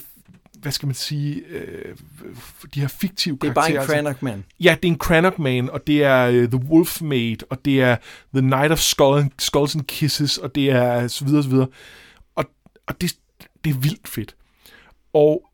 hvad 0.63 0.71
skal 0.71 0.85
man 0.85 0.95
sige, 0.95 1.35
øh, 1.35 1.95
de 2.73 2.79
her 2.79 2.87
fiktive 2.87 3.37
karakterer. 3.37 3.65
Det 3.65 3.75
er 3.75 3.79
bare 3.79 3.99
en 3.99 4.05
Cranach 4.05 4.23
Man. 4.23 4.43
Ja, 4.59 4.75
det 4.83 4.87
er 4.87 4.91
en 4.91 4.97
Cranach 4.97 5.41
Man, 5.41 5.69
og 5.69 5.87
det 5.87 6.03
er 6.03 6.27
uh, 6.27 6.49
The 6.49 6.69
Wolf 6.69 7.01
Maid, 7.01 7.37
og 7.49 7.65
det 7.65 7.81
er 7.81 7.95
The 8.33 8.41
Night 8.41 8.71
of 8.71 8.79
Skull, 8.79 9.25
Skulls 9.39 9.75
and 9.75 9.83
Kisses, 9.83 10.37
og 10.37 10.55
det 10.55 10.69
er 10.69 11.07
så 11.07 11.25
videre, 11.25 11.43
så 11.43 11.49
videre. 11.49 11.67
Og, 12.35 12.45
og 12.87 13.01
det, 13.01 13.15
det 13.63 13.69
er 13.69 13.79
vildt 13.79 14.07
fedt. 14.07 14.35
Og 15.13 15.49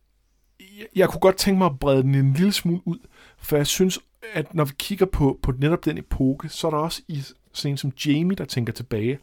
jeg, 0.95 1.09
kunne 1.09 1.19
godt 1.19 1.35
tænke 1.35 1.57
mig 1.57 1.65
at 1.65 1.79
brede 1.79 2.03
den 2.03 2.15
en 2.15 2.33
lille 2.33 2.53
smule 2.53 2.81
ud, 2.85 2.97
for 3.37 3.55
jeg 3.55 3.67
synes 3.67 3.99
at 4.33 4.53
når 4.53 4.65
vi 4.65 4.73
kigger 4.77 5.05
på, 5.05 5.39
på 5.43 5.51
netop 5.57 5.85
den 5.85 5.97
epoke, 5.97 6.49
så 6.49 6.67
er 6.67 6.71
der 6.71 6.77
også 6.77 7.01
i 7.07 7.23
sådan 7.53 7.71
en 7.71 7.77
som 7.77 7.91
Jamie, 8.05 8.35
der 8.35 8.45
tænker 8.45 8.73
tilbage, 8.73 9.19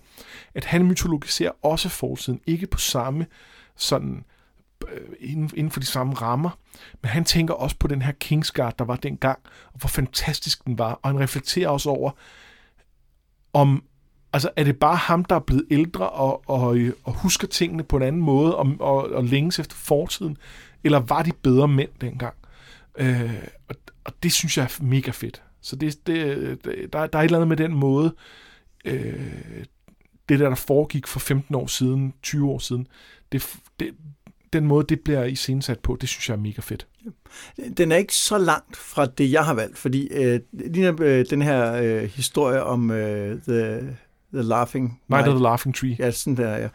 at 0.55 0.65
han 0.65 0.85
mytologiserer 0.85 1.53
også 1.63 1.89
fortiden, 1.89 2.41
ikke 2.47 2.67
på 2.67 2.79
samme 2.79 3.27
sådan 3.77 4.25
øh, 4.93 5.01
inden, 5.21 5.51
inden 5.55 5.71
for 5.71 5.81
de 5.81 5.87
samme 5.87 6.15
rammer, 6.15 6.51
men 7.03 7.09
han 7.09 7.25
tænker 7.25 7.55
også 7.55 7.77
på 7.79 7.89
den 7.89 8.03
her 8.03 8.13
Kingsguard, 8.13 8.77
der 8.79 8.85
var 8.85 8.97
dengang, 8.97 9.39
og 9.73 9.79
hvor 9.81 9.89
fantastisk 9.89 10.65
den 10.65 10.79
var, 10.79 11.01
og 11.03 11.11
han 11.11 11.21
reflekterer 11.21 11.69
også 11.69 11.91
over, 11.91 12.11
om 13.53 13.85
altså 14.33 14.51
er 14.57 14.65
det 14.65 14.79
bare 14.79 14.97
ham, 14.97 15.25
der 15.25 15.35
er 15.35 15.41
blevet 15.41 15.67
ældre 15.71 16.11
og, 16.11 16.43
og, 16.47 16.79
og 17.05 17.13
husker 17.13 17.47
tingene 17.47 17.83
på 17.83 17.97
en 17.97 18.03
anden 18.03 18.23
måde 18.23 18.57
og, 18.57 18.67
og, 18.81 18.97
og 19.11 19.25
længes 19.25 19.59
efter 19.59 19.77
fortiden, 19.77 20.37
eller 20.87 20.99
var 20.99 21.23
de 21.23 21.33
bedre 21.43 21.69
mænd 21.69 21.91
dengang? 22.01 22.35
Øh, 22.99 23.35
og 23.69 23.77
og 24.07 24.13
det 24.23 24.33
synes 24.33 24.57
jeg 24.57 24.65
er 24.65 24.83
mega 24.83 25.11
fedt. 25.11 25.43
Så 25.61 25.77
det, 25.77 26.07
det, 26.07 26.65
der, 26.93 27.07
der 27.07 27.19
er 27.19 27.23
et 27.23 27.25
eller 27.25 27.39
andet 27.39 27.49
med 27.49 27.57
den 27.57 27.75
måde, 27.75 28.15
øh, 28.85 29.65
det 30.29 30.39
der, 30.39 30.49
der 30.49 30.57
foregik 30.57 31.07
for 31.07 31.21
15 31.21 31.55
år 31.55 31.67
siden, 31.67 32.15
20 32.23 32.51
år 32.51 32.59
siden, 32.59 32.87
det, 33.33 33.57
det, 33.81 33.95
den 34.53 34.67
måde, 34.67 34.87
det 34.89 35.01
bliver 35.01 35.25
iscenesat 35.25 35.79
på, 35.79 35.97
det 36.01 36.09
synes 36.09 36.29
jeg 36.29 36.35
er 36.35 36.41
mega 36.41 36.61
fedt. 36.61 36.87
Den 37.77 37.93
er 37.93 37.97
ikke 37.97 38.15
så 38.15 38.39
langt 38.39 38.77
fra 38.77 39.07
det, 39.07 39.33
jeg 39.33 39.45
har 39.45 39.55
valgt, 39.55 39.79
fordi 39.79 40.09
øh, 40.09 40.41
lige 40.53 40.95
øh, 41.01 41.27
den 41.31 41.43
her 41.43 41.73
øh, 41.73 42.03
historie 42.03 42.63
om 42.63 42.91
øh, 42.91 43.43
The, 43.43 43.97
the 44.33 44.43
Laughing... 44.43 45.01
Night 45.09 45.29
of 45.29 45.35
the 45.35 45.43
Laughing 45.43 45.75
Tree. 45.75 45.97
Ja, 45.99 46.11
sådan 46.11 46.37
der, 46.37 46.57
ja. 46.57 46.69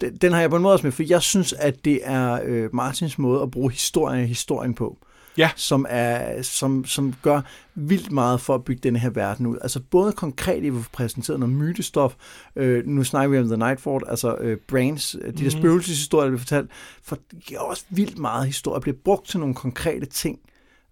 Den, 0.00 0.16
den 0.16 0.32
har 0.32 0.40
jeg 0.40 0.50
på 0.50 0.56
en 0.56 0.62
måde 0.62 0.74
også 0.74 0.86
med, 0.86 0.92
for 0.92 1.02
jeg 1.08 1.22
synes, 1.22 1.52
at 1.52 1.84
det 1.84 2.00
er 2.02 2.40
øh, 2.44 2.74
Martins 2.74 3.18
måde 3.18 3.42
at 3.42 3.50
bruge 3.50 3.72
historien, 3.72 4.26
historien 4.26 4.74
på 4.74 4.98
ja. 5.38 5.50
som, 5.56 5.86
er, 5.88 6.42
som, 6.42 6.84
som 6.84 7.14
gør 7.22 7.40
vildt 7.74 8.12
meget 8.12 8.40
for 8.40 8.54
at 8.54 8.64
bygge 8.64 8.80
den 8.82 8.96
her 8.96 9.10
verden 9.10 9.46
ud. 9.46 9.58
Altså 9.62 9.80
både 9.80 10.12
konkret, 10.12 10.56
at 10.56 10.62
vi 10.62 10.70
får 10.70 10.88
præsenteret 10.92 11.40
noget 11.40 11.54
mytestof, 11.54 12.14
øh, 12.56 12.86
nu 12.86 13.04
snakker 13.04 13.30
vi 13.30 13.38
om 13.38 13.46
The 13.46 13.56
Nightford, 13.56 14.02
altså 14.08 14.36
øh, 14.40 14.56
Brains, 14.68 15.16
de 15.22 15.32
der 15.32 15.44
mm. 15.44 15.50
spøgelseshistorier, 15.50 16.24
der 16.24 16.30
bliver 16.30 16.38
fortalt, 16.38 16.70
for 17.02 17.18
det 17.30 17.56
er 17.56 17.60
også 17.60 17.84
vildt 17.88 18.18
meget 18.18 18.46
historie, 18.46 18.80
bliver 18.80 18.96
brugt 19.04 19.28
til 19.28 19.40
nogle 19.40 19.54
konkrete 19.54 20.06
ting 20.06 20.38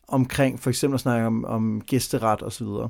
omkring, 0.08 0.60
for 0.60 0.70
eksempel 0.70 0.94
at 0.94 1.00
snakke 1.00 1.26
om, 1.26 1.44
om 1.44 1.82
gæsteret 1.86 2.42
og 2.42 2.52
så 2.52 2.64
videre. 2.64 2.88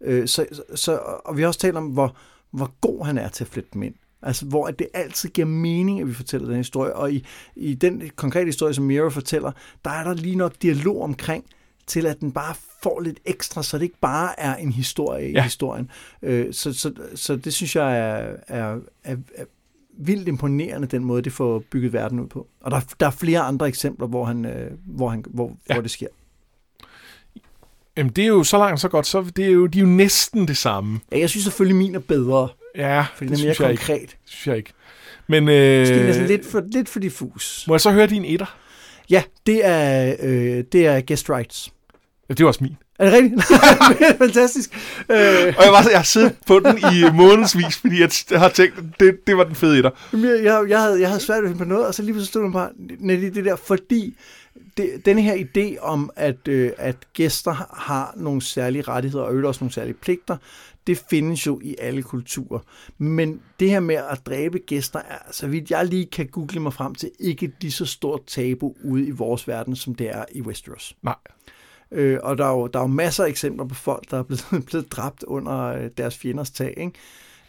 Øh, 0.00 0.28
så, 0.28 0.46
så, 0.74 0.98
og 1.24 1.36
vi 1.36 1.42
har 1.42 1.48
også 1.48 1.60
talt 1.60 1.76
om, 1.76 1.86
hvor, 1.86 2.16
hvor 2.50 2.70
god 2.80 3.06
han 3.06 3.18
er 3.18 3.28
til 3.28 3.44
at 3.44 3.48
flytte 3.48 3.70
dem 3.74 3.82
ind. 3.82 3.94
Altså, 4.26 4.46
hvor 4.46 4.66
det 4.66 4.88
altid 4.94 5.28
giver 5.28 5.46
mening, 5.46 6.00
at 6.00 6.08
vi 6.08 6.14
fortæller 6.14 6.48
den 6.48 6.56
historie. 6.56 6.92
Og 6.96 7.12
i, 7.12 7.26
i 7.56 7.74
den 7.74 8.10
konkrete 8.16 8.46
historie, 8.46 8.74
som 8.74 8.84
Mira 8.84 9.08
fortæller, 9.08 9.52
der 9.84 9.90
er 9.90 10.04
der 10.04 10.14
lige 10.14 10.36
nok 10.36 10.52
dialog 10.62 11.02
omkring, 11.02 11.44
til 11.86 12.06
at 12.06 12.20
den 12.20 12.32
bare 12.32 12.54
får 12.82 13.00
lidt 13.00 13.20
ekstra, 13.24 13.62
så 13.62 13.78
det 13.78 13.84
ikke 13.84 14.00
bare 14.00 14.40
er 14.40 14.56
en 14.56 14.72
historie 14.72 15.30
ja. 15.30 15.40
i 15.40 15.42
historien. 15.42 15.90
Øh, 16.22 16.52
så, 16.52 16.72
så, 16.72 16.92
så 17.14 17.36
det 17.36 17.54
synes 17.54 17.76
jeg 17.76 17.98
er, 17.98 18.36
er, 18.48 18.78
er, 19.04 19.16
er 19.34 19.44
vildt 19.98 20.28
imponerende, 20.28 20.88
den 20.88 21.04
måde, 21.04 21.22
det 21.22 21.32
får 21.32 21.62
bygget 21.70 21.92
verden 21.92 22.20
ud 22.20 22.26
på. 22.26 22.46
Og 22.60 22.70
der, 22.70 22.80
der 23.00 23.06
er 23.06 23.10
flere 23.10 23.40
andre 23.40 23.68
eksempler, 23.68 24.06
hvor, 24.06 24.24
han, 24.24 24.44
øh, 24.44 24.70
hvor, 24.86 25.08
han, 25.08 25.24
hvor, 25.28 25.56
ja. 25.68 25.74
hvor 25.74 25.82
det 25.82 25.90
sker. 25.90 26.08
Jamen, 27.96 28.12
det 28.12 28.24
er 28.24 28.28
jo 28.28 28.44
så 28.44 28.58
langt 28.58 28.80
så 28.80 28.88
godt, 28.88 29.06
så 29.06 29.30
det 29.36 29.44
er 29.44 29.50
jo, 29.50 29.66
de 29.66 29.78
er 29.78 29.82
jo 29.82 29.88
næsten 29.88 30.48
det 30.48 30.56
samme. 30.56 31.00
Ja, 31.12 31.18
jeg 31.18 31.30
synes 31.30 31.44
selvfølgelig, 31.44 31.76
min 31.76 31.94
er 31.94 31.98
bedre. 31.98 32.48
Ja, 32.76 33.06
fordi 33.14 33.30
det, 33.30 33.38
det 33.38 33.44
er 33.44 33.48
mere 33.48 33.70
konkret. 33.70 33.88
Jeg 33.88 34.00
ikke. 34.00 34.06
Det 34.06 34.30
synes 34.30 34.46
jeg 34.46 34.56
ikke. 34.56 34.72
Men, 35.26 35.48
øh, 35.48 35.54
det 35.54 35.90
er 35.90 36.04
næsten 36.04 36.26
lidt 36.26 36.46
for, 36.46 36.62
lidt 36.72 36.88
for 36.88 37.00
diffus. 37.00 37.64
Må 37.68 37.74
jeg 37.74 37.80
så 37.80 37.90
høre 37.90 38.06
din 38.06 38.24
etter? 38.24 38.56
Ja, 39.10 39.22
det 39.46 39.66
er, 39.66 40.16
øh, 40.22 40.64
det 40.72 40.86
er 40.86 41.00
Guest 41.08 41.30
Rights. 41.30 41.72
Ja, 42.28 42.34
det 42.34 42.40
er 42.40 42.46
også 42.46 42.64
min. 42.64 42.76
Er 42.98 43.04
det 43.04 43.12
rigtigt? 43.12 43.42
Fantastisk. 44.24 44.70
Øh. 45.10 45.54
Og 45.58 45.64
jeg, 45.64 45.72
var, 45.72 45.86
jeg 45.90 45.98
har 45.98 46.02
siddet 46.02 46.36
på 46.46 46.58
den 46.58 46.78
i 46.78 47.10
månedsvis, 47.14 47.76
fordi 47.76 48.00
jeg 48.00 48.40
har 48.40 48.48
tænkt, 48.48 49.00
det, 49.00 49.16
det 49.26 49.36
var 49.36 49.44
den 49.44 49.54
fede 49.54 49.78
etter. 49.78 49.90
Jeg, 50.12 50.40
jeg, 50.42 50.64
jeg, 50.68 50.80
havde, 50.80 51.00
jeg 51.00 51.08
havde 51.08 51.20
svært 51.20 51.42
ved 51.42 51.50
at 51.50 51.56
finde 51.56 51.64
på 51.64 51.68
noget, 51.68 51.86
og 51.86 51.94
så 51.94 52.02
lige 52.02 52.20
så 52.20 52.26
stod 52.26 52.42
den 52.42 52.52
bare, 52.52 52.70
det, 53.08 53.34
det 53.34 53.44
der, 53.44 53.56
fordi 53.56 54.16
det, 54.76 54.90
denne 55.04 55.22
her 55.22 55.34
idé 55.34 55.80
om, 55.80 56.10
at, 56.16 56.48
øh, 56.48 56.70
at 56.78 56.96
gæster 57.12 57.76
har 57.76 58.14
nogle 58.16 58.42
særlige 58.42 58.82
rettigheder 58.82 59.24
og 59.24 59.30
øvrigt 59.30 59.46
også 59.46 59.64
nogle 59.64 59.72
særlige 59.72 59.94
pligter, 59.94 60.36
det 60.86 61.02
findes 61.10 61.46
jo 61.46 61.60
i 61.62 61.76
alle 61.78 62.02
kulturer. 62.02 62.58
Men 62.98 63.42
det 63.60 63.70
her 63.70 63.80
med 63.80 63.94
at 63.94 64.26
dræbe 64.26 64.58
gæster 64.58 64.98
er, 64.98 65.18
så 65.30 65.48
vidt 65.48 65.70
jeg 65.70 65.86
lige 65.86 66.06
kan 66.06 66.26
google 66.26 66.60
mig 66.60 66.72
frem 66.72 66.94
til, 66.94 67.10
ikke 67.20 67.52
lige 67.60 67.72
så 67.72 67.86
stort 67.86 68.20
tabu 68.26 68.74
ude 68.84 69.06
i 69.06 69.10
vores 69.10 69.48
verden, 69.48 69.76
som 69.76 69.94
det 69.94 70.08
er 70.08 70.24
i 70.32 70.42
Westeros. 70.42 70.96
Nej. 71.02 71.16
Øh, 71.90 72.18
og 72.22 72.38
der 72.38 72.44
er, 72.44 72.50
jo, 72.50 72.66
der 72.66 72.78
er 72.78 72.82
jo 72.82 72.88
masser 72.88 73.24
af 73.24 73.28
eksempler 73.28 73.64
på 73.64 73.74
folk, 73.74 74.10
der 74.10 74.18
er 74.18 74.22
blevet, 74.22 74.46
blevet 74.66 74.92
dræbt 74.92 75.22
under 75.22 75.62
øh, 75.62 75.90
deres 75.96 76.18
fjenders 76.18 76.50
tag. 76.50 76.74
Ikke? 76.76 76.92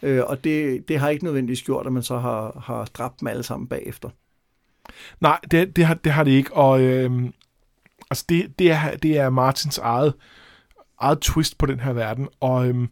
Øh, 0.02 0.24
og 0.26 0.44
det, 0.44 0.88
det 0.88 0.98
har 0.98 1.08
ikke 1.08 1.24
nødvendigvis 1.24 1.62
gjort, 1.62 1.86
at 1.86 1.92
man 1.92 2.02
så 2.02 2.18
har, 2.18 2.62
har 2.64 2.84
dræbt 2.84 3.20
dem 3.20 3.28
alle 3.28 3.42
sammen 3.42 3.68
bagefter. 3.68 4.10
Nej, 5.20 5.40
det, 5.50 5.76
det, 5.76 5.86
har, 5.86 5.94
det 5.94 6.12
har 6.12 6.24
det 6.24 6.30
ikke. 6.30 6.54
Og 6.54 6.80
øh, 6.80 7.22
altså 8.10 8.24
det, 8.28 8.58
det, 8.58 8.70
er, 8.70 8.96
det 8.96 9.18
er 9.18 9.30
Martins 9.30 9.78
eget, 9.78 10.14
eget 11.00 11.18
twist 11.18 11.58
på 11.58 11.66
den 11.66 11.80
her 11.80 11.92
verden. 11.92 12.28
Og 12.40 12.68
øh, 12.68 12.88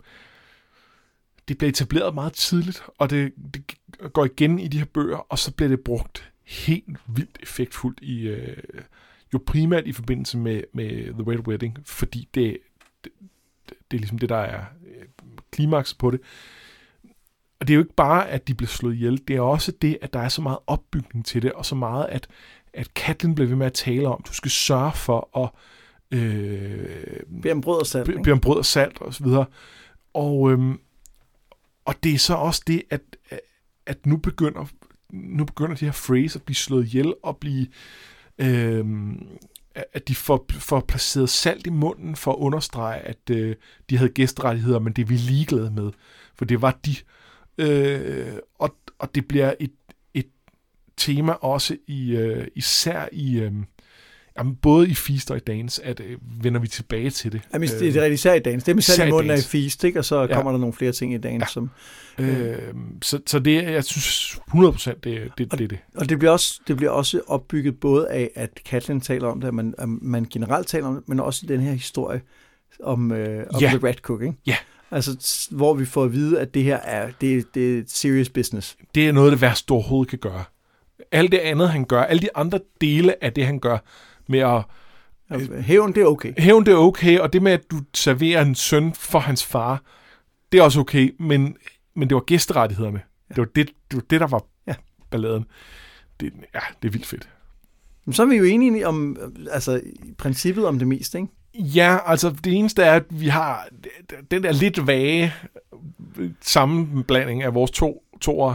det 1.49 1.59
bliver 1.59 1.69
etableret 1.69 2.15
meget 2.15 2.33
tidligt, 2.33 2.83
og 2.99 3.11
det, 3.11 3.33
det 3.55 3.75
går 4.13 4.25
igen 4.25 4.59
i 4.59 4.69
de 4.69 4.79
her 4.79 4.85
bøger, 4.85 5.17
og 5.17 5.39
så 5.39 5.53
bliver 5.53 5.69
det 5.69 5.81
brugt 5.81 6.33
helt 6.45 6.99
vildt 7.07 7.39
effektfuldt 7.43 8.01
i... 8.03 8.29
Øh, 8.29 8.57
jo 9.35 9.41
primært 9.47 9.87
i 9.87 9.93
forbindelse 9.93 10.39
med, 10.39 10.63
med 10.73 10.89
The 10.89 11.31
Red 11.31 11.49
Wedding, 11.49 11.79
fordi 11.85 12.29
det, 12.35 12.59
det, 13.05 13.13
det 13.69 13.97
er 13.97 14.01
ligesom 14.01 14.19
det, 14.19 14.29
der 14.29 14.37
er 14.37 14.65
øh, 14.87 15.05
klimaks 15.51 15.95
på 15.95 16.11
det. 16.11 16.21
Og 17.61 17.69
det 17.69 17.71
er 17.71 17.75
jo 17.75 17.83
ikke 17.83 17.95
bare, 17.95 18.29
at 18.29 18.49
de 18.49 18.55
bliver 18.55 18.69
slået 18.69 18.95
ihjel, 18.95 19.23
det 19.29 19.37
er 19.37 19.41
også 19.41 19.73
det, 19.83 19.99
at 20.03 20.13
der 20.13 20.21
er 20.21 20.29
så 20.29 20.43
meget 20.43 20.59
opbygning 20.67 21.27
til 21.27 21.43
det, 21.43 21.53
og 21.53 21.67
så 21.67 21.75
meget, 21.75 22.07
at, 22.07 22.29
at 22.73 22.95
Katlin 22.95 23.35
bliver 23.35 23.49
ved 23.49 23.57
med 23.57 23.67
at 23.67 23.73
tale 23.73 24.09
om, 24.09 24.23
du 24.29 24.33
skal 24.33 24.51
sørge 24.51 24.93
for 24.93 25.39
at 25.45 25.51
øh, 26.19 27.21
bede 27.43 27.53
om 27.53 27.61
brød 27.61 27.81
og 27.81 27.87
salt, 27.87 28.07
bede 28.07 28.33
om 28.33 28.41
brød 28.41 28.57
og 28.57 28.65
salt 28.65 29.01
og 29.01 29.15
så 29.15 29.25
videre. 29.25 29.47
Og, 30.15 30.51
øhm, 30.53 30.81
og 31.87 31.95
det 32.03 32.15
er 32.15 32.19
så 32.19 32.35
også 32.35 32.63
det, 32.67 32.83
at, 32.91 33.01
at 33.87 34.07
nu 34.07 34.17
begynder 34.17 34.67
nu 35.11 35.45
begynder 35.45 35.77
de 35.77 35.85
her 35.85 35.93
phrase 35.93 36.39
at 36.39 36.43
blive 36.43 36.57
slået 36.57 36.87
ihjel 36.87 37.15
og 37.23 37.37
blive 37.37 37.67
øh, 38.39 38.85
at 39.93 40.09
de 40.09 40.15
får, 40.15 40.47
får 40.51 40.81
placeret 40.81 41.31
salt 41.31 41.67
i 41.67 41.71
munden 41.71 42.17
for 42.17 42.33
at 42.33 42.37
understrege, 42.37 43.01
at 43.01 43.31
øh, 43.31 43.57
de 43.91 43.97
havde 43.97 44.11
gæsterettigheder, 44.11 44.79
men 44.79 44.93
det 44.93 45.03
er 45.03 45.07
vi 45.07 45.17
ligeglade 45.17 45.71
med. 45.71 45.91
For 46.35 46.45
det 46.45 46.63
var 46.63 46.79
de. 46.85 46.97
Øh, 47.59 48.37
og, 48.59 48.77
og 48.99 49.15
det 49.15 49.29
bliver 49.29 49.55
et, 49.61 49.73
et 50.15 50.29
tema 50.97 51.33
også 51.33 51.77
i 51.87 52.17
øh, 52.17 52.49
især 52.55 53.09
i... 53.13 53.39
Øh, 53.39 53.53
Jamen, 54.39 54.55
både 54.55 54.89
i 54.89 54.95
Feast 54.95 55.31
og 55.31 55.37
i 55.37 55.41
Dance 55.41 55.85
at, 55.85 56.01
øh, 56.01 56.17
vender 56.43 56.61
vi 56.61 56.69
tilbage 56.69 57.11
til 57.11 57.33
det. 57.33 57.41
Jamen, 57.53 57.69
det 57.69 57.89
er 57.89 57.93
det 57.93 58.03
rigtig 58.03 58.19
særligt 58.19 58.47
i 58.47 58.51
Dance. 58.51 58.67
Det 58.67 58.71
er 58.71 58.75
med 58.75 58.83
salt 58.83 59.09
i 59.09 59.11
munden 59.11 59.31
af 59.31 59.39
Feast, 59.39 59.85
ikke? 59.85 59.99
og 59.99 60.05
så 60.05 60.21
ja. 60.21 60.35
kommer 60.35 60.53
der 60.53 60.59
nogle 60.59 60.73
flere 60.73 60.93
ting 60.93 61.15
i 61.15 61.19
Dance. 61.19 61.45
Ja. 61.45 61.47
Som, 61.47 61.71
øh, 62.19 62.59
så, 63.03 63.21
så 63.27 63.39
det, 63.39 63.63
jeg 63.63 63.85
synes 63.85 64.39
100% 64.55 64.91
det, 64.91 65.05
det, 65.05 65.33
det, 65.39 65.53
og, 65.53 65.59
det 65.59 65.65
er 65.65 65.69
det. 65.69 65.79
Og 65.95 66.09
det 66.09 66.19
bliver, 66.19 66.33
også, 66.33 66.61
det 66.69 66.77
bliver 66.77 66.91
også 66.91 67.21
opbygget 67.27 67.81
både 67.81 68.09
af, 68.09 68.31
at 68.35 68.51
Katlin 68.65 69.01
taler 69.01 69.29
om 69.29 69.41
det, 69.41 69.49
at 69.49 69.55
man, 69.55 69.75
at 69.79 69.89
man 69.89 70.27
generelt 70.31 70.69
taler 70.69 70.87
om 70.87 70.95
det, 70.95 71.09
men 71.09 71.21
også 71.21 71.41
i 71.45 71.47
den 71.47 71.61
her 71.61 71.73
historie 71.73 72.21
om, 72.83 73.13
øh, 73.13 73.47
om 73.51 73.61
ja. 73.61 73.69
The 73.69 73.87
Red 73.87 73.95
Cook, 73.95 74.23
ikke? 74.23 74.35
Ja. 74.47 74.57
Altså, 74.91 75.47
hvor 75.51 75.75
vi 75.75 75.85
får 75.85 76.05
at 76.05 76.13
vide, 76.13 76.41
at 76.41 76.55
det 76.55 76.63
her 76.63 76.77
er, 76.77 77.11
det, 77.21 77.55
det 77.55 77.79
er 77.79 77.83
serious 77.87 78.29
business. 78.29 78.77
Det 78.95 79.09
er 79.09 79.13
noget 79.13 79.33
det 79.33 79.41
værste, 79.41 79.71
overhovedet 79.71 80.11
kan 80.11 80.19
gøre. 80.19 80.45
Alt 81.13 81.33
det 81.33 81.39
andet, 81.39 81.69
han 81.71 81.85
gør, 81.85 82.03
alle 82.03 82.23
de 82.23 82.29
andre 82.35 82.61
dele 82.81 83.25
af 83.25 83.33
det, 83.33 83.47
han 83.47 83.59
gør, 83.59 83.79
med 84.29 84.39
at... 84.39 84.63
Altså, 85.31 85.61
hævn, 85.61 85.95
det 85.95 86.03
er 86.03 86.07
okay. 86.07 86.33
Hævn, 86.39 86.67
det 86.67 86.73
er 86.73 86.77
okay, 86.77 87.19
og 87.19 87.33
det 87.33 87.43
med, 87.43 87.53
at 87.53 87.71
du 87.71 87.77
serverer 87.95 88.43
en 88.43 88.55
søn 88.55 88.95
for 88.95 89.19
hans 89.19 89.45
far, 89.45 89.83
det 90.53 90.59
er 90.59 90.63
også 90.63 90.81
okay, 90.81 91.15
men, 91.19 91.57
men 91.97 92.09
det 92.09 92.15
var 92.15 92.21
gæsterettighederne. 92.21 93.01
Ja. 93.31 93.35
Det, 93.35 93.39
var 93.39 93.49
det, 93.55 93.67
det 93.91 93.97
var 93.97 94.03
det, 94.11 94.21
der 94.21 94.27
var 94.27 94.45
ja. 94.67 94.75
balladen. 95.11 95.45
Det, 96.21 96.33
ja, 96.55 96.61
det 96.83 96.89
er 96.89 96.93
vildt 96.93 97.07
fedt. 97.07 97.29
Men 98.05 98.13
så 98.13 98.23
er 98.23 98.27
vi 98.27 98.37
jo 98.37 98.45
enige 98.45 98.87
om, 98.87 99.17
altså, 99.51 99.81
princippet 100.19 100.67
om 100.67 100.79
det 100.79 100.89
meste, 100.89 101.19
ikke? 101.19 101.33
Ja, 101.55 101.99
altså 102.07 102.31
det 102.45 102.53
eneste 102.53 102.83
er, 102.83 102.93
at 102.93 103.05
vi 103.11 103.29
har 103.29 103.69
den 104.31 104.43
der 104.43 104.53
lidt 104.53 104.87
vage 104.87 105.35
sammenblanding 106.41 107.43
af 107.43 107.55
vores 107.55 107.71
to 107.71 108.05
toer 108.21 108.55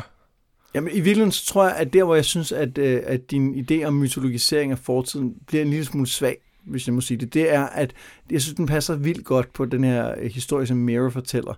Jamen, 0.73 0.89
i 0.91 0.99
virkeligheden 0.99 1.31
så 1.31 1.45
tror 1.45 1.67
jeg, 1.67 1.75
at 1.75 1.93
der, 1.93 2.03
hvor 2.03 2.15
jeg 2.15 2.25
synes, 2.25 2.51
at, 2.51 2.77
øh, 2.77 3.01
at 3.05 3.31
din 3.31 3.65
idé 3.65 3.83
om 3.83 3.93
mytologisering 3.93 4.71
af 4.71 4.79
fortiden 4.79 5.35
bliver 5.47 5.63
en 5.63 5.69
lille 5.69 5.85
smule 5.85 6.07
svag, 6.07 6.37
hvis 6.63 6.87
jeg 6.87 6.93
må 6.93 7.01
sige 7.01 7.17
det, 7.17 7.33
det 7.33 7.53
er, 7.53 7.65
at 7.65 7.93
jeg 8.31 8.41
synes, 8.41 8.55
den 8.55 8.65
passer 8.65 8.95
vildt 8.95 9.25
godt 9.25 9.53
på 9.53 9.65
den 9.65 9.83
her 9.83 10.15
øh, 10.17 10.31
historie, 10.31 10.67
som 10.67 10.77
Mary 10.77 11.11
fortæller. 11.11 11.53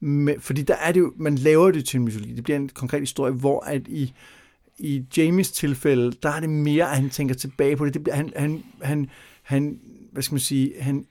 Men, 0.00 0.40
fordi 0.40 0.62
der 0.62 0.74
er 0.74 0.92
det 0.92 1.00
jo, 1.00 1.12
man 1.16 1.34
laver 1.34 1.70
det 1.70 1.84
til 1.84 1.98
en 1.98 2.04
mytologi. 2.04 2.34
Det 2.34 2.44
bliver 2.44 2.56
en 2.56 2.68
konkret 2.68 3.00
historie, 3.00 3.32
hvor 3.32 3.60
at 3.60 3.88
i, 3.88 4.12
i 4.78 5.04
Jamies 5.16 5.52
tilfælde, 5.52 6.12
der 6.22 6.28
er 6.28 6.40
det 6.40 6.50
mere, 6.50 6.90
at 6.90 6.96
han 6.96 7.10
tænker 7.10 7.34
tilbage 7.34 7.76
på 7.76 7.84
det. 7.86 7.94
det 7.94 8.02
bliver, 8.02 8.16
han, 8.16 8.32
han, 8.36 8.64
han, 8.82 9.10
han, 9.42 9.80
hvad 10.12 10.22
skal 10.22 10.34
man 10.34 10.40
sige, 10.40 10.72
han 10.80 11.06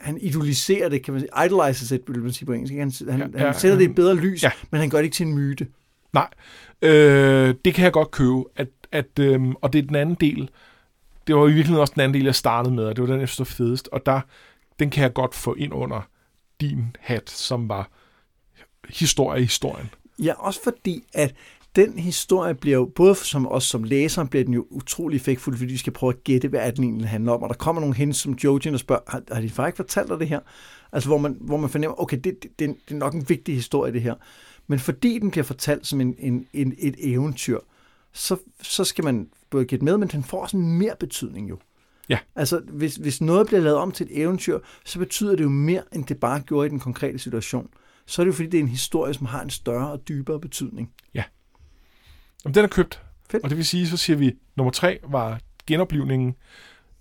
han 0.00 0.18
idoliserer 0.20 0.88
det, 0.88 1.02
kan 1.02 1.14
man 1.14 1.20
sige, 1.20 1.46
idolizes 1.46 1.90
it, 1.90 2.00
vil 2.08 2.22
man 2.22 2.32
sige 2.32 2.46
på 2.46 2.52
engelsk. 2.52 2.74
Han, 2.74 2.92
han, 3.10 3.30
ja, 3.34 3.38
ja, 3.38 3.44
han 3.44 3.60
sætter 3.60 3.78
det 3.78 3.84
i 3.84 3.88
et 3.90 3.94
bedre 3.94 4.14
lys, 4.14 4.42
ja. 4.42 4.50
men 4.70 4.80
han 4.80 4.90
gør 4.90 4.98
det 4.98 5.04
ikke 5.04 5.14
til 5.14 5.26
en 5.26 5.34
myte. 5.34 5.66
Nej, 6.12 6.28
øh, 6.82 7.54
det 7.64 7.74
kan 7.74 7.84
jeg 7.84 7.92
godt 7.92 8.10
købe. 8.10 8.44
At, 8.56 8.68
at, 8.92 9.18
øh, 9.18 9.48
og 9.62 9.72
det 9.72 9.78
er 9.78 9.86
den 9.86 9.96
anden 9.96 10.16
del. 10.20 10.50
Det 11.26 11.36
var 11.36 11.42
i 11.42 11.52
virkeligheden 11.52 11.80
også 11.80 11.94
den 11.94 12.02
anden 12.02 12.14
del, 12.14 12.24
jeg 12.24 12.34
startede 12.34 12.74
med, 12.74 12.84
og 12.84 12.96
det 12.96 13.02
var 13.02 13.10
den, 13.10 13.20
jeg 13.20 13.28
synes 13.28 13.54
fedest. 13.54 13.88
Og 13.92 14.06
der, 14.06 14.20
den 14.78 14.90
kan 14.90 15.02
jeg 15.02 15.12
godt 15.12 15.34
få 15.34 15.54
ind 15.54 15.72
under 15.74 16.08
din 16.60 16.96
hat, 17.00 17.30
som 17.30 17.68
var 17.68 17.88
historie 18.88 19.40
i 19.40 19.44
historien. 19.44 19.90
Ja, 20.18 20.32
også 20.38 20.60
fordi, 20.64 21.04
at 21.14 21.34
den 21.76 21.98
historie 21.98 22.54
bliver 22.54 22.76
jo, 22.76 22.92
både 22.94 23.14
som 23.14 23.48
os 23.48 23.64
som 23.64 23.84
læser, 23.84 24.24
bliver 24.24 24.44
den 24.44 24.54
jo 24.54 24.66
utrolig 24.70 25.16
effektfuld, 25.16 25.56
fordi 25.56 25.72
vi 25.72 25.78
skal 25.78 25.92
prøve 25.92 26.12
at 26.12 26.24
gætte, 26.24 26.48
hvad 26.48 26.72
den 26.72 26.84
egentlig 26.84 27.08
handler 27.08 27.32
om. 27.32 27.42
Og 27.42 27.48
der 27.48 27.54
kommer 27.54 27.80
nogle 27.80 27.96
hen 27.96 28.12
som 28.12 28.32
Jojen 28.32 28.74
og 28.74 28.80
spørger, 28.80 29.02
har, 29.08 29.22
har 29.32 29.40
de 29.40 29.50
faktisk 29.50 29.76
fortalt 29.76 30.08
dig 30.08 30.20
det 30.20 30.28
her? 30.28 30.40
Altså, 30.92 31.08
hvor 31.08 31.18
man, 31.18 31.36
hvor 31.40 31.56
man 31.56 31.70
fornemmer, 31.70 32.00
okay, 32.00 32.16
det, 32.24 32.42
det, 32.42 32.58
det 32.58 32.76
er 32.90 32.94
nok 32.94 33.14
en 33.14 33.28
vigtig 33.28 33.54
historie, 33.54 33.92
det 33.92 34.02
her. 34.02 34.14
Men 34.70 34.78
fordi 34.78 35.18
den 35.18 35.30
bliver 35.30 35.44
fortalt 35.44 35.86
som 35.86 36.00
en, 36.00 36.14
en, 36.18 36.46
en, 36.52 36.74
et 36.78 36.94
eventyr, 36.98 37.58
så, 38.12 38.36
så 38.62 38.84
skal 38.84 39.04
man 39.04 39.28
både 39.50 39.64
gætte 39.64 39.84
med, 39.84 39.96
men 39.96 40.08
den 40.08 40.24
får 40.24 40.54
en 40.54 40.78
mere 40.78 40.94
betydning 41.00 41.48
jo. 41.48 41.58
Ja. 42.08 42.18
Altså, 42.34 42.58
hvis, 42.58 42.96
hvis 42.96 43.20
noget 43.20 43.46
bliver 43.46 43.60
lavet 43.60 43.78
om 43.78 43.92
til 43.92 44.06
et 44.06 44.18
eventyr, 44.22 44.58
så 44.84 44.98
betyder 44.98 45.36
det 45.36 45.44
jo 45.44 45.48
mere, 45.48 45.82
end 45.92 46.04
det 46.04 46.20
bare 46.20 46.40
gjorde 46.40 46.66
i 46.66 46.70
den 46.70 46.80
konkrete 46.80 47.18
situation. 47.18 47.68
Så 48.06 48.22
er 48.22 48.24
det 48.24 48.28
jo 48.28 48.36
fordi, 48.36 48.48
det 48.48 48.58
er 48.58 48.62
en 48.62 48.68
historie, 48.68 49.14
som 49.14 49.26
har 49.26 49.42
en 49.42 49.50
større 49.50 49.90
og 49.90 50.08
dybere 50.08 50.40
betydning. 50.40 50.92
Ja. 51.14 51.24
Jamen, 52.44 52.54
den 52.54 52.64
er 52.64 52.68
købt. 52.68 53.02
Fedt. 53.30 53.44
Og 53.44 53.50
det 53.50 53.56
vil 53.56 53.66
sige, 53.66 53.88
så 53.88 53.96
siger 53.96 54.16
vi, 54.16 54.32
nummer 54.56 54.70
tre 54.70 54.98
var 55.08 55.40
genoplivningen, 55.66 56.34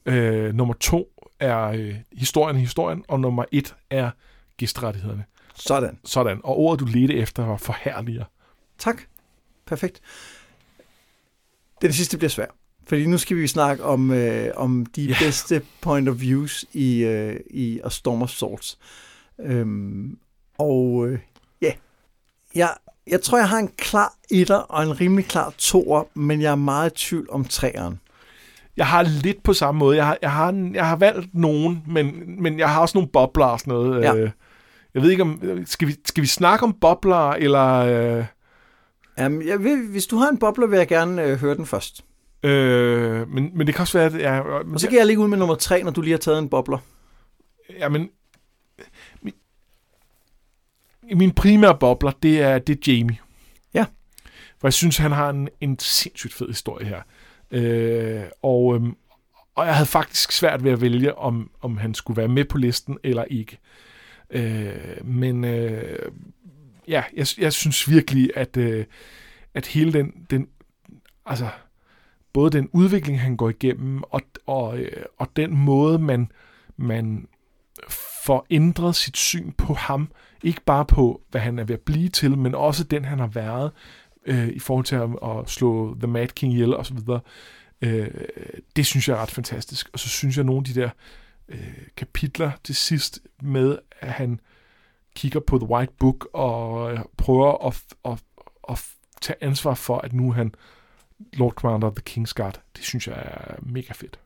øh, 0.05 0.53
nummer 0.53 0.73
to 0.73 1.29
er 1.39 1.63
øh, 1.65 1.95
historien 2.13 2.57
historien, 2.57 3.03
og 3.07 3.19
nummer 3.19 3.45
et 3.51 3.75
er 3.89 4.11
gæstrettighederne. 4.57 5.25
Sådan. 5.59 5.99
Sådan. 6.05 6.41
Og 6.43 6.57
ordet, 6.57 6.79
du 6.79 6.85
ledte 6.85 7.13
efter, 7.13 7.45
var 7.45 7.57
forhærliger. 7.57 8.25
Tak. 8.77 9.01
Perfekt. 9.65 10.01
Den 11.81 11.93
sidste 11.93 12.17
bliver 12.17 12.29
svær. 12.29 12.45
Fordi 12.87 13.05
nu 13.05 13.17
skal 13.17 13.37
vi 13.37 13.47
snakke 13.47 13.83
om, 13.83 14.11
øh, 14.11 14.51
om 14.55 14.85
de 14.85 15.05
yeah. 15.05 15.19
bedste 15.19 15.61
point 15.81 16.09
of 16.09 16.21
views 16.21 16.65
i, 16.73 17.03
øh, 17.03 17.39
i 17.49 17.79
A 17.83 17.89
Storm 17.89 18.21
of 18.21 18.29
Swords. 18.29 18.79
Øhm, 19.39 20.17
og 20.57 21.07
øh, 21.07 21.19
ja, 21.61 21.67
yeah. 21.67 21.75
jeg, 22.55 22.69
jeg 23.07 23.21
tror, 23.21 23.37
jeg 23.37 23.49
har 23.49 23.57
en 23.57 23.71
klar 23.77 24.13
etter 24.31 24.55
og 24.55 24.83
en 24.83 25.01
rimelig 25.01 25.25
klar 25.25 25.53
toer, 25.57 26.03
men 26.13 26.41
jeg 26.41 26.51
er 26.51 26.55
meget 26.55 26.91
i 26.91 26.95
tvivl 26.95 27.27
om 27.31 27.45
træeren. 27.45 27.99
Jeg 28.77 28.87
har 28.87 29.03
lidt 29.03 29.43
på 29.43 29.53
samme 29.53 29.79
måde. 29.79 29.97
Jeg 29.97 30.05
har, 30.05 30.17
jeg 30.21 30.31
har, 30.31 30.71
jeg 30.73 30.87
har 30.87 30.95
valgt 30.95 31.35
nogen, 31.35 31.83
men, 31.87 32.35
men 32.41 32.59
jeg 32.59 32.69
har 32.69 32.81
også 32.81 32.97
nogle 32.97 33.09
bobler 33.09 33.45
og 33.45 33.59
sådan 33.59 33.73
noget. 33.73 34.03
Ja. 34.03 34.15
Øh, 34.15 34.31
jeg 34.93 35.01
ved 35.01 35.11
ikke 35.11 35.23
om... 35.23 35.63
Skal 35.65 35.87
vi, 35.87 35.95
skal 36.05 36.21
vi 36.21 36.27
snakke 36.27 36.63
om 36.63 36.73
bobler, 36.73 37.29
eller... 37.29 37.75
Øh... 37.75 38.25
Jamen, 39.17 39.47
jeg 39.47 39.63
vil, 39.63 39.87
hvis 39.87 40.07
du 40.07 40.17
har 40.17 40.29
en 40.29 40.37
bobler, 40.37 40.67
vil 40.67 40.77
jeg 40.77 40.87
gerne 40.87 41.23
øh, 41.23 41.39
høre 41.39 41.55
den 41.55 41.65
først. 41.65 42.05
Øh, 42.43 43.29
men, 43.29 43.57
men 43.57 43.67
det 43.67 43.75
kan 43.75 43.81
også 43.81 43.97
være, 43.97 44.07
at... 44.07 44.19
Ja, 44.19 44.43
men, 44.63 44.73
og 44.73 44.79
så 44.79 44.89
kan 44.89 44.97
jeg 44.97 45.05
ligge 45.05 45.23
ud 45.23 45.27
med 45.27 45.37
nummer 45.37 45.55
tre, 45.55 45.83
når 45.83 45.91
du 45.91 46.01
lige 46.01 46.11
har 46.11 46.17
taget 46.17 46.39
en 46.39 46.49
bobler. 46.49 46.77
Jamen... 47.79 48.09
Min, 49.21 49.33
min 51.11 51.31
primære 51.31 51.77
bobler, 51.77 52.11
det 52.23 52.41
er, 52.41 52.59
det 52.59 52.87
er 52.87 52.93
Jamie. 52.93 53.17
Ja. 53.73 53.85
For 54.59 54.67
jeg 54.67 54.73
synes, 54.73 54.97
han 54.97 55.11
har 55.11 55.29
en, 55.29 55.49
en 55.61 55.79
sindssygt 55.79 56.33
fed 56.33 56.47
historie 56.47 56.85
her. 56.85 57.01
Øh, 57.51 58.23
og, 58.41 58.75
øh, 58.75 58.81
og 59.55 59.65
jeg 59.65 59.75
havde 59.75 59.87
faktisk 59.87 60.31
svært 60.31 60.63
ved 60.63 60.71
at 60.71 60.81
vælge, 60.81 61.17
om, 61.17 61.51
om 61.61 61.77
han 61.77 61.93
skulle 61.93 62.17
være 62.17 62.27
med 62.27 62.45
på 62.45 62.57
listen 62.57 62.97
eller 63.03 63.23
ikke. 63.23 63.53
Øh, 63.53 63.88
Øh, 64.31 65.05
men 65.05 65.43
øh, 65.43 66.11
ja, 66.87 67.03
jeg, 67.15 67.27
jeg 67.37 67.53
synes 67.53 67.89
virkelig, 67.89 68.31
at, 68.35 68.57
øh, 68.57 68.85
at 69.53 69.67
hele 69.67 69.93
den, 69.93 70.13
den, 70.29 70.47
altså 71.25 71.49
både 72.33 72.51
den 72.51 72.69
udvikling, 72.73 73.21
han 73.21 73.37
går 73.37 73.49
igennem, 73.49 74.03
og, 74.03 74.21
og, 74.45 74.79
øh, 74.79 75.05
og 75.17 75.27
den 75.35 75.57
måde, 75.57 75.99
man, 75.99 76.31
man 76.77 77.27
får 78.25 78.45
ændret 78.49 78.95
sit 78.95 79.17
syn 79.17 79.51
på 79.51 79.73
ham, 79.73 80.11
ikke 80.43 80.61
bare 80.61 80.85
på, 80.85 81.21
hvad 81.31 81.41
han 81.41 81.59
er 81.59 81.63
ved 81.63 81.75
at 81.75 81.81
blive 81.81 82.09
til, 82.09 82.37
men 82.37 82.55
også 82.55 82.83
den, 82.83 83.05
han 83.05 83.19
har 83.19 83.27
været, 83.27 83.71
øh, 84.25 84.47
i 84.47 84.59
forhold 84.59 84.85
til 84.85 84.95
at, 84.95 85.09
at 85.23 85.49
slå 85.49 85.97
The 85.99 86.07
Mad 86.07 86.27
King 86.27 86.53
ihjel 86.53 86.75
og 86.75 86.85
så 86.85 86.93
videre. 86.93 87.19
Øh, 87.81 88.07
det 88.75 88.85
synes 88.85 89.07
jeg 89.07 89.17
er 89.17 89.21
ret 89.21 89.31
fantastisk. 89.31 89.89
Og 89.93 89.99
så 89.99 90.09
synes 90.09 90.37
jeg, 90.37 90.41
at 90.41 90.45
nogle 90.45 90.59
af 90.59 90.73
de 90.73 90.81
der 90.81 90.85
øh, 90.85 90.91
kapitler 91.97 92.51
til 92.63 92.75
sidst 92.75 93.19
med, 93.41 93.77
at 93.99 94.11
han 94.11 94.39
kigger 95.15 95.39
på 95.39 95.57
The 95.57 95.69
White 95.69 95.93
Book 95.99 96.27
og 96.33 96.93
øh, 96.93 96.99
prøver 97.17 97.67
at, 97.67 97.83
at, 98.05 98.19
at 98.69 98.85
tage 99.21 99.43
ansvar 99.43 99.73
for, 99.73 99.97
at 99.97 100.13
nu 100.13 100.31
han 100.31 100.55
Lord 101.33 101.53
Commander 101.53 101.87
of 101.87 101.93
the 101.93 102.03
King's 102.09 102.33
Guard. 102.35 102.61
Det 102.75 102.83
synes 102.83 103.07
jeg 103.07 103.15
er 103.15 103.55
mega 103.61 103.93
fedt. 103.93 104.19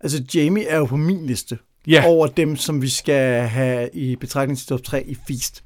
Altså, 0.00 0.24
Jamie 0.34 0.66
er 0.66 0.76
jo 0.76 0.84
på 0.84 0.96
min 0.96 1.26
liste 1.26 1.58
ja. 1.86 2.06
over 2.06 2.26
dem, 2.26 2.56
som 2.56 2.82
vi 2.82 2.88
skal 2.88 3.48
have 3.48 3.90
i 3.92 4.16
betragtning 4.16 4.58
til 4.58 4.66
top 4.66 4.82
3 4.82 5.04
i 5.04 5.14
Feast. 5.26 5.63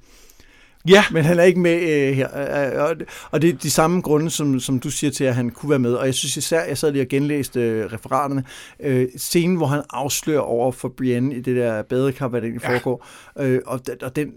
Ja. 0.88 1.04
Men 1.12 1.24
han 1.24 1.38
er 1.38 1.42
ikke 1.42 1.60
med 1.60 1.80
øh, 1.80 2.14
her. 2.14 2.88
Øh, 2.90 2.96
og 3.30 3.42
det 3.42 3.50
er 3.50 3.54
de 3.54 3.70
samme 3.70 4.00
grunde, 4.00 4.30
som, 4.30 4.60
som 4.60 4.80
du 4.80 4.90
siger 4.90 5.10
til, 5.10 5.24
at 5.24 5.34
han 5.34 5.50
kunne 5.50 5.70
være 5.70 5.78
med. 5.78 5.94
Og 5.94 6.06
jeg 6.06 6.14
synes 6.14 6.36
især, 6.36 6.64
jeg 6.64 6.78
sad 6.78 6.92
lige 6.92 7.02
og 7.02 7.08
genlæste 7.08 7.60
øh, 7.60 7.92
referaterne. 7.92 8.44
Øh, 8.80 9.08
scenen, 9.16 9.56
hvor 9.56 9.66
han 9.66 9.82
afslører 9.90 10.40
over 10.40 10.72
for 10.72 10.88
Brienne 10.88 11.34
i 11.34 11.40
det 11.40 11.56
der 11.56 11.82
badekar, 11.82 12.28
hvad 12.28 12.40
det 12.40 12.46
egentlig 12.46 12.68
ja. 12.68 12.74
foregår. 12.74 13.06
Øh, 13.38 13.60
og, 13.66 13.80
og 14.02 14.16
den 14.16 14.32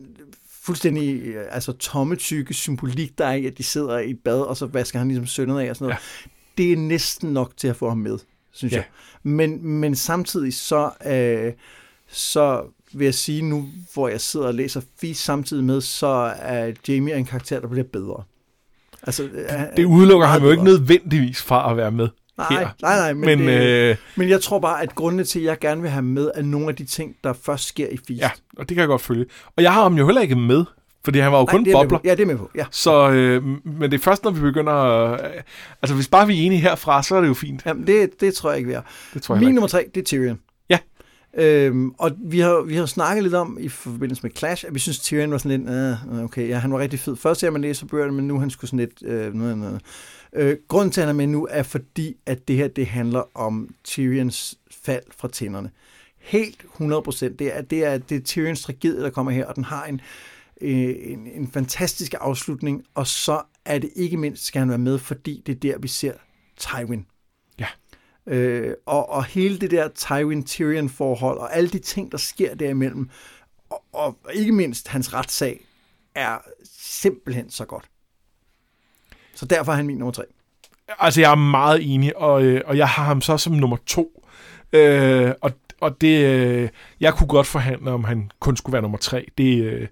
fuldstændig 0.61 1.21
øh, 1.21 1.45
altså, 1.51 1.71
tomme 1.71 2.15
tykke 2.15 2.53
symbolik, 2.53 3.17
der 3.17 3.25
er 3.25 3.33
i, 3.33 3.45
at 3.45 3.57
de 3.57 3.63
sidder 3.63 3.99
i 3.99 4.13
bad, 4.13 4.41
og 4.41 4.57
så 4.57 4.65
vasker 4.65 4.99
han 4.99 5.07
ligesom 5.07 5.27
søndet 5.27 5.59
af 5.59 5.69
og 5.69 5.75
sådan 5.75 5.85
noget. 5.85 5.99
Ja. 6.25 6.29
Det 6.57 6.71
er 6.71 6.77
næsten 6.77 7.33
nok 7.33 7.57
til 7.57 7.67
at 7.67 7.75
få 7.75 7.89
ham 7.89 7.97
med, 7.97 8.17
synes 8.51 8.73
ja. 8.73 8.77
jeg. 8.77 8.85
Men, 9.23 9.67
men 9.67 9.95
samtidig 9.95 10.53
så... 10.53 10.89
Øh, 11.05 11.53
så 12.13 12.63
vil 12.93 13.05
jeg 13.05 13.13
sige 13.13 13.41
nu, 13.41 13.69
hvor 13.93 14.07
jeg 14.07 14.21
sidder 14.21 14.47
og 14.47 14.53
læser 14.53 14.81
Fis 15.01 15.17
samtidig 15.17 15.63
med, 15.63 15.81
så 15.81 16.33
er 16.39 16.71
Jamie 16.87 17.15
en 17.15 17.25
karakter, 17.25 17.59
der 17.59 17.67
bliver 17.67 17.85
bedre. 17.93 18.23
Altså, 19.03 19.23
det, 19.23 19.69
det 19.77 19.85
udelukker 19.85 20.27
ham 20.27 20.43
jo 20.43 20.51
ikke 20.51 20.63
nødvendigvis 20.63 21.41
fra 21.41 21.71
at 21.71 21.77
være 21.77 21.91
med. 21.91 22.07
Nej, 22.37 22.47
her. 22.49 22.69
nej, 22.81 22.97
nej, 22.97 23.13
men, 23.13 23.25
Men, 23.25 23.47
det, 23.47 23.89
øh, 23.89 23.95
men 24.15 24.29
jeg 24.29 24.41
tror 24.41 24.59
bare, 24.59 24.83
at 24.83 24.95
grundene 24.95 25.23
til, 25.23 25.39
at 25.39 25.45
jeg 25.45 25.59
gerne 25.59 25.81
vil 25.81 25.89
have 25.89 26.01
med, 26.01 26.31
er 26.35 26.41
nogle 26.41 26.67
af 26.69 26.75
de 26.75 26.85
ting, 26.85 27.15
der 27.23 27.33
først 27.33 27.67
sker 27.67 27.87
i 27.87 27.97
Feast. 28.07 28.21
ja, 28.21 28.31
og 28.57 28.69
det 28.69 28.75
kan 28.75 28.77
jeg 28.77 28.87
godt 28.87 29.01
følge. 29.01 29.25
Og 29.57 29.63
jeg 29.63 29.73
har 29.73 29.81
ham 29.83 29.97
jo 29.97 30.05
heller 30.05 30.21
ikke 30.21 30.35
med, 30.35 30.65
fordi 31.05 31.19
han 31.19 31.31
var 31.31 31.37
jo 31.37 31.43
Nej, 31.43 31.51
kun 31.51 31.67
er 31.67 31.73
bobler. 31.73 31.99
Ja, 32.03 32.11
det 32.11 32.19
er 32.19 32.25
med 32.25 32.37
på. 32.37 32.49
Ja. 32.55 32.65
Så, 32.71 33.09
øh, 33.09 33.43
men 33.65 33.91
det 33.91 33.93
er 33.93 34.01
først, 34.01 34.23
når 34.23 34.31
vi 34.31 34.41
begynder... 34.41 35.11
Øh, 35.11 35.19
altså, 35.81 35.95
hvis 35.95 36.07
bare 36.07 36.27
vi 36.27 36.41
er 36.41 36.45
enige 36.45 36.61
herfra, 36.61 37.03
så 37.03 37.15
er 37.15 37.21
det 37.21 37.27
jo 37.27 37.33
fint. 37.33 37.61
Jamen, 37.65 37.87
det, 37.87 38.21
det 38.21 38.33
tror 38.33 38.49
jeg 38.49 38.57
ikke, 38.57 38.67
vi 38.67 38.73
er. 38.73 38.81
Det 39.13 39.21
tror 39.21 39.35
jeg 39.35 39.43
Min 39.43 39.53
nummer 39.55 39.67
tre, 39.67 39.85
det 39.95 40.01
er 40.01 40.05
Tyrion. 40.05 40.39
Øhm, 41.33 41.91
og 41.97 42.11
vi 42.17 42.39
har, 42.39 42.61
vi 42.61 42.75
har 42.75 42.85
snakket 42.85 43.23
lidt 43.23 43.33
om 43.33 43.57
i 43.61 43.69
forbindelse 43.69 44.23
med 44.23 44.31
Clash, 44.37 44.65
at 44.67 44.73
vi 44.73 44.79
synes, 44.79 44.99
Tyrion 44.99 45.31
var 45.31 45.37
sådan 45.37 45.65
lidt, 45.65 45.69
øh, 45.69 46.23
okay, 46.23 46.47
ja, 46.47 46.57
han 46.57 46.73
var 46.73 46.79
rigtig 46.79 46.99
fed. 46.99 47.15
Først 47.15 47.39
ser 47.39 47.49
man 47.49 47.61
læser 47.61 47.85
bøgerne, 47.85 48.11
men 48.11 48.27
nu 48.27 48.39
han 48.39 48.49
skulle 48.49 48.69
sådan 48.69 48.79
lidt, 48.79 49.03
øh, 49.03 49.33
noget, 49.33 49.57
noget. 49.57 49.81
Øh, 50.33 50.57
grunden 50.67 50.91
til, 50.91 51.01
at 51.01 51.07
han 51.07 51.15
er 51.15 51.17
med 51.17 51.27
nu, 51.27 51.47
er 51.51 51.63
fordi, 51.63 52.15
at 52.25 52.47
det 52.47 52.55
her, 52.55 52.67
det 52.67 52.87
handler 52.87 53.23
om 53.37 53.69
Tyrions 53.83 54.57
fald 54.83 55.03
fra 55.17 55.27
tænderne. 55.27 55.71
Helt 56.19 56.65
100 56.73 57.01
procent. 57.01 57.39
Det 57.39 57.57
er, 57.57 57.61
det, 57.61 57.85
er, 57.85 57.97
det 57.97 58.17
er 58.17 58.21
Tyrions 58.21 58.61
tragedie, 58.61 59.01
der 59.01 59.09
kommer 59.09 59.31
her, 59.31 59.45
og 59.45 59.55
den 59.55 59.63
har 59.63 59.85
en, 59.85 60.01
øh, 60.61 60.95
en, 60.99 61.27
en 61.27 61.47
fantastisk 61.47 62.13
afslutning, 62.19 62.83
og 62.95 63.07
så 63.07 63.41
er 63.65 63.79
det 63.79 63.89
ikke 63.95 64.17
mindst, 64.17 64.45
skal 64.45 64.59
han 64.59 64.69
være 64.69 64.77
med, 64.77 64.99
fordi 64.99 65.43
det 65.45 65.55
er 65.55 65.59
der, 65.59 65.77
vi 65.77 65.87
ser 65.87 66.13
Tywin. 66.57 67.05
Øh, 68.27 68.73
og, 68.85 69.09
og 69.09 69.25
hele 69.25 69.57
det 69.59 69.71
der 69.71 69.87
Tywin-Tyrion-forhold, 69.99 71.37
og 71.37 71.55
alle 71.55 71.69
de 71.69 71.79
ting, 71.79 72.11
der 72.11 72.17
sker 72.17 72.55
derimellem, 72.55 73.09
og, 73.69 73.83
og 73.93 74.17
ikke 74.33 74.51
mindst 74.51 74.87
hans 74.87 75.13
retssag, 75.13 75.65
er 76.15 76.37
simpelthen 76.79 77.49
så 77.49 77.65
godt. 77.65 77.85
Så 79.35 79.45
derfor 79.45 79.71
er 79.71 79.75
han 79.75 79.85
min 79.85 79.97
nummer 79.97 80.11
tre. 80.11 80.23
Altså, 80.99 81.21
jeg 81.21 81.31
er 81.31 81.35
meget 81.35 81.93
enig, 81.93 82.17
og, 82.17 82.43
øh, 82.43 82.61
og 82.65 82.77
jeg 82.77 82.87
har 82.87 83.03
ham 83.03 83.21
så 83.21 83.37
som 83.37 83.53
nummer 83.53 83.77
to. 83.85 84.25
Øh, 84.73 85.33
og, 85.41 85.51
og 85.81 86.01
det, 86.01 86.25
øh, 86.25 86.69
jeg 86.99 87.13
kunne 87.13 87.27
godt 87.27 87.47
forhandle, 87.47 87.91
om 87.91 88.03
han 88.03 88.31
kun 88.39 88.57
skulle 88.57 88.73
være 88.73 88.81
nummer 88.81 88.97
tre. 88.97 89.27
Det, 89.37 89.63
øh, 89.63 89.87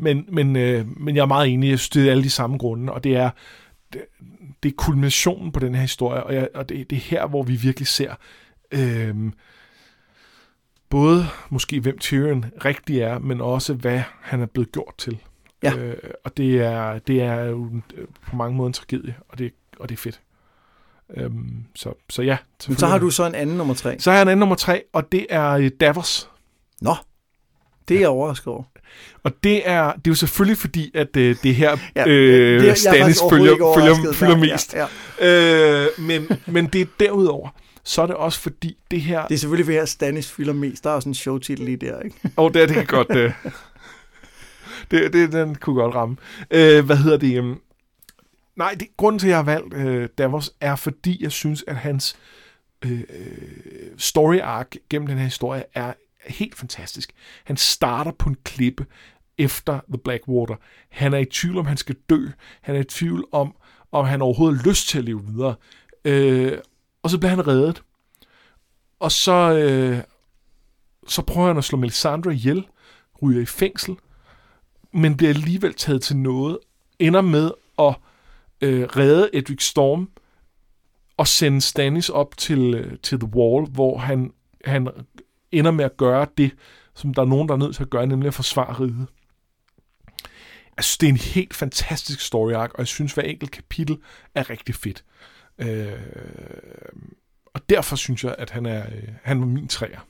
men, 0.00 0.24
men, 0.28 0.56
øh, 0.56 1.00
men 1.00 1.16
jeg 1.16 1.22
er 1.22 1.26
meget 1.26 1.48
enig. 1.48 1.70
Jeg 1.70 1.78
synes, 1.78 1.90
det 1.90 2.06
er 2.06 2.10
alle 2.10 2.24
de 2.24 2.30
samme 2.30 2.58
grunde, 2.58 2.92
og 2.92 3.04
det 3.04 3.16
er, 3.16 3.30
det, 4.66 4.72
er 4.72 4.76
kulminationen 4.76 5.52
på 5.52 5.60
den 5.60 5.74
her 5.74 5.82
historie, 5.82 6.22
og, 6.22 6.34
jeg, 6.34 6.48
og 6.54 6.68
det, 6.68 6.90
det 6.90 6.96
er 6.96 7.00
her, 7.00 7.26
hvor 7.26 7.42
vi 7.42 7.56
virkelig 7.56 7.86
ser 7.86 8.14
øh, 8.72 9.14
både 10.88 11.26
måske, 11.50 11.80
hvem 11.80 11.98
Tyrion 11.98 12.44
rigtig 12.64 13.00
er, 13.00 13.18
men 13.18 13.40
også, 13.40 13.74
hvad 13.74 14.02
han 14.20 14.40
er 14.42 14.46
blevet 14.46 14.72
gjort 14.72 14.94
til. 14.98 15.18
Ja. 15.62 15.76
Øh, 15.76 15.96
og 16.24 16.36
det 16.36 16.62
er, 16.62 16.98
det 16.98 17.22
er 17.22 17.44
jo 17.44 17.70
øh, 17.96 18.06
på 18.22 18.36
mange 18.36 18.56
måder 18.56 18.66
en 18.66 18.72
tragedie, 18.72 19.14
og 19.28 19.38
det, 19.38 19.52
og 19.78 19.88
det 19.88 19.94
er 19.94 19.98
fedt. 19.98 20.20
Øhm, 21.16 21.64
så, 21.74 21.92
så 22.10 22.22
ja. 22.22 22.36
Men 22.68 22.76
så 22.76 22.86
har 22.86 22.98
du 22.98 23.10
så 23.10 23.26
en 23.26 23.34
anden 23.34 23.56
nummer 23.56 23.74
tre. 23.74 23.98
Så 23.98 24.10
har 24.10 24.16
jeg 24.16 24.22
en 24.22 24.28
anden 24.28 24.40
nummer 24.40 24.56
tre, 24.56 24.82
og 24.92 25.12
det 25.12 25.26
er 25.30 25.50
øh, 25.50 25.70
Davos. 25.80 26.30
Nå, 26.80 26.94
det 27.88 27.96
er 27.96 28.00
jeg 28.00 28.08
overrasket 28.08 28.46
over. 28.46 28.62
Og 29.22 29.32
det 29.44 29.68
er, 29.68 29.92
det 29.92 30.06
er 30.06 30.10
jo 30.10 30.14
selvfølgelig 30.14 30.58
fordi, 30.58 30.90
at 30.94 31.16
øh, 31.16 31.36
det 31.42 31.54
her 31.54 31.76
Ja, 31.96 32.08
øh, 32.08 32.60
det, 32.60 32.70
er 32.70 32.74
Stannis 32.74 33.20
følger, 33.30 33.74
følger, 33.78 34.12
følger 34.12 34.36
mest. 34.36 34.74
Ja, 34.74 34.86
ja. 35.20 35.84
Øh, 35.84 35.88
men, 35.98 36.28
men 36.46 36.66
det 36.66 36.80
er 36.80 36.86
derudover, 37.00 37.48
så 37.84 38.02
er 38.02 38.06
det 38.06 38.16
også 38.16 38.40
fordi, 38.40 38.76
det 38.90 39.00
her... 39.00 39.26
Det 39.26 39.34
er 39.34 39.38
selvfølgelig, 39.38 39.66
fordi 39.66 39.90
Stannis 39.90 40.30
fylder 40.30 40.52
mest. 40.52 40.84
Der 40.84 40.90
er 40.90 40.94
også 40.94 41.08
en 41.08 41.14
showtitel 41.14 41.64
lige 41.64 41.76
der, 41.76 42.00
ikke? 42.00 42.16
Åh, 42.24 42.30
oh, 42.44 42.52
det, 42.52 42.68
det 42.68 42.76
kan 42.76 42.86
godt... 42.86 43.10
Øh, 43.10 43.32
det, 44.90 45.12
det, 45.12 45.32
den 45.32 45.54
kunne 45.54 45.82
godt 45.82 45.94
ramme. 45.94 46.16
Øh, 46.50 46.84
hvad 46.84 46.96
hedder 46.96 47.16
det? 47.16 47.38
Um, 47.38 47.60
nej, 48.56 48.76
det, 48.80 48.88
grunden 48.96 49.18
til, 49.18 49.26
at 49.26 49.30
jeg 49.30 49.38
har 49.38 49.42
valgt 49.42 49.74
øh, 49.74 50.08
Davos, 50.18 50.52
er 50.60 50.76
fordi, 50.76 51.22
jeg 51.22 51.32
synes, 51.32 51.64
at 51.66 51.76
hans 51.76 52.16
øh, 52.84 53.00
story 53.98 54.38
arc 54.42 54.66
gennem 54.90 55.06
den 55.06 55.18
her 55.18 55.24
historie 55.24 55.64
er 55.74 55.92
helt 56.28 56.54
fantastisk. 56.54 57.12
Han 57.44 57.56
starter 57.56 58.10
på 58.10 58.28
en 58.28 58.36
klippe 58.44 58.86
efter 59.38 59.80
The 59.88 59.98
Blackwater. 59.98 60.56
Han 60.88 61.14
er 61.14 61.18
i 61.18 61.24
tvivl 61.24 61.58
om, 61.58 61.66
han 61.66 61.76
skal 61.76 61.96
dø. 62.10 62.26
Han 62.60 62.76
er 62.76 62.80
i 62.80 62.84
tvivl 62.84 63.24
om, 63.32 63.54
om 63.92 64.06
han 64.06 64.22
overhovedet 64.22 64.58
har 64.58 64.70
lyst 64.70 64.88
til 64.88 64.98
at 64.98 65.04
leve 65.04 65.26
videre. 65.26 65.54
Øh, 66.04 66.58
og 67.02 67.10
så 67.10 67.18
bliver 67.18 67.30
han 67.30 67.46
reddet. 67.46 67.82
Og 69.00 69.12
så, 69.12 69.52
øh, 69.52 69.98
så 71.08 71.22
prøver 71.22 71.48
han 71.48 71.58
at 71.58 71.64
slå 71.64 71.78
Melisandre 71.78 72.34
ihjel, 72.34 72.66
ryger 73.22 73.42
i 73.42 73.46
fængsel, 73.46 73.96
men 74.92 75.16
bliver 75.16 75.30
alligevel 75.30 75.74
taget 75.74 76.02
til 76.02 76.16
noget, 76.16 76.58
ender 76.98 77.20
med 77.20 77.50
at 77.78 77.94
øh, 78.60 78.82
redde 78.82 79.30
Edric 79.32 79.62
Storm 79.62 80.10
og 81.16 81.26
sende 81.28 81.60
Stannis 81.60 82.08
op 82.08 82.36
til, 82.36 82.74
øh, 82.74 82.98
til 83.02 83.20
The 83.20 83.28
Wall, 83.34 83.66
hvor 83.70 83.98
han, 83.98 84.32
han 84.64 84.88
ender 85.58 85.70
med 85.70 85.84
at 85.84 85.96
gøre 85.96 86.26
det, 86.38 86.50
som 86.94 87.14
der 87.14 87.22
er 87.22 87.26
nogen, 87.26 87.48
der 87.48 87.54
er 87.54 87.58
nødt 87.58 87.76
til 87.76 87.82
at 87.82 87.90
gøre, 87.90 88.06
nemlig 88.06 88.28
at 88.28 88.34
forsvare 88.34 88.72
riget. 88.72 89.06
Jeg 90.76 90.84
synes, 90.84 90.98
det 90.98 91.06
er 91.06 91.10
en 91.10 91.16
helt 91.16 91.54
fantastisk 91.54 92.20
story 92.20 92.52
arc, 92.52 92.70
og 92.70 92.78
jeg 92.78 92.86
synes, 92.86 93.12
hver 93.12 93.22
enkelt 93.22 93.50
kapitel 93.50 93.96
er 94.34 94.50
rigtig 94.50 94.74
fedt. 94.74 95.04
Øh, 95.58 95.92
og 97.54 97.60
derfor 97.68 97.96
synes 97.96 98.24
jeg, 98.24 98.34
at 98.38 98.50
han 98.50 98.66
er, 98.66 98.86
øh, 98.86 99.08
han 99.22 99.40
var 99.40 99.46
min 99.46 99.68
træer. 99.68 100.06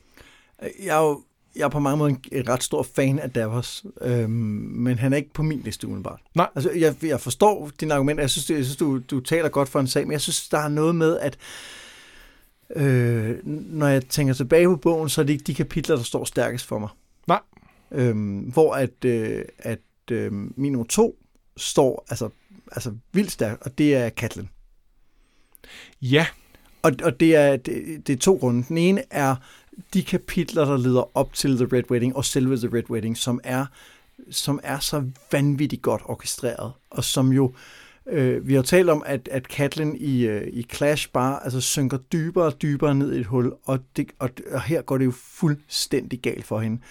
Jeg 0.63 0.97
er 0.97 1.01
jo 1.01 1.23
jeg 1.57 1.65
er 1.65 1.69
på 1.69 1.79
mange 1.79 1.97
måder 1.97 2.11
en, 2.11 2.25
en 2.33 2.49
ret 2.49 2.63
stor 2.63 2.83
fan 2.83 3.19
af 3.19 3.31
Davos, 3.31 3.85
øhm, 4.01 4.31
men 4.31 4.99
han 4.99 5.13
er 5.13 5.17
ikke 5.17 5.33
på 5.33 5.43
min 5.43 5.61
liste 5.61 5.87
umiddelbart. 5.87 6.21
Nej. 6.35 6.49
Altså, 6.55 6.71
jeg, 6.71 6.95
jeg 7.03 7.21
forstår 7.21 7.71
dine 7.81 7.95
argumenter. 7.95 8.23
Jeg 8.23 8.31
synes, 8.31 8.51
jeg 8.51 8.65
synes 8.65 8.77
du, 8.77 8.99
du 8.99 9.21
taler 9.21 9.49
godt 9.49 9.69
for 9.69 9.81
en 9.81 9.87
sag, 9.87 10.07
men 10.07 10.13
jeg 10.13 10.21
synes, 10.21 10.49
der 10.49 10.59
er 10.59 10.69
noget 10.69 10.95
med, 10.95 11.19
at 11.19 11.35
øh, 11.35 11.41
når 13.45 13.87
jeg 13.87 14.07
tænker 14.09 14.35
tilbage 14.35 14.67
på 14.67 14.77
bogen, 14.77 15.09
så 15.09 15.21
er 15.21 15.25
det 15.25 15.33
ikke 15.33 15.45
de 15.45 15.55
kapitler, 15.55 15.97
der 15.97 16.03
står 16.03 16.25
stærkest 16.25 16.67
for 16.67 16.79
mig. 16.79 16.89
Nej. 17.27 17.41
Øhm, 17.93 18.39
hvor 18.39 18.75
at, 18.75 19.05
øh, 19.05 19.45
at 19.59 19.79
øh, 20.11 20.33
min 20.33 20.73
nummer 20.73 20.87
to 20.87 21.19
står 21.57 22.07
altså, 22.09 22.29
altså 22.73 22.95
vildt 23.13 23.33
stærkt, 23.33 23.63
og 23.63 23.79
det 23.79 23.95
er 23.95 24.09
Katlin. 24.09 24.49
Ja, 26.03 26.27
Og, 26.83 26.93
og 27.03 27.21
det, 27.21 27.37
er, 27.37 27.57
det, 27.57 28.07
det 28.07 28.13
er 28.13 28.17
to 28.17 28.37
grunde. 28.37 28.65
Den 28.69 28.79
ene 28.79 29.03
er 29.11 29.37
de 29.95 30.03
kapitler, 30.03 30.65
der 30.65 30.77
leder 30.77 31.17
op 31.17 31.33
til 31.33 31.57
The 31.57 31.69
Red 31.77 31.91
Wedding 31.91 32.17
og 32.17 32.25
selve 32.25 32.57
The 32.57 32.69
Red 32.73 32.91
Wedding, 32.91 33.17
som 33.17 33.41
er, 33.45 33.67
som 34.31 34.61
er 34.63 34.79
så 34.79 35.05
vanvittigt 35.33 35.83
godt 35.83 36.03
orkestreret, 36.05 36.73
og 36.91 37.05
som 37.05 37.33
jo, 37.33 37.47
øh, 37.47 37.55
vi 38.43 38.55
har 38.55 38.63
talt 38.63 38.91
om, 38.91 39.03
at, 39.07 39.29
at 39.33 39.45
Catelyn 39.45 39.97
i, 39.97 40.27
øh, 40.27 40.49
i 40.53 40.67
Clash 40.75 41.09
bare 41.13 41.45
altså, 41.45 41.61
synker 41.61 41.97
dybere 41.97 42.45
og 42.45 42.63
dybere 42.63 42.95
ned 42.95 43.15
i 43.15 43.21
et 43.21 43.27
hul, 43.27 43.53
og, 43.65 43.79
det, 43.97 44.07
og, 44.19 44.31
og 44.53 44.63
her 44.63 44.83
går 44.83 44.99
det 44.99 45.05
jo 45.05 45.11
fuldstændig 45.11 46.21
galt 46.21 46.45
for 46.45 46.61
hende. 46.61 46.83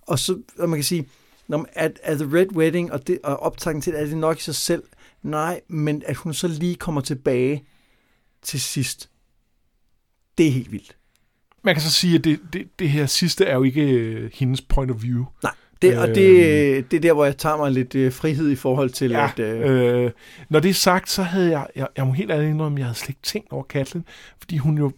Og 0.00 0.18
så, 0.18 0.38
og 0.58 0.68
man 0.68 0.78
kan 0.78 0.84
sige, 0.84 1.08
når 1.48 1.66
at, 1.72 2.00
at 2.02 2.18
The 2.18 2.36
Red 2.36 2.52
Wedding 2.52 2.92
og, 2.92 3.06
det, 3.06 3.18
og 3.24 3.40
optakten 3.40 3.82
til, 3.82 3.94
er 3.94 4.04
det 4.04 4.16
nok 4.16 4.38
i 4.38 4.42
sig 4.42 4.54
selv, 4.54 4.82
nej, 5.22 5.60
men 5.68 6.02
at 6.06 6.16
hun 6.16 6.34
så 6.34 6.48
lige 6.48 6.74
kommer 6.74 7.00
tilbage 7.00 7.64
til 8.42 8.60
sidst, 8.60 9.10
det 10.38 10.46
er 10.46 10.50
helt 10.50 10.72
vildt. 10.72 10.96
man 11.62 11.74
kan 11.74 11.82
så 11.82 11.90
sige, 11.90 12.18
at 12.18 12.24
det, 12.24 12.40
det, 12.52 12.68
det 12.78 12.90
her 12.90 13.06
sidste 13.06 13.44
er 13.44 13.54
jo 13.54 13.62
ikke 13.62 13.82
øh, 13.82 14.30
hendes 14.34 14.60
point 14.60 14.90
of 14.90 15.02
view. 15.02 15.24
Nej, 15.42 15.52
det, 15.82 15.98
og 15.98 16.08
det, 16.08 16.90
det 16.90 16.96
er 16.96 17.00
der, 17.00 17.12
hvor 17.12 17.24
jeg 17.24 17.36
tager 17.36 17.56
mig 17.56 17.72
lidt 17.72 17.94
øh, 17.94 18.12
frihed 18.12 18.50
i 18.50 18.56
forhold 18.56 18.90
til, 18.90 19.10
Ja, 19.10 19.30
at... 19.36 19.38
Øh, 19.38 20.04
øh, 20.04 20.10
når 20.48 20.60
det 20.60 20.68
er 20.68 20.74
sagt, 20.74 21.10
så 21.10 21.22
havde 21.22 21.50
jeg, 21.50 21.66
jeg, 21.76 21.88
jeg 21.96 22.06
må 22.06 22.12
helt 22.12 22.30
ærligt 22.30 22.50
indrømme, 22.50 22.78
jeg 22.78 22.86
havde 22.86 22.98
slet 22.98 23.08
ikke 23.08 23.22
tænkt 23.22 23.52
over 23.52 23.62
Katlin, 23.62 24.04
fordi 24.38 24.56
hun 24.56 24.78
jo, 24.78 24.92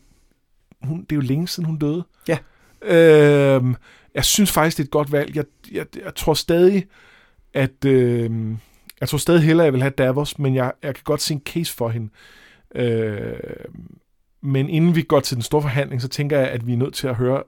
hun, 0.82 1.00
det 1.00 1.12
er 1.12 1.16
jo 1.16 1.22
længe 1.22 1.48
siden, 1.48 1.66
hun 1.66 1.78
døde. 1.78 2.04
Ja. 2.28 2.38
Øh, 2.82 3.64
jeg 4.14 4.24
synes 4.24 4.52
faktisk, 4.52 4.76
det 4.76 4.82
er 4.82 4.86
et 4.86 4.90
godt 4.90 5.12
valg. 5.12 5.36
Jeg, 5.36 5.44
jeg, 5.72 5.86
jeg 6.04 6.14
tror 6.14 6.34
stadig, 6.34 6.86
at 7.54 7.84
øh, 7.84 8.30
jeg 9.00 9.08
tror 9.08 9.18
stadig 9.18 9.42
hellere, 9.42 9.64
jeg 9.64 9.72
vil 9.72 9.82
have 9.82 9.90
Davos, 9.98 10.38
men 10.38 10.54
jeg, 10.54 10.72
jeg 10.82 10.94
kan 10.94 11.02
godt 11.04 11.22
se 11.22 11.34
en 11.34 11.42
case 11.44 11.74
for 11.74 11.88
hende. 11.88 12.08
Øh, 12.74 13.38
men 14.42 14.68
inden 14.68 14.94
vi 14.94 15.02
går 15.02 15.20
til 15.20 15.34
den 15.34 15.42
store 15.42 15.62
forhandling, 15.62 16.02
så 16.02 16.08
tænker 16.08 16.38
jeg, 16.38 16.48
at 16.48 16.66
vi 16.66 16.72
er 16.72 16.76
nødt 16.76 16.94
til 16.94 17.06
at 17.06 17.14
høre, 17.14 17.42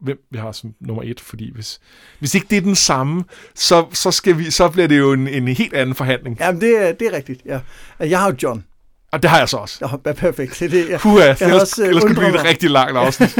hvem 0.00 0.18
vi 0.30 0.38
har 0.38 0.52
som 0.52 0.74
nummer 0.80 1.02
et, 1.06 1.20
fordi 1.20 1.52
hvis, 1.54 1.80
hvis 2.18 2.34
ikke 2.34 2.46
det 2.50 2.56
er 2.56 2.60
den 2.60 2.74
samme, 2.74 3.24
så, 3.54 3.86
så, 3.92 4.10
skal 4.10 4.38
vi, 4.38 4.50
så 4.50 4.68
bliver 4.68 4.88
det 4.88 4.98
jo 4.98 5.12
en, 5.12 5.28
en 5.28 5.48
helt 5.48 5.74
anden 5.74 5.94
forhandling. 5.94 6.36
jamen, 6.40 6.60
det, 6.60 6.88
er- 6.88 6.92
det 6.92 7.06
er 7.08 7.12
rigtigt, 7.12 7.42
ja. 7.46 7.60
Jeg 8.00 8.20
har 8.20 8.30
jo 8.30 8.36
John. 8.42 8.64
Og 9.12 9.22
det 9.22 9.30
har 9.30 9.38
jeg 9.38 9.48
så 9.48 9.56
også. 9.56 9.98
Ja, 10.06 10.12
perfekt. 10.12 10.56
Det 10.60 10.62
er 10.66 10.68
det, 10.68 10.88
ja. 10.88 10.98
Puha, 10.98 11.24
Jeg 11.24 11.36
ellers, 11.40 11.62
også, 11.62 11.82
øh, 11.82 11.88
ellers 11.88 12.02
skulle 12.02 12.16
det 12.22 12.30
blive 12.32 12.40
et 12.40 12.48
rigtig 12.48 12.70
langt 12.70 12.96
afsnit. 13.06 13.38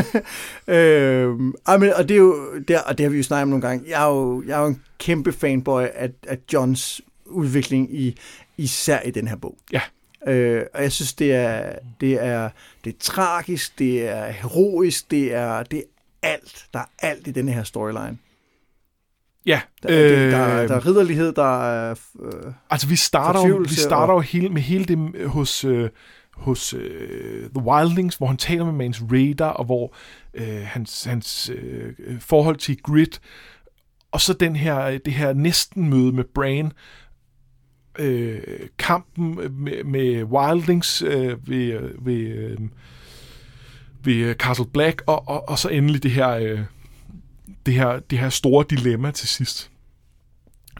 øh, 0.69 1.29
men, 1.39 1.93
og 1.97 2.09
det 2.09 2.11
er 2.11 2.19
jo, 2.19 2.37
der, 2.69 2.81
og 2.81 2.99
det 2.99 3.05
har 3.05 3.11
vi 3.11 3.17
jo 3.17 3.23
snakket 3.23 3.43
om 3.43 3.49
nogle 3.49 3.63
gange, 3.69 3.85
jeg 3.89 4.03
er 4.03 4.09
jo, 4.09 4.43
jeg 4.47 4.59
er 4.59 4.63
jo 4.63 4.67
en 4.69 4.83
kæmpe 4.99 5.33
fanboy 5.33 5.83
af, 5.95 6.11
af 6.29 6.39
Johns 6.53 7.01
udvikling 7.27 7.95
i, 8.01 8.17
især 8.57 9.01
i 9.01 9.11
den 9.11 9.29
her 9.29 9.37
bog. 9.37 9.59
Ja. 9.73 9.81
Øh, 10.33 10.63
og 10.75 10.83
jeg 10.83 10.93
synes, 10.93 11.13
det 11.13 11.33
er, 11.35 11.73
det 12.01 12.13
er, 12.25 12.49
det 12.85 12.91
er 12.91 12.97
tragisk, 13.01 13.79
det 13.79 14.09
er 14.09 14.31
heroisk, 14.31 15.11
det 15.11 15.35
er, 15.35 15.63
det 15.63 15.79
er 15.79 15.83
alt. 16.23 16.67
Der 16.73 16.79
er 16.79 16.85
alt 16.99 17.27
i 17.27 17.31
den 17.31 17.49
her 17.49 17.63
storyline. 17.63 18.19
ja, 19.47 19.61
Der, 19.83 19.89
øh, 19.91 20.27
øh, 20.27 20.33
der, 20.33 20.39
er, 20.39 20.67
der 20.67 20.75
er 20.75 20.87
ridderlighed, 20.87 21.33
der 21.33 21.63
er... 21.63 21.91
Øh, 22.23 22.53
altså 22.71 22.89
vi 22.89 22.97
starter, 22.97 23.49
jo, 23.49 23.57
vi 23.57 23.75
starter 23.75 24.15
jo 24.15 24.21
hele, 24.21 24.49
med 24.49 24.63
hele 24.63 24.85
det 24.85 25.11
øh, 25.15 25.27
hos, 25.29 25.65
øh, 25.65 25.91
hos 26.35 26.75
øh, 26.75 27.51
The 27.51 27.63
Wildlings, 27.65 28.17
hvor 28.17 28.27
han 28.27 28.37
taler 28.37 28.65
med 28.65 28.73
Mans 28.73 29.03
Raider, 29.13 29.47
og 29.47 29.65
hvor 29.65 29.95
øh, 30.35 30.63
hans, 30.65 31.05
hans 31.05 31.51
øh, 31.55 31.95
forhold 32.21 32.57
til 32.57 32.83
Grid, 32.83 33.19
og 34.13 34.21
så 34.21 34.33
den 34.33 34.57
her, 34.57 34.99
det 34.99 35.13
her 35.13 35.33
næsten 35.33 35.91
møde 35.91 36.13
med 36.13 36.25
Bran, 36.25 36.73
øh, 37.99 38.41
kampen 38.79 39.37
med, 39.53 39.85
med 39.85 40.25
Wildlings 40.25 41.03
øh, 41.03 41.49
ved, 41.49 41.91
ved, 41.99 42.29
øh, 42.29 42.59
ved 44.09 44.35
Castle 44.35 44.67
Black, 44.67 45.03
og, 45.07 45.29
og, 45.29 45.49
og 45.49 45.59
så 45.59 45.69
endelig 45.69 46.03
det 46.03 46.11
her, 46.11 46.29
øh, 46.29 46.61
det 47.67 47.75
her, 47.75 47.99
det 47.99 48.19
her 48.19 48.29
store 48.29 48.65
dilemma 48.71 49.11
til 49.11 49.29
sidst. 49.29 49.71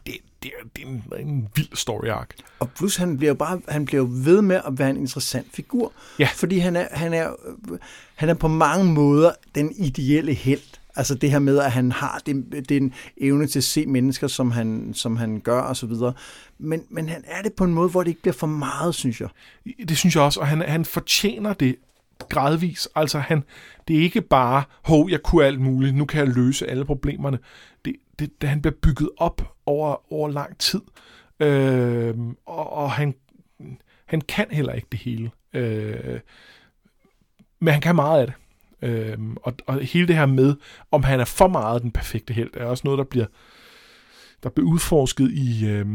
Det, 0.07 0.15
det, 0.43 0.51
er, 0.61 0.69
det 0.77 0.85
er 0.85 0.89
en, 0.89 1.29
en 1.29 1.49
vild 1.55 1.77
story 1.77 2.09
arc. 2.09 2.29
Og 2.61 2.71
plus, 2.71 2.97
han 2.97 3.17
bliver 3.17 3.31
jo 3.31 3.35
bare 3.35 3.61
han 3.69 3.85
bliver 3.85 4.03
jo 4.03 4.09
ved 4.13 4.43
med 4.43 4.61
at 4.67 4.79
være 4.79 4.91
en 4.91 4.97
interessant 4.97 5.47
figur. 5.55 5.93
Ja. 6.19 6.29
Fordi 6.35 6.59
han 6.59 6.77
er, 6.77 6.89
han, 6.91 7.15
er, 7.15 7.31
han 8.15 8.29
er 8.29 8.35
på 8.35 8.49
mange 8.49 8.85
måder 8.85 9.33
den 9.55 9.73
ideelle 9.77 10.35
held. 10.35 10.61
Altså 10.97 11.15
det 11.15 11.31
her 11.31 11.39
med, 11.39 11.59
at 11.59 11.73
han 11.73 11.93
har 11.93 12.23
den, 12.27 12.43
den 12.69 12.95
evne 13.17 13.47
til 13.47 13.59
at 13.59 13.65
se 13.65 13.87
mennesker, 13.87 14.27
som 14.27 14.51
han, 14.51 14.91
som 14.95 15.17
han 15.17 15.41
gør 15.41 15.61
og 15.61 15.77
så 15.77 15.87
videre. 15.87 16.13
Men, 16.59 16.83
men 16.91 17.09
han 17.09 17.25
er 17.27 17.43
det 17.43 17.53
på 17.53 17.65
en 17.65 17.75
måde, 17.75 17.89
hvor 17.89 18.03
det 18.03 18.09
ikke 18.09 18.23
bliver 18.23 18.35
for 18.35 18.47
meget, 18.47 18.95
synes 18.95 19.21
jeg. 19.21 19.29
Det 19.89 19.99
synes 19.99 20.15
jeg 20.15 20.23
også, 20.23 20.41
og 20.41 20.47
han, 20.47 20.61
han 20.61 20.85
fortjener 20.85 21.53
det 21.53 21.77
gradvis. 22.29 22.89
Altså 22.95 23.19
han, 23.19 23.45
det 23.89 23.97
er 23.97 24.01
ikke 24.01 24.21
bare, 24.21 24.63
hov, 24.85 25.11
jeg 25.11 25.23
kunne 25.23 25.47
alt 25.47 25.61
muligt, 25.61 25.97
nu 25.97 26.05
kan 26.05 26.27
jeg 26.27 26.35
løse 26.35 26.67
alle 26.67 26.85
problemerne. 26.85 27.39
Det, 27.85 27.97
det, 28.19 28.41
det 28.41 28.49
han 28.49 28.63
bliver 28.63 28.75
bygget 28.83 29.11
op 29.17 29.55
over, 29.67 30.13
over 30.13 30.29
lang 30.29 30.59
tid. 30.59 30.81
Øh, 31.41 32.15
og, 32.47 32.73
og 32.73 32.93
han, 32.93 33.15
han 34.07 34.21
kan 34.21 34.47
heller 34.51 34.73
ikke 34.73 34.89
det 34.93 35.01
hele. 35.01 35.31
Øh, 35.55 36.21
men 37.61 37.73
han 37.73 37.81
kan 37.81 37.97
meget 37.97 38.21
af 38.21 38.27
det. 38.27 38.35
Øh, 38.83 39.19
og, 39.43 39.55
og 39.67 39.81
hele 39.81 40.09
det 40.09 40.17
her 40.17 40.27
med, 40.27 40.57
om 40.91 41.03
han 41.03 41.21
er 41.21 41.25
for 41.25 41.49
meget 41.49 41.83
den 41.83 41.91
perfekte 41.91 42.35
held, 42.35 42.51
er 42.55 42.65
også 42.65 42.83
noget, 42.85 42.99
der 42.99 43.05
bliver, 43.05 43.27
der 44.43 44.49
bliver 44.49 44.69
udforsket 44.69 45.31
i, 45.31 45.67
øh, 45.67 45.87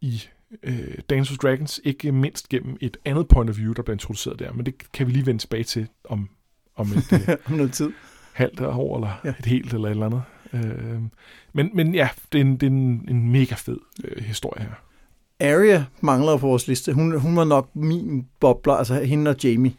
i 0.00 0.22
øh, 0.62 0.98
Dance 1.10 1.32
of 1.32 1.38
Dragons, 1.38 1.80
ikke 1.84 2.12
mindst 2.12 2.48
gennem 2.48 2.76
et 2.80 2.96
andet 3.04 3.28
point 3.28 3.50
of 3.50 3.58
view, 3.58 3.72
der 3.72 3.82
bliver 3.82 3.94
introduceret 3.94 4.38
der. 4.38 4.52
Men 4.52 4.66
det 4.66 4.92
kan 4.92 5.06
vi 5.06 5.12
lige 5.12 5.26
vende 5.26 5.40
tilbage 5.40 5.64
til 5.64 5.88
om, 6.04 6.28
om 6.76 6.86
et 6.86 7.12
øh, 7.12 7.36
om 7.46 7.52
noget 7.52 7.72
tid. 7.72 7.92
halvt 8.32 8.60
år, 8.60 8.96
eller 8.96 9.20
ja. 9.24 9.34
et 9.38 9.46
helt, 9.46 9.74
eller 9.74 9.88
et 9.88 9.90
eller 9.90 10.06
andet. 10.06 10.22
Øh, 10.52 11.00
men, 11.52 11.70
men 11.74 11.94
ja, 11.94 12.08
det 12.32 12.38
er 12.38 12.44
en, 12.44 12.52
det 12.52 12.62
er 12.62 12.70
en, 12.70 13.06
en 13.08 13.32
mega 13.32 13.54
fed 13.54 13.78
øh, 14.04 14.24
historie 14.24 14.62
her. 14.62 14.74
Arya 15.40 15.84
mangler 16.00 16.36
på 16.36 16.46
vores 16.46 16.68
liste. 16.68 16.92
Hun, 16.92 17.20
hun 17.20 17.36
var 17.36 17.44
nok 17.44 17.76
min 17.76 18.26
bobler, 18.40 18.74
altså 18.74 18.94
hende 18.94 19.30
og 19.30 19.44
Jamie. 19.44 19.72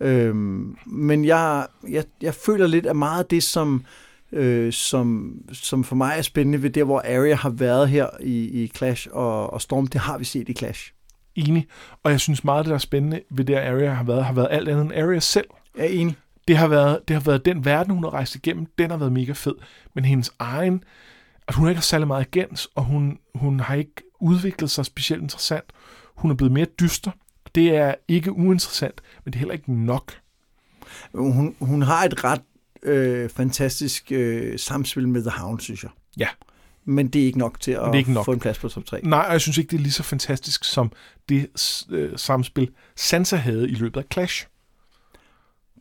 Øhm, 0.00 0.76
men 0.86 1.24
jeg, 1.24 1.66
jeg, 1.88 2.04
jeg 2.22 2.34
føler 2.34 2.66
lidt 2.66 2.86
af 2.86 2.94
meget 2.94 3.18
af 3.18 3.26
det, 3.26 3.42
som, 3.42 3.84
øh, 4.32 4.72
som, 4.72 5.34
som 5.52 5.84
for 5.84 5.96
mig 5.96 6.14
er 6.18 6.22
spændende 6.22 6.62
ved 6.62 6.70
det, 6.70 6.84
hvor 6.84 7.00
Arya 7.00 7.34
har 7.34 7.50
været 7.50 7.88
her 7.88 8.08
i, 8.20 8.62
i 8.62 8.68
Clash 8.76 9.08
og, 9.12 9.52
og 9.52 9.62
Storm, 9.62 9.86
det 9.86 10.00
har 10.00 10.18
vi 10.18 10.24
set 10.24 10.48
i 10.48 10.52
Clash. 10.52 10.92
Enig. 11.34 11.66
Og 12.02 12.10
jeg 12.10 12.20
synes 12.20 12.44
meget, 12.44 12.64
det 12.64 12.70
der 12.70 12.74
er 12.74 12.78
spændende 12.78 13.20
ved 13.30 13.44
det, 13.44 13.54
Arya 13.54 13.92
har 13.92 14.04
været, 14.04 14.24
har 14.24 14.32
været 14.32 14.48
alt 14.50 14.68
andet 14.68 14.82
end 14.82 14.94
Arya 14.94 15.20
selv. 15.20 15.46
Jeg 15.76 15.84
er 15.84 15.88
enig. 15.88 16.16
Det 16.48 16.56
har, 16.56 16.68
været, 16.68 17.08
det 17.08 17.14
har 17.16 17.20
været 17.20 17.44
den 17.44 17.64
verden, 17.64 17.94
hun 17.94 18.04
har 18.04 18.10
rejst 18.14 18.34
igennem, 18.34 18.66
den 18.78 18.90
har 18.90 18.96
været 18.96 19.12
mega 19.12 19.32
fed. 19.32 19.54
Men 19.94 20.04
hendes 20.04 20.32
egen, 20.38 20.84
at 21.48 21.54
hun 21.54 21.68
ikke 21.68 21.78
har 21.78 21.82
særlig 21.82 22.06
meget 22.06 22.26
agens, 22.26 22.68
og 22.74 22.84
hun, 22.84 23.18
hun 23.34 23.60
har 23.60 23.74
ikke 23.74 23.92
udviklet 24.20 24.70
sig 24.70 24.86
specielt 24.86 25.22
interessant. 25.22 25.64
Hun 26.14 26.30
er 26.30 26.34
blevet 26.34 26.52
mere 26.52 26.66
dyster. 26.80 27.10
Det 27.54 27.76
er 27.76 27.94
ikke 28.08 28.32
uinteressant, 28.32 29.00
men 29.24 29.32
det 29.32 29.36
er 29.36 29.38
heller 29.38 29.54
ikke 29.54 29.72
nok. 29.72 30.12
Hun, 31.14 31.56
hun 31.60 31.82
har 31.82 32.04
et 32.04 32.24
ret 32.24 32.42
øh, 32.82 33.28
fantastisk 33.28 34.12
øh, 34.12 34.58
samspil 34.58 35.08
med 35.08 35.22
The 35.22 35.30
Hound, 35.30 35.60
synes 35.60 35.82
jeg. 35.82 35.90
Ja. 36.18 36.28
Men 36.84 37.08
det 37.08 37.22
er 37.22 37.26
ikke 37.26 37.38
nok 37.38 37.60
til 37.60 37.70
at 37.70 37.94
ikke 37.94 38.12
nok. 38.12 38.24
få 38.24 38.32
en 38.32 38.40
plads 38.40 38.58
på 38.58 38.68
top 38.68 38.84
3. 38.84 39.00
Nej, 39.02 39.24
og 39.26 39.32
jeg 39.32 39.40
synes 39.40 39.58
ikke, 39.58 39.70
det 39.70 39.76
er 39.76 39.80
lige 39.80 39.92
så 39.92 40.02
fantastisk 40.02 40.64
som 40.64 40.92
det 41.28 41.48
øh, 41.90 42.18
samspil, 42.18 42.70
Sansa 42.96 43.36
havde 43.36 43.70
i 43.70 43.74
løbet 43.74 44.00
af 44.00 44.06
Clash. 44.12 44.46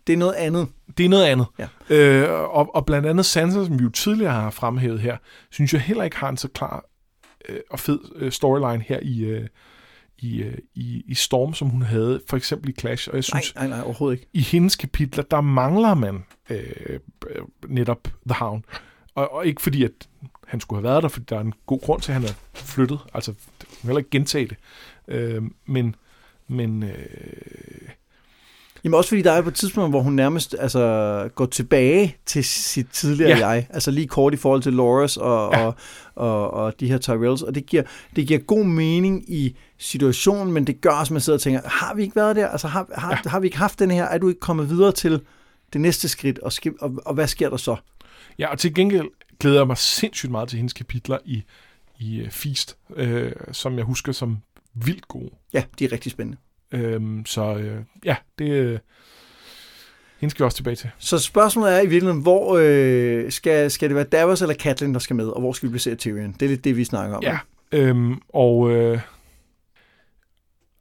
Det 0.08 0.14
er 0.14 0.18
noget 0.18 0.34
andet. 0.34 0.68
Det 0.98 1.06
er 1.06 1.10
noget 1.10 1.26
andet. 1.26 1.48
Ja. 1.60 1.68
Øh, 1.90 2.32
og, 2.32 2.76
og 2.76 2.86
blandt 2.86 3.08
andet 3.08 3.26
Sansa, 3.26 3.66
som 3.66 3.80
vi 3.80 3.84
jo 3.84 3.90
tidligere 3.90 4.34
har 4.34 4.50
fremhævet 4.50 5.00
her, 5.00 5.18
synes 5.52 5.74
jeg 5.74 5.82
heller 5.82 6.04
ikke 6.04 6.18
har 6.18 6.30
en 6.30 6.38
så 6.38 6.48
klar 6.48 6.86
øh, 7.50 7.60
og 7.70 7.80
fed 7.80 8.00
øh, 8.16 8.32
storyline 8.32 8.84
her 8.88 9.00
i, 9.02 9.20
øh, 9.20 9.48
i, 10.18 10.42
øh, 10.42 10.58
i, 10.74 11.04
i 11.08 11.14
Storm, 11.14 11.54
som 11.54 11.70
hun 11.70 11.82
havde, 11.82 12.22
for 12.30 12.38
eksempel 12.38 12.70
i 12.70 12.74
Clash. 12.80 13.10
Og 13.10 13.16
jeg 13.16 13.24
synes, 13.24 13.56
nej, 13.56 13.68
nej, 13.68 13.78
nej, 13.78 13.86
overhovedet 13.86 14.20
ikke. 14.20 14.30
i 14.34 14.42
hendes 14.42 14.76
kapitler, 14.76 15.24
der 15.24 15.42
mangler 15.42 15.94
man 15.94 16.24
øh, 16.50 17.00
øh, 17.30 17.42
netop 17.68 18.04
The 18.04 18.36
Hound. 18.40 18.64
Og, 19.16 19.34
og 19.34 19.48
ikke 19.48 19.62
fordi, 19.62 19.84
at 19.84 19.92
han 20.48 20.60
skulle 20.60 20.78
have 20.78 20.90
været 20.92 21.04
der, 21.04 21.10
fordi 21.10 21.26
der 21.30 21.36
er 21.36 21.42
en 21.42 21.54
god 21.66 21.82
grund 21.82 22.02
til, 22.02 22.12
at 22.12 22.22
han 22.22 22.24
er 22.24 22.34
flyttet. 22.54 23.00
Altså, 23.14 23.32
man 23.32 23.68
kan 23.82 23.88
heller 23.88 23.98
ikke 23.98 24.10
gentage 24.10 24.48
det. 24.48 24.58
Øh, 25.08 25.44
men 25.66 25.96
men 26.48 26.84
øh, 26.84 27.90
Jamen 28.84 28.98
også 28.98 29.10
fordi 29.10 29.22
der 29.22 29.32
er 29.32 29.42
på 29.42 29.50
et 29.50 29.56
tidspunkt, 29.56 29.92
hvor 29.92 30.02
hun 30.02 30.14
nærmest 30.14 30.56
altså, 30.60 31.30
går 31.36 31.46
tilbage 31.46 32.16
til 32.26 32.44
sit 32.44 32.88
tidligere 32.92 33.38
Ja. 33.38 33.48
jeg. 33.48 33.68
Altså 33.70 33.92
lige 33.92 34.08
kort 34.08 34.34
i 34.34 34.38
forhold 34.38 34.62
til 34.62 34.74
Loras 34.74 35.18
og, 35.18 35.54
Ja. 35.54 35.66
og, 35.66 35.74
og, 36.16 36.52
og 36.52 36.80
de 36.80 36.88
her 36.88 36.98
Tyrells. 36.98 37.42
Og 37.42 37.56
det 37.56 37.66
giver, 37.66 37.84
det 38.16 38.28
giver 38.28 38.40
god 38.40 38.66
mening 38.66 39.34
i 39.34 39.58
situationen, 39.78 40.54
men 40.54 40.68
det 40.68 40.82
gør 40.82 40.90
også, 40.90 41.10
at 41.12 41.14
man 41.14 41.22
sidder 41.22 41.38
og 41.38 41.42
tænker, 41.42 41.62
har 41.66 41.94
vi 41.96 42.02
ikke 42.04 42.16
været 42.16 42.36
der? 42.36 42.48
Altså 42.48 42.68
har, 42.68 42.88
har, 42.96 43.22
ja. 43.26 43.30
har 43.30 43.40
vi 43.40 43.48
ikke 43.48 43.58
haft 43.58 43.80
den 43.80 43.92
her? 43.92 44.04
Er 44.06 44.18
du 44.18 44.28
ikke 44.28 44.40
kommet 44.40 44.70
videre 44.70 44.92
til 44.92 45.22
det 45.74 45.82
næste 45.82 46.10
skridt? 46.10 46.40
Og, 46.40 46.52
sk- 46.54 46.78
og, 46.82 46.94
og 47.06 47.14
hvad 47.14 47.28
sker 47.28 47.50
der 47.50 47.58
så? 47.58 47.76
ja, 48.40 48.48
og 48.52 48.60
til 48.60 48.74
gengæld 48.74 49.08
glæder 49.40 49.58
jeg 49.58 49.68
mig 49.68 49.78
sindssygt 49.78 50.32
meget 50.32 50.50
til 50.50 50.58
hendes 50.58 50.74
kapitler 50.74 51.18
i, 51.26 51.44
i 52.00 52.22
uh, 52.22 52.30
Feast, 52.30 52.78
øh, 52.96 53.32
som 53.52 53.78
jeg 53.78 53.84
husker 53.86 54.12
som 54.12 54.38
vildt 54.74 55.08
gode. 55.08 55.30
Ja, 55.54 55.64
de 55.80 55.86
er 55.86 55.92
rigtig 55.92 56.12
spændende. 56.12 56.38
Øhm, 56.72 57.26
så 57.26 57.56
øh, 57.56 57.82
ja, 58.06 58.16
det 58.40 58.50
øh, 58.50 58.80
hende 60.20 60.32
skal 60.32 60.44
vi 60.44 60.46
også 60.46 60.58
tilbage 60.58 60.76
til. 60.76 60.90
Så 60.98 61.20
spørgsmålet 61.20 61.74
er 61.74 61.82
i 61.82 61.88
virkeligheden, 61.88 62.22
hvor 62.22 62.60
øh, 62.62 63.32
skal, 63.32 63.72
skal 63.72 63.90
det 63.90 63.96
være 63.96 64.06
Davos 64.06 64.42
eller 64.42 64.56
Catelyn, 64.56 64.94
der 64.94 65.00
skal 65.00 65.16
med, 65.16 65.28
og 65.28 65.40
hvor 65.40 65.54
skal 65.54 65.68
vi 65.68 65.72
placere 65.72 65.96
Tyrion? 65.96 66.34
Det 66.34 66.42
er 66.42 66.50
lidt 66.50 66.64
det, 66.64 66.78
vi 66.78 66.84
snakker 66.84 67.18
om. 67.18 67.24
Ja, 67.24 67.38
øhm, 67.72 68.22
og 68.30 68.72
øh, 68.72 69.00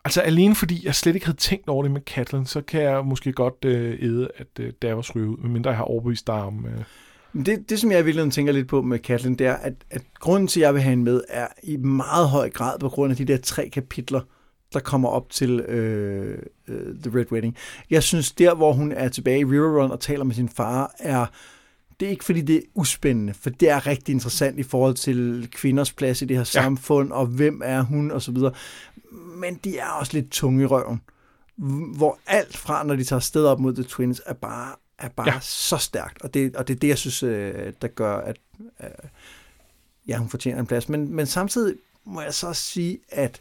altså 0.04 0.20
alene 0.20 0.54
fordi 0.54 0.86
jeg 0.86 0.94
slet 0.94 1.14
ikke 1.14 1.26
havde 1.26 1.38
tænkt 1.38 1.68
over 1.68 1.82
det 1.82 1.92
med 1.92 2.00
Catelyn, 2.00 2.44
så 2.44 2.60
kan 2.60 2.82
jeg 2.82 3.04
måske 3.04 3.32
godt 3.32 3.64
øh, 3.64 3.98
æde, 4.02 4.28
at 4.36 4.46
øh, 4.60 4.72
Davos 4.82 5.16
ryger 5.16 5.28
ud, 5.28 5.36
medmindre 5.36 5.70
jeg 5.70 5.76
har 5.76 5.84
overbevist 5.84 6.26
dig 6.26 6.34
om... 6.34 6.66
Øh, 6.66 6.84
Det, 7.46 7.70
det, 7.70 7.80
som 7.80 7.90
jeg 7.90 8.00
i 8.00 8.04
virkeligheden 8.04 8.30
tænker 8.30 8.52
lidt 8.52 8.68
på 8.68 8.82
med 8.82 8.98
Catelyn, 8.98 9.34
det 9.34 9.46
er, 9.46 9.54
at, 9.54 9.74
at 9.90 10.02
grunden 10.20 10.48
til, 10.48 10.60
at 10.60 10.64
jeg 10.64 10.74
vil 10.74 10.82
have 10.82 10.90
hende 10.90 11.04
med, 11.04 11.20
er 11.28 11.46
i 11.62 11.76
meget 11.76 12.28
høj 12.28 12.50
grad 12.50 12.78
på 12.78 12.88
grund 12.88 13.10
af 13.10 13.16
de 13.16 13.24
der 13.24 13.36
tre 13.36 13.68
kapitler, 13.68 14.20
der 14.72 14.80
kommer 14.80 15.08
op 15.08 15.30
til 15.30 15.60
øh, 15.60 16.38
øh, 16.68 16.94
The 17.02 17.18
Red 17.18 17.32
Wedding. 17.32 17.56
Jeg 17.90 18.02
synes, 18.02 18.32
der 18.32 18.54
hvor 18.54 18.72
hun 18.72 18.92
er 18.92 19.08
tilbage 19.08 19.40
i 19.40 19.44
Riverrun 19.44 19.90
og 19.90 20.00
taler 20.00 20.24
med 20.24 20.34
sin 20.34 20.48
far, 20.48 20.94
er 20.98 21.26
det 22.00 22.06
er 22.06 22.10
ikke 22.10 22.24
fordi, 22.24 22.40
det 22.40 22.56
er 22.56 22.60
uspændende, 22.74 23.34
for 23.34 23.50
det 23.50 23.70
er 23.70 23.86
rigtig 23.86 24.12
interessant 24.12 24.58
i 24.58 24.62
forhold 24.62 24.94
til 24.94 25.48
kvinders 25.52 25.92
plads 25.92 26.22
i 26.22 26.24
det 26.24 26.36
her 26.36 26.40
Ja. 26.54 26.62
samfund, 26.62 27.12
og 27.12 27.26
hvem 27.26 27.62
er 27.64 27.80
hun, 27.82 28.10
og 28.10 28.22
så 28.22 28.32
videre. 28.32 28.52
Men 29.12 29.60
de 29.64 29.78
er 29.78 29.88
også 29.88 30.12
lidt 30.14 30.30
tunge 30.30 30.62
i 30.62 30.66
røven. 30.66 31.00
Hvor 31.96 32.18
alt 32.26 32.56
fra, 32.56 32.84
når 32.84 32.96
de 32.96 33.04
tager 33.04 33.20
sted 33.20 33.44
op 33.46 33.60
mod 33.60 33.74
The 33.74 33.84
Twins, 33.84 34.22
er 34.26 34.32
bare, 34.34 34.72
er 34.98 35.08
bare 35.08 35.32
Ja. 35.32 35.38
så 35.42 35.76
stærkt. 35.76 36.22
Og 36.22 36.34
det, 36.34 36.56
og 36.56 36.68
det 36.68 36.74
er 36.74 36.78
det, 36.78 36.88
jeg 36.88 36.98
synes, 36.98 37.22
øh, 37.22 37.72
der 37.82 37.88
gør, 37.88 38.16
at 38.16 38.36
øh, 38.82 38.88
ja, 40.08 40.16
hun 40.18 40.28
fortjener 40.28 40.60
en 40.60 40.66
plads. 40.66 40.88
Men, 40.88 41.14
men 41.16 41.26
samtidig 41.26 41.74
må 42.04 42.20
jeg 42.20 42.34
så 42.34 42.52
sige, 42.52 42.98
at 43.08 43.40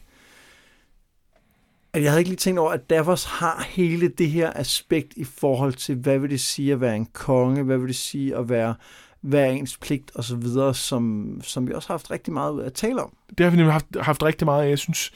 at 1.95 2.03
jeg 2.03 2.11
havde 2.11 2.21
ikke 2.21 2.29
lige 2.29 2.37
tænkt 2.37 2.59
over, 2.59 2.71
at 2.71 2.89
Davos 2.89 3.23
har 3.23 3.65
hele 3.69 4.07
det 4.07 4.29
her 4.29 4.51
aspekt 4.55 5.13
i 5.15 5.23
forhold 5.23 5.73
til, 5.73 5.95
hvad 5.95 6.19
vil 6.19 6.29
det 6.29 6.39
sige 6.39 6.73
at 6.73 6.81
være 6.81 6.95
en 6.95 7.05
konge, 7.05 7.63
hvad 7.63 7.77
vil 7.77 7.87
det 7.87 7.95
sige 7.95 8.35
at 8.35 8.49
være, 8.49 8.75
hvad 9.21 9.45
er 9.45 9.49
ens 9.49 9.77
pligt 9.77 10.11
og 10.15 10.23
så 10.23 10.35
videre, 10.35 10.73
som, 10.73 11.33
som 11.43 11.67
vi 11.67 11.73
også 11.73 11.87
har 11.87 11.93
haft 11.93 12.11
rigtig 12.11 12.33
meget 12.33 12.53
ud 12.53 12.61
af 12.61 12.65
at 12.65 12.73
tale 12.73 13.03
om. 13.03 13.13
det 13.37 13.43
har 13.43 13.51
vi 13.51 13.57
nemlig 13.57 13.73
haft, 13.73 13.85
haft 14.01 14.23
rigtig 14.23 14.45
meget 14.45 14.63
af. 14.63 14.69
Jeg 14.69 14.79
synes, 14.79 15.11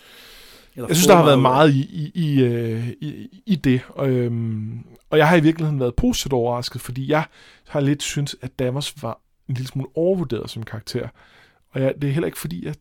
Eller 0.75 0.87
jeg 0.87 0.95
synes 0.95 1.07
der 1.07 1.15
har 1.15 1.25
været 1.25 1.39
meget 1.39 1.73
i, 1.73 1.81
i, 1.81 2.11
i, 2.15 2.43
øh, 2.43 2.87
i, 2.87 3.41
i 3.45 3.55
det. 3.55 3.81
Og, 3.89 4.09
øhm, 4.09 4.79
og 5.09 5.17
jeg 5.17 5.29
har 5.29 5.35
i 5.35 5.41
virkeligheden 5.41 5.79
været 5.79 5.95
positivt 5.95 6.33
overrasket, 6.33 6.81
fordi 6.81 7.11
jeg 7.11 7.23
har 7.67 7.79
lidt 7.79 8.03
syntes, 8.03 8.35
at 8.41 8.59
Davos 8.59 9.03
var 9.03 9.21
en 9.49 9.55
lille 9.55 9.67
smule 9.67 9.89
overvurderet 9.95 10.49
som 10.49 10.63
karakter. 10.63 11.07
Og 11.71 11.81
jeg, 11.81 11.93
det 12.01 12.09
er 12.09 12.13
heller 12.13 12.27
ikke 12.27 12.39
fordi, 12.39 12.65
at 12.65 12.79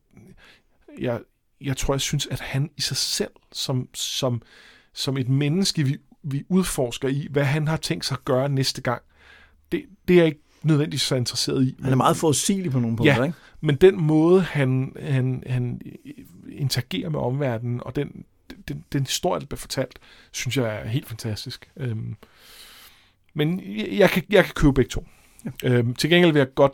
jeg, 0.98 1.20
jeg 1.60 1.76
tror, 1.76 1.94
jeg 1.94 2.00
synes, 2.00 2.26
at 2.26 2.40
han 2.40 2.70
i 2.76 2.80
sig 2.80 2.96
selv, 2.96 3.30
som, 3.52 3.88
som, 3.94 4.42
som 4.92 5.16
et 5.16 5.28
menneske, 5.28 5.82
vi, 5.82 5.96
vi 6.22 6.44
udforsker 6.48 7.08
i, 7.08 7.26
hvad 7.30 7.44
han 7.44 7.68
har 7.68 7.76
tænkt 7.76 8.04
sig 8.04 8.14
at 8.14 8.24
gøre 8.24 8.48
næste 8.48 8.82
gang, 8.82 9.02
det, 9.72 9.84
det 10.08 10.14
er 10.14 10.18
jeg 10.18 10.26
ikke 10.26 10.40
nødvendigvis 10.62 11.02
så 11.02 11.14
interesseret 11.16 11.64
i. 11.64 11.76
Han 11.82 11.92
er 11.92 11.96
meget 11.96 12.16
forudsigelig 12.16 12.72
på 12.72 12.80
nogle 12.80 12.96
punkter, 12.96 13.16
Ja. 13.16 13.24
ikke? 13.24 13.36
Men 13.60 13.76
den 13.76 14.00
måde, 14.02 14.40
han, 14.42 14.92
han, 15.00 15.42
han 15.46 15.80
interagerer 16.50 17.08
med 17.10 17.20
omverdenen, 17.20 17.80
og 17.84 17.96
den, 17.96 18.24
den, 18.68 18.84
den 18.92 19.02
historie, 19.02 19.40
der 19.40 19.46
bliver 19.46 19.58
fortalt, 19.58 19.98
synes 20.32 20.56
jeg 20.56 20.76
er 20.76 20.88
helt 20.88 21.08
fantastisk. 21.08 21.70
Øhm, 21.76 22.16
men 23.34 23.60
jeg, 23.76 23.88
jeg, 23.92 24.10
kan, 24.10 24.22
jeg 24.30 24.44
kan 24.44 24.54
købe 24.54 24.72
begge 24.72 24.88
to. 24.88 25.06
Ja. 25.44 25.50
Øhm, 25.68 25.94
til 25.94 26.10
gengæld 26.10 26.32
vil 26.32 26.40
jeg 26.40 26.54
godt 26.54 26.72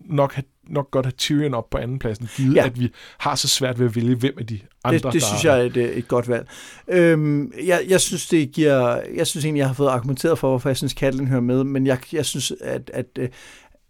nok 0.00 0.32
have 0.32 0.44
nok 0.70 0.90
godt 0.90 1.06
have 1.06 1.12
Tyrion 1.12 1.54
op 1.54 1.70
på 1.70 1.78
anden 1.78 1.98
pladsen, 1.98 2.28
givet 2.36 2.56
ja. 2.56 2.66
at 2.66 2.80
vi 2.80 2.92
har 3.18 3.34
så 3.34 3.48
svært 3.48 3.78
ved 3.78 3.86
at 3.86 3.96
vælge, 3.96 4.14
hvem 4.14 4.34
af 4.38 4.46
de 4.46 4.60
andre, 4.84 4.98
Det, 4.98 5.12
det 5.12 5.22
synes 5.22 5.44
jeg 5.44 5.60
er 5.60 5.62
et, 5.62 5.76
et 5.98 6.08
godt 6.08 6.28
valg. 6.28 6.48
Øhm, 6.88 7.52
jeg, 7.64 7.84
jeg 7.88 8.00
synes, 8.00 8.28
det 8.28 8.52
giver... 8.52 9.02
Jeg 9.14 9.26
synes 9.26 9.44
egentlig, 9.44 9.58
jeg 9.58 9.66
har 9.66 9.74
fået 9.74 9.88
argumenteret 9.88 10.38
for, 10.38 10.48
hvorfor 10.48 10.68
jeg 10.68 10.76
synes, 10.76 10.92
Catelyn 10.92 11.26
hører 11.26 11.40
med, 11.40 11.64
men 11.64 11.86
jeg, 11.86 11.98
jeg 12.12 12.26
synes, 12.26 12.52
at, 12.60 12.90
at, 12.94 13.18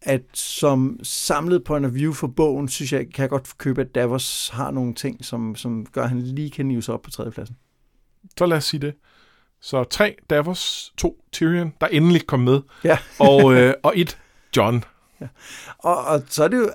at 0.03 0.23
som 0.35 1.01
samlet 1.03 1.65
point 1.65 1.87
of 1.87 1.95
view 1.95 2.13
for 2.13 2.27
bogen, 2.27 2.69
synes 2.69 2.93
jeg, 2.93 3.07
kan 3.15 3.23
jeg 3.23 3.31
godt 3.31 3.59
købe, 3.59 3.81
at 3.81 3.95
Davos 3.95 4.51
har 4.53 4.71
nogle 4.71 4.95
ting, 4.95 5.25
som, 5.25 5.57
som 5.57 5.87
gør, 5.93 6.03
at 6.03 6.09
han 6.09 6.23
lige 6.23 6.51
kan 6.51 6.67
nive 6.67 6.83
sig 6.83 6.95
op 6.95 7.03
på 7.03 7.11
tredjepladsen. 7.11 7.57
Så 8.39 8.47
lad 8.47 8.57
os 8.57 8.65
sige 8.65 8.81
det. 8.81 8.95
Så 9.63 9.85
tre 9.85 10.17
Davos, 10.31 10.93
to 10.99 11.25
Tyrion, 11.33 11.73
der 11.81 11.87
endelig 11.87 12.27
kom 12.27 12.41
med, 12.41 12.61
ja. 12.85 12.99
og, 13.19 13.53
øh, 13.55 13.75
og 13.83 13.93
et 13.97 14.19
John. 14.57 14.85
Ja. 15.21 15.27
Og, 15.79 16.05
og 16.05 16.23
så 16.29 16.45
er 16.45 16.49
det 16.49 16.57
jo, 16.57 16.71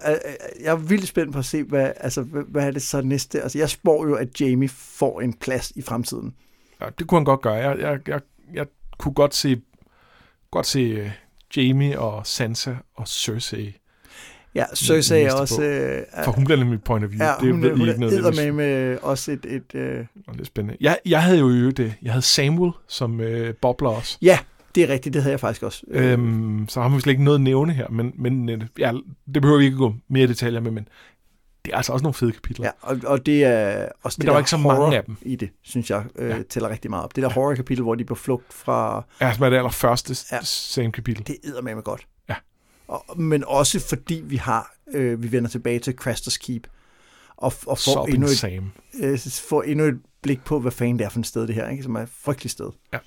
jeg 0.64 0.72
er 0.72 0.76
vildt 0.76 1.08
spændt 1.08 1.34
på 1.34 1.40
at 1.40 1.46
se, 1.46 1.64
hvad, 1.64 1.92
altså, 1.98 2.22
hvad 2.22 2.68
er 2.68 2.72
det 2.72 2.82
så 2.82 3.02
næste? 3.02 3.42
Altså, 3.42 3.58
jeg 3.58 3.70
spår 3.70 4.08
jo, 4.08 4.16
at 4.16 4.42
Jamie 4.42 4.70
får 4.70 5.22
en 5.22 5.34
plads 5.34 5.72
i 5.76 5.82
fremtiden. 5.82 6.34
Ja, 6.82 6.86
det 7.00 7.08
kunne 7.08 7.20
han 7.20 7.26
godt 7.26 7.42
gøre. 7.42 7.54
Jeg, 7.54 7.80
jeg, 7.80 8.00
jeg, 8.08 8.22
jeg 8.54 8.66
kunne 8.98 9.14
godt 9.14 9.36
se, 9.36 9.62
godt 10.52 10.66
se 10.66 11.02
uh, 11.02 11.12
Jamie 11.58 12.00
og 12.00 12.28
Sansa 12.28 12.74
og 12.96 13.08
Cersei. 13.08 13.78
Ja, 14.56 14.66
Cersei 14.76 15.24
er 15.24 15.34
også... 15.34 15.62
Uh, 16.18 16.24
For 16.24 16.32
hun 16.32 16.46
bliver 16.46 16.58
nemlig 16.58 16.84
point 16.84 17.06
of 17.06 17.12
view. 17.12 17.24
Ja, 17.24 17.34
det 17.42 17.52
hun, 17.52 17.62
ved 17.62 17.76
hun, 17.76 17.88
ikke 17.88 18.00
noget. 18.00 18.36
med 18.36 18.52
med 18.52 18.98
også 19.02 19.32
et... 19.32 19.46
et 19.46 19.74
uh... 19.74 19.82
Det 19.82 20.42
er 20.42 20.46
spændende. 20.46 20.78
Jeg, 20.82 20.98
jeg 21.06 21.24
havde 21.24 21.40
jo 21.40 21.70
det. 21.70 21.94
Jeg 22.02 22.12
havde 22.12 22.26
Samuel 22.26 22.72
som 22.88 23.20
uh, 23.20 23.50
bobler 23.62 23.90
også. 23.90 24.18
Ja, 24.22 24.40
det 24.76 24.84
er 24.84 24.88
rigtigt, 24.88 25.14
det 25.14 25.22
havde 25.22 25.32
jeg 25.32 25.40
faktisk 25.40 25.64
også. 25.64 25.84
Øhm, 25.88 26.66
så 26.70 26.82
har 26.82 26.90
vi 26.90 27.02
slet 27.02 27.12
ikke 27.12 27.24
noget 27.24 27.38
at 27.38 27.42
nævne 27.42 27.74
her, 27.74 27.90
men, 27.90 28.14
men 28.16 28.50
øh, 28.50 28.62
ja, 28.80 28.92
det 29.34 29.42
behøver 29.42 29.60
vi 29.60 29.66
ikke 29.66 29.78
gå 29.78 29.96
mere 30.08 30.28
detaljer 30.28 30.60
med, 30.60 30.72
men 30.72 30.88
det 31.66 31.74
er 31.74 31.78
altså 31.78 31.94
også 31.94 32.04
nogle 32.04 32.14
fede 32.14 32.32
kapitler. 32.32 32.66
Ja, 32.66 32.72
og, 32.82 33.00
og 33.06 33.26
det 33.26 33.44
er 33.44 33.90
også 34.04 34.18
men 34.18 34.22
det 34.22 34.28
der 34.28 34.32
var 34.32 34.40
ikke 34.40 34.50
så 34.50 34.58
mange 34.58 34.98
af 34.98 35.04
dem. 35.04 35.18
i 35.22 35.36
det, 35.36 35.50
synes 35.62 35.90
jeg, 35.90 36.04
øh, 36.16 36.30
ja. 36.30 36.42
tæller 36.50 36.70
rigtig 36.70 36.90
meget 36.90 37.04
op. 37.04 37.16
Det 37.16 37.24
der 37.24 37.30
horror-kapitel, 37.30 37.84
hvor 37.84 37.96
de 37.96 38.06
på 38.06 38.16
flugt 38.16 38.54
fra... 38.54 39.06
Ja, 39.22 39.34
som 39.34 39.44
er 39.44 39.50
det 39.50 39.58
allerførste 39.58 40.16
ja, 40.32 40.40
same 40.44 40.92
kapitel. 40.92 41.28
Det 41.28 41.38
er 41.58 41.62
med 41.62 41.84
godt. 41.84 42.08
Ja. 42.30 42.36
Og, 42.88 43.22
men 43.22 43.44
også 43.48 43.88
fordi 43.90 44.22
vi 44.26 44.36
har, 44.36 44.76
øh, 44.94 45.24
vi 45.24 45.32
vender 45.32 45.50
tilbage 45.50 45.80
til 45.80 45.96
Craster's 46.02 46.38
Keep, 46.38 46.68
og, 47.38 47.54
og 47.68 47.78
får, 47.78 48.08
endnu 48.08 48.28
et, 48.28 48.64
øh, 49.00 49.20
får 49.50 49.64
endnu 49.64 49.86
et 49.86 50.00
blik 50.22 50.44
på, 50.44 50.60
hvad 50.60 50.72
fanden 50.72 51.00
det 51.00 51.06
er 51.06 51.10
for 51.10 51.20
et 51.20 51.28
sted, 51.28 51.48
det 51.48 51.56
her, 51.56 51.70
ikke? 51.70 51.84
som 51.84 51.96
er 51.96 52.02
et 52.02 52.10
frygteligt 52.10 52.52
sted. 52.52 52.70
Ja. 52.94 52.98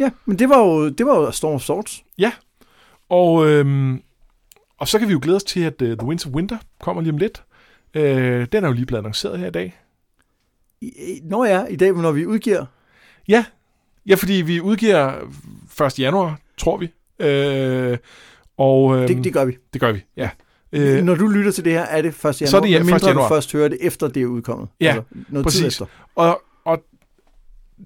Ja, 0.00 0.10
men 0.24 0.38
det 0.38 0.48
var 0.48 0.58
jo, 0.58 0.88
det 0.88 1.06
var 1.06 1.16
jo 1.16 1.30
Storm 1.30 1.54
of 1.54 1.62
Swords. 1.62 2.04
Ja, 2.18 2.32
og, 3.08 3.46
øhm, 3.46 4.02
og 4.78 4.88
så 4.88 4.98
kan 4.98 5.08
vi 5.08 5.12
jo 5.12 5.18
glæde 5.22 5.36
os 5.36 5.44
til, 5.44 5.60
at 5.60 5.82
uh, 5.82 5.88
The 5.88 6.06
Winds 6.06 6.26
of 6.26 6.32
Winter 6.32 6.58
kommer 6.80 7.02
lige 7.02 7.12
om 7.12 7.18
lidt. 7.18 7.42
Uh, 7.96 8.02
den 8.52 8.64
er 8.64 8.66
jo 8.66 8.72
lige 8.72 8.86
blevet 8.86 8.98
annonceret 8.98 9.38
her 9.38 9.46
i 9.46 9.50
dag. 9.50 9.80
I, 10.80 11.20
nå 11.24 11.44
ja, 11.44 11.64
i 11.64 11.76
dag, 11.76 11.92
når 11.92 12.12
vi 12.12 12.26
udgiver. 12.26 12.66
Ja, 13.28 13.44
ja 14.06 14.14
fordi 14.14 14.32
vi 14.32 14.60
udgiver 14.60 15.12
1. 15.86 15.98
januar, 15.98 16.38
tror 16.56 16.76
vi. 16.76 16.86
Uh, 17.20 17.98
og, 18.56 18.96
øhm, 18.96 19.06
det, 19.06 19.24
det 19.24 19.32
gør 19.32 19.44
vi. 19.44 19.56
Det 19.72 19.80
gør 19.80 19.92
vi, 19.92 20.04
ja. 20.16 20.30
Uh, 20.76 21.04
Når 21.04 21.14
du 21.14 21.26
lytter 21.26 21.52
til 21.52 21.64
det 21.64 21.72
her, 21.72 21.82
er 21.82 22.02
det 22.02 22.08
1. 22.08 22.14
januar, 22.24 22.32
så 22.32 22.56
er 22.56 22.60
det 22.60 22.70
ja, 22.70 22.80
1. 22.80 23.02
januar. 23.02 23.28
du 23.28 23.34
først 23.34 23.52
hører 23.52 23.68
det, 23.68 23.78
efter 23.80 24.08
det 24.08 24.22
er 24.22 24.26
udkommet. 24.26 24.68
Ja, 24.80 24.86
altså, 24.86 25.02
noget 25.28 25.44
præcis. 25.44 25.60
Tid 25.60 25.66
efter. 25.66 25.86
Og, 26.14 26.42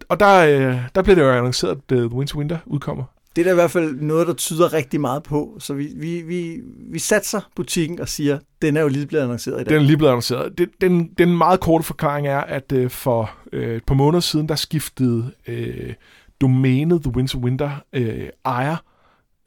og 0.09 0.21
der, 0.21 0.45
øh, 0.45 0.79
der 0.95 1.03
blev 1.03 1.17
det 1.17 1.23
jo 1.23 1.31
annonceret, 1.31 1.71
at 1.71 1.79
The 1.89 2.07
Winter 2.07 2.37
Winter 2.37 2.59
udkommer. 2.67 3.05
Det 3.37 3.43
er 3.43 3.45
da 3.45 3.51
i 3.51 3.55
hvert 3.55 3.71
fald 3.71 4.01
noget, 4.01 4.27
der 4.27 4.35
tyder 4.35 4.73
rigtig 4.73 5.01
meget 5.01 5.23
på. 5.23 5.57
Så 5.59 5.75
vi, 5.75 5.89
vi, 5.97 6.23
vi, 6.23 6.61
vi 6.91 6.99
satser 6.99 7.41
butikken 7.57 8.01
og 8.01 8.09
siger, 8.09 8.39
den 8.63 8.77
er 8.77 8.81
jo 8.81 8.89
lige 8.89 9.07
blevet 9.07 9.25
annonceret 9.25 9.61
i 9.61 9.65
dag. 9.65 9.75
Den 9.75 9.83
er 9.83 9.87
lige 9.87 9.97
blevet 9.97 10.11
annonceret. 10.11 10.59
Den, 10.59 10.69
den, 10.81 11.11
den 11.19 11.37
meget 11.37 11.61
korte 11.61 11.85
forklaring 11.85 12.27
er, 12.27 12.41
at 12.41 12.73
uh, 12.73 12.91
for 12.91 13.31
uh, 13.53 13.59
et 13.63 13.85
par 13.85 13.95
måneder 13.95 14.21
siden, 14.21 14.49
der 14.49 14.55
skiftede 14.55 15.33
uh, 15.49 15.93
domænet 16.41 17.03
The 17.03 17.13
Winter 17.17 17.39
Winter 17.39 17.71
uh, 17.97 18.29
ejer. 18.45 18.77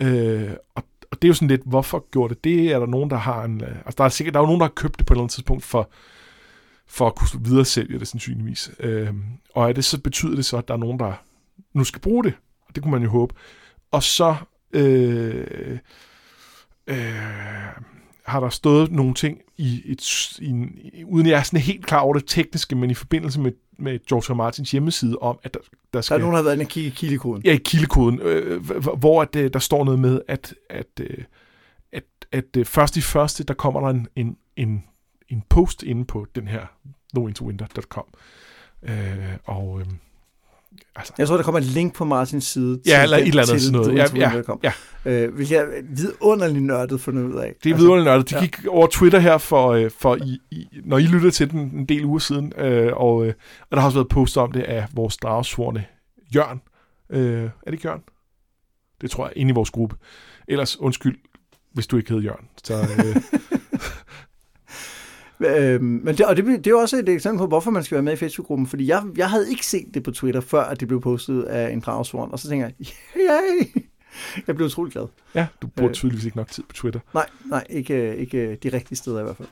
Uh, 0.04 0.52
og, 0.76 0.84
og 1.12 1.22
det 1.22 1.24
er 1.24 1.28
jo 1.28 1.34
sådan 1.34 1.48
lidt, 1.48 1.62
hvorfor 1.66 2.06
gjorde 2.12 2.34
det 2.34 2.44
det? 2.44 2.72
Er 2.72 2.80
der 2.80 2.88
nogen, 2.88 3.10
der 3.10 3.18
har 3.18 3.44
en... 3.44 3.62
Uh, 3.62 3.68
altså, 3.68 3.96
der 3.98 4.04
er 4.04 4.10
sikkert 4.10 4.34
der 4.34 4.40
er 4.40 4.44
jo 4.44 4.48
nogen, 4.48 4.60
der 4.60 4.66
har 4.66 4.74
købt 4.76 4.98
det 4.98 5.06
på 5.06 5.14
et 5.14 5.16
eller 5.16 5.24
andet 5.24 5.34
tidspunkt 5.34 5.64
for 5.64 5.90
for 6.88 7.08
at 7.08 7.16
kunne 7.16 7.46
videre 7.46 7.66
sælge 7.66 8.00
det 8.00 8.08
sandsynligvis. 8.08 8.72
Øh, 8.80 9.14
og 9.56 9.70
er 9.70 9.74
det 9.74 9.86
så 9.86 10.02
betyder 10.02 10.36
det 10.36 10.46
så, 10.46 10.58
at 10.58 10.68
der 10.68 10.74
er 10.74 10.78
nogen, 10.78 11.00
der 11.00 11.14
nu 11.74 11.84
skal 11.84 12.02
bruge 12.02 12.24
det. 12.24 12.34
Det 12.76 12.84
kunne 12.84 12.92
man 12.92 13.04
jo 13.04 13.10
håbe. 13.10 13.36
Og 13.92 14.04
så 14.04 14.36
øh, 14.74 15.80
øh, 16.88 16.98
har 18.26 18.40
der 18.40 18.50
stået 18.50 18.92
nogle 18.92 19.14
ting 19.14 19.38
i 19.58 19.82
et, 19.86 20.32
i 20.40 20.50
en, 20.50 20.80
uden 21.06 21.28
jeg 21.28 21.40
er 21.40 21.44
sådan 21.44 21.60
helt 21.60 21.86
klar 21.86 22.00
over 22.00 22.14
det 22.14 22.24
tekniske, 22.28 22.76
men 22.76 22.92
i 22.92 22.94
forbindelse 22.94 23.40
med, 23.40 23.52
med 23.80 24.00
George 24.10 24.34
R. 24.34 24.36
Martins 24.36 24.72
hjemmeside 24.72 25.18
om, 25.18 25.40
at 25.44 25.54
der, 25.54 25.60
der 25.94 26.02
skal... 26.02 26.14
Der 26.14 26.18
er 26.18 26.22
nogen, 26.22 26.34
der 26.34 26.38
har 26.38 26.44
været 26.44 26.56
inde 26.56 26.64
og 26.64 26.70
kigge 26.70 26.88
i 26.88 26.94
kildekoden. 26.94 27.42
Ja, 27.46 27.54
i 27.54 27.60
kildekoden, 27.66 28.20
øh, 28.20 28.62
hvor 28.98 29.22
at, 29.22 29.36
øh, 29.36 29.54
der 29.54 29.60
står 29.60 29.84
noget 29.84 30.00
med, 30.00 30.22
at, 30.28 30.56
at, 30.70 30.88
øh, 31.00 31.24
at, 31.92 32.04
at, 32.32 32.58
at 32.58 32.68
først 32.68 32.98
i 32.98 33.02
første, 33.02 33.44
der 33.44 33.54
kommer 33.54 33.82
der 33.82 33.88
en, 33.88 34.08
en, 34.16 34.38
en 34.56 34.84
en 35.30 35.44
post 35.50 35.84
inde 35.84 36.06
på 36.06 36.26
den 36.36 36.48
her 36.48 36.62
nointerwinter.com. 37.14 38.06
Øh, 38.84 39.38
og 39.46 39.80
øh, 39.80 39.86
altså, 40.96 41.14
jeg 41.18 41.28
tror, 41.28 41.36
der 41.36 41.44
kommer 41.44 41.60
et 41.60 41.66
link 41.66 41.96
på 41.96 42.06
Martins 42.06 42.46
side 42.46 42.82
ja, 42.86 43.04
eller 43.04 43.18
et 43.18 43.28
eller 43.28 43.42
andet 43.42 43.62
sådan 43.62 43.80
noget. 43.80 43.96
Ja, 43.96 44.06
ja, 44.16 44.42
ja. 44.64 44.72
Øh, 45.06 45.38
vil 45.38 45.50
jeg 45.50 45.68
vidunderligt 45.84 46.64
nørdet 46.64 47.02
fundet 47.02 47.24
ud 47.24 47.36
af. 47.36 47.54
Det 47.64 47.70
er 47.70 47.74
altså, 47.74 47.76
vidunderligt 47.76 48.06
nørdet. 48.06 48.30
De 48.30 48.36
ja. 48.36 48.42
gik 48.42 48.68
over 48.68 48.88
Twitter 48.88 49.20
her, 49.20 49.38
for, 49.38 49.72
øh, 49.72 49.92
for 49.92 50.16
i, 50.16 50.40
i, 50.52 50.68
når 50.84 50.98
I 50.98 51.04
lyttede 51.04 51.32
til 51.32 51.52
den 51.52 51.60
en 51.60 51.86
del 51.86 52.06
uger 52.06 52.20
siden, 52.20 52.54
øh, 52.58 52.94
og, 52.94 53.26
øh, 53.26 53.34
og 53.62 53.76
der 53.76 53.80
har 53.80 53.86
også 53.86 53.98
været 53.98 54.10
post 54.10 54.38
om 54.38 54.52
det 54.52 54.64
af 54.64 54.88
vores 54.94 55.18
dragsvorne 55.18 55.86
Jørgen. 56.36 56.62
Øh, 57.10 57.44
er 57.44 57.50
det 57.66 57.74
ikke 57.74 57.88
Jørgen? 57.88 58.02
Det 59.02 59.12
tror 59.12 59.26
jeg, 59.26 59.34
inde 59.36 59.52
i 59.52 59.54
vores 59.54 59.70
gruppe. 59.70 59.96
Ellers 60.48 60.80
undskyld, 60.80 61.20
hvis 61.74 61.88
du 61.88 61.98
ikke 61.98 62.14
hed 62.14 62.22
Jørgen. 62.22 62.48
Så, 62.64 62.74
øh, 62.74 63.16
Øh, 65.40 65.82
men 65.82 66.08
det, 66.08 66.26
og 66.26 66.38
det, 66.38 66.46
det 66.46 66.68
er 66.68 66.72
jo 66.72 66.80
også 66.80 66.98
et 66.98 67.10
eksempel 67.10 67.38
på, 67.38 67.48
hvorfor 67.48 67.72
man 67.72 67.84
skal 67.84 67.96
være 67.96 68.04
med 68.04 68.14
i 68.14 68.16
Facebook-gruppen, 68.16 68.68
fordi 68.68 68.88
jeg, 68.88 69.04
jeg 69.18 69.30
havde 69.30 69.50
ikke 69.50 69.66
set 69.66 69.86
det 69.94 70.04
på 70.04 70.12
Twitter, 70.12 70.42
før 70.42 70.64
at 70.64 70.80
det 70.80 70.88
blev 70.88 71.02
postet 71.02 71.44
af 71.44 71.72
en 71.72 71.80
dragsvorn, 71.80 72.30
og 72.32 72.40
så 72.40 72.50
tænker 72.50 72.66
jeg, 72.66 72.88
yay! 73.18 73.82
Jeg 74.48 74.56
blev 74.56 74.66
utrolig 74.66 74.94
glad. 74.94 75.08
Ja, 75.36 75.48
du 75.62 75.68
bruger 75.68 75.90
øh, 75.90 75.94
tydeligvis 75.94 76.26
ikke 76.26 76.38
nok 76.38 76.52
tid 76.52 76.64
på 76.64 76.74
Twitter. 76.74 77.00
Nej, 77.14 77.30
nej, 77.46 77.64
ikke, 77.70 78.18
ikke 78.18 78.56
de 78.56 78.70
rigtige 78.70 78.98
steder 78.98 79.20
i 79.20 79.24
hvert 79.24 79.38
fald. 79.38 79.48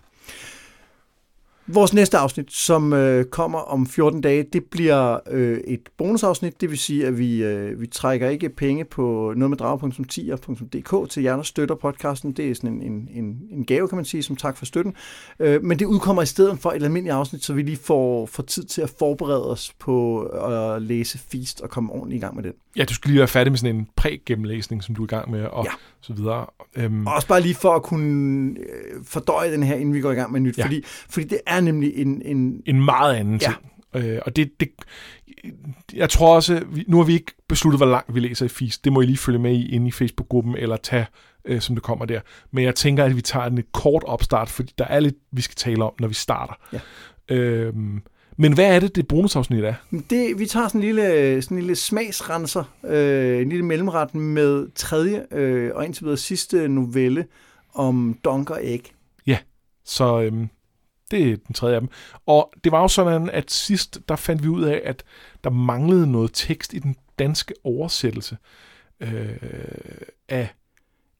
Vores 1.67 1.93
næste 1.93 2.17
afsnit, 2.17 2.51
som 2.51 2.93
øh, 2.93 3.25
kommer 3.25 3.59
om 3.59 3.85
14 3.87 4.21
dage, 4.21 4.45
det 4.53 4.63
bliver 4.65 5.19
øh, 5.31 5.57
et 5.57 5.89
bonusafsnit. 5.97 6.61
Det 6.61 6.69
vil 6.69 6.77
sige, 6.77 7.07
at 7.07 7.17
vi, 7.17 7.43
øh, 7.43 7.81
vi 7.81 7.87
trækker 7.87 8.29
ikke 8.29 8.49
penge 8.49 8.85
på 8.85 9.33
noget 9.35 9.49
med 9.49 9.57
drag.10.dk 9.57 11.09
til 11.09 11.23
jer, 11.23 11.35
der 11.35 11.43
støtter 11.43 11.75
podcasten. 11.75 12.31
Det 12.31 12.51
er 12.51 12.55
sådan 12.55 12.81
en, 12.81 12.81
en, 12.81 13.09
en, 13.11 13.41
en 13.51 13.65
gave, 13.65 13.87
kan 13.87 13.95
man 13.95 14.05
sige, 14.05 14.23
som 14.23 14.35
tak 14.35 14.57
for 14.57 14.65
støtten. 14.65 14.93
Øh, 15.39 15.63
men 15.63 15.79
det 15.79 15.85
udkommer 15.85 16.21
i 16.21 16.25
stedet 16.25 16.59
for 16.59 16.71
et 16.71 16.83
almindeligt 16.83 17.15
afsnit, 17.15 17.43
så 17.43 17.53
vi 17.53 17.61
lige 17.61 17.77
får, 17.77 18.25
får 18.25 18.43
tid 18.43 18.63
til 18.63 18.81
at 18.81 18.93
forberede 18.99 19.51
os 19.51 19.73
på 19.79 20.21
at 20.21 20.81
læse 20.81 21.17
Feast 21.17 21.61
og 21.61 21.69
komme 21.69 21.93
ordentligt 21.93 22.19
i 22.19 22.21
gang 22.21 22.35
med 22.35 22.43
det. 22.43 22.53
Ja, 22.75 22.83
du 22.83 22.93
skal 22.93 23.09
lige 23.09 23.19
være 23.19 23.27
færdig 23.27 23.51
med 23.51 23.57
sådan 23.57 23.75
en 23.75 23.87
præ-gennemlæsning, 23.95 24.83
som 24.83 24.95
du 24.95 25.01
er 25.01 25.05
i 25.05 25.09
gang 25.09 25.31
med, 25.31 25.43
og 25.43 25.65
ja. 25.65 25.71
så 26.01 26.13
videre. 26.13 26.45
Øhm. 26.75 27.07
Også 27.07 27.27
bare 27.27 27.41
lige 27.41 27.55
for 27.55 27.75
at 27.75 27.83
kunne 27.83 28.49
øh, 28.59 29.05
fordøje 29.05 29.51
den 29.51 29.63
her, 29.63 29.75
inden 29.75 29.93
vi 29.93 30.01
går 30.01 30.11
i 30.11 30.15
gang 30.15 30.31
med 30.31 30.39
nyt, 30.39 30.57
ja. 30.57 30.65
fordi, 30.65 30.83
fordi 30.85 31.27
det 31.27 31.39
er 31.47 31.61
nemlig 31.61 31.95
en... 31.95 32.21
En, 32.25 32.61
en 32.65 32.85
meget 32.85 33.15
anden 33.15 33.39
ja. 33.41 33.47
ting. 33.47 33.73
Øh, 33.95 34.19
og 34.25 34.35
det, 34.35 34.51
det, 34.59 34.69
jeg 35.93 36.09
tror 36.09 36.35
også, 36.35 36.63
nu 36.87 36.97
har 36.97 37.03
vi 37.03 37.13
ikke 37.13 37.31
besluttet, 37.49 37.79
hvor 37.79 37.85
langt 37.85 38.15
vi 38.15 38.19
læser 38.19 38.45
i 38.45 38.49
FIS. 38.49 38.77
Det 38.77 38.93
må 38.93 39.01
I 39.01 39.05
lige 39.05 39.17
følge 39.17 39.39
med 39.39 39.53
i 39.53 39.75
inde 39.75 39.87
i 39.87 39.91
Facebook-gruppen, 39.91 40.55
eller 40.57 40.77
tage, 40.77 41.05
øh, 41.45 41.61
som 41.61 41.75
det 41.75 41.83
kommer 41.83 42.05
der. 42.05 42.21
Men 42.51 42.63
jeg 42.63 42.75
tænker, 42.75 43.03
at 43.03 43.15
vi 43.15 43.21
tager 43.21 43.45
en 43.45 43.63
kort 43.73 44.03
opstart, 44.03 44.49
fordi 44.49 44.73
der 44.77 44.85
er 44.85 44.99
lidt, 44.99 45.15
vi 45.31 45.41
skal 45.41 45.55
tale 45.55 45.83
om, 45.83 45.93
når 45.99 46.07
vi 46.07 46.13
starter. 46.13 46.53
Ja. 46.73 46.79
Øhm, 47.35 48.01
men 48.37 48.53
hvad 48.53 48.75
er 48.75 48.79
det, 48.79 48.95
det 48.95 49.07
bonusafsnit 49.07 49.63
er? 49.63 49.73
Det, 50.09 50.39
vi 50.39 50.45
tager 50.45 50.67
sådan 50.67 50.81
en 50.81 50.85
lille, 50.85 51.41
sådan 51.41 51.57
en 51.57 51.61
lille 51.63 51.75
smagsrenser, 51.75 52.63
øh, 52.85 53.41
en 53.41 53.49
lille 53.49 53.65
mellemret 53.65 54.15
med 54.15 54.67
tredje 54.75 55.25
øh, 55.31 55.71
og 55.75 55.85
indtil 55.85 56.03
videre 56.03 56.17
sidste 56.17 56.67
novelle 56.67 57.25
om 57.73 58.17
Donk 58.25 58.49
og 58.49 58.59
Æg. 58.61 58.91
Ja, 59.27 59.37
så 59.85 60.21
øh, 60.21 60.33
det 61.11 61.31
er 61.31 61.35
den 61.47 61.53
tredje 61.55 61.75
af 61.75 61.81
dem. 61.81 61.89
Og 62.25 62.53
det 62.63 62.71
var 62.71 62.81
jo 62.81 62.87
sådan, 62.87 63.29
at 63.29 63.51
sidst 63.51 63.99
der 64.09 64.15
fandt 64.15 64.43
vi 64.43 64.47
ud 64.47 64.63
af, 64.63 64.81
at 64.85 65.03
der 65.43 65.49
manglede 65.49 66.11
noget 66.11 66.31
tekst 66.33 66.73
i 66.73 66.79
den 66.79 66.95
danske 67.19 67.53
oversættelse 67.63 68.37
øh, 68.99 69.29
af 70.29 70.49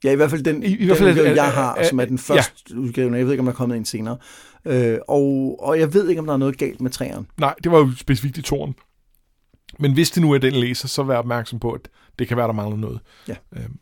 Ja, 0.04 0.12
i 0.12 0.16
hvert 0.16 0.30
fald 0.30 0.44
den, 0.44 0.64
I- 0.64 0.66
i 0.66 0.76
den 0.78 0.86
hvert 0.86 0.98
fald, 0.98 1.10
udgave, 1.10 1.30
øh, 1.30 1.36
jeg 1.36 1.52
har, 1.52 1.78
øh, 1.80 1.86
som 1.86 2.00
er 2.00 2.06
den 2.06 2.20
ja. 2.30 2.34
første 2.34 2.78
udgave. 2.80 3.16
Jeg 3.16 3.26
ved 3.26 3.32
ikke, 3.34 3.40
om 3.42 3.46
der 3.46 3.52
er 3.54 3.56
kommet 3.56 3.78
en 3.78 3.86
senere. 3.86 4.18
Øh, 4.66 4.98
og, 5.08 5.58
og 5.60 5.80
jeg 5.80 5.94
ved 5.94 6.10
ikke, 6.10 6.20
om 6.20 6.26
der 6.26 6.34
er 6.34 6.38
noget 6.38 6.58
galt 6.58 6.82
med 6.82 6.92
træerne. 6.92 7.26
Nej, 7.40 7.56
det 7.64 7.72
var 7.72 7.78
jo 7.80 7.92
specifikt 7.98 8.38
i 8.38 8.42
toren. 8.42 8.76
Men 9.80 9.94
hvis 9.94 10.12
det 10.12 10.22
nu 10.22 10.32
er 10.32 10.38
den 10.38 10.54
læser, 10.54 10.88
så 10.88 11.04
vær 11.04 11.18
opmærksom 11.18 11.60
på, 11.60 11.72
at 11.72 11.90
det 12.20 12.28
kan 12.28 12.38
være, 12.38 12.48
der 12.48 12.54
mangler 12.54 12.78
noget. 12.78 13.00
Ja. 13.28 13.36
Øhm, 13.56 13.78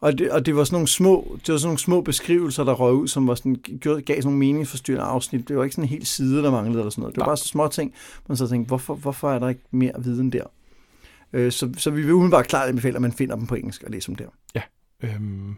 Og 0.00 0.18
det, 0.18 0.30
og 0.30 0.46
det 0.46 0.56
var 0.56 0.64
sådan 0.64 0.74
nogle 0.74 0.88
små, 0.88 1.36
det 1.46 1.52
var 1.52 1.58
sådan 1.58 1.68
nogle 1.68 1.78
små 1.78 2.00
beskrivelser, 2.00 2.64
der 2.64 2.72
røg 2.72 2.94
ud, 2.94 3.08
som 3.08 3.26
var 3.28 3.34
sådan, 3.34 3.56
gav 3.82 4.00
sådan 4.06 4.22
nogle 4.24 4.38
meningsforstyrrende 4.38 5.04
afsnit. 5.04 5.48
Det 5.48 5.56
var 5.56 5.64
ikke 5.64 5.74
sådan 5.74 5.84
en 5.84 5.88
hel 5.88 6.06
side, 6.06 6.42
der 6.42 6.50
manglede 6.50 6.78
eller 6.78 6.90
sådan 6.90 7.02
noget. 7.02 7.14
Det 7.14 7.20
var 7.20 7.24
Nej. 7.24 7.28
bare 7.30 7.36
så 7.36 7.48
små 7.48 7.68
ting, 7.68 7.94
man 8.28 8.36
så 8.36 8.48
tænkte, 8.48 8.68
hvorfor, 8.68 8.94
hvorfor 8.94 9.30
er 9.32 9.38
der 9.38 9.48
ikke 9.48 9.60
mere 9.70 9.92
viden 9.98 10.32
der? 10.32 10.44
Øh, 11.32 11.52
så, 11.52 11.70
så 11.76 11.90
vi 11.90 12.02
vil 12.02 12.12
umiddelbart 12.12 12.46
klart 12.48 12.68
anbefale, 12.68 12.96
at 12.96 13.02
man 13.02 13.12
finder 13.12 13.36
dem 13.36 13.46
på 13.46 13.54
engelsk 13.54 13.82
og 13.82 13.90
læser 13.90 14.14
dem 14.14 14.28
der. 14.54 14.60
øhm, 15.02 15.54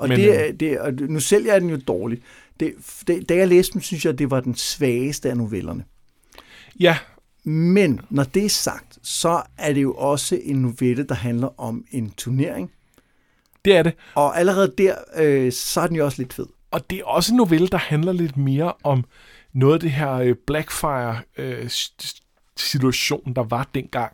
Og, 0.00 0.08
Men, 0.08 0.18
det, 0.18 0.46
øh, 0.48 0.54
det, 0.60 0.80
og 0.80 0.92
nu 0.92 1.20
selv 1.20 1.44
jeg 1.44 1.54
er 1.54 1.58
den 1.58 1.70
jo 1.70 1.78
dårlig. 1.88 2.18
Det, 2.60 2.74
det, 3.06 3.28
da 3.28 3.34
jeg 3.34 3.48
læste 3.48 3.72
dem, 3.72 3.82
synes 3.82 4.04
jeg, 4.04 4.18
det 4.18 4.30
var 4.30 4.40
den 4.40 4.54
svageste 4.54 5.30
af 5.30 5.36
novellerne. 5.36 5.84
ja, 6.80 6.98
Men 7.44 8.00
når 8.10 8.24
det 8.24 8.44
er 8.44 8.48
sagt, 8.48 8.98
så 9.02 9.42
er 9.58 9.72
det 9.72 9.82
jo 9.82 9.94
også 9.94 10.40
en 10.42 10.56
novelle, 10.56 11.02
der 11.04 11.14
handler 11.14 11.60
om 11.60 11.84
en 11.90 12.10
turnering. 12.10 12.70
det 13.64 13.76
er 13.76 13.82
det. 13.82 13.92
Og 14.14 14.38
allerede 14.38 14.74
der, 14.78 14.94
øh, 15.16 15.52
så 15.52 15.80
er 15.80 15.86
den 15.86 15.96
jo 15.96 16.04
også 16.04 16.22
lidt 16.22 16.32
fed. 16.32 16.46
Og 16.70 16.90
det 16.90 16.98
er 16.98 17.04
også 17.04 17.32
en 17.32 17.36
novelle, 17.36 17.68
der 17.68 17.78
handler 17.78 18.12
lidt 18.12 18.36
mere 18.36 18.72
om 18.84 19.04
noget 19.52 19.74
af 19.74 19.80
det 19.80 19.90
her 19.90 20.12
øh, 20.12 20.34
Blackfire-situation, 20.46 23.32
der 23.36 23.42
var 23.42 23.68
dengang. 23.74 24.12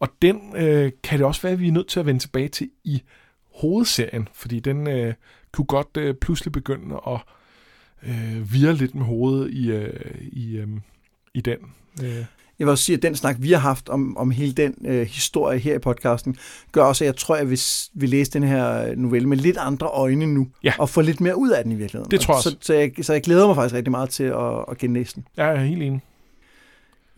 Og 0.00 0.08
den 0.22 0.56
øh, 0.56 0.92
kan 1.04 1.18
det 1.18 1.26
også 1.26 1.42
være, 1.42 1.52
at 1.52 1.60
vi 1.60 1.68
er 1.68 1.72
nødt 1.72 1.88
til 1.88 2.00
at 2.00 2.06
vende 2.06 2.20
tilbage 2.20 2.48
til 2.48 2.70
i 2.84 3.02
hovedserien, 3.60 4.28
fordi 4.34 4.60
den 4.60 4.86
øh, 4.86 5.14
kunne 5.52 5.64
godt 5.64 5.96
øh, 5.96 6.14
pludselig 6.14 6.52
begynde 6.52 7.00
at 7.06 7.18
øh, 8.08 8.52
vire 8.52 8.72
lidt 8.74 8.94
med 8.94 9.04
hovedet 9.04 9.50
i, 9.50 9.70
øh, 9.70 10.00
i, 10.32 10.56
øh, 10.56 10.68
i 11.34 11.40
den. 11.40 11.56
Øh. 12.02 12.24
Jeg 12.58 12.66
vil 12.66 12.70
også 12.70 12.84
sige, 12.84 12.96
at 12.96 13.02
den 13.02 13.16
snak, 13.16 13.36
vi 13.38 13.52
har 13.52 13.58
haft 13.58 13.88
om, 13.88 14.16
om 14.16 14.30
hele 14.30 14.52
den 14.52 14.74
øh, 14.84 15.06
historie 15.06 15.58
her 15.58 15.74
i 15.74 15.78
podcasten, 15.78 16.36
gør 16.72 16.82
også, 16.82 17.04
at 17.04 17.06
jeg 17.06 17.16
tror, 17.16 17.34
at 17.34 17.40
jeg 17.40 17.50
vil, 17.50 17.60
vil 17.94 18.08
læse 18.08 18.30
den 18.30 18.42
her 18.42 18.94
novelle 18.96 19.28
med 19.28 19.36
lidt 19.36 19.56
andre 19.56 19.86
øjne 19.86 20.26
nu, 20.26 20.48
Ja. 20.64 20.72
og 20.78 20.88
få 20.88 21.00
lidt 21.00 21.20
mere 21.20 21.36
ud 21.38 21.50
af 21.50 21.62
den 21.62 21.72
i 21.72 21.74
virkeligheden. 21.74 22.10
Det 22.10 22.20
tror 22.20 22.34
jeg 22.34 22.42
så, 22.42 22.56
så, 22.60 22.74
jeg, 22.74 22.92
så 23.02 23.12
jeg 23.12 23.22
glæder 23.22 23.46
mig 23.46 23.56
faktisk 23.56 23.74
rigtig 23.74 23.90
meget 23.90 24.10
til 24.10 24.24
at, 24.24 24.64
at 24.70 24.78
genlæse 24.78 25.14
den. 25.14 25.26
Jeg 25.36 25.50
er 25.52 25.56
helt 25.64 25.82
enig. 25.82 26.00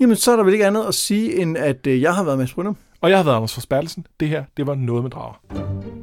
Jamen, 0.00 0.16
så 0.16 0.32
er 0.32 0.36
der 0.36 0.44
vel 0.44 0.52
ikke 0.52 0.66
andet 0.66 0.84
at 0.84 0.94
sige, 0.94 1.36
end 1.42 1.58
at 1.58 1.86
øh, 1.86 2.02
jeg 2.02 2.14
har 2.14 2.24
været 2.24 2.38
med 2.38 2.48
Brynum. 2.54 2.76
Og 3.00 3.10
jeg 3.10 3.18
har 3.18 3.24
været 3.24 3.36
Anders 3.36 3.54
Forsbergelsen. 3.54 4.06
Det 4.20 4.28
her, 4.28 4.44
det 4.56 4.66
var 4.66 4.74
noget 4.74 5.02
med 5.02 5.10
drager. 5.10 5.99